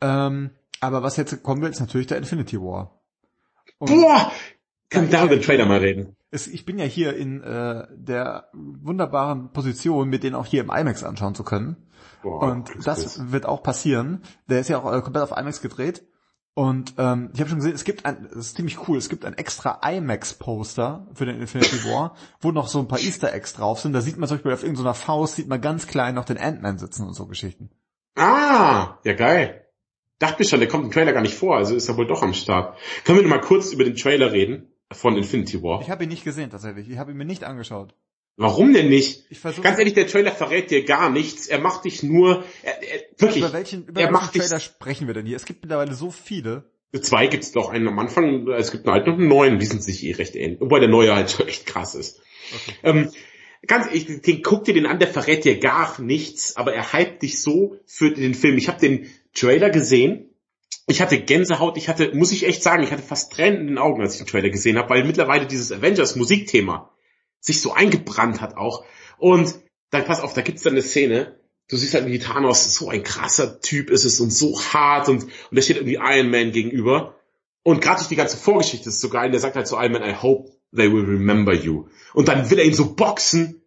Ähm, 0.00 0.50
aber 0.80 1.02
was 1.02 1.16
jetzt 1.16 1.42
kommen 1.42 1.62
will, 1.62 1.70
ist 1.70 1.80
natürlich 1.80 2.06
der 2.06 2.18
Infinity 2.18 2.60
War. 2.60 3.00
Und 3.78 3.90
Boah! 3.90 4.32
Können 4.88 5.10
wir 5.10 5.18
darüber 5.18 5.36
den 5.36 5.42
Trailer 5.42 5.66
mal 5.66 5.78
reden? 5.78 6.16
Es, 6.32 6.48
ich 6.48 6.64
bin 6.64 6.78
ja 6.78 6.84
hier 6.84 7.16
in 7.16 7.42
äh, 7.42 7.86
der 7.94 8.48
wunderbaren 8.52 9.52
Position, 9.52 10.08
mir 10.08 10.18
den 10.18 10.34
auch 10.34 10.46
hier 10.46 10.62
im 10.62 10.70
IMAX 10.70 11.04
anschauen 11.04 11.34
zu 11.34 11.44
können. 11.44 11.76
Boah, 12.22 12.42
und 12.42 12.70
das 12.84 13.02
Chris. 13.02 13.32
wird 13.32 13.46
auch 13.46 13.62
passieren. 13.62 14.22
Der 14.48 14.60
ist 14.60 14.68
ja 14.68 14.78
auch 14.78 14.92
äh, 14.92 15.00
komplett 15.00 15.22
auf 15.22 15.36
IMAX 15.36 15.62
gedreht. 15.62 16.02
Und 16.54 16.94
ähm, 16.98 17.30
ich 17.32 17.40
habe 17.40 17.48
schon 17.48 17.58
gesehen, 17.58 17.74
es 17.74 17.84
gibt 17.84 18.04
ein, 18.04 18.24
das 18.28 18.48
ist 18.48 18.56
ziemlich 18.56 18.88
cool, 18.88 18.98
es 18.98 19.08
gibt 19.08 19.24
ein 19.24 19.34
extra 19.34 19.80
IMAX-Poster 19.88 21.06
für 21.14 21.24
den 21.24 21.40
Infinity 21.40 21.84
War, 21.84 22.16
wo 22.40 22.50
noch 22.50 22.68
so 22.68 22.80
ein 22.80 22.88
paar 22.88 22.98
Easter 22.98 23.32
Eggs 23.32 23.52
drauf 23.52 23.80
sind. 23.80 23.92
Da 23.92 24.00
sieht 24.00 24.16
man 24.16 24.28
zum 24.28 24.38
Beispiel 24.38 24.52
auf 24.52 24.62
irgendeiner 24.62 24.94
Faust, 24.94 25.36
sieht 25.36 25.48
man 25.48 25.60
ganz 25.60 25.86
klein 25.86 26.14
noch 26.14 26.24
den 26.24 26.38
Ant-Man 26.38 26.78
sitzen 26.78 27.06
und 27.06 27.14
so 27.14 27.26
Geschichten. 27.26 27.70
Ah, 28.16 28.98
ja 29.04 29.14
geil. 29.14 29.66
Dachte 30.18 30.44
schon, 30.44 30.60
der 30.60 30.68
kommt 30.68 30.84
im 30.84 30.90
Trailer 30.90 31.12
gar 31.12 31.22
nicht 31.22 31.34
vor, 31.34 31.56
also 31.56 31.74
ist 31.74 31.88
er 31.88 31.96
wohl 31.96 32.06
doch 32.06 32.22
am 32.22 32.34
Start. 32.34 32.76
Können 33.04 33.18
wir 33.18 33.22
noch 33.22 33.30
mal 33.30 33.40
kurz 33.40 33.72
über 33.72 33.84
den 33.84 33.96
Trailer 33.96 34.32
reden 34.32 34.72
von 34.92 35.16
Infinity 35.16 35.62
War? 35.62 35.80
Ich 35.80 35.88
habe 35.88 36.04
ihn 36.04 36.10
nicht 36.10 36.24
gesehen 36.24 36.50
tatsächlich, 36.50 36.90
ich 36.90 36.98
habe 36.98 37.12
ihn 37.12 37.16
mir 37.16 37.24
nicht 37.24 37.44
angeschaut. 37.44 37.94
Warum 38.40 38.72
denn 38.72 38.88
nicht? 38.88 39.26
Ich 39.28 39.42
Ganz 39.42 39.78
ehrlich, 39.78 39.92
der 39.92 40.06
Trailer 40.06 40.32
verrät 40.32 40.70
dir 40.70 40.86
gar 40.86 41.10
nichts. 41.10 41.46
Er 41.46 41.58
macht 41.58 41.84
dich 41.84 42.02
nur, 42.02 42.42
er, 42.62 42.82
er, 42.82 43.00
wirklich. 43.18 43.44
Über 43.44 43.52
welchen, 43.52 43.84
über 43.84 44.00
er 44.00 44.10
welchen 44.10 44.40
Trailer 44.40 44.60
sprechen 44.60 45.06
wir 45.08 45.12
denn 45.12 45.26
hier? 45.26 45.36
Es 45.36 45.44
gibt 45.44 45.62
mittlerweile 45.62 45.92
so 45.92 46.10
viele. 46.10 46.64
Zwei 47.02 47.26
gibt's 47.26 47.52
doch, 47.52 47.68
einen 47.68 47.86
am 47.86 47.98
Anfang, 47.98 48.48
es 48.48 48.70
gibt 48.70 48.86
einen 48.86 48.96
alten 48.96 49.10
und 49.10 49.18
einen 49.18 49.28
neuen, 49.28 49.58
die 49.58 49.66
sind 49.66 49.84
sich 49.84 50.02
eh 50.04 50.12
recht 50.12 50.36
ähnlich. 50.36 50.58
Wobei 50.58 50.80
der 50.80 50.88
neue 50.88 51.14
halt 51.14 51.30
schon 51.30 51.48
echt 51.48 51.66
krass 51.66 51.94
ist. 51.94 52.22
Okay. 52.54 52.76
Ähm, 52.82 53.10
ganz 53.66 53.88
ehrlich, 53.88 54.22
den, 54.22 54.42
guck 54.42 54.64
dir 54.64 54.72
den 54.72 54.86
an, 54.86 54.98
der 54.98 55.08
verrät 55.08 55.44
dir 55.44 55.60
gar 55.60 56.00
nichts, 56.00 56.56
aber 56.56 56.72
er 56.72 56.94
hypt 56.94 57.20
dich 57.20 57.42
so 57.42 57.76
für 57.84 58.10
den 58.10 58.32
Film. 58.32 58.56
Ich 58.56 58.68
habe 58.68 58.80
den 58.80 59.10
Trailer 59.34 59.68
gesehen, 59.68 60.30
ich 60.86 61.02
hatte 61.02 61.20
Gänsehaut, 61.20 61.76
ich 61.76 61.90
hatte, 61.90 62.12
muss 62.14 62.32
ich 62.32 62.46
echt 62.46 62.62
sagen, 62.62 62.82
ich 62.84 62.90
hatte 62.90 63.02
fast 63.02 63.34
Tränen 63.34 63.60
in 63.60 63.66
den 63.66 63.78
Augen, 63.78 64.00
als 64.00 64.14
ich 64.14 64.20
den 64.20 64.28
Trailer 64.28 64.48
gesehen 64.48 64.78
habe, 64.78 64.88
weil 64.88 65.04
mittlerweile 65.04 65.46
dieses 65.46 65.70
Avengers 65.70 66.16
Musikthema 66.16 66.90
sich 67.40 67.60
so 67.60 67.72
eingebrannt 67.72 68.40
hat 68.40 68.56
auch. 68.56 68.84
Und 69.18 69.54
dann 69.90 70.04
pass 70.04 70.20
auf, 70.20 70.34
da 70.34 70.42
gibt's 70.42 70.62
dann 70.62 70.74
eine 70.74 70.82
Szene, 70.82 71.40
du 71.68 71.76
siehst 71.76 71.94
halt 71.94 72.06
wie 72.06 72.18
Thanos, 72.18 72.74
so 72.74 72.88
ein 72.88 73.02
krasser 73.02 73.60
Typ 73.60 73.90
ist 73.90 74.04
es 74.04 74.20
und 74.20 74.32
so 74.32 74.60
hart 74.60 75.08
und, 75.08 75.24
und 75.24 75.32
da 75.50 75.62
steht 75.62 75.76
irgendwie 75.76 75.98
Iron 76.00 76.30
Man 76.30 76.52
gegenüber. 76.52 77.16
Und 77.62 77.80
gerade 77.80 77.98
durch 77.98 78.08
die 78.08 78.16
ganze 78.16 78.36
Vorgeschichte 78.36 78.88
ist 78.88 79.00
so 79.00 79.08
geil, 79.08 79.30
der 79.30 79.40
sagt 79.40 79.56
halt 79.56 79.66
zu 79.66 79.76
Iron 79.76 79.92
Man, 79.92 80.02
I 80.02 80.14
hope 80.14 80.50
they 80.74 80.92
will 80.92 81.04
remember 81.04 81.54
you. 81.54 81.88
Und 82.14 82.28
dann 82.28 82.50
will 82.50 82.58
er 82.58 82.64
ihn 82.64 82.74
so 82.74 82.94
boxen 82.94 83.62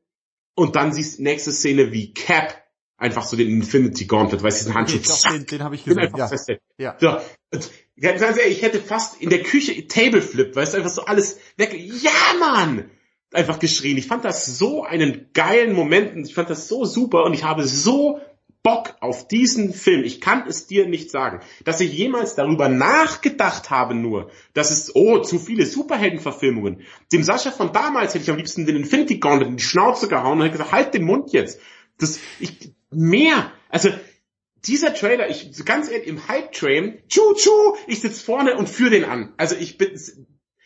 und 0.56 0.76
dann 0.76 0.94
siehst 0.94 1.20
du 1.20 1.24
nächste 1.24 1.52
Szene 1.52 1.92
wie 1.92 2.14
Cap 2.14 2.64
einfach 2.98 3.24
so 3.26 3.36
den 3.36 3.50
Infinity 3.50 4.06
Gauntlet, 4.06 4.44
weißt 4.44 4.62
du, 4.62 4.66
diesen 4.66 4.76
Handschuh. 4.76 4.98
Okay, 4.98 5.38
den, 5.38 5.46
den 5.46 5.64
habe 5.64 5.76
ich 5.76 5.84
gesehen. 5.84 6.14
Ja. 6.16 6.30
ja. 6.78 6.98
So, 7.00 7.58
und, 7.58 7.72
ich 7.96 8.62
hätte 8.62 8.80
fast 8.80 9.22
in 9.22 9.30
der 9.30 9.44
Küche 9.44 9.88
Table 9.88 10.22
Flip, 10.22 10.56
weißt 10.56 10.74
du, 10.74 10.78
einfach 10.78 10.90
so 10.90 11.06
alles 11.06 11.38
weg. 11.58 11.76
Ja, 11.76 12.12
Mann! 12.40 12.90
Einfach 13.34 13.60
geschrien. 13.60 13.98
Ich 13.98 14.08
fand 14.08 14.26
das 14.26 14.46
so 14.46 14.84
einen 14.84 15.30
geilen 15.34 15.74
Moment 15.74 16.16
und 16.16 16.28
ich 16.28 16.34
fand 16.34 16.50
das 16.50 16.68
so 16.68 16.86
super 16.86 17.24
und 17.24 17.34
ich 17.34 17.44
habe 17.44 17.66
so 17.66 18.20
Bock 18.64 18.96
auf 19.02 19.28
diesen 19.28 19.74
Film. 19.74 20.06
Ich 20.06 20.22
kann 20.22 20.48
es 20.48 20.68
dir 20.68 20.88
nicht 20.88 21.12
sagen, 21.12 21.42
dass 21.66 21.82
ich 21.82 21.92
jemals 21.92 22.36
darüber 22.36 22.70
nachgedacht 22.70 23.70
habe 23.70 23.94
nur, 23.94 24.32
dass 24.54 24.72
es, 24.72 24.96
oh, 24.96 25.20
zu 25.20 25.38
viele 25.38 25.66
Superheldenverfilmungen. 25.66 26.82
Dem 27.12 27.24
Sascha 27.24 27.52
von 27.52 27.74
damals 27.74 28.14
hätte 28.14 28.24
ich 28.24 28.30
am 28.30 28.38
liebsten 28.38 28.66
den 28.66 28.78
Infinity 28.78 29.18
Gauntlet 29.18 29.50
in 29.50 29.58
die 29.58 29.64
Schnauze 29.64 30.08
gehauen 30.08 30.40
und 30.40 30.46
hätte 30.46 30.58
gesagt, 30.58 30.72
halt 30.72 30.94
den 30.94 31.04
Mund 31.04 31.34
jetzt. 31.34 31.60
Das, 31.98 32.20
ich, 32.40 32.72
mehr. 32.90 33.52
Also, 33.68 33.90
dieser 34.66 34.94
Trailer, 34.94 35.30
ich, 35.30 35.66
ganz 35.66 35.90
ehrlich, 35.90 36.08
im 36.08 36.26
Hype-Train, 36.28 37.00
tschu, 37.10 37.34
tschu, 37.34 37.76
ich 37.88 38.00
sitze 38.00 38.24
vorne 38.24 38.56
und 38.56 38.70
führe 38.70 38.92
den 38.92 39.04
an. 39.04 39.34
Also 39.36 39.56
ich 39.58 39.78
bin, 39.78 40.00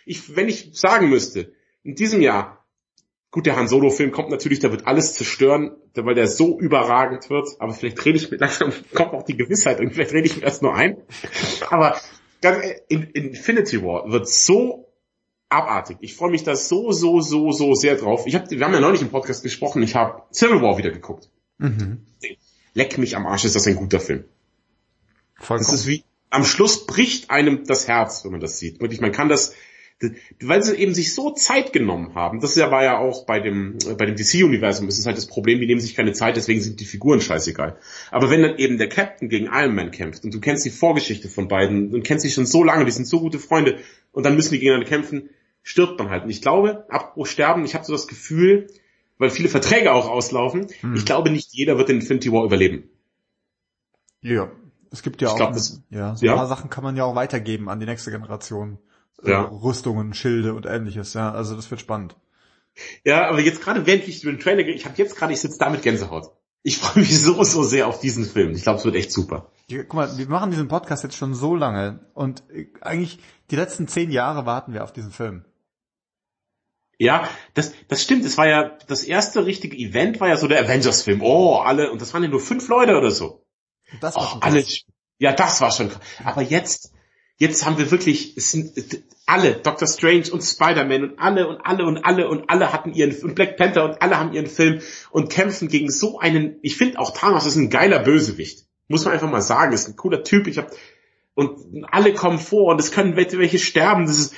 ich, 0.05 0.35
wenn 0.35 0.47
ich 0.47 0.69
sagen 0.73 1.09
müsste, 1.09 1.51
in 1.83 1.95
diesem 1.95 2.21
Jahr, 2.21 2.56
gut, 3.31 3.45
der 3.45 3.55
Han 3.55 3.67
Solo-Film 3.67 4.11
kommt 4.11 4.29
natürlich, 4.29 4.59
da 4.59 4.71
wird 4.71 4.87
alles 4.87 5.13
zerstören, 5.13 5.71
weil 5.93 6.15
der 6.15 6.27
so 6.27 6.59
überragend 6.59 7.29
wird, 7.29 7.49
aber 7.59 7.73
vielleicht 7.73 8.03
rede 8.05 8.17
ich 8.17 8.31
mit, 8.31 8.39
langsam 8.39 8.71
kommt 8.93 9.13
auch 9.13 9.23
die 9.23 9.37
Gewissheit 9.37 9.79
und 9.79 9.91
vielleicht 9.91 10.13
rede 10.13 10.27
ich 10.27 10.37
mir 10.37 10.43
erst 10.43 10.61
nur 10.61 10.75
ein. 10.75 10.97
Aber 11.69 11.97
ganz, 12.41 12.63
in, 12.87 13.03
Infinity 13.03 13.83
War 13.83 14.11
wird 14.11 14.27
so 14.27 14.87
abartig. 15.49 15.97
Ich 16.01 16.15
freue 16.15 16.31
mich 16.31 16.43
da 16.43 16.55
so, 16.55 16.91
so, 16.91 17.21
so, 17.21 17.51
so 17.51 17.73
sehr 17.73 17.95
drauf. 17.95 18.27
Ich 18.27 18.35
hab, 18.35 18.49
wir 18.49 18.63
haben 18.63 18.73
ja 18.73 18.79
neulich 18.79 19.01
im 19.01 19.09
Podcast 19.09 19.43
gesprochen, 19.43 19.81
ich 19.83 19.95
habe 19.95 20.23
Civil 20.33 20.61
War 20.61 20.77
wieder 20.77 20.91
geguckt. 20.91 21.29
Mhm. 21.57 22.05
Leck 22.73 22.97
mich 22.97 23.15
am 23.15 23.25
Arsch, 23.25 23.45
ist 23.45 23.55
das 23.55 23.67
ein 23.67 23.75
guter 23.75 23.99
Film. 23.99 24.25
Vollkommen. 25.35 25.69
Das 25.69 25.73
ist 25.73 25.87
wie, 25.87 26.03
am 26.29 26.43
Schluss 26.43 26.85
bricht 26.85 27.29
einem 27.29 27.65
das 27.65 27.87
Herz, 27.87 28.23
wenn 28.23 28.31
man 28.31 28.41
das 28.41 28.59
sieht. 28.59 28.81
Wirklich, 28.81 29.01
man 29.01 29.11
kann 29.11 29.29
das, 29.29 29.53
weil 30.41 30.61
sie 30.61 30.75
eben 30.75 30.93
sich 30.93 31.15
so 31.15 31.31
Zeit 31.31 31.73
genommen 31.73 32.13
haben. 32.13 32.39
Das 32.39 32.55
war 32.57 32.83
ja 32.83 32.99
auch 32.99 33.25
bei 33.25 33.39
dem, 33.39 33.77
bei 33.97 34.05
dem 34.05 34.15
DC-Universum 34.15 34.87
ist 34.87 34.99
es 34.99 35.07
halt 35.07 35.17
das 35.17 35.25
Problem, 35.25 35.59
die 35.59 35.65
nehmen 35.65 35.81
sich 35.81 35.95
keine 35.95 36.13
Zeit, 36.13 36.35
deswegen 36.35 36.61
sind 36.61 36.79
die 36.79 36.85
Figuren 36.85 37.19
scheißegal. 37.19 37.77
Aber 38.11 38.29
wenn 38.29 38.43
dann 38.43 38.57
eben 38.57 38.77
der 38.77 38.89
Captain 38.89 39.27
gegen 39.27 39.47
Iron 39.47 39.73
Man 39.73 39.89
kämpft 39.89 40.23
und 40.23 40.33
du 40.33 40.39
kennst 40.39 40.65
die 40.65 40.69
Vorgeschichte 40.69 41.29
von 41.29 41.47
beiden 41.47 41.93
und 41.93 42.03
kennst 42.03 42.23
sie 42.23 42.29
schon 42.29 42.45
so 42.45 42.63
lange, 42.63 42.85
die 42.85 42.91
sind 42.91 43.07
so 43.07 43.19
gute 43.19 43.39
Freunde 43.39 43.79
und 44.11 44.23
dann 44.23 44.35
müssen 44.35 44.51
die 44.53 44.59
gegeneinander 44.59 44.89
kämpfen, 44.89 45.29
stirbt 45.63 45.97
man 45.97 46.09
halt. 46.09 46.25
Und 46.25 46.29
ich 46.29 46.43
glaube, 46.43 46.85
apropos 46.89 47.29
Sterben, 47.29 47.65
ich 47.65 47.73
habe 47.73 47.83
so 47.83 47.93
das 47.93 48.07
Gefühl, 48.07 48.67
weil 49.17 49.31
viele 49.31 49.49
Verträge 49.49 49.91
auch 49.91 50.07
auslaufen, 50.07 50.67
hm. 50.81 50.95
ich 50.95 51.05
glaube 51.05 51.31
nicht 51.31 51.49
jeder 51.53 51.79
wird 51.79 51.89
den 51.89 52.01
Infinity 52.01 52.31
War 52.31 52.45
überleben. 52.45 52.83
Ja, 54.21 54.51
es 54.91 55.01
gibt 55.01 55.21
ja 55.21 55.29
ich 55.29 55.33
auch, 55.33 55.37
glaub, 55.37 55.53
das, 55.53 55.81
ja, 55.89 56.15
so 56.15 56.25
ja. 56.25 56.33
ein 56.33 56.37
paar 56.37 56.47
Sachen 56.47 56.69
kann 56.69 56.83
man 56.83 56.95
ja 56.95 57.03
auch 57.03 57.15
weitergeben 57.15 57.67
an 57.67 57.79
die 57.79 57.87
nächste 57.87 58.11
Generation 58.11 58.77
ja. 59.23 59.43
Rüstungen, 59.43 60.13
Schilde 60.13 60.53
und 60.53 60.65
ähnliches. 60.65 61.13
Ja, 61.13 61.31
also 61.31 61.55
das 61.55 61.69
wird 61.71 61.81
spannend. 61.81 62.15
Ja, 63.03 63.27
aber 63.27 63.39
jetzt 63.39 63.61
gerade 63.61 63.85
während 63.85 64.07
ich 64.07 64.23
über 64.23 64.31
den 64.31 64.39
Trailer, 64.39 64.67
ich 64.67 64.85
habe 64.85 64.95
jetzt 64.97 65.15
gerade, 65.15 65.33
ich 65.33 65.41
sitze 65.41 65.57
da 65.57 65.69
mit 65.69 65.81
Gänsehaut. 65.81 66.31
Ich 66.63 66.77
freue 66.77 67.01
mich 67.01 67.19
so, 67.19 67.43
so 67.43 67.63
sehr 67.63 67.87
auf 67.87 67.99
diesen 67.99 68.25
Film. 68.25 68.51
Ich 68.51 68.63
glaube, 68.63 68.79
es 68.79 68.85
wird 68.85 68.95
echt 68.95 69.11
super. 69.11 69.51
Ja, 69.67 69.83
guck 69.83 69.93
mal, 69.93 70.17
wir 70.17 70.27
machen 70.27 70.51
diesen 70.51 70.67
Podcast 70.67 71.03
jetzt 71.03 71.15
schon 71.15 71.33
so 71.33 71.55
lange 71.55 72.05
und 72.13 72.43
eigentlich 72.81 73.19
die 73.51 73.55
letzten 73.55 73.87
zehn 73.87 74.11
Jahre 74.11 74.45
warten 74.45 74.73
wir 74.73 74.83
auf 74.83 74.93
diesen 74.93 75.11
Film. 75.11 75.45
Ja, 76.99 77.29
das, 77.53 77.73
das 77.87 78.01
stimmt. 78.01 78.25
Es 78.25 78.37
war 78.37 78.47
ja, 78.47 78.77
das 78.87 79.03
erste 79.03 79.45
richtige 79.45 79.77
Event 79.77 80.19
war 80.19 80.29
ja 80.29 80.37
so 80.37 80.47
der 80.47 80.61
Avengers-Film. 80.63 81.21
Oh, 81.21 81.57
alle, 81.57 81.91
und 81.91 82.01
das 82.01 82.13
waren 82.13 82.23
ja 82.23 82.29
nur 82.29 82.39
fünf 82.39 82.67
Leute 82.67 82.97
oder 82.97 83.11
so. 83.11 83.45
Das 84.01 84.15
war 84.15 84.23
oh, 84.23 84.27
schon 84.31 84.41
alle, 84.41 84.65
ja, 85.19 85.33
das 85.33 85.61
war 85.61 85.71
schon 85.71 85.89
krass. 85.89 86.01
Aber 86.23 86.41
jetzt, 86.41 86.91
Jetzt 87.37 87.65
haben 87.65 87.77
wir 87.77 87.91
wirklich, 87.91 88.35
es 88.35 88.51
sind 88.51 88.73
alle, 89.27 89.53
Doctor 89.53 89.87
Strange 89.87 90.31
und 90.31 90.41
Spider-Man 90.41 91.03
und 91.03 91.19
alle 91.19 91.47
und 91.47 91.61
alle 91.61 91.85
und 91.85 91.97
alle 91.97 92.27
und 92.29 92.49
alle 92.49 92.73
hatten 92.73 92.93
ihren, 92.93 93.15
und 93.21 93.35
Black 93.35 93.57
Panther 93.57 93.85
und 93.85 94.01
alle 94.01 94.17
haben 94.17 94.33
ihren 94.33 94.47
Film 94.47 94.81
und 95.11 95.29
kämpfen 95.29 95.67
gegen 95.67 95.91
so 95.91 96.19
einen, 96.19 96.57
ich 96.63 96.77
finde 96.77 96.97
auch 96.99 97.15
Thanos 97.15 97.45
ist 97.45 97.55
ein 97.55 97.69
geiler 97.69 97.99
Bösewicht. 97.99 98.65
Muss 98.87 99.05
man 99.05 99.13
einfach 99.13 99.29
mal 99.29 99.41
sagen, 99.41 99.73
ist 99.73 99.87
ein 99.87 99.95
cooler 99.95 100.23
Typ, 100.23 100.47
ich 100.47 100.57
hab, 100.57 100.71
und 101.35 101.85
alle 101.91 102.13
kommen 102.13 102.39
vor 102.39 102.71
und 102.71 102.79
es 102.79 102.91
können 102.91 103.15
welche 103.15 103.59
sterben, 103.59 104.07
das 104.07 104.17
ist, 104.17 104.33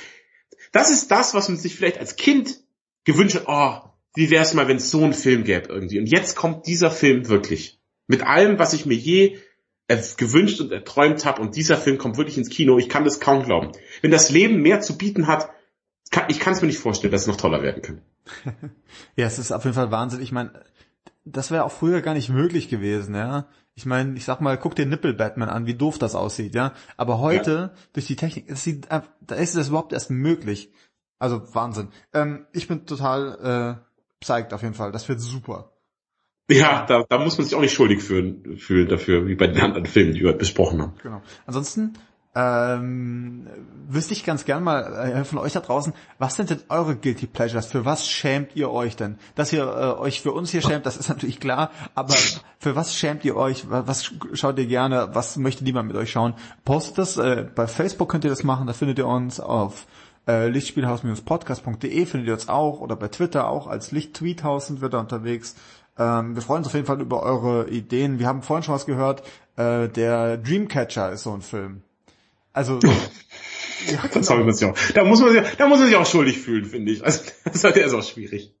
das 0.72 0.90
ist 0.90 1.10
das, 1.10 1.32
was 1.32 1.48
man 1.48 1.56
sich 1.56 1.74
vielleicht 1.74 1.98
als 1.98 2.16
Kind 2.16 2.60
gewünscht 3.04 3.36
hat, 3.36 3.44
oh, 3.46 3.90
wie 4.14 4.30
wär's 4.30 4.54
mal, 4.54 4.68
wenn 4.68 4.76
es 4.76 4.90
so 4.90 5.02
einen 5.02 5.14
Film 5.14 5.44
gäbe 5.44 5.68
irgendwie. 5.68 5.98
Und 5.98 6.06
jetzt 6.06 6.36
kommt 6.36 6.66
dieser 6.66 6.90
Film 6.90 7.28
wirklich. 7.28 7.80
Mit 8.06 8.26
allem, 8.26 8.58
was 8.58 8.72
ich 8.72 8.86
mir 8.86 8.96
je 8.96 9.38
gewünscht 10.16 10.60
und 10.60 10.72
erträumt 10.72 11.24
habe 11.24 11.42
und 11.42 11.56
dieser 11.56 11.76
Film 11.76 11.98
kommt 11.98 12.16
wirklich 12.16 12.38
ins 12.38 12.48
Kino, 12.48 12.78
ich 12.78 12.88
kann 12.88 13.04
das 13.04 13.20
kaum 13.20 13.44
glauben. 13.44 13.72
Wenn 14.02 14.10
das 14.10 14.30
Leben 14.30 14.62
mehr 14.62 14.80
zu 14.80 14.96
bieten 14.96 15.26
hat, 15.26 15.50
kann, 16.10 16.24
ich 16.28 16.40
kann 16.40 16.52
es 16.52 16.60
mir 16.60 16.68
nicht 16.68 16.78
vorstellen, 16.78 17.12
dass 17.12 17.22
es 17.22 17.26
noch 17.26 17.36
toller 17.36 17.62
werden 17.62 17.82
kann. 17.82 18.02
ja, 19.16 19.26
es 19.26 19.38
ist 19.38 19.52
auf 19.52 19.64
jeden 19.64 19.74
Fall 19.74 19.90
Wahnsinn. 19.90 20.22
Ich 20.22 20.32
meine, 20.32 20.52
das 21.24 21.50
wäre 21.50 21.64
auch 21.64 21.72
früher 21.72 22.02
gar 22.02 22.14
nicht 22.14 22.28
möglich 22.28 22.68
gewesen, 22.68 23.14
ja. 23.14 23.46
Ich 23.74 23.86
meine, 23.86 24.16
ich 24.16 24.24
sag 24.24 24.40
mal, 24.40 24.58
guck 24.58 24.74
dir 24.74 24.86
Nippel 24.86 25.14
Batman 25.14 25.48
an, 25.48 25.66
wie 25.66 25.74
doof 25.74 25.98
das 25.98 26.14
aussieht, 26.14 26.54
ja. 26.54 26.72
Aber 26.96 27.18
heute, 27.20 27.52
ja. 27.52 27.70
durch 27.92 28.06
die 28.06 28.16
Technik, 28.16 28.50
es 28.50 28.64
sieht, 28.64 28.88
da 28.90 29.34
ist 29.34 29.54
es 29.54 29.68
überhaupt 29.68 29.92
erst 29.92 30.10
möglich. 30.10 30.72
Also 31.18 31.54
Wahnsinn. 31.54 31.88
Ähm, 32.12 32.46
ich 32.52 32.66
bin 32.66 32.86
total 32.86 33.80
äh, 33.80 33.90
psyched 34.20 34.52
auf 34.52 34.62
jeden 34.62 34.74
Fall. 34.74 34.92
Das 34.92 35.08
wird 35.08 35.20
super. 35.20 35.72
Ja, 36.50 36.84
da, 36.86 37.04
da 37.08 37.18
muss 37.18 37.38
man 37.38 37.44
sich 37.44 37.54
auch 37.54 37.60
nicht 37.60 37.72
schuldig 37.74 38.02
fühlen, 38.02 38.56
fühlen 38.58 38.88
dafür, 38.88 39.26
wie 39.26 39.34
bei 39.34 39.46
den 39.46 39.60
anderen 39.60 39.86
Filmen, 39.86 40.14
die 40.14 40.20
wir 40.20 40.32
besprochen 40.32 40.82
haben. 40.82 40.94
Genau. 41.02 41.22
Ansonsten 41.46 41.94
ähm, 42.34 43.48
wüsste 43.88 44.12
ich 44.12 44.24
ganz 44.24 44.44
gern 44.44 44.62
mal 44.62 44.82
äh, 44.82 45.24
von 45.24 45.38
euch 45.38 45.52
da 45.52 45.60
draußen, 45.60 45.92
was 46.18 46.36
sind 46.36 46.50
denn 46.50 46.60
eure 46.68 46.94
Guilty 46.94 47.26
Pleasures? 47.26 47.66
Für 47.66 47.84
was 47.84 48.08
schämt 48.08 48.54
ihr 48.54 48.70
euch 48.70 48.94
denn? 48.94 49.18
Dass 49.34 49.52
ihr 49.52 49.64
äh, 49.64 50.00
euch 50.00 50.20
für 50.20 50.32
uns 50.32 50.50
hier 50.50 50.62
schämt, 50.62 50.86
das 50.86 50.96
ist 50.96 51.08
natürlich 51.08 51.40
klar, 51.40 51.70
aber 51.96 52.14
für 52.58 52.76
was 52.76 52.94
schämt 52.94 53.24
ihr 53.24 53.36
euch? 53.36 53.64
Was 53.68 54.12
schaut 54.34 54.58
ihr 54.58 54.66
gerne? 54.66 55.08
Was 55.12 55.36
möchte 55.38 55.64
niemand 55.64 55.88
mit 55.88 55.96
euch 55.96 56.12
schauen? 56.12 56.34
Postet 56.64 56.98
das, 56.98 57.16
äh, 57.16 57.46
bei 57.52 57.66
Facebook 57.66 58.08
könnt 58.08 58.22
ihr 58.22 58.30
das 58.30 58.44
machen, 58.44 58.68
da 58.68 58.74
findet 58.74 58.98
ihr 58.98 59.08
uns 59.08 59.40
auf 59.40 59.86
äh, 60.28 60.48
lichtspielhaus-podcast.de 60.48 62.06
findet 62.06 62.28
ihr 62.28 62.34
uns 62.34 62.48
auch 62.48 62.80
oder 62.80 62.94
bei 62.94 63.08
Twitter 63.08 63.48
auch 63.48 63.66
als 63.66 63.90
Lichttweethaus 63.90 64.68
sind 64.68 64.80
wir 64.80 64.88
da 64.88 65.00
unterwegs. 65.00 65.56
Ähm, 66.00 66.34
wir 66.34 66.42
freuen 66.42 66.58
uns 66.58 66.66
auf 66.66 66.74
jeden 66.74 66.86
Fall 66.86 67.00
über 67.00 67.22
eure 67.22 67.68
Ideen. 67.68 68.18
Wir 68.18 68.26
haben 68.26 68.42
vorhin 68.42 68.64
schon 68.64 68.74
was 68.74 68.86
gehört. 68.86 69.22
Äh, 69.56 69.88
der 69.88 70.38
Dreamcatcher 70.38 71.12
ist 71.12 71.22
so 71.22 71.32
ein 71.32 71.42
Film. 71.42 71.82
Also 72.52 72.80
Ja, 73.86 74.02
das 74.12 74.28
genau. 74.28 74.44
man 74.44 74.54
sich 74.54 74.68
auch. 74.68 74.76
Da 74.94 75.04
muss 75.04 75.20
man 75.20 75.32
sich, 75.32 75.42
da 75.56 75.66
muss 75.66 75.78
man 75.78 75.88
sich 75.88 75.96
auch 75.96 76.06
schuldig 76.06 76.38
fühlen, 76.38 76.64
finde 76.64 76.92
ich. 76.92 77.04
Also, 77.04 77.22
das 77.44 77.64
ist 77.64 77.94
auch 77.94 78.02
schwierig. 78.02 78.54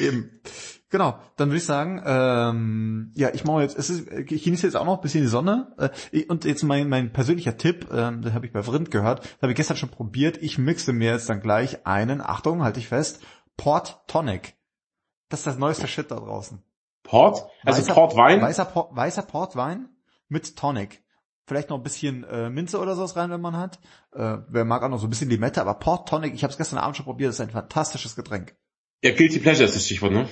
Eben. 0.00 0.40
Genau, 0.88 1.18
dann 1.36 1.48
würde 1.48 1.58
ich 1.58 1.64
sagen, 1.64 2.00
ähm, 2.06 3.10
ja, 3.16 3.30
ich 3.34 3.44
mache 3.44 3.62
jetzt, 3.62 3.76
es 3.76 3.90
ist, 3.90 4.08
ich 4.08 4.44
genieße 4.44 4.64
jetzt 4.64 4.76
auch 4.76 4.84
noch 4.84 4.98
ein 4.98 5.00
bisschen 5.00 5.22
die 5.22 5.28
Sonne. 5.28 5.74
Äh, 6.12 6.24
und 6.26 6.44
jetzt 6.44 6.62
mein, 6.62 6.88
mein 6.88 7.12
persönlicher 7.12 7.56
Tipp, 7.56 7.88
ähm, 7.92 8.22
den 8.22 8.34
habe 8.34 8.46
ich 8.46 8.52
bei 8.52 8.62
Vrind 8.62 8.92
gehört, 8.92 9.24
das 9.24 9.42
habe 9.42 9.52
ich 9.52 9.56
gestern 9.56 9.76
schon 9.76 9.88
probiert. 9.88 10.38
Ich 10.40 10.58
mixe 10.58 10.92
mir 10.92 11.10
jetzt 11.10 11.28
dann 11.28 11.40
gleich 11.40 11.86
einen, 11.86 12.20
Achtung, 12.20 12.62
halte 12.62 12.78
ich 12.78 12.86
fest, 12.86 13.20
Port 13.56 14.02
Tonic. 14.06 14.54
Das 15.28 15.40
ist 15.40 15.46
das 15.46 15.58
neueste 15.58 15.88
Shit 15.88 16.10
da 16.10 16.16
draußen. 16.16 16.62
Port? 17.02 17.46
Also 17.64 17.82
weißer, 17.82 17.94
Portwein? 17.94 18.40
Weißer, 18.40 18.64
Port, 18.64 18.94
weißer 18.94 19.22
Portwein 19.22 19.88
mit 20.28 20.56
Tonic. 20.56 21.02
Vielleicht 21.46 21.70
noch 21.70 21.76
ein 21.76 21.84
bisschen 21.84 22.24
äh, 22.24 22.50
Minze 22.50 22.80
oder 22.80 22.96
sowas 22.96 23.14
rein, 23.16 23.30
wenn 23.30 23.40
man 23.40 23.56
hat. 23.56 23.78
Äh, 24.12 24.38
wer 24.48 24.64
mag 24.64 24.82
auch 24.82 24.88
noch 24.88 24.98
so 24.98 25.06
ein 25.06 25.10
bisschen 25.10 25.30
Limette, 25.30 25.60
aber 25.60 25.74
Port 25.74 26.08
Tonic, 26.08 26.34
ich 26.34 26.42
habe 26.42 26.50
es 26.50 26.58
gestern 26.58 26.78
Abend 26.78 26.96
schon 26.96 27.04
probiert, 27.04 27.28
das 27.28 27.36
ist 27.36 27.40
ein 27.40 27.50
fantastisches 27.50 28.16
Getränk. 28.16 28.56
Ja, 29.02 29.12
Guilty 29.12 29.38
Pleasure 29.38 29.66
ist 29.66 29.76
das 29.76 29.84
Stichwort, 29.84 30.12
ne? 30.12 30.28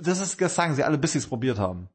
Das 0.00 0.20
ist, 0.20 0.40
das 0.40 0.54
sagen 0.54 0.74
sie 0.74 0.84
alle, 0.84 0.96
bis 0.96 1.12
sie 1.12 1.18
es 1.18 1.26
probiert 1.26 1.58
haben. 1.58 1.90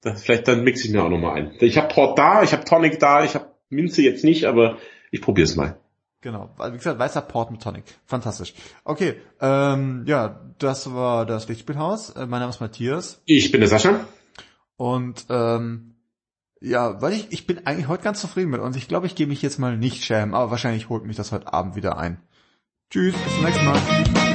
Das, 0.00 0.22
vielleicht 0.22 0.46
dann 0.46 0.62
mixe 0.62 0.86
ich 0.86 0.92
mir 0.92 1.02
auch 1.02 1.08
nochmal 1.08 1.36
ein. 1.36 1.56
Ich 1.58 1.76
habe 1.76 1.88
Port 1.92 2.16
da, 2.16 2.44
ich 2.44 2.52
habe 2.52 2.64
Tonic 2.64 3.00
da, 3.00 3.24
ich 3.24 3.34
habe 3.34 3.52
Minze 3.68 4.02
jetzt 4.02 4.22
nicht, 4.22 4.44
aber 4.44 4.78
ich 5.10 5.20
probiere 5.20 5.46
es 5.46 5.56
mal. 5.56 5.80
Genau, 6.24 6.48
wie 6.58 6.78
gesagt, 6.78 6.98
weißer 6.98 7.20
Port 7.20 7.50
mit 7.50 7.62
Tonic. 7.62 7.84
Fantastisch. 8.06 8.54
Okay, 8.82 9.20
ähm, 9.42 10.04
ja, 10.06 10.40
das 10.58 10.94
war 10.94 11.26
das 11.26 11.48
Lichtspielhaus. 11.48 12.16
Äh, 12.16 12.24
mein 12.24 12.40
Name 12.40 12.48
ist 12.48 12.62
Matthias. 12.62 13.20
Ich 13.26 13.52
bin 13.52 13.60
der 13.60 13.68
Sascha. 13.68 14.00
Und 14.78 15.26
ähm, 15.28 15.96
ja, 16.62 17.02
weil 17.02 17.12
ich, 17.12 17.30
ich 17.30 17.46
bin 17.46 17.66
eigentlich 17.66 17.88
heute 17.88 18.04
ganz 18.04 18.22
zufrieden 18.22 18.48
mit 18.48 18.62
uns. 18.62 18.74
Ich 18.74 18.88
glaube, 18.88 19.06
ich 19.06 19.16
gehe 19.16 19.26
mich 19.26 19.42
jetzt 19.42 19.58
mal 19.58 19.76
nicht 19.76 20.02
schämen, 20.02 20.34
aber 20.34 20.50
wahrscheinlich 20.50 20.88
holt 20.88 21.04
mich 21.04 21.16
das 21.16 21.30
heute 21.30 21.52
Abend 21.52 21.76
wieder 21.76 21.98
ein. 21.98 22.18
Tschüss, 22.88 23.14
bis 23.14 23.34
zum 23.34 23.44
nächsten 23.44 23.66
Mal. 23.66 24.33